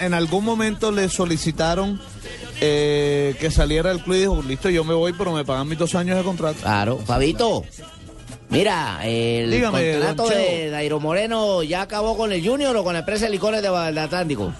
en 0.00 0.14
algún 0.14 0.44
momento 0.44 0.90
le 0.90 1.08
solicitaron 1.08 2.00
eh, 2.60 3.34
que 3.40 3.50
saliera 3.50 3.90
del 3.90 4.02
club 4.02 4.16
y 4.16 4.20
dijo, 4.20 4.42
listo, 4.42 4.70
yo 4.70 4.84
me 4.84 4.94
voy, 4.94 5.12
pero 5.12 5.32
me 5.32 5.44
pagan 5.44 5.68
mis 5.68 5.78
dos 5.78 5.94
años 5.94 6.16
de 6.16 6.22
contrato. 6.22 6.60
Claro, 6.60 6.98
Fabito. 6.98 7.64
Mira, 8.52 9.00
el 9.04 9.50
Dígame, 9.50 9.92
contrato 9.92 10.28
de. 10.28 10.70
Dairo 10.70 11.00
Moreno 11.00 11.62
ya 11.62 11.82
acabó 11.82 12.16
con 12.16 12.32
el 12.32 12.46
Junior 12.46 12.76
o 12.76 12.84
con 12.84 12.92
la 12.92 13.00
empresa 13.00 13.24
de 13.24 13.30
licores 13.32 13.62
de, 13.62 13.68
del 13.70 13.98
Atlántico. 13.98 14.52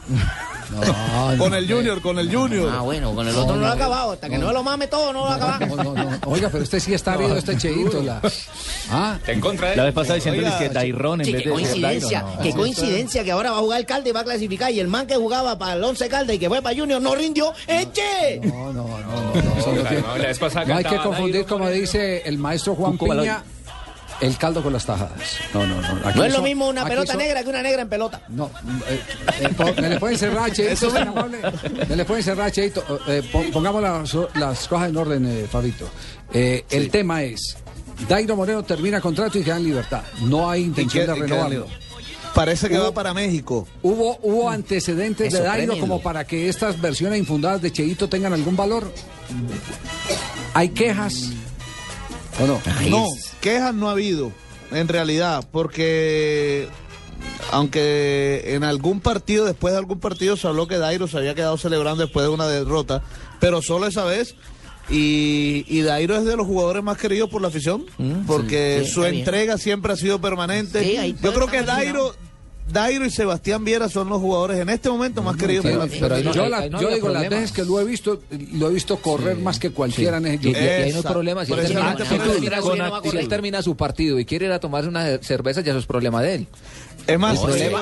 con 1.38 1.52
el 1.52 1.70
Junior, 1.70 2.00
con 2.00 2.18
el 2.18 2.34
Junior. 2.34 2.70
Ah, 2.74 2.80
bueno, 2.80 3.14
con 3.14 3.28
el 3.28 3.36
otro 3.36 3.56
no, 3.56 3.60
lo 3.60 3.66
ha 3.66 3.72
acabado. 3.72 4.12
Hasta 4.12 4.28
que 4.30 4.38
no 4.38 4.52
lo 4.52 4.62
mame 4.62 4.86
todo, 4.86 5.12
no 5.12 5.20
lo 5.20 5.24
va 5.26 5.32
a 5.32 5.36
acabar. 5.36 5.68
No, 5.68 5.76
no, 5.84 5.94
no. 5.94 6.18
Oiga, 6.26 6.48
pero 6.50 6.64
este 6.64 6.80
sí 6.80 6.94
está 6.94 7.14
herido, 7.14 7.36
este 7.36 7.56
cheito. 7.58 8.02
La... 8.02 8.20
Ah, 8.90 9.16
Está 9.18 9.32
en 9.32 9.40
contra 9.40 9.70
de 9.70 9.76
La 9.76 9.84
vez 9.84 9.92
pasada 9.94 10.14
diciéndoles 10.14 10.52
que 10.54 10.68
Dairón 10.70 11.20
en 11.20 11.26
Sí, 11.26 11.32
vez 11.32 11.42
qué 11.42 11.48
de 11.50 11.54
coincidencia, 11.54 12.22
Dairo, 12.22 12.36
no. 12.36 12.42
qué 12.42 12.52
coincidencia 12.54 13.24
que 13.24 13.30
ahora 13.32 13.50
va 13.50 13.58
a 13.58 13.60
jugar 13.60 13.80
el 13.80 13.86
Calde 13.86 14.10
y 14.10 14.12
va 14.12 14.20
a 14.20 14.24
clasificar 14.24 14.72
y 14.72 14.80
el 14.80 14.88
man 14.88 15.06
que 15.06 15.16
jugaba 15.16 15.58
para 15.58 15.74
el 15.74 15.84
Once 15.84 16.08
Calde 16.08 16.34
y 16.34 16.38
que 16.38 16.48
fue 16.48 16.62
para 16.62 16.74
Junior 16.76 17.00
no 17.02 17.14
rindió, 17.14 17.52
¡eche! 17.66 18.40
No, 18.42 18.72
no, 18.72 18.86
no, 18.86 18.98
no, 18.98 19.42
no, 19.42 19.58
eso 19.58 19.72
no 19.72 19.82
No, 19.82 19.88
tiene- 19.88 20.02
no, 20.02 20.16
la 20.18 20.26
vez 20.28 20.38
pasada 20.38 20.64
no 20.66 20.76
hay 20.76 20.84
que 20.84 20.96
confundir, 20.96 21.44
como 21.44 21.68
dice 21.68 22.22
el 22.26 22.38
maestro 22.38 22.74
Juan. 22.74 22.96
Piña, 22.96 23.42
el 24.22 24.36
caldo 24.38 24.62
con 24.62 24.72
las 24.72 24.86
tajadas. 24.86 25.36
No, 25.52 25.66
no, 25.66 25.80
no. 25.82 26.08
aquí 26.08 26.18
No 26.18 26.24
es 26.24 26.32
lo 26.32 26.42
mismo 26.42 26.68
una 26.68 26.84
pelota 26.86 27.12
son- 27.12 27.20
negra 27.20 27.42
que 27.42 27.50
una 27.50 27.62
negra 27.62 27.82
en 27.82 27.88
pelota. 27.88 28.22
No, 28.28 28.50
eh, 28.88 29.00
eh, 29.40 29.48
po- 29.56 29.72
le 29.80 29.98
pueden 29.98 30.16
cerrar, 30.16 30.50
Cheito, 30.54 30.96
amable. 30.96 31.38
Me 31.88 31.96
le 31.96 32.04
pueden 32.04 32.22
cerrar, 32.22 32.50
Cheito. 32.50 32.82
Eh, 33.08 33.22
pon- 33.30 33.50
pongamos 33.52 33.82
las, 33.82 34.14
las 34.36 34.68
cosas 34.68 34.88
en 34.88 34.96
orden, 34.96 35.26
eh, 35.26 35.46
Fabito. 35.50 35.88
Eh, 36.32 36.64
El 36.70 36.88
tema 36.90 37.22
es, 37.22 37.56
Dairo 38.08 38.36
Moreno 38.36 38.62
termina 38.62 39.00
contrato 39.00 39.38
y 39.38 39.42
queda 39.42 39.56
en 39.58 39.64
libertad. 39.64 40.02
No 40.22 40.48
hay 40.48 40.62
intención 40.62 41.06
de 41.06 41.14
renovarlo. 41.14 41.66
Parece 42.34 42.68
que 42.70 42.76
Hubo- 42.78 42.84
va 42.84 42.94
para 42.94 43.12
México. 43.12 43.68
¿Hubo, 43.82 44.18
hubo 44.22 44.48
antecedentes 44.48 45.28
Eso, 45.34 45.42
de 45.42 45.48
Dairo 45.48 45.78
como 45.78 46.00
para 46.00 46.24
que 46.26 46.48
estas 46.48 46.80
versiones 46.80 47.18
infundadas 47.18 47.60
de 47.60 47.70
Cheito 47.70 48.08
tengan 48.08 48.32
algún 48.32 48.56
valor? 48.56 48.90
¿Hay 50.54 50.70
quejas? 50.70 51.30
¿O 52.40 52.46
no? 52.46 52.60
No, 52.88 53.06
quejas 53.40 53.74
no 53.74 53.88
ha 53.88 53.92
habido, 53.92 54.32
en 54.70 54.88
realidad, 54.88 55.44
porque 55.52 56.68
aunque 57.50 58.54
en 58.54 58.64
algún 58.64 59.00
partido, 59.00 59.44
después 59.44 59.72
de 59.72 59.78
algún 59.78 60.00
partido, 60.00 60.36
se 60.36 60.46
habló 60.46 60.66
que 60.66 60.78
Dairo 60.78 61.06
se 61.08 61.18
había 61.18 61.34
quedado 61.34 61.56
celebrando 61.58 62.02
después 62.04 62.24
de 62.24 62.32
una 62.32 62.46
derrota, 62.46 63.02
pero 63.40 63.62
solo 63.62 63.86
esa 63.86 64.04
vez. 64.04 64.34
Y, 64.90 65.64
y 65.68 65.82
Dairo 65.82 66.16
es 66.16 66.24
de 66.24 66.36
los 66.36 66.46
jugadores 66.46 66.82
más 66.82 66.98
queridos 66.98 67.30
por 67.30 67.40
la 67.40 67.48
afición, 67.48 67.84
porque 68.26 68.80
sí, 68.80 68.86
sí, 68.86 68.92
su 68.92 69.00
bien. 69.02 69.14
entrega 69.16 69.56
siempre 69.56 69.92
ha 69.92 69.96
sido 69.96 70.20
permanente. 70.20 70.82
Sí, 70.82 71.16
Yo 71.22 71.32
creo 71.32 71.46
que 71.46 71.62
Dairo, 71.62 72.14
Dairo 72.72 73.04
y 73.04 73.10
Sebastián 73.10 73.64
Viera 73.64 73.88
son 73.88 74.08
los 74.08 74.20
jugadores 74.20 74.58
en 74.58 74.68
este 74.70 74.88
momento 74.88 75.22
más 75.22 75.36
queridos 75.36 75.64
por 75.64 75.78
la 75.78 75.84
afición. 75.84 76.08
yo 76.32 76.48
la- 76.48 76.58
yo 76.80 76.88
digo, 76.94 77.08
las 77.08 77.22
veces 77.36 77.52
que 77.52 77.64
lo 77.64 77.80
he 77.80 77.84
visto, 77.84 78.22
lo 78.54 78.70
he 78.70 78.74
visto 78.74 78.96
correr 78.96 79.36
más 79.36 79.58
que 79.58 79.70
cualquiera 79.70 80.16
en 80.18 80.26
ese 80.26 80.48
Y, 80.48 80.50
y- 80.50 80.52
y 80.52 80.56
ahí 80.56 80.90
no 80.92 80.96
hay 80.98 81.02
problema. 81.12 81.44
Si 83.10 83.16
él 83.18 83.28
termina 83.28 83.62
su 83.62 83.76
partido 83.76 84.18
y 84.18 84.24
quiere 84.24 84.46
ir 84.46 84.52
a 84.52 84.58
tomarse 84.60 84.88
una 84.88 85.18
cerveza, 85.18 85.60
ya 85.60 85.70
eso 85.72 85.78
es 85.80 85.86
problema 85.86 86.22
de 86.22 86.34
él. 86.36 86.46
Es 87.06 87.18
más, 87.18 87.34
el, 87.38 87.44
problema, 87.44 87.80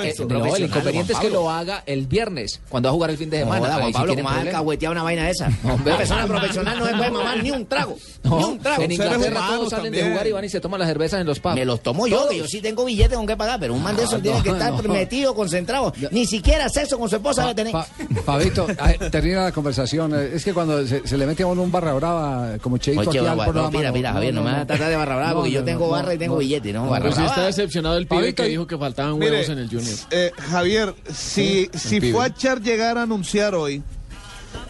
no, 0.48 0.56
inconveniente 0.58 1.12
es 1.12 1.18
que 1.18 1.30
lo 1.30 1.50
haga 1.50 1.82
el 1.86 2.06
viernes, 2.06 2.60
cuando 2.68 2.88
va 2.88 2.90
a 2.90 2.94
jugar 2.94 3.10
el 3.10 3.16
fin 3.18 3.30
de 3.30 3.40
No, 3.40 3.44
semana. 3.52 3.74
Ahí 3.76 3.80
Juan 3.80 3.92
Pablo, 3.92 4.06
tienen 4.14 4.24
¿cómo 4.24 4.36
a 4.36 4.40
alcahuetear 4.40 4.92
una 4.92 5.02
vaina 5.02 5.30
esa? 5.30 5.50
Una 5.62 5.96
persona 5.96 6.26
profesional 6.26 6.78
no 6.78 6.86
se 6.86 6.94
puede 6.94 7.10
mamar 7.10 7.42
ni 7.42 7.50
un 7.50 7.66
trago. 7.66 7.96
No, 8.22 8.36
ni 8.38 8.44
un 8.44 8.58
trago. 8.58 8.82
en 8.82 8.92
Inglaterra 8.92 9.40
todos 9.48 9.70
salen 9.70 9.92
de 9.94 10.02
jugar 10.02 10.26
y 10.26 10.32
van 10.32 10.44
y 10.44 10.48
se 10.50 10.60
toman 10.60 10.78
las 10.78 10.88
cervezas 10.88 11.22
en 11.22 11.26
los 11.26 11.40
pubs. 11.40 11.54
Me 11.54 11.64
los 11.64 11.80
tomo 11.82 12.06
yo, 12.06 12.28
que 12.28 12.36
yo 12.36 12.46
sí 12.46 12.60
tengo 12.60 12.84
billetes 12.84 13.16
con 13.16 13.26
qué 13.26 13.34
pagar, 13.34 13.58
pero 13.58 13.72
un 13.72 13.82
man 13.82 13.96
de 13.96 14.02
esos 14.02 14.16
Ah, 14.16 14.22
tiene 14.22 14.36
no, 14.38 14.44
que 14.44 14.50
estar 14.50 14.72
no. 14.84 14.92
metido, 14.92 15.34
concentrado. 15.34 15.90
Ni 16.10 16.26
siquiera 16.26 16.68
sexo 16.68 16.98
con 16.98 17.08
su 17.08 17.16
esposa 17.16 17.42
debe 17.42 17.54
tener. 17.54 17.72
Pa- 17.72 17.86
Fabito, 18.26 18.66
termina 19.10 19.44
la 19.44 19.52
conversación. 19.52 20.14
Es 20.14 20.44
que 20.44 20.52
cuando 20.52 20.86
se, 20.86 21.06
se 21.08 21.16
le 21.16 21.24
mete 21.26 21.42
a 21.44 21.46
uno 21.46 21.62
un 21.62 21.72
barra 21.72 21.94
brava 21.94 22.58
como 22.60 22.76
Cheito 22.76 23.00
Oye, 23.00 23.08
aquí 23.08 23.18
al 23.18 23.36
no, 23.38 23.42
programa, 23.44 23.70
mira, 23.70 23.90
mira, 23.92 24.12
Javier, 24.12 24.34
no 24.34 24.42
me 24.42 24.52
vas 24.52 24.60
a 24.60 24.66
tratar 24.66 24.90
de 24.90 24.96
barra 24.96 25.16
brava, 25.16 25.34
porque 25.34 25.50
yo 25.50 25.64
tengo 25.64 25.88
barra 25.88 26.12
y 26.14 26.18
tengo 26.18 26.36
billete, 26.36 26.72
¿no? 26.74 26.88
Barra 26.90 27.08
brava. 27.10 27.26
está 27.26 27.46
decepcionado 27.46 27.96
el 27.96 28.06
pibe 28.06 28.34
que 28.34 28.44
dijo 28.44 28.66
que 28.66 28.76
Mire, 29.16 29.32
huevos 29.32 29.48
en 29.48 29.58
el 29.58 29.68
Junior. 29.68 29.94
eh, 30.10 30.32
Javier, 30.50 30.94
si, 31.12 31.70
si 31.74 32.00
pibe. 32.00 32.12
Fuachar 32.12 32.60
llegara 32.60 33.00
a 33.00 33.02
anunciar 33.04 33.54
hoy 33.54 33.82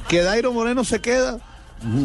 que 0.09 0.23
Dairo 0.23 0.53
Moreno 0.53 0.85
se 0.85 1.01
queda, 1.01 1.39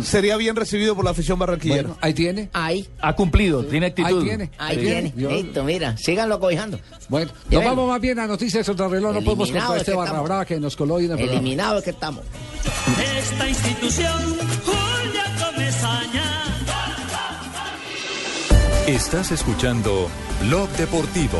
sería 0.03 0.37
bien 0.37 0.55
recibido 0.55 0.95
por 0.95 1.03
la 1.03 1.11
afición 1.11 1.37
barranquillera. 1.39 1.81
Bueno, 1.83 1.97
ahí 2.01 2.13
tiene. 2.13 2.49
Ahí. 2.53 2.87
Ha 3.01 3.13
cumplido, 3.13 3.63
tiene 3.65 3.87
actitud. 3.87 4.19
Ahí 4.19 4.23
tiene. 4.23 4.51
Ahí 4.57 4.75
Sí. 4.77 4.81
tiene. 4.83 5.13
Yo- 5.17 5.29
Listo, 5.31 5.63
mira, 5.63 5.97
síganlo 5.97 6.39
cobijando. 6.39 6.79
Bueno, 7.09 7.31
nos 7.51 7.63
vamos 7.65 7.87
más 7.89 7.99
bien 7.99 8.19
a 8.19 8.27
noticias 8.27 8.65
contra 8.65 8.87
reloj. 8.87 9.13
No 9.13 9.21
podemos 9.21 9.49
Eliminado 9.49 9.67
contar 9.69 9.77
es 9.77 9.81
este 9.87 9.91
barra 9.95 10.05
estamos. 10.07 10.25
brava 10.27 10.45
que 10.45 10.59
nos 10.59 10.75
coló 10.75 10.93
hoy 10.95 11.05
en 11.05 11.11
el 11.11 11.17
programa. 11.17 11.39
Eliminados 11.41 11.83
que 11.83 11.89
estamos. 11.89 12.23
Esta 13.17 13.49
institución, 13.49 14.37
Julia 14.65 15.25
Comesaña. 15.51 16.31
Estás 18.87 19.31
escuchando 19.31 20.07
Blog 20.43 20.69
Deportivo. 20.77 21.39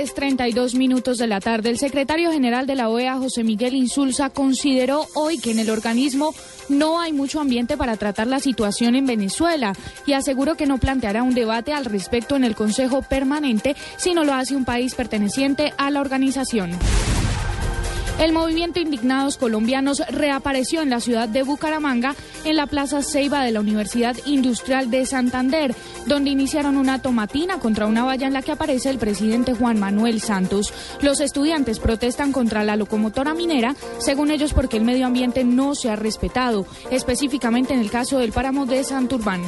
3.32 0.00 0.76
minutos 0.76 1.18
de 1.18 1.26
la 1.26 1.40
tarde. 1.40 1.68
El 1.68 1.76
secretario 1.76 2.32
general 2.32 2.66
de 2.66 2.74
la 2.74 2.88
OEA, 2.88 3.18
José 3.18 3.44
Miguel 3.44 3.74
Insulza, 3.74 4.30
consideró 4.30 5.06
hoy 5.14 5.38
que 5.38 5.50
en 5.50 5.58
el 5.58 5.68
organismo 5.68 6.34
no 6.70 7.00
hay 7.00 7.12
mucho 7.12 7.38
ambiente 7.38 7.76
para 7.76 7.98
tratar 7.98 8.26
la 8.26 8.40
situación 8.40 8.94
en 8.94 9.04
Venezuela 9.04 9.74
y 10.06 10.14
aseguró 10.14 10.54
que 10.54 10.66
no 10.66 10.78
planteará 10.78 11.22
un 11.22 11.34
debate 11.34 11.74
al 11.74 11.84
respecto 11.84 12.34
en 12.34 12.44
el 12.44 12.54
Consejo 12.54 13.02
Permanente 13.02 13.76
si 13.98 14.14
no 14.14 14.24
lo 14.24 14.32
hace 14.32 14.56
un 14.56 14.64
país 14.64 14.94
perteneciente 14.94 15.74
a 15.76 15.90
la 15.90 16.00
organización. 16.00 16.70
El 18.20 18.34
movimiento 18.34 18.80
Indignados 18.80 19.38
Colombianos 19.38 20.02
reapareció 20.10 20.82
en 20.82 20.90
la 20.90 21.00
ciudad 21.00 21.26
de 21.26 21.42
Bucaramanga, 21.42 22.14
en 22.44 22.54
la 22.54 22.66
Plaza 22.66 23.00
Ceiba 23.02 23.42
de 23.42 23.50
la 23.50 23.60
Universidad 23.60 24.14
Industrial 24.26 24.90
de 24.90 25.06
Santander, 25.06 25.74
donde 26.06 26.28
iniciaron 26.28 26.76
una 26.76 27.00
tomatina 27.00 27.58
contra 27.58 27.86
una 27.86 28.04
valla 28.04 28.26
en 28.26 28.34
la 28.34 28.42
que 28.42 28.52
aparece 28.52 28.90
el 28.90 28.98
presidente 28.98 29.54
Juan 29.54 29.80
Manuel 29.80 30.20
Santos. 30.20 30.70
Los 31.00 31.20
estudiantes 31.20 31.78
protestan 31.80 32.30
contra 32.30 32.62
la 32.62 32.76
locomotora 32.76 33.32
minera, 33.32 33.74
según 34.00 34.30
ellos 34.30 34.52
porque 34.52 34.76
el 34.76 34.84
medio 34.84 35.06
ambiente 35.06 35.42
no 35.42 35.74
se 35.74 35.88
ha 35.88 35.96
respetado, 35.96 36.66
específicamente 36.90 37.72
en 37.72 37.80
el 37.80 37.90
caso 37.90 38.18
del 38.18 38.32
páramo 38.32 38.66
de 38.66 38.84
Santurbán. 38.84 39.40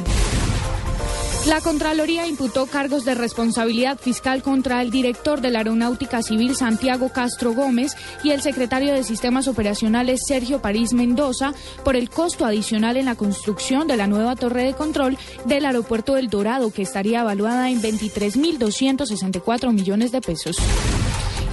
La 1.47 1.59
Contraloría 1.59 2.25
imputó 2.25 2.67
cargos 2.67 3.03
de 3.03 3.15
responsabilidad 3.15 3.99
fiscal 3.99 4.41
contra 4.41 4.81
el 4.81 4.91
director 4.91 5.41
de 5.41 5.49
la 5.49 5.59
Aeronáutica 5.59 6.23
Civil 6.23 6.55
Santiago 6.55 7.09
Castro 7.09 7.53
Gómez 7.53 7.97
y 8.23 8.29
el 8.31 8.41
secretario 8.41 8.93
de 8.93 9.03
Sistemas 9.03 9.49
Operacionales 9.49 10.21
Sergio 10.25 10.61
París 10.61 10.93
Mendoza 10.93 11.53
por 11.83 11.97
el 11.97 12.09
costo 12.09 12.45
adicional 12.45 12.95
en 12.95 13.05
la 13.05 13.15
construcción 13.15 13.87
de 13.87 13.97
la 13.97 14.07
nueva 14.07 14.37
torre 14.37 14.63
de 14.63 14.73
control 14.73 15.17
del 15.43 15.65
aeropuerto 15.65 16.13
del 16.13 16.29
Dorado, 16.29 16.71
que 16.71 16.81
estaría 16.81 17.19
evaluada 17.19 17.69
en 17.69 17.81
23.264 17.81 19.73
millones 19.73 20.13
de 20.13 20.21
pesos. 20.21 20.55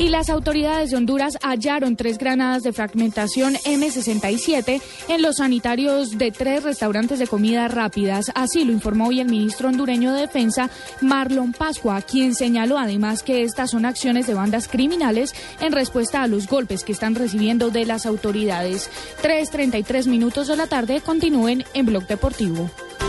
Y 0.00 0.08
las 0.08 0.30
autoridades 0.30 0.90
de 0.90 0.96
Honduras 0.96 1.36
hallaron 1.42 1.94
tres 1.94 2.16
granadas 2.16 2.62
de 2.62 2.72
fragmentación 2.72 3.56
M67 3.56 4.80
en 5.08 5.20
los 5.20 5.36
sanitarios 5.36 6.16
de 6.16 6.30
tres 6.30 6.62
restaurantes 6.62 7.18
de 7.18 7.26
comida 7.26 7.68
rápidas. 7.68 8.32
Así 8.34 8.64
lo 8.64 8.72
informó 8.72 9.08
hoy 9.08 9.20
el 9.20 9.28
ministro 9.28 9.68
hondureño 9.68 10.14
de 10.14 10.22
Defensa, 10.22 10.70
Marlon 11.02 11.52
Pascua, 11.52 12.00
quien 12.00 12.34
señaló 12.34 12.78
además 12.78 13.22
que 13.22 13.42
estas 13.42 13.72
son 13.72 13.84
acciones 13.84 14.26
de 14.26 14.32
bandas 14.32 14.68
criminales 14.68 15.34
en 15.60 15.72
respuesta 15.72 16.22
a 16.22 16.28
los 16.28 16.46
golpes 16.46 16.82
que 16.82 16.92
están 16.92 17.14
recibiendo 17.14 17.68
de 17.68 17.84
las 17.84 18.06
autoridades. 18.06 18.88
3.33 19.22 20.06
minutos 20.06 20.48
de 20.48 20.56
la 20.56 20.66
tarde 20.66 21.02
continúen 21.02 21.62
en 21.74 21.84
Blog 21.84 22.06
Deportivo. 22.06 22.70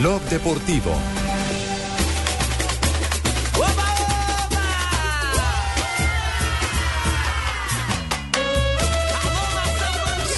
Blog 0.00 0.20
Deportivo. 0.22 0.92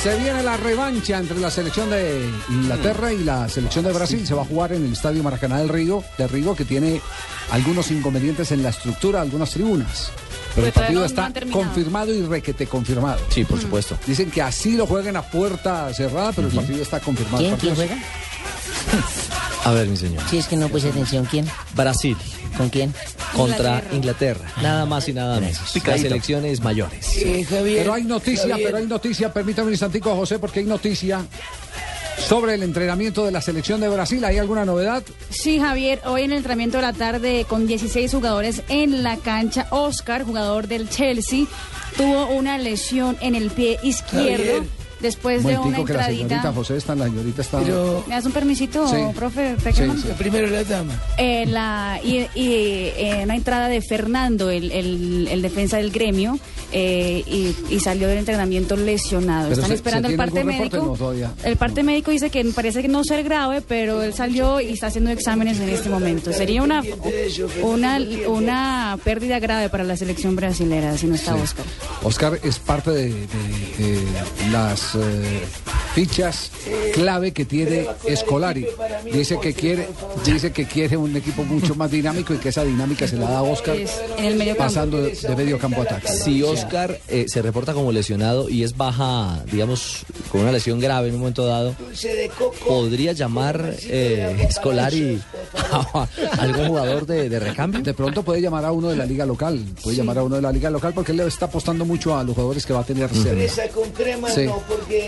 Se 0.02 0.16
viene 0.18 0.42
la 0.42 0.57
revancha 0.57 1.18
entre 1.18 1.40
la 1.40 1.50
selección 1.50 1.90
de 1.90 2.30
Inglaterra 2.48 3.12
y 3.12 3.24
la 3.24 3.48
selección 3.48 3.84
de 3.84 3.92
Brasil. 3.92 4.24
Se 4.26 4.34
va 4.34 4.42
a 4.42 4.44
jugar 4.44 4.72
en 4.72 4.84
el 4.84 4.92
Estadio 4.92 5.22
Maracaná 5.22 5.59
del 5.59 5.68
Río, 5.68 6.04
de 6.16 6.28
Río, 6.28 6.54
que 6.54 6.64
tiene 6.64 7.00
algunos 7.50 7.90
inconvenientes 7.90 8.52
en 8.52 8.62
la 8.62 8.68
estructura, 8.68 9.20
algunas 9.20 9.50
tribunas. 9.50 10.12
Pero 10.54 10.68
el 10.68 10.72
Pues 10.72 10.84
partido 10.84 11.04
está 11.04 11.32
confirmado 11.50 12.14
y 12.14 12.22
requete 12.22 12.66
confirmado. 12.66 13.20
Sí, 13.30 13.44
por 13.44 13.61
supuesto. 13.61 13.98
Dicen 14.07 14.30
que 14.30 14.42
así 14.42 14.76
lo 14.76 14.86
jueguen 14.86 15.16
a 15.16 15.22
puerta 15.22 15.92
cerrada, 15.92 16.32
pero 16.32 16.48
el 16.48 16.54
partido 16.54 16.82
está 16.82 17.00
confirmado. 17.00 17.57
A 19.66 19.72
ver, 19.72 19.88
mi 19.88 19.96
señor. 19.96 20.22
Si 20.30 20.38
es 20.38 20.46
que 20.46 20.54
no 20.54 20.68
puse 20.68 20.90
atención, 20.90 21.24
¿quién? 21.28 21.44
Brasil. 21.74 22.16
¿Con 22.56 22.68
quién? 22.68 22.94
Contra 23.34 23.82
Inglaterra. 23.90 24.48
Nada 24.62 24.86
más 24.86 25.08
y 25.08 25.12
nada 25.12 25.40
menos. 25.40 25.74
Las 25.84 26.04
elecciones 26.04 26.60
mayores. 26.60 27.18
Pero 27.50 27.92
hay 27.92 28.04
noticia, 28.04 28.54
pero 28.54 28.76
hay 28.76 28.86
noticia, 28.86 29.32
permítame 29.32 29.66
un 29.66 29.72
instantico, 29.72 30.14
José, 30.14 30.38
porque 30.38 30.60
hay 30.60 30.66
noticia 30.66 31.26
sobre 32.28 32.54
el 32.54 32.62
entrenamiento 32.62 33.24
de 33.24 33.32
la 33.32 33.40
selección 33.40 33.80
de 33.80 33.88
Brasil. 33.88 34.24
¿Hay 34.24 34.38
alguna 34.38 34.64
novedad? 34.64 35.02
Sí, 35.30 35.58
Javier, 35.58 36.00
hoy 36.04 36.22
en 36.22 36.30
el 36.30 36.36
entrenamiento 36.36 36.76
de 36.76 36.84
la 36.84 36.92
tarde 36.92 37.44
con 37.48 37.66
16 37.66 38.12
jugadores 38.12 38.62
en 38.68 39.02
la 39.02 39.16
cancha, 39.16 39.66
Oscar, 39.70 40.22
jugador 40.22 40.68
del 40.68 40.88
Chelsea, 40.88 41.46
tuvo 41.96 42.28
una 42.28 42.56
lesión 42.56 43.16
en 43.20 43.34
el 43.34 43.50
pie 43.50 43.80
izquierdo 43.82 44.44
Javier. 44.44 44.86
Después 45.01 45.44
de 45.44 45.59
una 45.59 45.84
que 45.84 45.92
la 45.92 46.07
señorita 46.07 46.34
entradita. 46.36 46.53
José 46.53 46.76
está, 46.76 46.94
la 46.94 47.05
señorita 47.07 47.42
está... 47.42 47.61
¿Me 47.61 48.14
das 48.14 48.24
un 48.26 48.32
permisito, 48.32 48.86
Sí. 48.88 48.97
profe 49.14 49.55
Sí, 49.57 49.62
Peckerman? 49.64 50.01
sí. 50.03 50.09
Primero 50.18 50.47
la 50.49 50.64
dama. 50.64 50.94
la, 51.47 52.01
y 52.03 52.26
y, 52.34 52.53
eh, 52.97 53.20
una 53.24 53.34
entrada 53.36 53.68
de 53.68 53.80
Fernando, 53.82 54.51
el, 54.51 54.70
el- 54.72 55.28
el 55.30 55.42
defensa 55.42 55.76
del 55.78 55.90
gremio, 55.90 56.38
eh, 56.72 57.22
y, 57.26 57.55
y 57.74 57.80
salió 57.80 58.09
del 58.09 58.18
entrenamiento 58.18 58.76
lesionado. 58.76 59.44
Pero 59.49 59.55
Están 59.55 59.68
se- 59.68 59.74
esperando 59.74 60.09
¿se 60.09 60.14
el 60.14 60.18
parte 60.18 60.44
médico. 60.44 60.97
No. 60.99 61.12
El 61.44 61.57
parte 61.57 61.82
médico 61.82 62.11
dice 62.11 62.30
que 62.30 62.44
parece 62.47 62.82
que 62.82 62.88
no 62.88 63.05
ser 63.05 63.22
grave, 63.24 63.61
pero 63.62 64.03
él 64.03 64.12
salió 64.14 64.61
y 64.61 64.70
está 64.70 64.88
haciendo 64.88 65.11
exámenes 65.11 65.59
en 65.61 65.68
este 65.68 65.88
momento. 65.88 66.32
Sería 66.32 66.62
una 66.62 66.82
una, 67.62 67.99
una 68.28 68.99
pérdida 69.05 69.38
grave 69.38 69.68
para 69.68 69.84
la 69.84 69.97
selección 69.97 70.36
brasilera 70.36 70.97
si 70.97 71.07
no 71.07 71.14
está 71.14 71.34
Sí. 71.34 71.40
Oscar. 71.42 71.64
Oscar 72.03 72.38
es 72.42 72.59
parte 72.59 72.90
de, 72.90 73.05
de- 73.11 73.16
de 73.78 74.51
las 74.53 74.86
eh, 74.95 75.47
fichas 75.97 76.51
clave 76.92 77.32
que 77.32 77.47
tiene 77.47 77.86
Escolari. 78.07 78.66
Dice 79.11 79.38
que 79.40 79.55
quiere, 79.55 79.88
dice 80.26 80.53
que 80.53 80.66
quiere 80.66 80.99
un 80.99 81.16
equipo 81.16 81.42
mucho 81.42 81.74
más 81.74 81.90
dinámico 81.90 82.34
y 82.34 82.36
que 82.36 82.51
esa 82.51 82.64
dinámica 82.64 83.09
se 83.09 83.16
la 83.16 83.30
da 83.30 83.38
a 83.38 83.42
Oscar 83.42 83.76
Es 83.76 83.99
en 84.18 84.26
el 84.26 84.34
medio 84.36 84.55
campo. 84.57 84.64
pasando 84.64 85.01
de, 85.01 85.12
de 85.12 85.36
medio 85.36 85.59
campo 85.59 85.80
a 85.80 85.84
ataque. 85.84 86.09
Si 86.09 86.42
Oscar 86.42 87.01
eh, 87.09 87.24
se 87.28 87.40
reporta 87.40 87.72
como 87.72 87.92
lesionado 87.92 88.51
y 88.51 88.62
es 88.62 88.76
baja, 88.76 89.42
digamos, 89.51 90.05
con 90.30 90.42
una 90.42 90.53
lesión 90.53 90.80
grave 90.80 91.09
en 91.09 91.14
un 91.14 91.20
momento 91.20 91.47
dado, 91.47 91.74
podría 92.68 93.12
llamar 93.12 93.74
eh, 93.84 94.49
Scolari 94.53 95.18
a 95.72 96.07
algún 96.38 96.68
jugador 96.68 97.07
de, 97.07 97.30
de 97.30 97.38
recambio. 97.40 97.80
De 97.80 97.94
pronto 97.94 98.22
puede 98.22 98.42
llamar 98.42 98.66
a 98.66 98.72
uno 98.72 98.90
de 98.90 98.97
la 98.97 99.07
liga 99.07 99.24
local, 99.24 99.64
puede 99.82 99.97
llamar 99.97 100.18
a 100.18 100.24
uno 100.24 100.36
de 100.36 100.42
la 100.42 100.53
liga 100.53 100.68
local 100.68 100.92
porque 100.94 101.12
él 101.12 101.18
le 101.18 101.26
está 101.26 101.47
apostando 101.47 101.86
mucho 101.86 102.14
a 102.14 102.22
los 102.22 102.34
jugadores 102.34 102.66
que 102.66 102.74
va 102.74 102.80
a 102.80 102.84
tener 102.84 103.09
crema 103.97 104.28
Sí. 104.28 104.47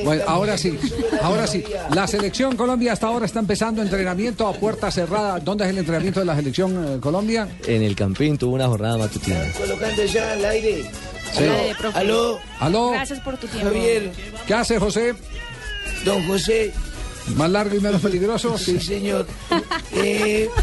Bueno, 0.04 0.22
ahora 0.26 0.56
sí, 0.56 0.77
Ahora 1.22 1.46
sí, 1.46 1.64
la 1.94 2.06
selección 2.06 2.56
Colombia 2.56 2.92
hasta 2.92 3.06
ahora 3.06 3.26
está 3.26 3.40
empezando 3.40 3.82
entrenamiento 3.82 4.46
a 4.46 4.52
puerta 4.52 4.90
cerrada. 4.90 5.38
¿Dónde 5.40 5.64
es 5.64 5.70
el 5.70 5.78
entrenamiento 5.78 6.20
de 6.20 6.26
la 6.26 6.36
selección 6.36 6.96
eh, 6.96 7.00
Colombia? 7.00 7.48
En 7.66 7.82
el 7.82 7.94
Campín 7.96 8.38
tuvo 8.38 8.54
una 8.54 8.66
jornada 8.66 8.96
matutina. 8.98 9.40
Colocando 9.58 10.04
ya 10.04 10.32
al 10.32 10.44
aire. 10.44 10.90
Sí. 11.32 11.44
Aló, 11.44 11.94
aló, 11.94 12.38
¿Aló? 12.60 12.90
Gracias 12.92 13.20
por 13.20 13.36
tu 13.36 13.46
tiempo. 13.46 13.68
Javier, 13.68 14.10
¿Qué 14.46 14.54
hace 14.54 14.78
José? 14.78 15.14
don 16.04 16.26
José. 16.26 16.72
¿Más 17.36 17.50
largo 17.50 17.76
y 17.76 17.80
menos 17.80 18.00
peligroso? 18.00 18.56
Sí, 18.56 18.80
señor. 18.80 19.26
Eh, 19.92 20.48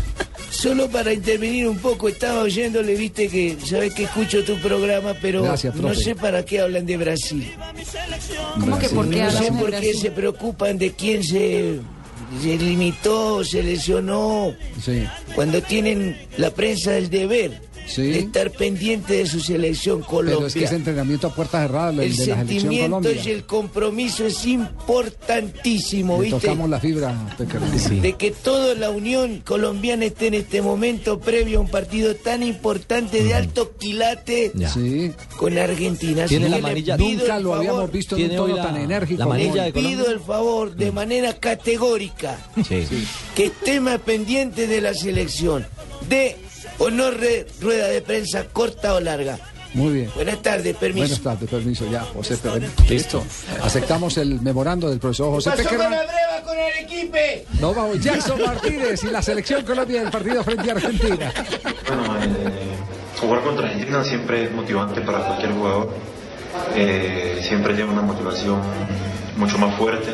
solo 0.55 0.89
para 0.89 1.13
intervenir 1.13 1.67
un 1.67 1.77
poco, 1.77 2.07
estaba 2.09 2.41
oyéndole, 2.41 2.95
viste 2.95 3.27
que, 3.27 3.57
sabes 3.63 3.93
que 3.93 4.03
escucho 4.03 4.43
tu 4.43 4.59
programa, 4.61 5.13
pero 5.21 5.43
Gracias, 5.43 5.75
no 5.75 5.93
sé 5.93 6.15
para 6.15 6.43
qué 6.45 6.59
hablan 6.61 6.85
de 6.85 6.97
Brasil. 6.97 7.51
¿Cómo 8.59 8.79
que 8.79 8.89
por 8.89 9.09
qué 9.09 9.23
No 9.23 9.31
sé 9.31 9.51
por 9.51 9.65
qué 9.71 9.77
Brasil? 9.79 9.95
se 10.01 10.11
preocupan 10.11 10.77
de 10.77 10.91
quién 10.93 11.23
se, 11.23 11.79
se 12.41 12.57
limitó, 12.57 13.43
se 13.43 13.61
lesionó, 13.63 14.53
Sí. 14.83 15.03
cuando 15.35 15.61
tienen 15.61 16.17
la 16.37 16.49
prensa 16.51 16.97
el 16.97 17.09
deber 17.09 17.61
Sí. 17.87 18.01
de 18.03 18.19
estar 18.19 18.51
pendiente 18.51 19.13
de 19.13 19.25
su 19.27 19.39
selección 19.39 19.99
Pero 19.99 20.09
Colombia. 20.09 20.47
es 20.47 20.53
que 20.53 20.63
es 20.63 20.71
entrenamiento 20.71 21.27
a 21.27 21.35
puerta 21.35 21.61
cerrada 21.61 21.91
el, 21.91 21.99
el 21.99 22.15
de 22.15 22.25
la 22.27 22.35
selección 22.35 22.47
sentimiento 22.49 22.95
Colombia. 22.97 23.21
y 23.23 23.29
el 23.29 23.45
compromiso 23.45 24.25
es 24.25 24.45
importantísimo, 24.45 26.17
Le 26.17 26.23
¿viste? 26.29 26.39
tocamos 26.47 26.69
la 26.69 26.79
fibra, 26.79 27.15
de 28.01 28.13
que 28.13 28.31
toda 28.31 28.73
la 28.75 28.89
Unión 28.89 29.41
Colombiana 29.45 30.05
esté 30.05 30.27
en 30.27 30.33
este 30.35 30.61
momento 30.61 31.19
previo 31.19 31.59
a 31.59 31.61
un 31.61 31.69
partido 31.69 32.15
tan 32.15 32.43
importante 32.43 33.23
de 33.23 33.33
alto 33.33 33.75
quilate. 33.77 34.51
Sí. 34.73 35.11
con 35.37 35.57
Argentina. 35.57 36.25
Tiene 36.25 36.49
la 36.49 36.57
Nunca 36.57 37.39
lo 37.39 37.49
favor- 37.51 37.57
habíamos 37.57 37.91
visto 37.91 38.17
en 38.17 38.31
un 38.31 38.35
tono 38.35 38.55
la- 38.55 38.63
tan 38.63 38.77
enérgico. 38.77 39.19
la 39.19 39.25
de. 39.65 39.71
Colombia. 39.71 39.73
Pido 40.03 40.11
el 40.11 40.19
favor 40.19 40.75
de 40.75 40.91
manera 40.91 41.33
categórica 41.33 42.37
Sí. 42.67 42.85
que 43.35 43.45
esté 43.45 43.79
más 43.79 43.99
pendiente 43.99 44.67
de 44.67 44.81
la 44.81 44.93
selección. 44.93 45.65
De 46.09 46.35
o 46.79 46.89
no 46.89 47.11
re- 47.11 47.45
rueda 47.61 47.87
de 47.87 48.01
prensa 48.01 48.45
corta 48.45 48.93
o 48.95 48.99
larga. 48.99 49.37
Muy 49.73 49.91
bien. 49.93 50.11
Buenas 50.15 50.41
tardes, 50.41 50.73
permiso. 50.77 51.05
Buenas 51.07 51.21
tardes, 51.21 51.49
permiso, 51.49 51.85
ya, 51.91 52.01
José 52.01 52.37
Pérez. 52.37 52.71
Listo. 52.89 53.23
Aceptamos 53.61 54.17
el 54.17 54.39
memorando 54.39 54.89
del 54.89 54.99
profesor 54.99 55.31
José 55.31 55.49
Pasó 55.49 55.67
con 55.67 55.77
la 55.79 55.87
breva 55.87 56.41
con 56.45 56.57
el 56.57 56.83
equipo. 56.85 57.17
No 57.59 57.73
vamos, 57.73 57.99
Jackson 57.99 58.41
Martínez 58.41 59.03
y 59.03 59.07
la 59.07 59.21
selección 59.21 59.63
Colombia 59.65 60.01
del 60.01 60.11
partido 60.11 60.43
frente 60.45 60.69
a 60.69 60.73
Argentina. 60.75 61.33
Bueno, 61.87 62.17
eh, 62.21 62.75
jugar 63.19 63.41
contra 63.43 63.67
Argentina 63.67 64.03
siempre 64.05 64.45
es 64.45 64.51
motivante 64.53 65.01
para 65.01 65.19
cualquier 65.27 65.51
jugador. 65.51 65.89
Eh, 66.73 67.41
siempre 67.45 67.73
lleva 67.73 67.91
una 67.91 68.01
motivación 68.01 68.61
mucho 69.35 69.57
más 69.57 69.77
fuerte 69.77 70.09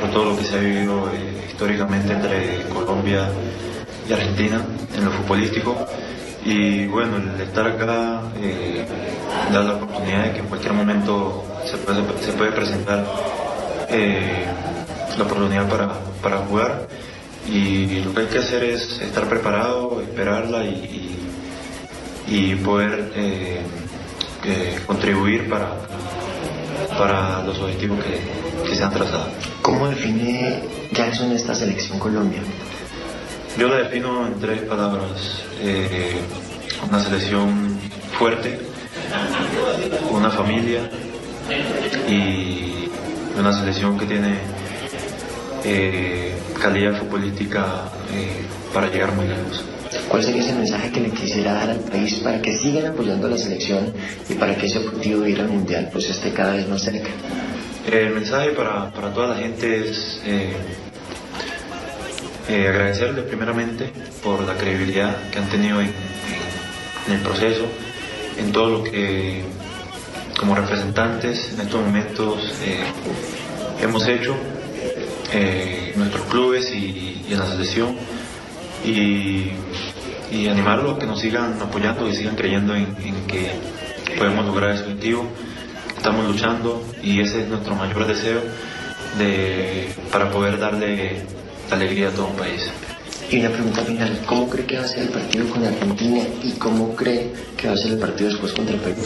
por 0.00 0.10
todo 0.10 0.24
lo 0.32 0.36
que 0.36 0.42
se 0.44 0.56
ha 0.56 0.58
vivido 0.58 1.08
eh, 1.14 1.46
históricamente 1.48 2.12
entre 2.12 2.62
Colombia 2.74 3.30
y 3.30 3.73
Argentina 4.12 4.60
en 4.96 5.04
lo 5.04 5.10
futbolístico. 5.10 5.86
Y 6.44 6.86
bueno, 6.86 7.16
el 7.16 7.40
estar 7.40 7.66
acá 7.66 8.20
eh, 8.38 8.84
da 9.50 9.62
la 9.62 9.74
oportunidad 9.76 10.24
de 10.24 10.32
que 10.32 10.38
en 10.40 10.46
cualquier 10.46 10.74
momento 10.74 11.44
se 11.64 11.78
puede, 11.78 12.02
se 12.20 12.32
puede 12.32 12.52
presentar 12.52 13.06
eh, 13.88 14.44
la 15.16 15.24
oportunidad 15.24 15.68
para, 15.68 15.92
para 16.22 16.38
jugar. 16.40 16.86
Y 17.48 18.00
lo 18.00 18.12
que 18.14 18.20
hay 18.22 18.26
que 18.26 18.38
hacer 18.38 18.64
es 18.64 19.00
estar 19.00 19.28
preparado, 19.28 20.00
esperarla 20.02 20.64
y, 20.64 21.16
y, 22.28 22.52
y 22.52 22.54
poder 22.56 23.12
eh, 23.14 23.60
contribuir 24.86 25.48
para, 25.48 25.68
para 26.98 27.42
los 27.42 27.58
objetivos 27.58 27.98
que, 28.04 28.68
que 28.68 28.76
se 28.76 28.84
han 28.84 28.92
trazado. 28.92 29.28
¿Cómo 29.62 29.88
define 29.88 30.62
Jackson 30.92 31.32
esta 31.32 31.54
selección 31.54 31.98
Colombia? 31.98 32.42
Yo 33.56 33.68
la 33.68 33.76
defino 33.76 34.26
en 34.26 34.40
tres 34.40 34.62
palabras. 34.62 35.44
Eh, 35.60 36.16
una 36.88 37.00
selección 37.00 37.78
fuerte, 38.18 38.58
una 40.10 40.28
familia 40.30 40.90
y 42.08 42.88
una 43.38 43.52
selección 43.52 43.96
que 43.96 44.06
tiene 44.06 44.38
eh, 45.64 46.34
calidad 46.60 46.98
futbolística 46.98 47.92
eh, 48.12 48.42
para 48.72 48.88
llegar 48.88 49.12
muy 49.12 49.28
lejos. 49.28 49.64
¿Cuál 50.08 50.24
sería 50.24 50.42
ese 50.42 50.54
mensaje 50.54 50.90
que 50.90 51.00
le 51.00 51.10
quisiera 51.10 51.54
dar 51.54 51.70
al 51.70 51.78
país 51.78 52.14
para 52.24 52.42
que 52.42 52.56
sigan 52.56 52.86
apoyando 52.86 53.28
a 53.28 53.30
la 53.30 53.38
selección 53.38 53.92
y 54.28 54.34
para 54.34 54.56
que 54.56 54.66
ese 54.66 54.78
objetivo 54.78 55.20
de 55.20 55.30
ir 55.30 55.40
al 55.40 55.48
Mundial 55.48 55.90
pues 55.92 56.10
esté 56.10 56.32
cada 56.32 56.54
vez 56.54 56.68
más 56.68 56.82
cerca? 56.82 57.10
El 57.90 58.14
mensaje 58.14 58.50
para, 58.50 58.90
para 58.90 59.12
toda 59.12 59.28
la 59.28 59.36
gente 59.36 59.88
es 59.88 60.20
eh, 60.26 60.56
eh, 62.48 62.68
agradecerle 62.68 63.22
primeramente 63.22 63.90
por 64.22 64.42
la 64.42 64.54
credibilidad 64.54 65.30
que 65.30 65.38
han 65.38 65.48
tenido 65.48 65.80
en, 65.80 65.92
el 67.08 67.20
proceso, 67.20 67.66
en 68.38 68.52
todo 68.52 68.70
lo 68.70 68.84
que 68.84 69.42
como 70.38 70.54
representantes 70.54 71.52
en 71.52 71.60
estos 71.60 71.80
momentos 71.80 72.54
eh, 72.64 72.84
hemos 73.80 74.06
hecho 74.08 74.34
eh, 75.32 75.92
en 75.94 76.00
nuestros 76.00 76.26
clubes 76.26 76.70
y, 76.72 77.26
en 77.30 77.38
la 77.38 77.46
selección 77.46 77.96
y, 78.84 79.50
y 80.30 80.48
animarlos 80.48 80.96
a 80.96 80.98
que 80.98 81.06
nos 81.06 81.20
sigan 81.20 81.56
apoyando 81.60 82.08
y 82.08 82.14
sigan 82.14 82.36
creyendo 82.36 82.74
en, 82.74 82.94
en 83.02 83.26
que 83.26 83.52
podemos 84.18 84.44
lograr 84.46 84.70
ese 84.70 84.84
objetivo. 84.84 85.26
Estamos 85.96 86.26
luchando 86.26 86.84
y 87.02 87.20
ese 87.20 87.42
es 87.42 87.48
nuestro 87.48 87.74
mayor 87.74 88.06
deseo 88.06 88.40
de, 89.18 89.88
para 90.12 90.30
poder 90.30 90.58
darle 90.58 91.22
alegría 91.70 92.08
a 92.08 92.10
todo 92.12 92.26
un 92.28 92.36
país. 92.36 92.62
Y 93.30 93.40
una 93.40 93.48
pregunta 93.50 93.82
final, 93.82 94.20
¿cómo 94.26 94.48
cree 94.48 94.66
que 94.66 94.76
va 94.78 94.84
a 94.84 94.88
ser 94.88 95.02
el 95.04 95.08
partido 95.08 95.48
con 95.48 95.64
Argentina 95.64 96.20
y 96.42 96.50
cómo 96.52 96.94
cree 96.94 97.32
que 97.56 97.68
va 97.68 97.74
a 97.74 97.76
ser 97.76 97.92
el 97.92 97.98
partido 97.98 98.30
después 98.30 98.52
contra 98.52 98.76
Perú? 98.76 99.02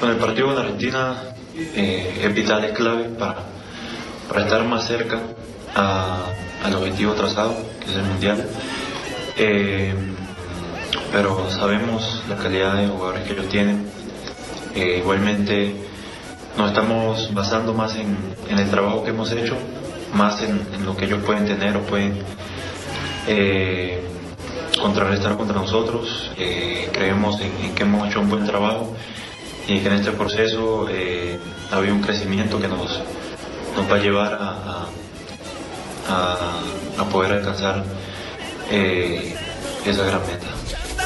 Bueno, 0.00 0.14
el 0.14 0.20
partido 0.20 0.46
con 0.48 0.58
Argentina 0.58 1.14
eh, 1.56 2.20
es 2.24 2.34
vital, 2.34 2.64
es 2.64 2.72
clave 2.72 3.04
para, 3.10 3.36
para 4.28 4.42
estar 4.42 4.64
más 4.64 4.86
cerca 4.86 5.20
a- 5.74 6.26
al 6.64 6.74
objetivo 6.74 7.12
trazado, 7.14 7.56
que 7.80 7.90
es 7.90 7.96
el 7.96 8.02
Mundial. 8.04 8.46
Eh, 9.36 9.94
pero 11.12 11.50
sabemos 11.50 12.22
la 12.28 12.36
calidad 12.36 12.76
de 12.76 12.88
jugadores 12.88 13.24
que 13.24 13.32
ellos 13.34 13.48
tienen. 13.48 13.86
Eh, 14.74 14.96
igualmente 14.98 15.74
nos 16.56 16.68
estamos 16.70 17.32
basando 17.34 17.72
más 17.74 17.94
en, 17.96 18.16
en 18.48 18.58
el 18.58 18.70
trabajo 18.70 19.04
que 19.04 19.10
hemos 19.10 19.30
hecho, 19.32 19.56
más 20.12 20.42
en, 20.42 20.66
lo 20.84 20.96
que 20.96 21.04
ellos 21.06 21.22
pueden 21.24 21.46
tener 21.46 21.76
o 21.76 21.80
pueden 21.82 22.18
eh, 23.26 24.02
contrarrestar 24.80 25.36
contra 25.36 25.56
nosotros. 25.56 26.30
Eh, 26.38 26.88
creemos 26.92 27.40
en, 27.40 27.74
que 27.74 27.82
hemos 27.82 28.08
hecho 28.08 28.20
un 28.20 28.28
buen 28.30 28.44
trabajo 28.46 28.94
y 29.68 29.78
que 29.80 29.88
en 29.88 29.94
este 29.94 30.12
proceso 30.12 30.86
eh, 30.90 31.38
ha 31.70 31.76
un 31.92 32.00
crecimiento 32.02 32.60
que 32.60 32.68
nos, 32.68 33.00
nos 33.76 33.90
va 33.90 33.96
a 33.96 33.98
llevar 34.00 34.34
a- 34.34 34.86
a 36.98 37.04
poder 37.10 37.32
alcanzar 37.32 37.84
eh, 38.70 39.34
esa 39.86 40.04
gran 40.04 40.20
meta. 40.22 40.46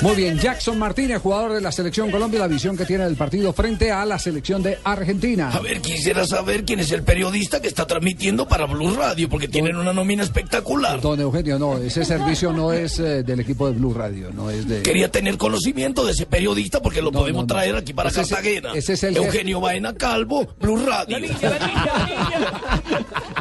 Muy 0.03 0.15
bien, 0.15 0.39
Jackson 0.39 0.79
Martínez, 0.79 1.21
jugador 1.23 1.55
de 1.55 1.61
la 1.61 1.73
selección 1.73 2.11
Colombia, 2.11 2.39
la 2.41 2.47
visión 2.49 2.77
que 2.77 2.85
tiene 2.85 3.05
del 3.05 3.17
partido 3.17 3.53
frente 3.55 3.91
a 3.91 4.05
la 4.05 4.19
selección 4.19 4.63
de 4.63 4.79
Argentina. 4.85 5.51
A 5.51 5.59
ver, 5.61 5.81
quisiera 5.81 6.27
saber 6.27 6.65
quién 6.65 6.81
es 6.81 6.93
el 6.93 7.03
periodista 7.03 7.61
que 7.61 7.69
está 7.69 7.87
transmitiendo 7.87 8.47
para 8.47 8.67
Blue 8.67 8.95
Radio, 8.95 9.29
porque 9.29 9.49
tienen 9.49 9.75
una 9.77 9.95
nómina 9.95 10.23
espectacular. 10.23 11.01
Don 11.01 11.19
Eugenio, 11.19 11.59
no, 11.59 11.79
ese 11.79 12.05
servicio 12.05 12.53
no 12.53 12.73
es 12.73 12.99
eh, 13.01 13.23
del 13.23 13.41
equipo 13.41 13.67
de 13.67 13.73
Blue 13.73 13.95
Radio, 13.95 14.31
no 14.33 14.51
es 14.51 14.69
de... 14.69 14.83
Quería 14.83 15.11
tener 15.11 15.39
conocimiento 15.39 16.05
de 16.05 16.13
ese 16.13 16.27
periodista 16.27 16.81
porque 16.83 17.01
lo 17.01 17.11
No, 17.11 17.21
podemos 17.21 17.43
no, 17.47 17.47
no. 17.49 17.55
traer 17.55 17.75
aquí 17.77 17.95
para 17.95 18.11
Ese 18.11 18.21
es- 18.21 18.33
ese 18.75 18.93
es 18.93 19.03
el 19.03 19.17
Eugenio 19.17 19.61
Baena 19.61 19.95
Calvo, 19.95 20.47
Blue 20.61 20.77
Radio. 20.85 21.17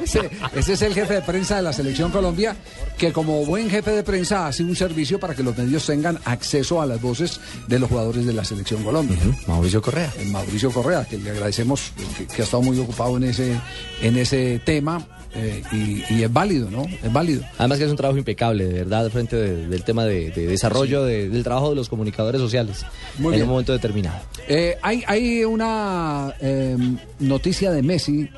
Ese, 0.01 0.30
ese 0.56 0.74
es 0.74 0.82
el 0.82 0.93
jefe 0.93 1.16
de 1.16 1.22
prensa 1.22 1.58
de 1.58 1.64
la 1.64 1.74
selección 1.74 2.12
Colombia, 2.12 2.56
que 2.97 3.12
como 3.12 3.45
buen 3.45 3.70
jefe 3.70 3.91
de 3.91 4.03
prensa 4.03 4.47
hace 4.47 4.64
un 4.64 4.76
servicio 4.76 5.20
para 5.20 5.36
que 5.36 5.43
los 5.43 5.56
medios 5.58 5.86
tengan 5.86 6.18
acceso 6.24 6.44
a 6.81 6.85
las 6.85 7.01
voces 7.01 7.39
de 7.67 7.79
los 7.79 7.89
jugadores 7.89 8.25
de 8.25 8.33
la 8.33 8.43
selección 8.45 8.83
Colombia. 8.83 9.17
Mauricio 9.47 9.81
Correa. 9.81 10.11
El 10.19 10.29
Mauricio 10.29 10.71
Correa, 10.71 11.05
que 11.05 11.17
le 11.17 11.31
agradecemos, 11.31 11.91
que, 12.17 12.25
que 12.27 12.41
ha 12.41 12.45
estado 12.45 12.63
muy 12.63 12.77
ocupado 12.79 13.17
en 13.17 13.23
ese, 13.25 13.59
en 14.01 14.17
ese 14.17 14.59
tema. 14.65 15.05
eh, 15.37 15.61
y, 15.73 16.01
y 16.13 16.23
es 16.23 16.31
válido, 16.31 16.71
¿no? 16.71 16.83
Es 17.03 17.11
válido. 17.11 17.43
Además 17.57 17.77
que 17.77 17.83
es 17.83 17.91
un 17.91 17.97
trabajo 17.97 18.17
impecable, 18.17 18.63
de 18.67 18.73
verdad, 18.85 19.09
frente 19.11 19.35
de- 19.35 19.67
del 19.67 19.83
tema 19.83 20.05
de, 20.05 20.31
de 20.31 20.47
desarrollo 20.47 21.03
de- 21.03 21.27
del 21.29 21.43
trabajo 21.43 21.71
de 21.71 21.75
los 21.75 21.89
comunicadores 21.89 22.39
sociales 22.39 22.85
Muy 23.17 23.33
en 23.33 23.39
bien. 23.39 23.43
un 23.43 23.49
momento 23.49 23.73
determinado. 23.73 24.17
Eh, 24.47 24.77
hay, 24.81 25.03
hay 25.07 25.43
una 25.43 26.33
eh, 26.39 26.77
noticia 27.19 27.71
de 27.71 27.81
Messi 27.81 28.29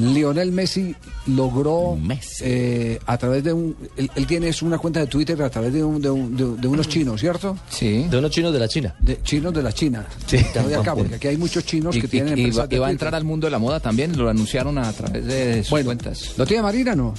Lionel 0.00 0.50
Messi 0.52 0.94
logró 1.28 1.96
eh, 2.40 2.98
a 3.06 3.16
través 3.18 3.44
de 3.44 3.52
un 3.52 3.76
él, 3.96 4.10
él 4.14 4.26
tiene 4.26 4.48
es 4.48 4.60
una 4.62 4.78
cuenta 4.78 5.00
de 5.00 5.06
Twitter 5.06 5.40
a 5.42 5.48
través 5.50 5.72
de, 5.72 5.84
un- 5.84 6.00
de 6.02 6.10
un- 6.10 6.36
de- 6.36 6.56
de 6.60 6.66
unos 6.68 6.88
chinos, 6.88 7.20
¿cierto? 7.20 7.56
Sí. 7.70 8.06
De 8.10 8.18
unos 8.18 8.30
chinos 8.30 8.52
de 8.52 8.58
la 8.58 8.68
China. 8.68 8.94
De 9.00 9.20
chinos 9.22 9.54
de 9.54 9.62
la 9.62 9.72
China. 9.72 10.04
Sí. 10.26 10.38
De 10.68 10.74
acá, 10.76 10.94
porque 10.94 11.14
aquí 11.16 11.28
hay 11.28 11.36
muchos 11.36 11.64
chinos 11.64 11.94
Y, 11.96 12.00
que 12.00 12.06
y- 12.06 12.10
tienen 12.10 12.36
y 12.38 12.42
va, 12.42 12.46
empresas 12.48 12.68
de 12.68 12.76
y 12.76 12.78
va 12.78 12.86
a 12.88 12.90
entrar 12.90 13.14
al 13.14 13.24
mundo 13.24 13.46
de 13.46 13.50
la 13.52 13.58
moda 13.58 13.80
también, 13.80 14.16
lo 14.18 14.28
anunciaron 14.28 14.78
a 14.78 14.92
través 14.92 15.24
de 15.26 15.62
sus 15.64 15.80
cuentas. 15.82 16.32
¿Lo 16.36 16.44
tiene 16.46 16.62
Marina 16.62 16.94
no? 16.94 17.14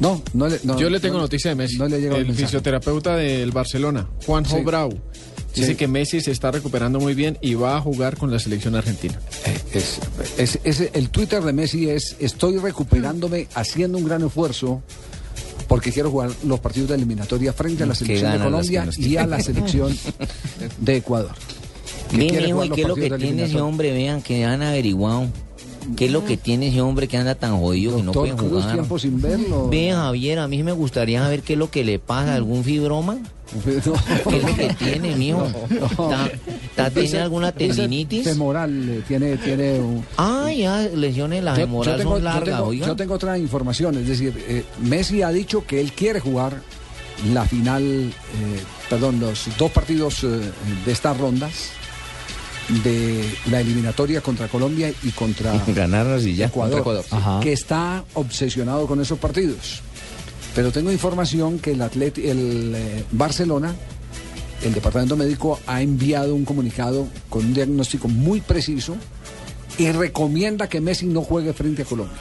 No, 0.00 0.20
no 0.34 0.48
le 0.48 0.58
no, 0.64 0.76
Yo 0.78 0.90
le 0.90 0.98
tengo 0.98 1.16
no- 1.16 1.22
noticia 1.22 1.50
de 1.50 1.54
Messi. 1.54 1.76
No 1.78 1.86
le 1.86 1.94
ha 1.96 1.98
llegado 1.98 2.16
el 2.16 2.22
el 2.22 2.26
mensaje. 2.28 2.46
fisioterapeuta 2.46 3.14
del 3.16 3.52
Barcelona, 3.52 4.08
Juanjo 4.26 4.56
Sí. 4.56 4.62
Brau, 4.64 4.92
dice 5.54 5.68
Sí. 5.68 5.74
que 5.74 5.88
Messi 5.88 6.20
se 6.20 6.30
está 6.30 6.50
recuperando 6.50 6.98
muy 7.00 7.14
bien 7.14 7.38
y 7.40 7.54
va 7.54 7.76
a 7.76 7.80
jugar 7.80 8.16
con 8.16 8.30
la 8.30 8.38
selección 8.38 8.74
argentina. 8.74 9.18
Es, 9.72 9.98
es- 10.38 10.58
es- 10.64 10.90
el 10.92 11.10
Twitter 11.10 11.42
de 11.42 11.52
Messi 11.52 11.88
es 11.88 12.16
estoy 12.20 12.58
recuperándome 12.58 13.48
haciendo 13.54 13.98
un 13.98 14.04
gran 14.04 14.22
esfuerzo 14.24 14.82
porque 15.68 15.92
quiero 15.92 16.10
jugar 16.10 16.30
los 16.44 16.60
partidos 16.60 16.90
de 16.90 16.96
eliminatoria 16.96 17.52
frente 17.52 17.82
a 17.84 17.86
la 17.86 17.94
selección 17.94 18.32
de 18.32 18.38
Colombia 18.38 18.88
y 18.98 19.16
a 19.16 19.26
la 19.26 19.40
selección 19.40 19.96
de 20.78 20.96
Ecuador. 20.96 21.32
Mijo, 22.12 22.34
jugar 22.52 22.66
¿y 22.66 22.70
qué 22.70 22.82
es 22.82 22.88
lo 22.88 22.94
que 22.94 23.10
tiene 23.10 23.44
ese 23.44 23.60
hombre? 23.60 23.92
Vean, 23.92 24.20
que 24.22 24.44
han 24.44 24.62
averiguado. 24.62 25.26
¿Qué 25.96 26.06
es 26.06 26.12
lo 26.12 26.24
que 26.24 26.36
tiene 26.36 26.68
ese 26.68 26.80
hombre 26.80 27.08
que 27.08 27.16
anda 27.16 27.34
tan 27.34 27.58
jodido 27.58 27.96
que 27.96 28.02
no 28.04 28.12
puede 28.12 28.34
Cruz, 28.34 28.50
jugar? 28.50 28.72
tiempo 28.74 28.98
sin 29.00 29.20
verlo. 29.20 29.68
Ve, 29.68 29.90
Javier, 29.92 30.38
a 30.38 30.46
mí 30.46 30.62
me 30.62 30.70
gustaría 30.72 31.20
saber 31.22 31.42
qué 31.42 31.54
es 31.54 31.58
lo 31.58 31.70
que 31.70 31.82
le 31.84 31.98
pasa. 31.98 32.34
¿Algún 32.36 32.62
fibroma? 32.62 33.18
¿Qué 33.64 33.76
es 33.78 33.86
lo 33.86 34.56
que 34.56 34.74
tiene, 34.78 35.14
mijo? 35.16 35.46
¿Está- 35.70 36.26
está- 36.26 36.90
Dice- 36.90 37.00
¿Tiene 37.08 37.20
alguna 37.20 37.52
tendinitis? 37.52 38.24
Femoral, 38.24 38.88
eh, 38.88 39.02
tiene, 39.06 39.36
tiene 39.36 39.78
un... 39.80 40.04
Ah, 40.16 40.50
ya, 40.56 40.80
lesiones 40.94 41.40
de 41.40 41.44
la 41.44 41.52
Yo- 41.56 41.62
femoral 41.62 41.92
yo 41.92 41.98
tengo, 41.98 42.10
son 42.12 42.18
yo 42.20 42.24
largas, 42.24 42.56
tengo- 42.56 42.68
oiga. 42.68 42.86
yo 42.86 42.96
tengo 42.96 43.14
otra 43.14 43.38
información, 43.38 43.96
es 43.98 44.08
decir, 44.08 44.34
eh, 44.48 44.64
Messi 44.80 45.22
ha 45.22 45.30
dicho 45.30 45.64
que 45.66 45.80
él 45.80 45.92
quiere 45.92 46.20
jugar 46.20 46.60
la 47.32 47.44
final, 47.44 47.82
eh, 47.82 48.12
perdón, 48.88 49.20
los 49.20 49.46
dos 49.58 49.70
partidos 49.70 50.24
eh, 50.24 50.28
de 50.86 50.92
estas 50.92 51.16
rondas 51.18 51.52
de 52.84 53.28
la 53.50 53.60
eliminatoria 53.60 54.20
contra 54.20 54.48
Colombia 54.48 54.90
y 55.02 55.10
contra 55.10 55.52
y 56.20 56.34
ya. 56.34 56.46
Ecuador, 56.46 56.82
Contra 56.82 57.02
Ecuador, 57.02 57.04
sí. 57.08 57.42
Que 57.42 57.52
está 57.52 58.04
obsesionado 58.14 58.86
con 58.86 59.00
esos 59.00 59.18
partidos. 59.18 59.82
Pero 60.54 60.70
tengo 60.70 60.92
información 60.92 61.58
que 61.58 61.72
el, 61.72 61.80
atleti- 61.80 62.24
el 62.26 62.74
eh, 62.76 63.04
Barcelona, 63.12 63.74
el 64.62 64.74
departamento 64.74 65.16
médico, 65.16 65.58
ha 65.66 65.80
enviado 65.82 66.34
un 66.34 66.44
comunicado 66.44 67.06
con 67.30 67.46
un 67.46 67.54
diagnóstico 67.54 68.08
muy 68.08 68.40
preciso 68.42 68.96
y 69.78 69.90
recomienda 69.90 70.68
que 70.68 70.80
Messi 70.80 71.06
no 71.06 71.22
juegue 71.22 71.52
frente 71.54 71.82
a 71.82 71.84
Colombia. 71.86 72.16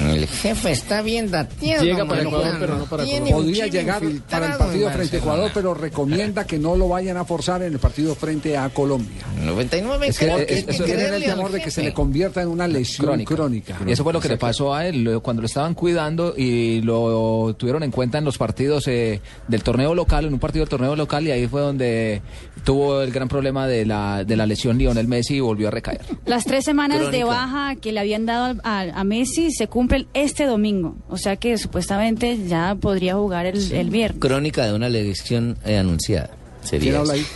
El 0.00 0.26
jefe 0.26 0.72
está 0.72 1.02
bien 1.02 1.30
dateado. 1.30 1.84
Llega 1.84 2.04
para. 2.04 2.22
Ecuador, 2.22 2.56
pero 2.58 2.78
no 2.78 2.84
para 2.86 3.04
un 3.04 3.30
Podría 3.30 3.66
llegar 3.66 4.02
para 4.30 4.52
el 4.52 4.58
partido 4.58 4.88
en 4.88 4.94
frente 4.94 5.16
a. 5.16 5.18
Ecuador, 5.20 5.50
pero 5.54 5.74
recomienda 5.74 6.46
que 6.46 6.58
no 6.58 6.76
lo 6.76 6.88
vayan 6.88 7.16
a 7.16 7.24
forzar 7.24 7.62
en 7.62 7.72
el 7.72 7.78
partido 7.78 8.14
frente 8.14 8.56
a 8.56 8.68
Colombia. 8.70 9.22
99 9.42 10.08
Es 10.08 10.18
que, 10.18 10.24
creo 10.26 10.38
es- 10.38 10.46
que 10.46 10.52
hay 10.54 10.58
es 10.60 10.66
que 10.66 10.76
que 10.76 10.82
tienen 10.84 11.14
el 11.14 11.24
temor 11.24 11.52
de 11.52 11.60
que 11.62 11.70
se 11.70 11.82
le 11.82 11.92
convierta 11.92 12.42
en 12.42 12.48
una 12.48 12.66
lesión 12.68 13.22
crónica. 13.24 13.78
Y 13.86 13.92
eso 13.92 14.02
fue 14.04 14.12
lo 14.12 14.20
que 14.20 14.28
le 14.28 14.36
pasó 14.36 14.74
a 14.74 14.86
él 14.86 15.20
cuando 15.22 15.42
lo 15.42 15.46
estaban 15.46 15.74
cuidando 15.74 16.34
y 16.36 16.80
lo 16.82 17.54
tuvieron 17.58 17.82
en 17.82 17.90
cuenta 17.90 18.18
en 18.18 18.24
los 18.24 18.36
partidos 18.38 18.88
eh, 18.88 19.20
del 19.48 19.62
torneo 19.62 19.94
local, 19.94 20.24
en 20.26 20.32
un 20.34 20.40
partido 20.40 20.64
del 20.64 20.70
torneo 20.70 20.96
local, 20.96 21.26
y 21.26 21.30
ahí 21.30 21.46
fue 21.46 21.60
donde 21.60 22.20
tuvo 22.64 23.02
el 23.02 23.12
gran 23.12 23.28
problema 23.28 23.66
de 23.66 23.84
la, 23.86 24.24
de 24.24 24.36
la 24.36 24.46
lesión 24.46 24.78
Lionel 24.78 25.06
Messi 25.08 25.36
y 25.36 25.40
volvió 25.40 25.68
a 25.68 25.70
recaer. 25.70 26.00
Las 26.26 26.44
tres 26.44 26.64
semanas 26.64 27.10
de 27.10 27.24
baja 27.24 27.76
que 27.76 27.92
le 27.92 28.00
habían 28.00 28.26
dado 28.26 28.58
a, 28.64 28.80
a 28.80 29.04
Messi 29.04 29.50
se 29.52 29.66
cumplen 29.68 29.83
este 30.14 30.46
domingo. 30.46 30.96
O 31.08 31.16
sea 31.16 31.36
que 31.36 31.56
supuestamente 31.58 32.38
ya 32.46 32.74
podría 32.80 33.14
jugar 33.14 33.46
el, 33.46 33.72
el 33.72 33.90
viernes. 33.90 34.20
Crónica 34.20 34.66
de 34.66 34.72
una 34.74 34.86
elección 34.88 35.56
eh, 35.64 35.78
anunciada. 35.78 36.30
Sería 36.62 36.90
¿Quién 36.90 36.96
habla 37.00 37.14
ahí? 37.14 37.26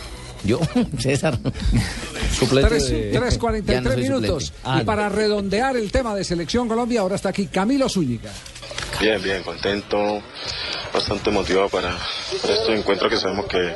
Yo, 0.43 0.59
César. 0.99 1.37
Tres- 2.49 2.89
de- 2.89 3.11
3.43 3.19 3.63
Ya 3.65 3.81
no 3.81 3.91
soy 3.91 4.01
minutos. 4.03 4.45
suplente. 4.45 4.61
Ah, 4.63 4.79
y 4.81 4.85
para 4.85 5.09
redondear 5.09 5.75
el 5.77 5.91
tema 5.91 6.15
de 6.15 6.23
Selección 6.23 6.67
Colombia, 6.67 7.01
ahora 7.01 7.15
está 7.15 7.29
aquí 7.29 7.47
Camilo 7.47 7.89
Zúñiga. 7.89 8.31
Bien, 9.01 9.21
bien, 9.21 9.43
contento, 9.43 10.21
bastante 10.93 11.29
motivado 11.31 11.69
para, 11.69 11.95
para 12.41 12.53
estos 12.53 12.69
encuentros 12.77 13.09
que 13.11 13.17
sabemos 13.17 13.45
que 13.45 13.75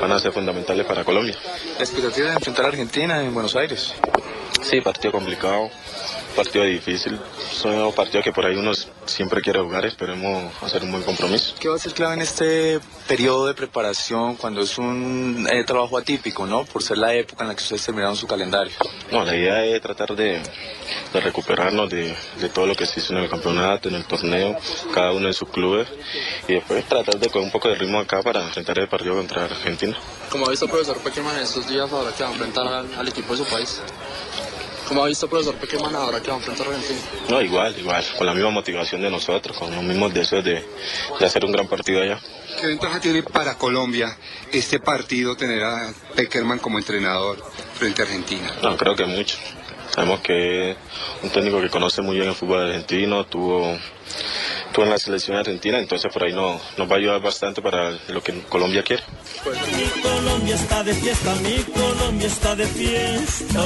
van 0.00 0.12
a 0.12 0.18
ser 0.18 0.32
fundamentales 0.32 0.86
para 0.86 1.04
Colombia. 1.04 1.34
La 1.78 1.84
expectativa 1.84 2.28
de 2.28 2.34
enfrentar 2.34 2.64
a 2.66 2.68
Argentina 2.68 3.22
en 3.24 3.32
Buenos 3.34 3.56
Aires. 3.56 3.94
Sí, 4.62 4.80
partido 4.80 5.12
complicado, 5.12 5.70
partido 6.30 6.64
difícil, 6.64 7.18
son 7.52 7.92
partidos 7.92 8.24
que 8.24 8.32
por 8.32 8.46
ahí 8.46 8.56
uno 8.56 8.72
siempre 9.04 9.40
quiere 9.40 9.60
jugar, 9.60 9.84
esperemos 9.84 10.52
hacer 10.62 10.82
un 10.82 10.92
buen 10.92 11.02
compromiso. 11.02 11.54
¿Qué 11.58 11.68
va 11.68 11.76
a 11.76 11.78
ser 11.78 11.92
clave 11.92 12.14
en 12.14 12.22
este 12.22 12.80
periodo 13.08 13.46
de 13.46 13.54
preparación 13.54 14.36
cuando 14.36 14.60
es 14.62 14.78
un 14.78 15.48
eh, 15.50 15.64
trabajo 15.64 15.98
atípico, 15.98 16.46
¿no? 16.46 16.64
Por 16.64 16.82
ser 16.82 16.98
la 16.98 17.14
época 17.14 17.42
en 17.44 17.48
la 17.48 17.54
que 17.54 17.62
ustedes 17.62 17.84
terminaron 17.84 18.16
su 18.16 18.26
calendario. 18.26 18.72
No, 19.10 19.24
la 19.24 19.34
idea 19.34 19.64
es 19.64 19.80
tratar 19.82 20.14
de, 20.14 20.40
de 21.12 21.20
recuperarnos 21.20 21.90
de, 21.90 22.14
de 22.40 22.48
todo 22.48 22.66
lo 22.66 22.74
que 22.74 22.86
se 22.86 23.00
hizo 23.00 23.12
en 23.12 23.24
el 23.24 23.30
campeonato, 23.30 23.88
en 23.88 23.96
el 23.96 24.04
torneo, 24.04 24.56
cada 24.94 25.12
uno 25.12 25.26
en 25.28 25.34
sus 25.34 25.48
clubes, 25.48 25.88
y 26.48 26.54
después 26.54 26.84
tratar 26.86 27.18
de 27.18 27.26
coger 27.28 27.42
un 27.42 27.50
poco 27.50 27.68
de 27.68 27.74
ritmo 27.74 27.98
acá 27.98 28.22
para 28.22 28.42
enfrentar 28.42 28.78
el 28.78 28.88
partido 28.88 29.14
contra 29.16 29.44
Argentina. 29.44 29.96
Como 30.30 30.46
ha 30.46 30.50
visto 30.50 30.66
el 30.66 30.70
profesor 30.70 30.98
Peckerman 30.98 31.36
en 31.36 31.42
estos 31.42 31.68
días 31.68 31.90
ahora 31.92 32.12
que 32.12 32.22
va 32.22 32.28
a 32.28 32.32
enfrentar 32.32 32.66
al, 32.66 32.94
al 32.94 33.08
equipo 33.08 33.36
de 33.36 33.44
su 33.44 33.50
país. 33.50 33.82
Como 34.90 35.04
ha 35.04 35.06
visto 35.06 35.26
el 35.26 35.30
profesor 35.30 35.54
Peckerman 35.54 35.94
ahora 35.94 36.20
que 36.20 36.30
va 36.30 36.34
a 36.34 36.38
enfrentar 36.38 36.66
a 36.66 36.70
Argentina. 36.70 37.00
No, 37.28 37.40
igual, 37.40 37.78
igual, 37.78 38.04
con 38.18 38.26
la 38.26 38.34
misma 38.34 38.50
motivación 38.50 39.00
de 39.00 39.08
nosotros, 39.08 39.56
con 39.56 39.72
los 39.72 39.84
mismos 39.84 40.12
deseos 40.12 40.44
de, 40.44 40.66
de 41.16 41.24
hacer 41.24 41.44
un 41.44 41.52
gran 41.52 41.68
partido 41.68 42.02
allá. 42.02 42.18
¿Qué 42.60 42.66
ventaja 42.66 42.98
tiene 42.98 43.22
para 43.22 43.56
Colombia 43.56 44.18
este 44.50 44.80
partido 44.80 45.36
tener 45.36 45.62
a 45.62 45.94
Peckerman 46.16 46.58
como 46.58 46.76
entrenador 46.76 47.40
frente 47.78 48.02
a 48.02 48.04
Argentina? 48.04 48.52
No, 48.64 48.76
creo 48.76 48.96
que 48.96 49.04
mucho. 49.04 49.38
Sabemos 49.94 50.20
que 50.22 50.72
es 50.72 50.76
un 51.22 51.30
técnico 51.30 51.60
que 51.60 51.70
conoce 51.70 52.02
muy 52.02 52.16
bien 52.16 52.28
el 52.28 52.34
fútbol 52.34 52.66
argentino, 52.66 53.24
tuvo, 53.26 53.78
tuvo 54.72 54.84
en 54.86 54.90
la 54.90 54.98
selección 54.98 55.36
argentina, 55.36 55.78
entonces 55.78 56.12
por 56.12 56.24
ahí 56.24 56.32
no, 56.32 56.60
nos 56.76 56.90
va 56.90 56.94
a 56.94 56.98
ayudar 56.98 57.22
bastante 57.22 57.62
para 57.62 57.92
lo 58.08 58.20
que 58.24 58.40
Colombia 58.42 58.82
quiere. 58.82 59.04
Mi 59.44 60.02
Colombia 60.02 60.56
está 60.56 60.82
de 60.82 60.94
fiesta, 60.94 61.34
mi 61.36 61.58
Colombia 61.72 62.26
está 62.26 62.56
de 62.56 62.66
fiesta. 62.66 63.64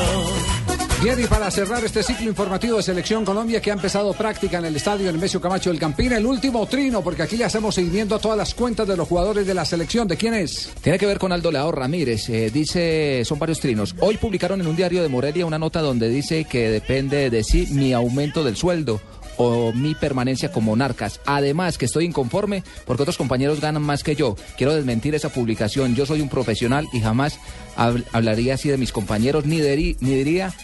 Bien, 1.03 1.21
y 1.23 1.27
para 1.27 1.51
cerrar 1.51 1.85
este 1.85 2.03
ciclo 2.03 2.31
informativo 2.31 2.79
de 2.79 2.83
Selección 2.83 3.27
Colombia 3.27 3.61
que 3.61 3.71
ha 3.71 3.75
empezado 3.75 4.15
práctica 4.15 4.59
en 4.59 4.65
el 4.65 4.77
estadio 4.77 5.12
Nemesio 5.12 5.39
Camacho 5.39 5.69
del 5.69 5.79
Campín, 5.79 6.12
el 6.15 6.25
último 6.25 6.65
trino, 6.66 7.03
porque 7.03 7.23
aquí 7.23 7.37
le 7.37 7.45
hacemos 7.45 7.75
seguimiento 7.75 8.15
a 8.15 8.19
todas 8.19 8.39
las 8.39 8.55
cuentas 8.55 8.89
de 8.89 8.97
los 8.97 9.07
jugadores 9.07 9.47
de 9.47 9.53
la 9.53 9.66
selección. 9.66 10.09
¿De 10.09 10.16
quién 10.16 10.33
es? 10.33 10.71
Tiene 10.81 10.99
que 10.99 11.05
ver 11.05 11.19
con 11.19 11.31
Aldo 11.31 11.53
Leao 11.53 11.71
Ramírez. 11.73 12.31
eh, 12.31 12.51
dice, 12.51 13.23
son 13.27 13.39
varios 13.39 13.61
trinos. 13.61 13.95
Hoy 14.01 14.16
publicaron 14.16 14.62
en 14.62 14.66
un 14.66 14.77
diario 14.77 15.03
de 15.03 15.09
Morelia 15.11 15.45
una 15.45 15.59
nota 15.59 15.83
donde 15.83 16.09
dice 16.09 16.45
que 16.45 16.71
depende 16.71 17.29
de 17.29 17.45
sí 17.45 17.66
mi 17.71 17.93
aumento 17.93 18.43
del 18.43 18.57
sueldo 18.57 18.99
o 19.37 19.73
mi 19.75 19.95
permanencia 19.95 20.53
como 20.53 20.71
monarcas. 20.71 21.21
Además, 21.27 21.77
que 21.77 21.85
estoy 21.85 22.07
inconforme 22.07 22.62
porque 22.87 23.03
otros 23.03 23.19
compañeros 23.19 23.61
ganan 23.61 23.83
más 23.83 24.03
que 24.05 24.16
yo. 24.16 24.37
Quiero 24.57 24.75
desmentir 24.75 25.15
esa 25.15 25.29
publicación. 25.29 25.95
Yo 25.97 26.07
soy 26.07 26.23
un 26.23 26.31
profesional 26.31 26.87
y 26.95 27.01
jamás 27.01 27.39
hab- 27.77 28.05
hablaría 28.12 28.55
así 28.55 28.71
de 28.71 28.79
mis 28.79 28.93
compañeros 28.93 29.45
ni 29.45 29.61
diría 29.61 30.55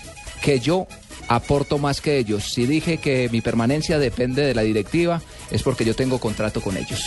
que 0.40 0.60
yo 0.60 0.86
aporto 1.28 1.78
más 1.78 2.00
que 2.00 2.18
ellos. 2.18 2.52
Si 2.52 2.66
dije 2.66 2.98
que 2.98 3.28
mi 3.30 3.40
permanencia 3.40 3.98
depende 3.98 4.42
de 4.42 4.52
la 4.52 4.62
directiva, 4.62 5.22
es 5.50 5.62
porque 5.62 5.84
yo 5.84 5.94
tengo 5.94 6.18
contrato 6.18 6.60
con 6.60 6.76
ellos. 6.76 7.00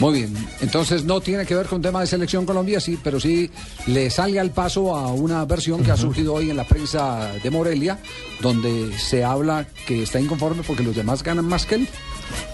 Muy 0.00 0.20
bien, 0.20 0.34
entonces 0.60 1.04
no 1.04 1.20
tiene 1.20 1.44
que 1.44 1.54
ver 1.54 1.66
con 1.66 1.82
tema 1.82 2.00
de 2.00 2.06
Selección 2.06 2.46
Colombia, 2.46 2.80
sí, 2.80 2.98
pero 3.02 3.20
sí 3.20 3.50
le 3.86 4.10
sale 4.10 4.40
al 4.40 4.50
paso 4.52 4.96
a 4.96 5.12
una 5.12 5.44
versión 5.44 5.82
que 5.82 5.90
ha 5.90 5.96
surgido 5.96 6.34
hoy 6.34 6.50
en 6.50 6.56
la 6.56 6.64
prensa 6.64 7.32
de 7.42 7.50
Morelia, 7.50 7.98
donde 8.40 8.96
se 8.96 9.22
habla 9.24 9.66
que 9.86 10.04
está 10.04 10.20
inconforme 10.20 10.62
porque 10.62 10.82
los 10.82 10.96
demás 10.96 11.22
ganan 11.22 11.44
más 11.44 11.66
que 11.66 11.74
él. 11.76 11.88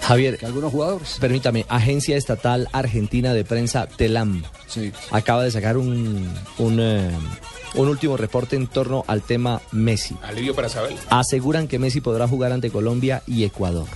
Javier, 0.00 0.38
que 0.38 0.46
algunos 0.46 0.72
jugadores. 0.72 1.18
Permítame, 1.20 1.64
Agencia 1.68 2.16
Estatal 2.16 2.68
Argentina 2.72 3.34
de 3.34 3.44
Prensa, 3.44 3.86
TELAM, 3.86 4.42
acaba 5.10 5.44
de 5.44 5.50
sacar 5.50 5.76
un, 5.76 6.32
un, 6.58 6.80
eh, 6.80 7.10
un 7.74 7.88
último 7.88 8.16
reporte 8.16 8.56
en 8.56 8.66
torno 8.66 9.04
al 9.06 9.22
tema 9.22 9.60
Messi. 9.72 10.16
Alivio 10.22 10.54
para 10.54 10.68
saber. 10.68 10.94
Aseguran 11.10 11.68
que 11.68 11.78
Messi 11.78 12.00
podrá 12.00 12.28
jugar 12.28 12.52
ante 12.52 12.70
Colombia 12.70 13.22
y 13.26 13.44
Ecuador. 13.44 13.86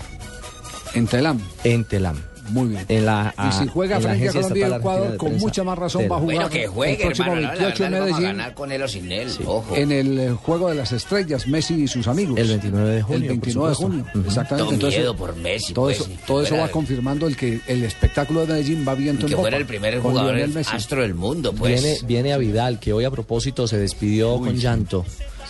¿En 0.95 1.07
TELAM? 1.07 1.41
En 1.65 1.85
TELAM. 1.85 2.17
Muy 2.51 2.69
bien. 2.69 2.85
En 2.89 3.07
la, 3.07 3.35
Y 3.39 3.53
si 3.53 3.65
a- 3.69 3.73
juega 3.73 3.97
en 3.97 4.03
frente 4.03 4.29
a 4.29 4.33
Colombia 4.33 4.69
y 4.69 4.73
Ecuador, 4.73 5.17
con 5.17 5.37
mucha 5.39 5.65
más 5.65 5.79
razón 5.79 6.03
va 6.11 6.17
a 6.17 6.21
jugar 6.21 6.37
Bueno, 6.37 6.51
que 6.51 6.67
juegue, 6.67 6.93
el 6.95 6.99
próximo 7.09 7.27
hermano. 7.35 7.43
la 7.43 7.53
28 7.55 7.85
en 7.85 7.93
vamos 7.93 8.07
a 8.07 8.11
Medellín. 8.13 8.37
ganar 8.39 8.55
con 8.55 8.73
él 8.73 8.83
o 8.83 8.89
sin 8.89 9.13
él. 9.13 9.29
Ojo. 9.47 9.77
En 9.77 9.93
el 9.93 10.19
eh, 10.19 10.31
juego 10.33 10.69
de 10.69 10.75
las 10.75 10.93
estrellas, 10.93 11.47
Messi 11.47 11.75
y 11.83 11.89
sus 11.89 12.07
amigos. 12.09 12.39
El 12.39 12.49
29 12.49 12.91
de 12.95 13.03
junio, 13.03 13.23
El 13.23 13.29
29 13.29 13.69
de 13.71 13.75
junio, 13.75 14.05
exactamente. 14.27 14.77
Todo 14.79 14.91
miedo 14.91 15.17
por 15.17 15.37
Messi, 15.37 15.73
Todo 15.75 15.85
pues, 15.87 16.01
eso, 16.01 16.11
todo 16.27 16.43
eso 16.43 16.57
va 16.57 16.69
confirmando 16.69 17.27
el 17.27 17.37
que 17.37 17.61
el 17.67 17.85
espectáculo 17.85 18.41
de 18.47 18.55
Medellín 18.55 18.85
va 18.87 18.95
viento 18.95 19.27
en 19.27 19.31
que 19.33 19.37
fuera 19.37 19.57
el 19.57 19.67
primer 19.67 20.01
jugador 20.01 20.35
Messi. 20.49 20.75
astro 20.75 21.03
del 21.03 21.15
mundo, 21.15 21.53
pues. 21.53 21.83
Viene, 21.83 21.99
viene 22.07 22.33
a 22.33 22.39
Vidal, 22.39 22.79
que 22.81 22.93
hoy 22.93 23.05
a 23.05 23.11
propósito 23.11 23.67
se 23.67 23.79
despidió 23.79 24.39
con 24.39 24.55
llanto. 24.57 25.05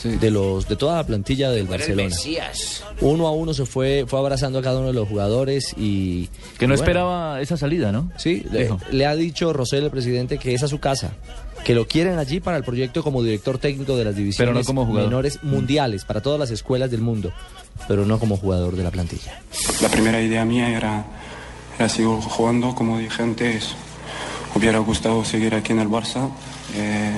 De 0.04 0.30
los 0.30 0.68
de 0.68 0.76
toda 0.76 0.96
la 0.96 1.06
plantilla 1.06 1.50
del 1.50 1.66
Barcelona. 1.66 2.14
Uno 3.00 3.26
a 3.26 3.32
uno 3.32 3.54
se 3.54 3.66
fue, 3.66 4.04
fue 4.06 4.18
abrazando 4.18 4.58
a 4.58 4.62
cada 4.62 4.78
uno 4.78 4.88
de 4.88 4.92
los 4.92 5.08
jugadores 5.08 5.74
y... 5.76 6.28
Que 6.58 6.66
no 6.66 6.74
y 6.74 6.76
bueno, 6.76 6.82
esperaba 6.82 7.40
esa 7.40 7.56
salida, 7.56 7.92
¿no? 7.92 8.10
Sí, 8.16 8.44
le, 8.90 9.06
ha 9.06 9.16
dicho 9.16 9.52
Rosell, 9.52 9.84
el 9.84 9.90
presidente, 9.90 10.38
que 10.38 10.54
esa 10.54 10.66
es 10.66 10.70
su 10.70 10.78
casa, 10.78 11.12
que 11.64 11.74
lo 11.74 11.86
quieren 11.86 12.18
allí 12.18 12.40
para 12.40 12.56
el 12.56 12.64
proyecto 12.64 13.02
como 13.02 13.22
director 13.22 13.58
técnico 13.58 13.96
de 13.96 14.04
las 14.04 14.16
divisiones 14.16 14.52
Pero 14.52 14.58
no 14.58 14.64
como 14.64 14.92
menores 14.92 15.42
mundiales, 15.42 16.04
para 16.04 16.20
todas 16.20 16.38
las 16.38 16.50
escuelas 16.50 16.90
del 16.90 17.00
mundo, 17.00 17.32
pero 17.86 18.04
no 18.04 18.18
como 18.18 18.36
jugador 18.36 18.76
de 18.76 18.84
la 18.84 18.90
plantilla. 18.90 19.40
La 19.82 19.88
primera 19.88 20.20
idea 20.22 20.44
mía 20.44 20.76
era, 20.76 21.04
era 21.78 21.88
seguir 21.88 22.10
jugando, 22.10 22.74
como 22.74 22.98
dije 22.98 23.22
antes, 23.22 23.74
hubiera 24.54 24.78
gustado 24.78 25.24
seguir 25.24 25.54
aquí 25.54 25.72
en 25.72 25.80
el 25.80 25.88
Barça. 25.88 26.30
Eh, 26.74 27.12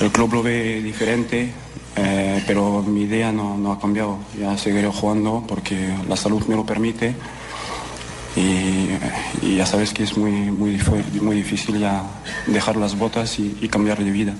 el 0.00 0.10
club 0.10 0.34
lo 0.34 0.42
ve 0.42 0.80
diferente, 0.82 1.52
eh, 1.96 2.42
pero 2.46 2.82
mi 2.82 3.02
idea 3.02 3.32
no, 3.32 3.72
ha 3.72 3.80
cambiado. 3.80 4.18
Ya 4.38 4.56
seguiré 4.56 4.88
jugando 4.88 5.44
porque 5.46 5.94
la 6.08 6.16
salud 6.16 6.44
me 6.46 6.56
lo 6.56 6.64
permite. 6.64 7.14
Y, 8.36 9.56
ya 9.56 9.66
sabes 9.66 9.92
que 9.92 10.04
es 10.04 10.16
muy, 10.16 10.32
muy, 10.32 10.78
muy 11.20 11.36
difícil 11.36 11.78
ya 11.80 12.04
dejar 12.46 12.76
las 12.76 12.96
botas 12.96 13.38
y 13.38 13.68
cambiar 13.68 14.02
de 14.04 14.10
vida. 14.10 14.34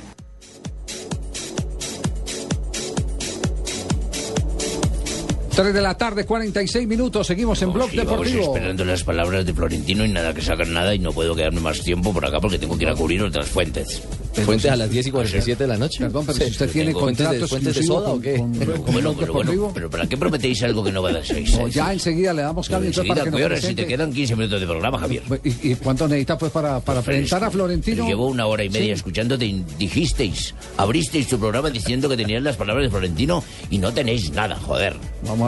Tres 5.59 5.74
de 5.74 5.80
la 5.82 5.94
tarde, 5.98 6.24
46 6.24 6.86
minutos. 6.86 7.26
Seguimos 7.26 7.60
en 7.62 7.72
Blog 7.72 7.90
Sí, 7.90 7.97
vamos 7.97 8.10
Deportivo. 8.12 8.43
esperando 8.55 8.85
las 8.85 9.02
palabras 9.02 9.44
de 9.44 9.52
Florentino 9.52 10.05
y 10.05 10.09
nada 10.09 10.32
que 10.32 10.40
sacan 10.40 10.72
nada 10.72 10.94
y 10.94 11.01
no 11.01 11.10
puedo 11.12 11.35
quedarme 11.35 11.60
más 11.60 11.80
tiempo 11.82 12.12
por 12.12 12.24
acá 12.24 12.39
porque 12.39 12.60
tengo 12.60 12.78
que 12.78 12.85
ir 12.85 12.90
a 12.90 12.94
cubrir 12.94 13.20
otras 13.24 13.48
fuentes. 13.48 14.01
Fuentes 14.44 14.70
a 14.70 14.76
las 14.76 14.89
10 14.89 15.09
y 15.09 15.10
47 15.10 15.64
de 15.64 15.66
la 15.68 15.76
noche. 15.76 15.98
Perdón, 15.98 16.26
pero 16.26 16.39
si 16.39 16.44
usted 16.52 16.70
tiene 16.70 16.93
contrato 16.93 17.48
¿Fuentes 17.48 17.74
de 17.74 17.82
soda 17.82 18.10
o 18.10 18.20
qué? 18.20 18.36
con- 18.36 18.55
con 18.55 18.93
Bueno, 18.93 19.14
Blog 19.14 19.18
pero, 19.18 19.32
bueno, 19.32 19.70
pero 19.74 19.90
¿para 19.90 20.06
qué 20.06 20.16
prometéis 20.16 20.62
algo 20.62 20.85
que 20.85 20.93
no 20.93 21.02
va 21.02 21.10
a 21.10 21.12
dar 21.14 21.26
seis? 21.26 21.52
No, 21.59 21.66
ya 21.66 21.93
enseguida 21.93 22.32
le 22.32 22.43
damos 22.43 22.68
cambio 22.68 22.90
entonces 22.90 23.09
para 23.09 23.22
Enseguida, 23.22 23.24
que 23.24 23.30
nos 23.30 23.39
¿qué 23.40 23.44
horas? 23.44 23.60
Si 23.68 23.74
te 23.74 23.86
quedan 23.89 24.12
15 24.12 24.36
minutos 24.36 24.60
de 24.60 24.66
programa, 24.68 24.98
Javier. 25.01 25.22
¿Y, 25.43 25.72
y 25.72 25.74
cuánto 25.74 26.06
necesita 26.06 26.39
pues 26.39 26.52
para, 26.52 26.78
para 26.78 27.02
presentar 27.02 27.43
a 27.43 27.51
Florentino? 27.51 27.97
Pero 27.97 28.06
llevo 28.06 28.26
una 28.28 28.47
hora 28.47 28.62
y 28.62 28.68
media 28.70 28.86
Sí. 28.86 28.90
escuchándote 28.93 29.44
y 29.44 29.64
dijisteis, 29.76 30.55
abristeis 30.76 31.26
tu 31.26 31.36
programa 31.40 31.68
diciendo 31.70 32.09
que 32.09 32.16
tenías 32.16 32.44
las 32.44 32.56
palabras 32.56 32.85
de 32.85 32.90
Florentino 32.90 33.43
y 33.70 33.78
no 33.78 33.93
tenéis 33.93 34.30
nada, 34.30 34.55
joder. 34.55 34.94
Vamos 35.26 35.48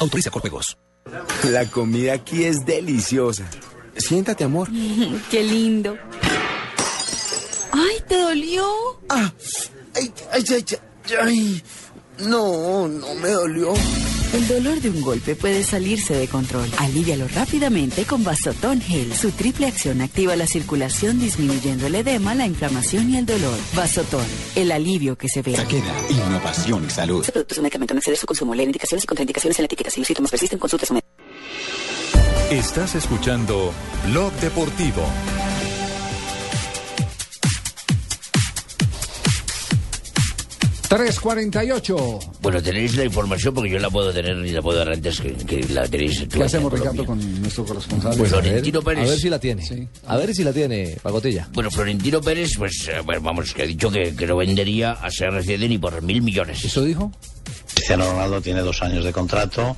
Autoriza 0.00 0.30
con 0.30 0.40
juegos. 0.40 0.76
La 1.44 1.66
comida 1.66 2.14
aquí 2.14 2.44
es 2.44 2.64
deliciosa. 2.64 3.48
Siéntate, 3.96 4.44
amor. 4.44 4.68
Qué 5.30 5.44
lindo. 5.44 5.96
¡Ay, 7.72 8.02
te 8.08 8.18
dolió! 8.18 8.64
Ah, 9.08 9.32
ay, 9.94 10.12
ay, 10.32 10.44
ay, 10.48 10.64
ay, 10.68 11.16
ay. 11.22 11.62
No, 12.26 12.88
no 12.88 13.14
me 13.14 13.30
dolió. 13.30 13.72
El 14.32 14.46
dolor 14.46 14.80
de 14.80 14.90
un 14.90 15.00
golpe 15.00 15.34
puede 15.34 15.64
salirse 15.64 16.14
de 16.14 16.28
control. 16.28 16.68
Alivialo 16.78 17.26
rápidamente 17.28 18.04
con 18.04 18.22
Vasotón 18.22 18.80
Gel. 18.80 19.12
Su 19.14 19.32
triple 19.32 19.66
acción 19.66 20.00
activa 20.00 20.36
la 20.36 20.46
circulación 20.46 21.18
disminuyendo 21.18 21.88
el 21.88 21.96
edema, 21.96 22.34
la 22.34 22.46
inflamación 22.46 23.10
y 23.10 23.16
el 23.16 23.26
dolor. 23.26 23.58
Vasotón, 23.74 24.24
el 24.54 24.70
alivio 24.70 25.16
que 25.16 25.28
se 25.28 25.42
ve. 25.42 25.52
Queda 25.68 25.94
innovación 26.10 26.84
y 26.86 26.90
salud. 26.90 27.20
Este 27.20 27.32
producto 27.32 27.54
es 27.54 27.58
un 27.58 27.62
medicamento, 27.64 27.94
no 27.94 27.98
excede 27.98 28.16
su 28.16 28.26
consumo. 28.26 28.54
Leer 28.54 28.68
indicaciones 28.68 29.02
y 29.02 29.06
contraindicaciones 29.06 29.58
en 29.58 29.62
la 29.62 29.66
etiqueta. 29.66 29.90
Si 29.90 29.98
los 29.98 30.06
síntomas 30.06 30.30
persisten, 30.30 30.58
consulte 30.58 30.84
a 30.84 30.88
su 30.88 30.94
médico. 30.94 31.08
Estás 32.50 32.94
escuchando 32.94 33.72
Blog 34.06 34.32
Deportivo. 34.34 35.02
Tres 40.90 41.20
cuarenta 41.20 41.64
y 41.64 41.70
ocho. 41.70 42.18
Bueno, 42.42 42.60
tenéis 42.60 42.96
la 42.96 43.04
información 43.04 43.54
porque 43.54 43.70
yo 43.70 43.78
la 43.78 43.88
puedo 43.90 44.12
tener 44.12 44.36
y 44.44 44.50
la 44.50 44.60
puedo 44.60 44.76
dar 44.80 44.92
antes 44.92 45.20
que, 45.20 45.34
que 45.34 45.62
la 45.72 45.86
tenéis. 45.86 46.26
¿Qué 46.28 46.42
hacemos, 46.42 46.72
Ricardo, 46.72 47.06
Colombia. 47.06 47.26
con 47.28 47.42
nuestro 47.42 47.64
corresponsal? 47.64 48.16
Pues 48.18 48.28
Florentino 48.28 48.82
Pérez. 48.82 49.04
A 49.06 49.10
ver 49.10 49.18
si 49.20 49.30
la 49.30 49.38
tiene. 49.38 49.88
A 50.08 50.16
ver 50.16 50.34
si 50.34 50.42
la 50.42 50.52
tiene, 50.52 50.96
Pagotilla. 51.00 51.48
Bueno, 51.52 51.70
Florentino 51.70 52.20
Pérez, 52.20 52.54
pues, 52.58 52.88
eh, 52.88 53.02
bueno, 53.04 53.20
vamos, 53.22 53.54
que 53.54 53.62
ha 53.62 53.66
dicho 53.66 53.88
que, 53.88 54.16
que 54.16 54.26
no 54.26 54.36
vendería 54.36 54.90
a 54.94 55.10
CR7 55.10 55.68
ni 55.68 55.78
por 55.78 56.02
mil 56.02 56.22
millones. 56.22 56.64
¿Eso 56.64 56.82
dijo? 56.82 57.12
Cristiano 57.80 58.10
Ronaldo 58.12 58.42
tiene 58.42 58.60
dos 58.60 58.82
años 58.82 59.02
de 59.06 59.10
contrato, 59.10 59.74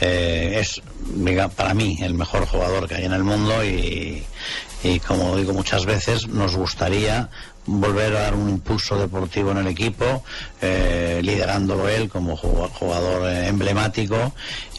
eh, 0.00 0.56
es 0.58 0.80
para 1.54 1.74
mí 1.74 1.98
el 2.00 2.14
mejor 2.14 2.46
jugador 2.46 2.88
que 2.88 2.94
hay 2.94 3.04
en 3.04 3.12
el 3.12 3.24
mundo 3.24 3.62
y, 3.62 4.24
como 5.06 5.36
digo 5.36 5.52
muchas 5.52 5.84
veces 5.84 6.28
nos 6.28 6.56
gustaría 6.56 7.28
volver 7.66 8.16
a 8.16 8.20
dar 8.22 8.34
un 8.34 8.48
impulso 8.48 8.98
deportivo 8.98 9.50
en 9.50 9.58
el 9.58 9.66
equipo, 9.66 10.24
eh, 10.62 11.20
liderándolo 11.22 11.90
él 11.90 12.08
como 12.08 12.38
ju- 12.38 12.70
jugador 12.70 13.28
eh, 13.28 13.48
emblemático 13.48 14.32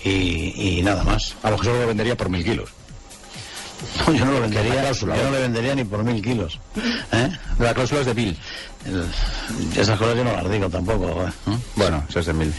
y, 0.04 0.80
y 0.80 0.82
nada 0.82 1.04
más. 1.04 1.36
A 1.44 1.52
lo 1.52 1.60
que 1.60 1.68
lo 1.68 1.86
vendería 1.88 2.18
por 2.18 2.30
mil 2.30 2.44
kilos. 2.44 2.70
No, 4.08 4.14
yo 4.18 4.26
no 4.26 4.32
lo 4.34 4.42
vendería, 4.42 4.92
yo 4.92 5.06
no 5.08 5.32
le 5.32 5.42
vendería 5.42 5.76
ni 5.76 5.84
por 5.84 6.04
mil 6.04 6.22
kilos. 6.22 6.60
¿eh? 7.12 7.30
La 7.60 7.74
cláusula 7.74 8.02
es 8.02 8.06
de 8.08 8.14
mil. 8.14 8.38
El- 8.86 9.06
esas 9.80 9.98
cosas 9.98 10.16
yo 10.18 10.24
no 10.24 10.34
las 10.34 10.50
digo 10.50 10.70
tampoco. 10.70 11.24
¿eh? 11.28 11.58
Bueno, 11.76 12.04
eso 12.10 12.20
es 12.20 12.26
de 12.26 12.34
mil. 12.34 12.54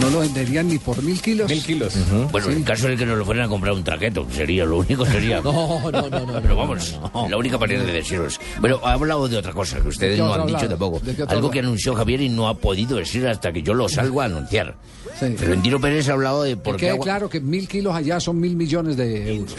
¿No 0.00 0.10
lo 0.10 0.20
venderían 0.20 0.68
ni 0.68 0.78
por 0.78 1.02
mil 1.02 1.20
kilos? 1.20 1.50
Mil 1.50 1.62
kilos. 1.62 1.94
Bueno, 2.30 2.50
en 2.50 2.62
caso 2.62 2.86
de 2.88 2.96
que 2.96 3.04
nos 3.04 3.18
lo 3.18 3.24
fueran 3.24 3.46
a 3.46 3.48
comprar 3.48 3.72
un 3.74 3.82
traqueto, 3.82 4.26
sería 4.30 4.64
lo 4.64 4.78
único 4.78 5.04
sería. 5.04 5.40
No, 5.48 5.90
no, 5.90 6.08
no, 6.08 6.20
no. 6.26 6.40
Pero 6.42 6.56
vamos, 6.56 6.98
la 7.28 7.36
única 7.36 7.58
manera 7.58 7.82
de 7.82 7.92
deciros. 7.92 8.38
Bueno, 8.60 8.80
ha 8.84 8.92
hablado 8.92 9.28
de 9.28 9.36
otra 9.38 9.52
cosa 9.52 9.80
que 9.80 9.88
ustedes 9.88 10.12
¿De 10.18 10.22
qué 10.22 10.28
no 10.28 10.34
han 10.34 10.46
dicho 10.46 10.68
tampoco. 10.68 11.00
¿De 11.00 11.14
qué 11.14 11.22
otro 11.22 11.36
Algo 11.36 11.50
que 11.50 11.58
anunció 11.60 11.94
Javier 11.94 12.20
y 12.20 12.28
no 12.28 12.48
ha 12.48 12.54
podido 12.54 12.96
decir 12.96 13.26
hasta 13.26 13.52
que 13.52 13.62
yo 13.62 13.74
lo 13.74 13.88
salgo 13.88 14.20
a 14.20 14.26
anunciar. 14.26 14.76
Florentino 15.36 15.80
Pérez 15.80 16.08
ha 16.08 16.12
hablado 16.12 16.42
de 16.44 16.56
por 16.56 16.76
qué. 16.76 16.80
quede 16.82 16.90
agua- 16.90 17.04
claro 17.04 17.28
que 17.28 17.40
mil 17.40 17.66
kilos 17.66 17.94
allá 17.94 18.20
son 18.20 18.38
mil 18.40 18.54
millones 18.54 18.96
de 18.96 19.34
euros. 19.34 19.56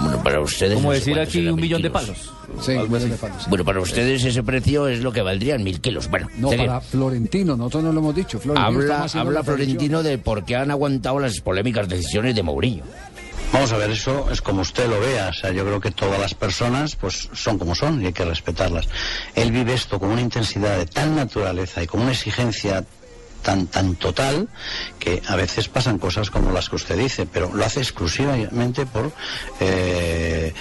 Bueno, 0.00 0.22
para 0.22 0.40
ustedes. 0.40 0.74
Como 0.74 0.88
no 0.88 0.94
decir 0.94 1.18
aquí 1.18 1.38
un 1.38 1.54
mil 1.56 1.62
millón 1.62 1.82
de 1.82 1.90
palos. 1.90 2.32
Sí, 2.60 2.72
un 2.72 2.90
millón 2.92 3.10
de 3.10 3.16
palos. 3.16 3.48
Bueno, 3.48 3.64
para 3.64 3.80
ustedes 3.80 4.22
ese 4.24 4.42
precio 4.44 4.86
es 4.86 5.00
lo 5.00 5.12
que 5.12 5.22
valdrían 5.22 5.64
mil 5.64 5.80
kilos. 5.80 6.08
Bueno, 6.08 6.28
No, 6.38 6.50
para 6.50 6.80
Florentino, 6.80 7.56
nosotros 7.56 7.84
no 7.84 7.92
lo 7.92 8.00
hemos 8.00 8.14
dicho. 8.14 8.38
Florentino 8.38 8.78
habla, 8.78 8.96
predicción. 8.98 9.26
Florentino 9.56 10.02
de 10.02 10.18
por 10.18 10.44
qué 10.44 10.56
han 10.56 10.70
aguantado 10.70 11.18
las 11.18 11.40
polémicas 11.40 11.88
decisiones 11.88 12.34
de 12.34 12.42
Mourinho. 12.42 12.84
Vamos 13.52 13.72
a 13.72 13.76
ver, 13.78 13.90
eso 13.90 14.28
es 14.30 14.42
como 14.42 14.62
usted 14.62 14.88
lo 14.88 15.00
vea. 15.00 15.28
O 15.28 15.32
sea, 15.32 15.52
yo 15.52 15.64
creo 15.64 15.80
que 15.80 15.90
todas 15.90 16.20
las 16.20 16.34
personas 16.34 16.96
pues 16.96 17.28
son 17.32 17.58
como 17.58 17.74
son 17.74 18.02
y 18.02 18.06
hay 18.06 18.12
que 18.12 18.24
respetarlas. 18.24 18.86
Él 19.34 19.52
vive 19.52 19.72
esto 19.72 19.98
con 19.98 20.10
una 20.10 20.20
intensidad 20.20 20.76
de 20.76 20.86
tal 20.86 21.14
naturaleza 21.14 21.82
y 21.82 21.86
con 21.86 22.00
una 22.00 22.12
exigencia 22.12 22.84
tan, 23.42 23.66
tan 23.68 23.94
total 23.94 24.48
que 24.98 25.22
a 25.26 25.36
veces 25.36 25.68
pasan 25.68 25.98
cosas 25.98 26.30
como 26.30 26.50
las 26.50 26.68
que 26.68 26.76
usted 26.76 26.98
dice, 26.98 27.26
pero 27.26 27.52
lo 27.54 27.64
hace 27.64 27.80
exclusivamente 27.80 28.84
por... 28.84 29.12
eh, 29.60 30.52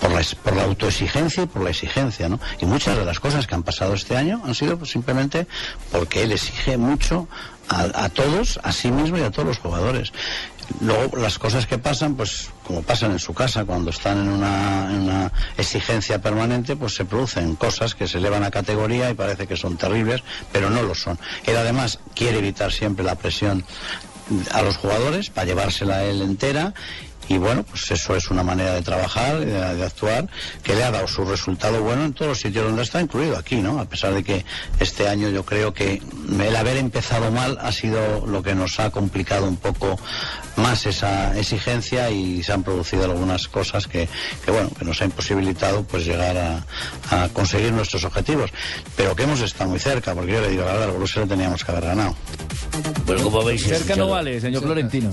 por 0.00 0.10
la, 0.12 0.22
por 0.42 0.54
la 0.54 0.64
autoexigencia 0.64 1.44
y 1.44 1.46
por 1.46 1.62
la 1.62 1.70
exigencia, 1.70 2.28
¿no? 2.28 2.38
Y 2.60 2.66
muchas 2.66 2.98
de 2.98 3.06
las 3.06 3.20
cosas 3.20 3.46
que 3.46 3.54
han 3.54 3.62
pasado 3.62 3.94
este 3.94 4.16
año 4.16 4.42
han 4.44 4.54
sido 4.54 4.76
pues, 4.76 4.90
simplemente 4.90 5.46
porque 5.90 6.24
él 6.24 6.32
exige 6.32 6.76
mucho 6.76 7.26
a, 7.68 8.04
a 8.04 8.08
todos, 8.08 8.60
a 8.62 8.72
sí 8.72 8.90
mismo 8.90 9.18
y 9.18 9.22
a 9.22 9.30
todos 9.30 9.48
los 9.48 9.58
jugadores. 9.58 10.12
Luego, 10.80 11.18
las 11.18 11.38
cosas 11.38 11.66
que 11.66 11.78
pasan, 11.78 12.14
pues 12.14 12.50
como 12.66 12.82
pasan 12.82 13.12
en 13.12 13.18
su 13.18 13.34
casa, 13.34 13.64
cuando 13.64 13.90
están 13.90 14.18
en 14.18 14.28
una, 14.28 14.90
en 14.90 15.02
una 15.02 15.32
exigencia 15.56 16.20
permanente, 16.20 16.76
pues 16.76 16.94
se 16.94 17.04
producen 17.04 17.56
cosas 17.56 17.94
que 17.94 18.08
se 18.08 18.18
elevan 18.18 18.44
a 18.44 18.50
categoría 18.50 19.10
y 19.10 19.14
parece 19.14 19.46
que 19.46 19.56
son 19.56 19.76
terribles, 19.76 20.22
pero 20.52 20.70
no 20.70 20.82
lo 20.82 20.94
son. 20.94 21.18
Él 21.44 21.56
además 21.56 21.98
quiere 22.14 22.38
evitar 22.38 22.72
siempre 22.72 23.04
la 23.04 23.14
presión 23.14 23.64
a 24.52 24.62
los 24.62 24.78
jugadores 24.78 25.28
para 25.28 25.46
llevársela 25.46 25.96
a 25.96 26.04
él 26.04 26.22
entera 26.22 26.72
y 27.28 27.38
bueno, 27.38 27.62
pues 27.62 27.90
eso 27.90 28.16
es 28.16 28.30
una 28.30 28.42
manera 28.42 28.74
de 28.74 28.82
trabajar, 28.82 29.38
de, 29.38 29.74
de 29.74 29.84
actuar, 29.84 30.28
que 30.62 30.74
le 30.74 30.84
ha 30.84 30.90
dado 30.90 31.08
su 31.08 31.24
resultado 31.24 31.82
bueno 31.82 32.04
en 32.04 32.12
todos 32.12 32.28
los 32.30 32.40
sitios 32.40 32.64
donde 32.64 32.82
está, 32.82 33.00
incluido 33.00 33.36
aquí, 33.36 33.56
¿no? 33.56 33.80
A 33.80 33.84
pesar 33.86 34.14
de 34.14 34.22
que 34.22 34.44
este 34.80 35.08
año 35.08 35.28
yo 35.28 35.44
creo 35.44 35.72
que 35.72 36.02
el 36.40 36.56
haber 36.56 36.76
empezado 36.76 37.30
mal 37.30 37.58
ha 37.60 37.72
sido 37.72 38.26
lo 38.26 38.42
que 38.42 38.54
nos 38.54 38.78
ha 38.80 38.90
complicado 38.90 39.46
un 39.46 39.56
poco 39.56 39.98
más 40.56 40.86
esa 40.86 41.36
exigencia 41.38 42.10
y 42.10 42.42
se 42.42 42.52
han 42.52 42.62
producido 42.62 43.04
algunas 43.04 43.48
cosas 43.48 43.86
que, 43.86 44.08
que 44.44 44.50
bueno, 44.50 44.70
que 44.78 44.84
nos 44.84 45.00
ha 45.02 45.04
imposibilitado 45.04 45.82
pues 45.84 46.04
llegar 46.06 46.36
a, 46.36 46.64
a 47.10 47.28
conseguir 47.30 47.72
nuestros 47.72 48.04
objetivos. 48.04 48.50
Pero 48.96 49.14
que 49.16 49.24
hemos 49.24 49.40
estado 49.40 49.70
muy 49.70 49.78
cerca, 49.78 50.14
porque 50.14 50.32
yo 50.32 50.40
le 50.40 50.50
digo 50.50 50.64
la 50.64 50.72
verdad, 50.74 50.92
Borussia 50.92 51.22
lo 51.22 51.28
teníamos 51.28 51.64
que 51.64 51.72
haber 51.72 51.84
ganado. 51.84 52.14
Bueno, 53.06 53.22
¿cómo 53.22 53.40
habéis 53.42 53.62
Cerca 53.62 53.76
no 53.78 53.84
escuchado? 53.84 54.10
vale, 54.10 54.40
señor 54.40 54.62
Florentino. 54.62 55.10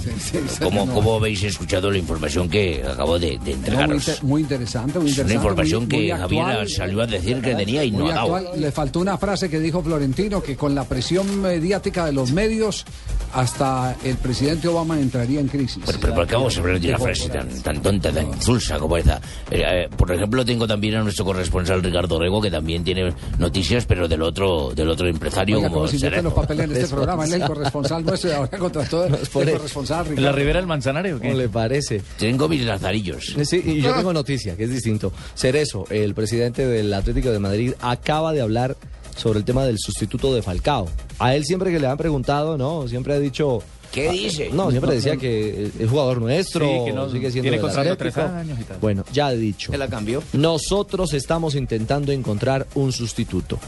¿Cómo, 0.62 0.88
cómo 0.94 1.16
habéis 1.16 1.44
escuchado 1.44 1.92
la 1.92 1.98
información 1.98 2.50
que 2.50 2.84
acabo 2.84 3.20
de, 3.20 3.32
de 3.32 3.36
No, 3.38 3.44
muy, 3.44 3.54
entregaros? 3.54 4.08
inter- 4.08 4.24
muy 4.24 4.42
interesante, 4.42 5.00
muy 5.00 5.08
Es 5.10 5.18
interesante. 5.18 5.34
una 5.34 5.34
información 5.44 5.88
muy- 5.88 5.98
muy 5.98 6.06
que 6.08 6.12
Javier 6.18 6.42
actual. 6.44 6.70
salió 6.70 7.02
a 7.02 7.08
decir 7.08 7.42
que 7.42 7.56
tenía 7.56 7.84
y 7.84 7.92
no 7.92 8.00
Muy 8.00 8.12
ha 8.12 8.16
dado. 8.16 8.56
Le 8.56 8.72
faltó 8.72 9.00
una 9.00 9.18
frase 9.18 9.50
que 9.50 9.60
dijo 9.60 9.84
Florentino, 9.84 10.42
que 10.42 10.56
con 10.56 10.74
la 10.76 10.86
presión 10.86 11.42
mediática 11.42 12.06
de 12.06 12.14
los 12.14 12.32
medios, 12.32 12.86
hasta 13.34 13.96
el 14.04 14.16
presidente 14.18 14.68
Obama 14.68 15.00
entraría 15.00 15.31
en 15.38 15.48
crisis. 15.48 15.84
Pero, 15.86 15.98
pero 16.00 16.16
¿por 16.16 16.28
qué 16.28 16.36
vamos 16.36 16.58
a 16.58 16.60
hablar 16.60 16.80
de 16.80 16.90
una 16.90 16.98
frase 17.00 17.30
tan, 17.30 17.62
tan 17.62 17.82
tonta, 17.82 18.12
tan 18.12 18.28
insulsa 18.28 18.80
como 18.80 18.98
esa? 18.98 19.22
Eh, 19.50 19.64
eh, 19.66 19.90
por 19.96 20.12
ejemplo, 20.12 20.44
tengo 20.46 20.68
también 20.68 20.96
a 20.96 21.04
nuestro 21.04 21.26
corresponsal 21.26 21.84
Ricardo 21.84 22.20
Rego, 22.20 22.42
que 22.42 22.52
también 22.52 22.84
tiene 22.84 23.14
noticias, 23.38 23.86
pero 23.86 24.08
del 24.08 24.22
otro 24.22 24.72
del 24.74 24.90
otro 24.90 25.08
empresario 25.08 25.58
Oiga, 25.58 25.70
como 25.70 25.82
como 25.82 25.92
si 25.92 26.00
los 26.00 26.34
papeles 26.34 26.66
en 26.66 26.72
este 26.72 26.88
programa, 26.96 27.26
él 27.26 27.34
es 27.34 27.42
el 27.42 27.48
corresponsal 27.48 28.06
nuestro 28.06 28.30
y 28.30 28.34
ahora 28.34 28.58
contrató 28.58 29.06
el 29.06 29.12
corresponsal 29.12 30.08
¿En 30.08 30.16
la 30.16 30.20
Ricardo. 30.22 30.38
Ribera 30.38 30.60
del 30.60 30.68
Manzanares 30.68 31.14
o 31.14 31.20
qué? 31.20 31.28
¿Cómo 31.28 31.40
le 31.40 31.50
parece? 31.50 32.02
Tengo 32.18 32.48
mis 32.48 32.62
lazarillos. 32.64 33.36
Sí, 33.44 33.62
y 33.66 33.82
yo 33.82 33.94
tengo 33.96 34.14
noticia, 34.14 34.56
que 34.56 34.64
es 34.64 34.70
distinto. 34.70 35.12
Cerezo, 35.36 35.86
el 35.90 36.14
presidente 36.14 36.66
del 36.66 36.94
Atlético 36.94 37.32
de 37.32 37.40
Madrid, 37.40 37.74
acaba 37.82 38.34
de 38.34 38.42
hablar 38.42 38.76
sobre 39.16 39.40
el 39.40 39.46
tema 39.46 39.66
del 39.66 39.78
sustituto 39.78 40.34
de 40.34 40.42
Falcao. 40.42 40.88
A 41.20 41.36
él 41.36 41.46
siempre 41.46 41.72
que 41.72 41.80
le 41.80 41.88
han 41.88 41.98
preguntado, 41.98 42.58
¿no? 42.58 42.88
Siempre 42.88 43.14
ha 43.14 43.20
dicho... 43.20 43.62
¿Qué 43.92 44.10
dice? 44.10 44.50
No, 44.52 44.70
siempre 44.72 44.94
decía 44.96 45.18
que 45.18 45.70
es 45.80 45.90
jugador 45.90 46.22
nuestro, 46.22 46.66
Sí, 46.66 46.86
que 46.86 46.94
no- 46.94 47.10
sigue 47.10 47.30
siendo 47.32 47.50
tiene 47.50 47.60
contrato 47.60 47.98
tres 47.98 48.18
años 48.18 48.58
y 48.60 48.64
tal. 48.64 48.78
Bueno, 48.80 49.04
ya 49.12 49.32
dicho. 49.32 49.72
la 49.78 49.88
cambió? 49.90 50.24
Nosotros 50.34 51.14
estamos 51.14 51.56
intentando 51.56 52.12
encontrar 52.12 52.68
un 52.76 52.92
sustituto. 52.94 53.60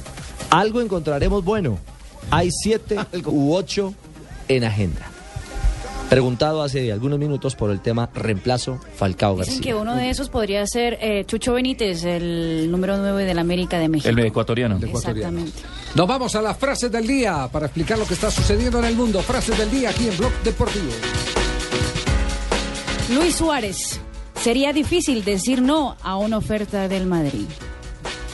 Algo 0.50 0.82
encontraremos 0.82 1.44
bueno. 1.44 1.78
Hay 2.32 2.50
siete 2.52 2.98
u 3.26 3.54
ocho 3.54 3.94
en 4.48 4.64
agenda. 4.64 5.10
Preguntado 6.14 6.62
hace 6.62 6.92
algunos 6.92 7.18
minutos 7.18 7.56
por 7.56 7.72
el 7.72 7.80
tema 7.80 8.08
reemplazo 8.14 8.80
Falcao 8.96 9.36
Dicen 9.38 9.56
García. 9.56 9.62
que 9.64 9.74
uno 9.74 9.96
de 9.96 10.12
esos 10.12 10.30
podría 10.30 10.64
ser 10.68 11.00
eh, 11.02 11.26
Chucho 11.26 11.54
Benítez, 11.54 12.04
el 12.06 12.70
número 12.70 12.98
9 12.98 13.26
del 13.26 13.40
América 13.40 13.80
de 13.80 13.90
México. 13.90 14.10
El 14.10 14.20
ecuatoriano. 14.20 14.78
Exactamente. 14.78 15.60
Nos 15.96 16.08
vamos 16.08 16.36
a 16.36 16.42
las 16.44 16.56
frases 16.58 16.92
del 16.92 17.08
día 17.08 17.50
para 17.52 17.66
explicar 17.66 17.98
lo 17.98 18.06
que 18.06 18.14
está 18.14 18.30
sucediendo 18.30 18.78
en 18.78 18.86
el 18.86 18.96
mundo. 18.96 19.22
Frases 19.22 19.58
del 19.58 19.72
día 19.72 19.90
aquí 19.90 20.08
en 20.08 20.16
Blog 20.18 20.32
Deportivo. 20.44 20.92
Luis 23.16 23.36
Suárez. 23.36 24.00
Sería 24.40 24.72
difícil 24.72 25.24
decir 25.24 25.64
no 25.64 25.96
a 26.04 26.18
una 26.18 26.38
oferta 26.38 26.88
del 26.88 27.08
Madrid. 27.08 27.46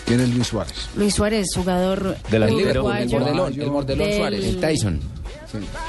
¿Quién 0.06 0.20
es 0.20 0.30
Luis 0.36 0.48
Suárez? 0.48 0.90
Luis 0.98 1.14
Suárez, 1.14 1.48
jugador 1.56 2.18
Delantero. 2.30 2.82
uruguayo 2.82 3.04
El 3.04 3.10
mordelón, 3.24 3.54
el 3.62 3.72
mordelón 3.72 4.08
del- 4.10 4.18
Suárez. 4.18 4.46
El 4.46 4.60
Tyson. 4.60 5.00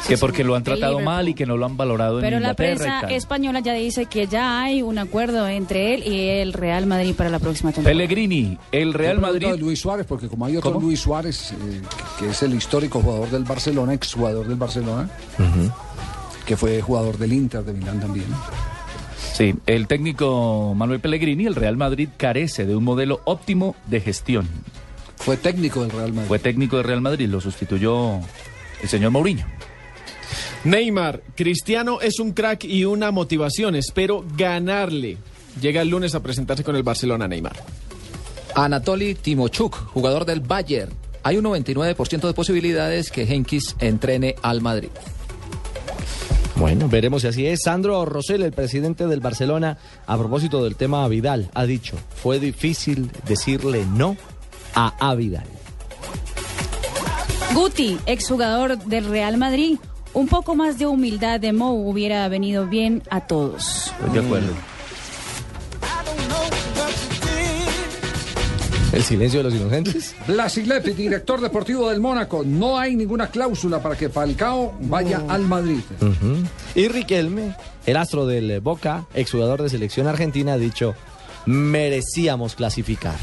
Que 0.09 0.17
porque 0.19 0.45
lo 0.45 0.55
han 0.55 0.63
tratado 0.65 0.93
Liverpool. 0.99 1.05
mal 1.05 1.29
y 1.29 1.35
que 1.35 1.47
no 1.47 1.57
lo 1.57 1.67
han 1.67 1.77
valorado 1.77 2.19
en 2.19 2.23
Pero 2.23 2.39
la 2.41 2.49
Inglaterra 2.51 2.73
y 2.73 2.77
prensa 2.79 3.01
tal. 3.03 3.13
española 3.13 3.61
ya 3.61 3.73
dice 3.75 4.07
que 4.07 4.27
ya 4.27 4.63
hay 4.63 4.83
un 4.83 4.99
acuerdo 4.99 5.47
entre 5.49 5.95
él 5.95 6.03
y 6.07 6.29
el 6.29 6.53
Real 6.53 6.87
Madrid 6.87 7.15
para 7.15 7.31
la 7.31 7.39
próxima 7.39 7.71
temporada. 7.73 7.93
Pellegrini, 7.97 8.59
el 8.73 8.95
Real 8.95 9.17
Yo 9.17 9.21
Madrid. 9.23 9.49
de 9.53 9.59
Luis 9.59 9.81
Suárez, 9.81 10.07
porque 10.07 10.29
como 10.29 10.47
hay 10.47 10.57
otro 10.57 10.73
¿Cómo? 10.73 10.87
Luis 10.87 11.01
Suárez, 11.01 11.53
eh, 11.53 11.81
que, 12.19 12.25
que 12.27 12.31
es 12.33 12.43
el 12.43 12.55
histórico 12.55 13.01
jugador 13.01 13.31
del 13.31 13.45
Barcelona, 13.45 13.93
exjugador 13.95 14.47
del 14.49 14.57
Barcelona, 14.57 15.09
que 16.47 16.57
fue 16.57 16.81
jugador 16.81 17.19
del 17.19 17.33
Inter 17.33 17.63
de 17.65 17.73
Milán 17.73 18.01
también. 18.01 18.27
Sí, 19.33 19.55
el 19.67 19.87
técnico 19.87 20.75
Manuel 20.77 21.01
Pellegrini, 21.01 21.47
el 21.47 21.55
Real 21.55 21.77
Madrid 21.77 22.09
carece 22.17 22.67
de 22.67 22.75
un 22.77 22.85
modelo 22.85 23.21
óptimo 23.25 23.77
de 23.87 24.01
gestión. 24.01 24.49
Fue 25.17 25.37
técnico 25.37 25.83
del 25.83 25.91
Real 25.91 26.13
Madrid. 26.13 26.29
Fue 26.29 26.39
técnico 26.39 26.77
del 26.77 26.85
Real 26.87 27.01
Madrid, 27.01 27.29
lo 27.29 27.41
sustituyó 27.41 28.21
el 28.83 28.89
señor 28.89 29.11
Mourinho. 29.11 29.47
Neymar, 30.65 31.23
Cristiano 31.35 32.01
es 32.01 32.21
un 32.21 32.33
crack 32.33 32.65
y 32.65 32.85
una 32.85 33.11
motivación. 33.11 33.75
Espero 33.75 34.25
ganarle. 34.37 35.17
Llega 35.61 35.81
el 35.81 35.89
lunes 35.89 36.15
a 36.15 36.23
presentarse 36.23 36.63
con 36.63 36.77
el 36.77 36.83
Barcelona 36.83 37.27
Neymar. 37.27 37.57
Anatoly 38.55 39.15
Timochuk, 39.15 39.75
jugador 39.93 40.25
del 40.25 40.41
Bayern. 40.41 40.93
Hay 41.23 41.37
un 41.37 41.45
99% 41.45 42.27
de 42.27 42.35
posibilidades 42.35 43.11
que 43.11 43.23
Henkis 43.23 43.77
entrene 43.79 44.37
al 44.43 44.61
Madrid. 44.61 44.91
Bueno, 46.57 46.89
veremos 46.89 47.23
si 47.23 47.29
así 47.29 47.47
es. 47.47 47.61
Sandro 47.65 48.05
Rosell, 48.05 48.43
el 48.43 48.53
presidente 48.53 49.07
del 49.07 49.21
Barcelona, 49.21 49.79
a 50.07 50.19
propósito 50.19 50.63
del 50.63 50.77
tema 50.77 51.09
Vidal, 51.09 51.51
ha 51.55 51.65
dicho, 51.65 51.97
fue 52.17 52.39
difícil 52.39 53.11
decirle 53.27 53.87
no 53.87 54.17
a 54.75 55.15
Vidal. 55.15 55.60
Guti, 57.55 57.99
exjugador 58.07 58.79
del 58.79 59.07
Real 59.07 59.37
Madrid. 59.37 59.79
Un 60.13 60.29
poco 60.29 60.55
más 60.55 60.79
de 60.79 60.87
humildad 60.87 61.41
de 61.41 61.53
Mo 61.53 61.73
hubiera 61.73 62.27
venido 62.29 62.67
bien 62.67 63.03
a 63.11 63.27
todos. 63.27 63.89
Estoy 63.89 64.11
de 64.11 64.27
acuerdo. 64.27 64.53
El 68.93 69.05
silencio 69.05 69.39
de 69.41 69.45
los 69.45 69.55
inocentes. 69.55 70.17
Blasilepi, 70.27 70.93
director 70.93 71.41
deportivo 71.41 71.91
del 71.91 72.01
Mónaco. 72.01 72.43
No 72.45 72.77
hay 72.79 72.97
ninguna 72.97 73.29
cláusula 73.29 73.81
para 73.81 73.97
que 73.97 74.09
Falcao 74.09 74.75
vaya 74.81 75.23
al 75.29 75.43
Madrid. 75.43 75.81
Y 76.75 76.89
Riquelme, 76.89 77.55
el 77.87 77.97
astro 77.97 78.27
del 78.27 78.61
Boca, 78.61 79.07
exjugador 79.15 79.63
de 79.63 79.69
selección 79.69 80.09
argentina, 80.09 80.55
ha 80.55 80.59
dicho, 80.59 80.95
merecíamos 81.47 82.57
clasificar. 82.57 83.15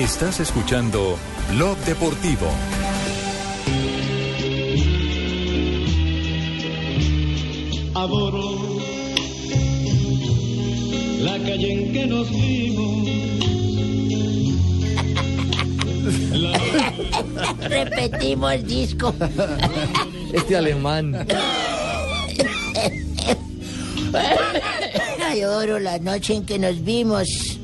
Estás 0.00 0.40
escuchando 0.40 1.18
Blog 1.50 1.76
Deportivo. 1.80 2.46
Adoro 7.94 8.80
la 11.20 11.32
calle 11.32 11.72
en 11.72 11.92
que 11.92 12.06
nos 12.06 12.30
vimos. 12.30 13.08
Repetimos 17.68 18.64
disco. 18.64 19.14
Este 20.32 20.56
alemán. 20.56 21.26
Adoro 25.30 25.78
la 25.78 25.98
noche 25.98 26.36
en 26.36 26.46
que 26.46 26.58
nos 26.58 26.82
vimos. 26.82 27.59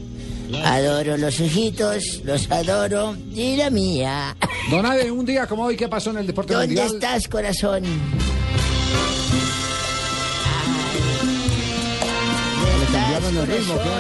Adoro 0.65 1.17
los 1.17 1.41
ojitos, 1.41 2.21
los 2.25 2.51
adoro. 2.51 3.17
Y 3.35 3.57
la 3.57 3.71
mía. 3.71 4.37
Don 4.71 4.85
Ade, 4.87 5.11
un 5.11 5.25
día 5.25 5.47
como 5.47 5.65
hoy, 5.65 5.77
¿qué 5.77 5.89
pasó 5.89 6.11
en 6.11 6.19
el 6.19 6.27
deporte 6.27 6.55
¿Dónde 6.55 6.69
mundial? 6.69 6.95
estás, 6.95 7.29
corazón? 7.29 7.83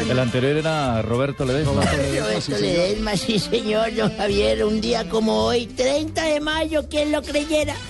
El 0.09 0.19
anterior 0.19 0.57
era 0.57 1.03
Roberto 1.03 1.45
Ledesma. 1.45 1.83
Roberto 1.83 2.59
Ledesma, 2.59 3.17
sí 3.17 3.39
señor, 3.39 3.95
don 3.95 4.17
Javier, 4.17 4.65
un 4.65 4.81
día 4.81 5.09
como 5.09 5.45
hoy, 5.45 5.67
30 5.67 6.25
de 6.25 6.41
mayo, 6.41 6.87
¿quién 6.89 7.13
lo 7.13 7.23
creyera? 7.23 7.75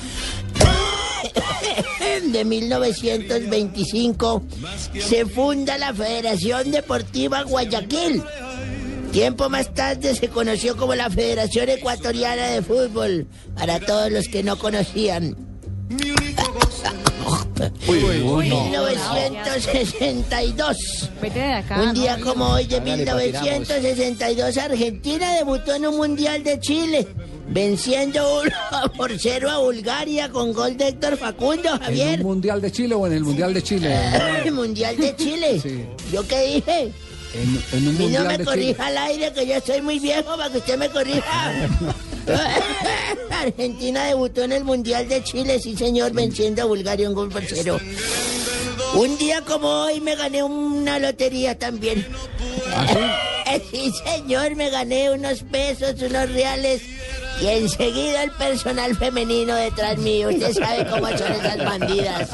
De 2.32 2.44
1925 2.44 4.42
se 4.98 5.26
funda 5.26 5.76
la 5.78 5.92
Federación 5.92 6.70
Deportiva 6.70 7.42
Guayaquil. 7.42 8.22
Tiempo 9.16 9.48
más 9.48 9.72
tarde 9.72 10.14
se 10.14 10.28
conoció 10.28 10.76
como 10.76 10.94
la 10.94 11.09
Federación 11.09 11.70
Ecuatoriana 11.70 12.48
de 12.48 12.60
Fútbol, 12.60 13.26
para 13.56 13.80
todos 13.80 14.12
los 14.12 14.28
que 14.28 14.43
no 14.43 14.59
conocían. 14.59 15.34
Uy, 17.88 18.51
no. 18.51 18.64
1962. 18.64 21.10
Vete 21.22 21.38
de 21.38 21.52
acá. 21.55 21.80
Un 21.80 21.94
día 21.94 22.18
no, 22.18 22.26
como 22.26 22.51
hoy 22.51 22.66
de 22.66 22.76
Hágale, 22.76 23.06
pa' 23.06 23.18
tiramos. 23.18 23.43
1962, 23.43 24.59
Argentina 24.59 25.32
debutó 25.32 25.74
en 25.74 25.86
un 25.86 25.97
Mundial 25.97 26.44
de 26.44 26.60
Chile, 26.60 27.09
venciendo 27.48 28.43
1 28.43 28.51
por 28.98 29.18
0 29.18 29.51
a 29.51 29.56
Bulgaria 29.60 30.28
con 30.28 30.52
gol 30.52 30.76
de 30.76 30.88
Héctor 30.88 31.16
Facundo, 31.16 31.72
¿En 31.72 31.80
Javier. 31.80 32.20
un 32.20 32.26
Mundial 32.26 32.60
de 32.60 32.70
Chile 32.70 32.94
o 32.94 33.06
en 33.06 33.14
el 33.14 33.24
Mundial 33.24 33.55
de 33.55 33.62
Chile? 33.62 33.97
Mundial 34.52 34.94
de 34.98 35.16
Chile. 35.16 35.86
¿Yo 36.12 36.28
qué 36.28 36.43
dije? 36.43 36.93
En, 37.36 37.78
en 37.78 37.88
un 37.88 38.00
Y 38.00 38.06
no 38.08 38.24
me 38.24 38.44
corrija 38.44 38.86
al 38.86 38.98
aire, 38.98 39.32
que 39.32 39.46
yo 39.46 39.54
soy 39.64 39.82
muy 39.82 39.98
viejo 39.98 40.36
para 40.36 40.50
que 40.50 40.58
usted 40.58 40.78
me 40.78 40.88
corrija. 40.88 41.52
Argentina 43.30 44.04
debutó 44.06 44.42
en 44.42 44.52
el 44.52 44.64
Mundial 44.64 45.08
de 45.08 45.22
Chile, 45.22 45.60
sí 45.60 45.76
señor, 45.76 46.12
venciendo 46.12 46.62
a 46.62 46.64
Bulgaria 46.64 47.08
un 47.08 47.14
gol 47.14 47.28
por 47.28 47.42
cero. 47.44 47.78
Un 48.94 49.18
día 49.18 49.42
como 49.42 49.68
hoy 49.68 50.00
me 50.00 50.16
gané 50.16 50.42
una 50.42 50.98
lotería 50.98 51.58
también. 51.58 52.06
sí, 53.70 53.92
señor, 54.04 54.54
me 54.56 54.70
gané 54.70 55.10
unos 55.10 55.42
pesos, 55.42 56.00
unos 56.02 56.30
reales. 56.30 56.82
Y 57.40 57.46
enseguida 57.46 58.22
el 58.22 58.30
personal 58.32 58.96
femenino 58.96 59.54
detrás 59.54 59.98
mío. 59.98 60.30
Usted 60.30 60.52
sabe 60.52 60.86
cómo 60.86 61.06
son 61.16 61.32
esas 61.32 61.58
bandidas. 61.58 62.30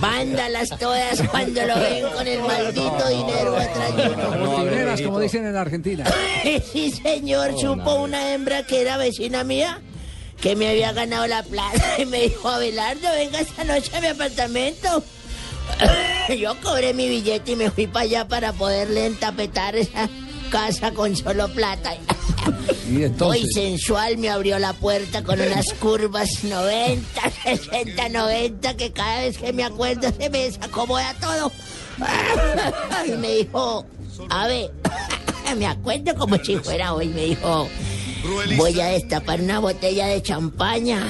Vándalas 0.00 0.70
todas 0.78 1.22
cuando 1.30 1.66
lo 1.66 1.74
ven 1.76 2.06
con 2.14 2.26
el 2.26 2.40
maldito 2.40 3.08
dinero 3.08 3.52
detrás 3.52 3.96
de 3.96 4.08
uno. 4.10 5.04
Como 5.04 5.20
dicen 5.20 5.46
en 5.46 5.56
Argentina. 5.56 6.04
Sí, 6.72 6.90
señor, 6.90 7.58
supo 7.58 7.94
una 7.96 8.32
hembra 8.32 8.64
que 8.64 8.80
era 8.80 8.96
vecina 8.96 9.44
mía 9.44 9.80
que 10.40 10.56
me 10.56 10.68
había 10.68 10.92
ganado 10.92 11.26
la 11.28 11.42
plata 11.44 12.00
y 12.00 12.04
me 12.04 12.22
dijo, 12.22 12.48
Abelardo, 12.48 13.08
venga 13.14 13.40
esta 13.40 13.62
noche 13.62 13.96
a 13.96 14.00
mi 14.00 14.08
apartamento. 14.08 15.04
Yo 16.36 16.60
cobré 16.60 16.92
mi 16.94 17.08
billete 17.08 17.52
y 17.52 17.56
me 17.56 17.70
fui 17.70 17.86
para 17.86 18.04
allá 18.04 18.28
para 18.28 18.52
poderle 18.52 19.06
entapetar 19.06 19.76
esa 19.76 20.08
casa 20.52 20.92
con 20.92 21.16
solo 21.16 21.48
plata. 21.48 21.94
Y 22.86 23.08
Muy 23.24 23.46
sensual 23.52 24.18
me 24.18 24.28
abrió 24.28 24.58
la 24.58 24.74
puerta 24.74 25.24
con 25.24 25.40
unas 25.40 25.72
curvas 25.74 26.44
90, 26.44 27.30
60, 27.44 28.08
90 28.10 28.76
que 28.76 28.92
cada 28.92 29.20
vez 29.22 29.38
que 29.38 29.52
me 29.54 29.64
acuerdo 29.64 30.12
se 30.16 30.28
me 30.28 30.44
desacomoda 30.44 31.14
todo. 31.14 31.50
Y 33.06 33.12
me 33.12 33.32
dijo, 33.32 33.86
a 34.28 34.46
ver, 34.46 34.70
me 35.56 35.66
acuerdo 35.66 36.14
como 36.14 36.36
si 36.36 36.56
fuera 36.56 36.92
hoy, 36.94 37.08
me 37.08 37.24
dijo, 37.26 37.68
voy 38.56 38.80
a 38.80 38.86
destapar 38.86 39.40
una 39.40 39.58
botella 39.58 40.06
de 40.06 40.22
champaña, 40.22 41.02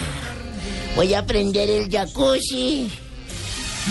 voy 0.95 1.15
a 1.15 1.27
prender 1.27 1.69
el 1.69 1.91
jacuzzi, 1.91 2.91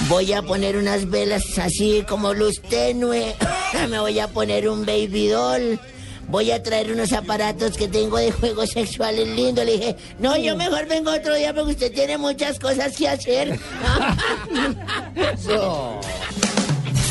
voy 0.08 0.34
a 0.34 0.42
poner 0.42 0.78
unas 0.78 1.10
velas 1.10 1.44
así 1.58 2.04
como 2.08 2.34
luz 2.34 2.62
tenue, 2.62 3.36
me 3.90 4.00
voy 4.00 4.20
a 4.20 4.28
poner 4.28 4.70
un 4.70 4.86
baby 4.86 5.28
doll. 5.28 5.80
Voy 6.28 6.52
a 6.52 6.62
traer 6.64 6.92
unos 6.94 7.12
aparatos 7.12 7.76
que 7.76 7.88
tengo 7.88 8.18
de 8.18 8.32
juegos 8.32 8.70
sexuales 8.70 9.28
lindos. 9.28 9.66
Le 9.66 9.74
dije, 9.74 9.96
no, 10.20 10.38
yo 10.38 10.56
mejor 10.56 10.88
vengo 10.88 11.12
otro 11.12 11.36
día 11.36 11.54
porque 11.54 11.72
usted 11.72 11.92
tiene 11.92 12.18
muchas 12.18 12.58
cosas 12.58 12.96
que 12.96 13.10
hacer. 13.10 13.60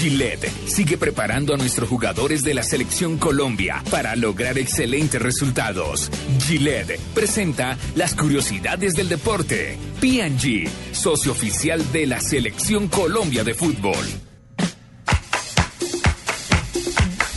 Gillette 0.01 0.51
sigue 0.67 0.97
preparando 0.97 1.53
a 1.53 1.59
nuestros 1.59 1.87
jugadores 1.87 2.43
de 2.43 2.55
la 2.55 2.63
selección 2.63 3.19
Colombia 3.19 3.83
para 3.91 4.17
lograr 4.17 4.57
excelentes 4.57 5.21
resultados. 5.21 6.11
Gillette 6.47 6.99
presenta 7.13 7.77
las 7.97 8.15
curiosidades 8.15 8.95
del 8.95 9.11
deporte. 9.11 9.77
P&G, 10.01 10.71
socio 10.93 11.33
oficial 11.33 11.85
de 11.93 12.07
la 12.07 12.19
selección 12.23 12.89
Colombia 12.89 13.45
de 13.45 13.53
fútbol. 13.53 14.30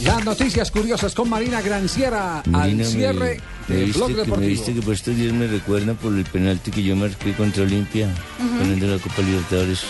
Las 0.03 0.25
noticias 0.25 0.71
curiosas 0.71 1.13
con 1.13 1.29
Marina 1.29 1.61
Granciera 1.61 2.39
al 2.41 2.51
Marina, 2.51 2.83
me- 2.83 2.89
cierre 2.89 3.41
me 3.67 3.75
del 3.75 3.85
viste 3.85 3.97
blog 3.99 4.07
que, 4.09 4.15
me 4.15 4.21
deportivo. 4.23 4.49
viste 4.49 4.73
que 4.73 4.81
por 4.81 4.93
estos 4.93 5.15
días 5.15 5.33
me 5.33 5.47
recuerdan 5.47 5.95
por 5.95 6.13
el 6.13 6.25
penalti 6.25 6.71
que 6.71 6.83
yo 6.83 6.95
marqué 6.95 7.33
contra 7.33 7.63
Olimpia, 7.63 8.07
Ujú. 8.39 8.59
ganando 8.59 8.87
la 8.87 8.97
Copa 9.01 9.21
Libertadores. 9.21 9.81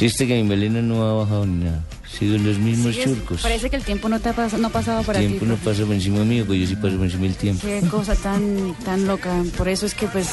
Viste 0.00 0.26
que 0.26 0.34
mi 0.42 0.44
melena 0.48 0.80
no 0.82 1.02
ha 1.04 1.12
bajado 1.24 1.46
ni 1.46 1.64
nada. 1.64 1.82
Sigo 2.18 2.36
en 2.36 2.46
los 2.46 2.58
mismos 2.58 2.94
Sí, 2.94 3.00
es- 3.00 3.06
churcos. 3.06 3.40
parece 3.42 3.68
que 3.70 3.76
el 3.76 3.82
tiempo 3.82 4.08
no 4.08 4.20
te 4.20 4.28
ha, 4.28 4.36
pas- 4.36 4.52
no 4.56 4.68
ha 4.68 4.70
pasado 4.70 5.02
para 5.02 5.18
El 5.18 5.24
ti. 5.24 5.28
tiempo 5.32 5.46
no 5.46 5.56
pasa 5.56 5.82
por 5.84 5.94
encima 5.94 6.24
mío, 6.24 6.44
pues 6.46 6.60
yo 6.60 6.66
sí 6.68 6.76
paso 6.76 6.96
por 6.96 7.06
encima 7.06 7.22
del 7.24 7.34
tiempo. 7.34 7.66
Qué 7.66 7.80
cosa 7.90 8.14
tan, 8.14 8.74
tan 8.84 9.06
loca. 9.06 9.42
Por 9.56 9.68
eso 9.68 9.84
es 9.86 9.94
que, 9.94 10.06
pues, 10.06 10.28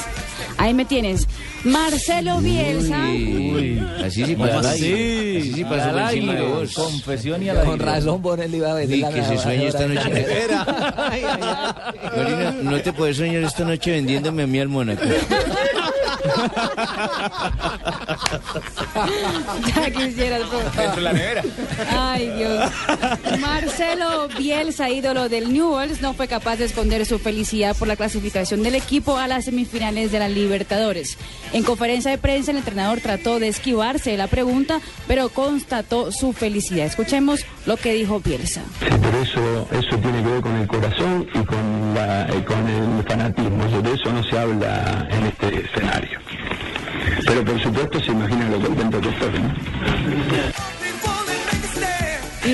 ahí 0.58 0.74
me 0.76 0.86
tienes. 0.86 1.28
Marcelo 1.64 2.38
Bielsa. 2.40 3.00
Uy, 3.10 3.82
así 4.04 4.26
sí 4.26 4.34
¿Cómo 4.36 4.48
pasa. 4.48 4.72
así? 4.72 5.38
Así 5.40 5.54
sí 5.54 5.64
Al 5.64 5.70
pasó 5.70 5.92
por 5.92 6.02
encima 6.02 6.34
de 6.36 6.42
vos. 6.42 6.74
confesión 6.74 7.44
y 7.44 7.50
al 7.50 7.64
Con 7.66 7.80
razón, 7.80 8.22
Bonelli 8.22 8.58
iba 8.58 8.72
a 8.72 8.76
vender 8.76 8.96
Uy, 8.98 9.02
la 9.02 9.10
que 9.12 9.24
se 9.24 9.38
sueña 9.40 9.68
esta 9.70 9.88
noche. 9.88 10.12
Marina, 12.16 12.56
no 12.64 12.82
te 12.82 12.94
puedes 12.94 13.18
soñar 13.18 13.44
esta 13.44 13.64
noche 13.66 13.92
vendiéndome 13.92 14.44
a 14.44 14.48
mí 14.48 14.60
al 14.60 14.68
Mónaco. 14.70 15.02
Ya 19.76 19.92
quisieras. 19.92 20.42
por- 20.44 20.64
Dentro 20.72 20.96
de 20.96 21.02
la 21.02 21.14
nevera. 21.14 21.44
Ay, 21.92 22.30
Dios. 22.38 22.72
Marcelo 23.40 24.28
Bielsa, 24.38 24.90
ídolo 24.90 25.30
del 25.30 25.54
Newells, 25.54 26.02
no 26.02 26.14
fue 26.14 26.28
capaz 26.28 26.58
de 26.58 26.66
esconder 26.66 27.06
su 27.06 27.20
felicidad 27.20 27.76
por 27.76 27.88
la 27.88 27.96
clasificación 27.96 28.64
del 28.64 28.76
equipo 28.76 29.18
a 29.18 29.28
las 29.28 29.46
semifinales 29.46 30.12
de 30.12 30.20
la 30.20 30.30
Libertadores. 30.30 31.18
En 31.54 31.64
conferencia 31.64 32.12
de 32.12 32.18
prensa, 32.18 32.52
el 32.52 32.58
entrenador 32.58 33.00
trató 33.02 33.40
de 33.40 33.48
esquivarse 33.48 34.12
de 34.12 34.18
la 34.18 34.28
pregunta, 34.28 34.80
pero 35.08 35.30
constató 35.30 36.12
su 36.12 36.34
felicidad. 36.34 36.86
Escuchemos 36.86 37.46
lo 37.66 37.78
que 37.78 37.94
dijo 37.94 38.20
Bielsa. 38.20 38.62
Pero 38.80 39.22
eso, 39.22 39.68
eso 39.72 39.98
tiene 39.98 40.24
que 40.24 40.30
ver 40.30 40.42
con 40.42 40.56
el 40.56 40.68
corazón 40.68 41.28
y 41.34 41.40
con, 41.46 41.94
la, 41.94 42.28
eh, 42.28 42.44
con 42.46 42.68
el 42.68 43.04
fanatismo. 43.08 43.70
Sobre 43.70 43.94
eso 43.94 44.12
no 44.12 44.24
se 44.24 44.38
habla 44.38 45.08
en 45.12 45.26
este 45.28 45.66
escenario. 45.66 46.11
Pero 47.26 47.44
por 47.46 47.62
supuesto 47.62 48.00
se 48.00 48.12
imagina 48.12 48.50
lo 48.50 48.60
contento 48.60 49.02
que 49.02 49.10
estoy. 49.10 49.40
¿no? 49.40 50.71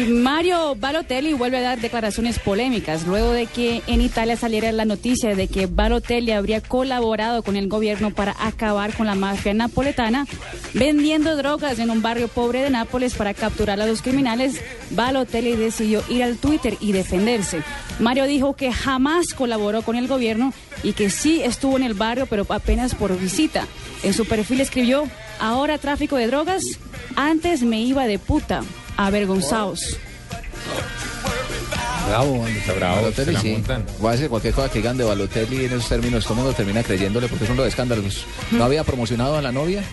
Mario 0.10 0.76
Balotelli 0.76 1.32
vuelve 1.32 1.58
a 1.58 1.62
dar 1.62 1.80
declaraciones 1.80 2.40
polémicas 2.40 3.08
luego 3.08 3.32
de 3.32 3.46
que 3.46 3.82
en 3.88 4.02
Italia 4.02 4.36
saliera 4.36 4.70
la 4.74 4.84
noticia 4.84 5.34
de 5.34 5.48
que 5.48 5.66
Balotelli 5.66 6.34
habría 6.34 6.60
colaborado 6.60 7.42
con 7.42 7.56
el 7.56 7.70
gobierno 7.70 8.12
para 8.12 8.36
acabar 8.38 8.94
con 8.94 9.08
la 9.08 9.16
mafia 9.16 9.54
napoletana 9.54 10.28
vendiendo 10.74 11.38
drogas 11.38 11.80
en 11.80 11.90
un 11.90 12.02
barrio 12.02 12.28
pobre 12.28 12.64
de 12.64 12.70
Nápoles 12.70 13.16
para 13.16 13.34
capturar 13.34 13.80
a 13.80 13.86
los 13.86 14.02
criminales. 14.02 14.62
Balotelli 14.92 15.56
decidió 15.56 16.04
ir 16.10 16.22
al 16.22 16.36
Twitter 16.36 16.76
y 16.82 16.92
defenderse. 16.92 17.64
Mario 18.00 18.26
dijo 18.26 18.58
que 18.58 18.74
jamás 18.74 19.34
colaboró 19.34 19.84
con 19.84 19.96
el 19.96 20.10
gobierno 20.10 20.54
y 20.84 20.94
que 20.94 21.10
sí 21.10 21.42
estuvo 21.42 21.78
en 21.78 21.84
el 21.84 21.94
barrio, 21.94 22.26
pero 22.26 22.46
apenas 22.50 22.94
por 22.94 23.18
visita. 23.18 23.66
En 24.04 24.14
su 24.14 24.26
perfil 24.26 24.60
escribió, 24.60 25.08
ahora 25.40 25.78
tráfico 25.78 26.18
de 26.18 26.28
drogas, 26.28 26.62
antes 27.16 27.64
me 27.64 27.82
iba 27.82 28.06
de 28.06 28.20
puta, 28.20 28.64
avergonzados. 28.98 29.98
Bravo, 32.08 32.48
Está 32.48 32.74
bravo, 32.74 32.96
Balotelli, 33.02 33.26
se 33.26 33.32
la 33.34 33.40
sí. 33.42 33.64
Voy 34.00 34.10
a 34.10 34.12
decir 34.14 34.30
cualquier 34.30 34.54
cosa 34.54 34.70
que 34.70 34.80
digan 34.80 34.98
de 34.98 35.04
Balotelli 35.04 35.66
en 35.66 35.74
esos 35.74 35.90
términos, 35.90 36.24
todo 36.24 36.34
el 36.36 36.40
mundo 36.40 36.54
termina 36.54 36.82
creyéndole 36.84 37.28
porque 37.28 37.44
es 37.44 37.50
uno 37.50 37.64
de 37.64 37.70
escándalos. 37.70 38.26
¿No 38.52 38.64
había 38.64 38.84
promocionado 38.86 39.36
a 39.38 39.42
la 39.42 39.52
novia? 39.52 39.84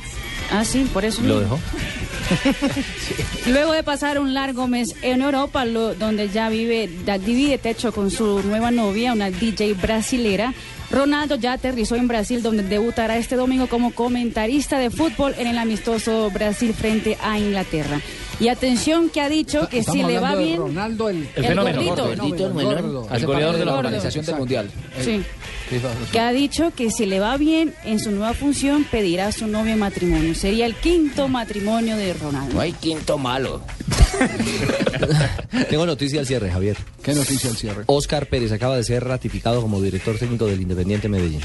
Ah, 0.52 0.64
sí, 0.64 0.88
por 0.92 1.04
eso. 1.04 1.22
Lo 1.22 1.40
dejó. 1.40 1.58
Luego 3.46 3.72
de 3.72 3.82
pasar 3.82 4.18
un 4.20 4.32
largo 4.32 4.68
mes 4.68 4.94
en 5.02 5.22
Europa, 5.22 5.64
lo- 5.64 5.94
donde 5.94 6.28
ya 6.28 6.48
vive, 6.48 6.88
ya 7.04 7.18
divide 7.18 7.58
techo 7.58 7.92
con 7.92 8.10
su 8.10 8.40
nueva 8.44 8.70
novia, 8.70 9.12
una 9.12 9.30
DJ 9.30 9.74
brasilera, 9.74 10.54
Ronaldo 10.90 11.34
ya 11.36 11.54
aterrizó 11.54 11.96
en 11.96 12.06
Brasil, 12.06 12.42
donde 12.42 12.62
debutará 12.62 13.16
este 13.16 13.34
domingo 13.36 13.66
como 13.68 13.92
comentarista 13.92 14.78
de 14.78 14.90
fútbol 14.90 15.34
en 15.38 15.48
el 15.48 15.58
amistoso 15.58 16.30
Brasil 16.30 16.72
frente 16.78 17.18
a 17.22 17.38
Inglaterra. 17.38 18.00
Y 18.40 18.48
atención 18.48 19.10
que 19.10 19.20
ha 19.20 19.28
dicho 19.28 19.68
que 19.68 19.82
si 19.82 20.02
le 20.02 20.18
va 20.18 20.34
bien... 20.34 20.56
Ronaldo, 20.58 21.08
el, 21.08 21.28
El 21.36 21.44
fenómeno. 21.46 21.82
gordito, 21.82 22.10
El 22.12 22.18
gordito, 22.18 22.46
el 22.46 22.52
gordo. 22.52 22.54
melón. 22.82 23.06
Hace 23.08 23.16
El 23.24 23.26
parte 23.26 23.38
de 23.38 23.40
la 23.42 23.50
goleador. 23.52 23.78
organización 23.86 24.24
del. 24.26 24.34
Mundial. 24.36 24.70
Sí. 25.02 25.22
Que 26.12 26.20
ha 26.20 26.30
dicho 26.32 26.72
que 26.76 26.90
si 26.90 27.06
le 27.06 27.20
va 27.20 27.36
bien 27.38 27.74
en 27.84 27.98
su 27.98 28.10
nueva 28.10 28.34
función 28.34 28.84
pedirá 28.84 29.28
a 29.28 29.32
su 29.32 29.46
novia 29.46 29.72
en 29.72 29.78
matrimonio. 29.78 30.34
Sería 30.34 30.66
el 30.66 30.74
quinto 30.74 31.26
matrimonio 31.28 31.96
de 31.96 32.12
Ronaldo. 32.14 32.54
No 32.54 32.60
hay 32.60 32.72
quinto 32.72 33.16
malo. 33.18 33.62
Tengo 35.70 35.86
noticia 35.86 36.20
al 36.20 36.26
cierre, 36.26 36.50
Javier. 36.50 36.76
¿Qué 37.02 37.14
noticia 37.14 37.50
al 37.50 37.56
cierre? 37.56 37.84
Oscar 37.86 38.26
Pérez 38.26 38.52
acaba 38.52 38.76
de 38.76 38.84
ser 38.84 39.04
ratificado 39.04 39.60
como 39.62 39.80
director 39.80 40.18
técnico 40.18 40.46
del 40.46 40.60
Independiente 40.60 41.08
Medellín. 41.08 41.40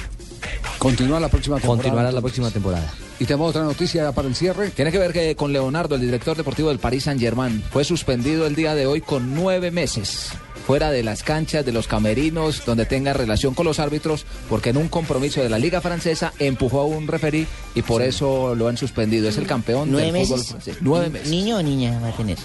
Continúa 0.80 1.20
la 1.20 1.28
próxima 1.28 1.58
temporada. 1.58 1.84
Continuará 1.84 2.12
la 2.12 2.22
próxima 2.22 2.50
temporada. 2.50 2.94
Y 3.20 3.26
tenemos 3.26 3.50
otra 3.50 3.64
noticia 3.64 4.12
para 4.14 4.28
el 4.30 4.36
cierre. 4.36 4.70
Tiene 4.72 4.92
que 4.92 4.98
ver 4.98 5.12
que 5.12 5.36
con 5.36 5.52
Leonardo, 5.52 5.96
el 5.96 6.02
director 6.02 6.38
deportivo 6.38 6.70
del 6.70 6.80
Paris 6.80 7.04
Saint 7.04 7.20
Germain, 7.20 7.62
fue 7.70 7.84
suspendido 7.84 8.48
el 8.48 8.56
día 8.56 8.74
de 8.76 8.88
hoy 8.88 9.02
con 9.02 9.36
nueve 9.36 9.72
meses 9.72 10.32
fuera 10.70 10.92
de 10.92 11.02
las 11.02 11.24
canchas, 11.24 11.66
de 11.66 11.72
los 11.72 11.88
camerinos, 11.88 12.64
donde 12.64 12.86
tenga 12.86 13.12
relación 13.12 13.56
con 13.56 13.66
los 13.66 13.80
árbitros, 13.80 14.28
porque 14.48 14.70
en 14.70 14.78
un 14.78 14.88
compromiso 14.88 15.42
de 15.42 15.50
la 15.50 15.58
Liga 15.58 15.82
Francesa 15.82 16.32
empujó 16.38 16.82
a 16.82 16.86
un 16.86 17.08
referí 17.08 17.48
y 17.74 17.82
por 17.82 18.04
eso 18.04 18.54
lo 18.54 18.68
han 18.68 18.78
suspendido. 18.78 19.28
Es 19.28 19.38
el 19.40 19.48
campeón 19.48 19.90
¿Nueve 19.92 20.12
del 20.12 20.22
fútbol 20.26 20.38
meses? 20.38 20.52
francés. 20.52 20.78
Nueve 20.82 21.10
meses. 21.10 21.28
¿Niño 21.32 21.58
o 21.58 21.64
niña 21.64 22.00
va 22.04 22.10
a 22.10 22.12
tener? 22.12 22.38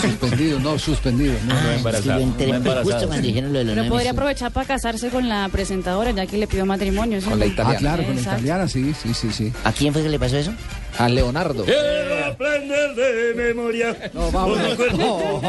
Suspendido, 0.00 0.58
no, 0.60 0.78
suspendido. 0.78 1.34
No, 1.46 1.54
Ah, 1.54 1.78
no. 1.82 1.90
es 1.90 1.96
que 1.96 2.08
yo 2.08 2.18
entré 2.20 2.52
justo 2.54 3.06
cuando 3.06 3.16
dijeron 3.26 3.52
lo 3.52 3.58
de 3.58 3.64
los 3.66 3.72
Pero 3.74 3.82
nueve 3.82 3.90
podría 3.90 4.12
meses. 4.12 4.18
aprovechar 4.18 4.52
para 4.52 4.66
casarse 4.66 5.08
con 5.10 5.28
la 5.28 5.48
presentadora, 5.52 6.10
ya 6.10 6.24
que 6.26 6.38
le 6.38 6.46
pidió 6.46 6.64
matrimonio. 6.64 7.20
¿sí? 7.20 7.28
Ah, 7.58 7.74
claro, 7.78 8.02
con 8.04 8.14
la 8.16 8.20
italiana, 8.22 8.66
sí, 8.66 8.94
sí, 9.00 9.12
sí, 9.12 9.28
sí. 9.30 9.52
¿A 9.62 9.72
quién 9.72 9.92
fue 9.92 10.02
que 10.02 10.08
le 10.08 10.18
pasó 10.18 10.38
eso? 10.38 10.52
A 10.98 11.08
Leonardo. 11.08 11.64
Quiero 11.64 12.24
aprender 12.26 12.94
de 12.94 13.34
memoria. 13.34 14.10
No, 14.14 14.30
vamos. 14.30 14.58
No 14.58 14.64
me 14.64 14.72
acuerdo. 14.72 15.40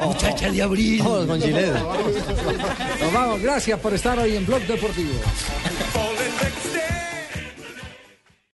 Muchacha 0.06 0.50
de 0.50 0.62
abril. 0.62 0.95
Vamos 0.98 1.26
con 1.26 1.40
Gilet. 1.40 1.72
Nos 3.00 3.12
vamos, 3.12 3.40
gracias 3.40 3.78
por 3.80 3.94
estar 3.94 4.18
hoy 4.18 4.36
en 4.36 4.46
Blog 4.46 4.62
Deportivo. 4.62 5.20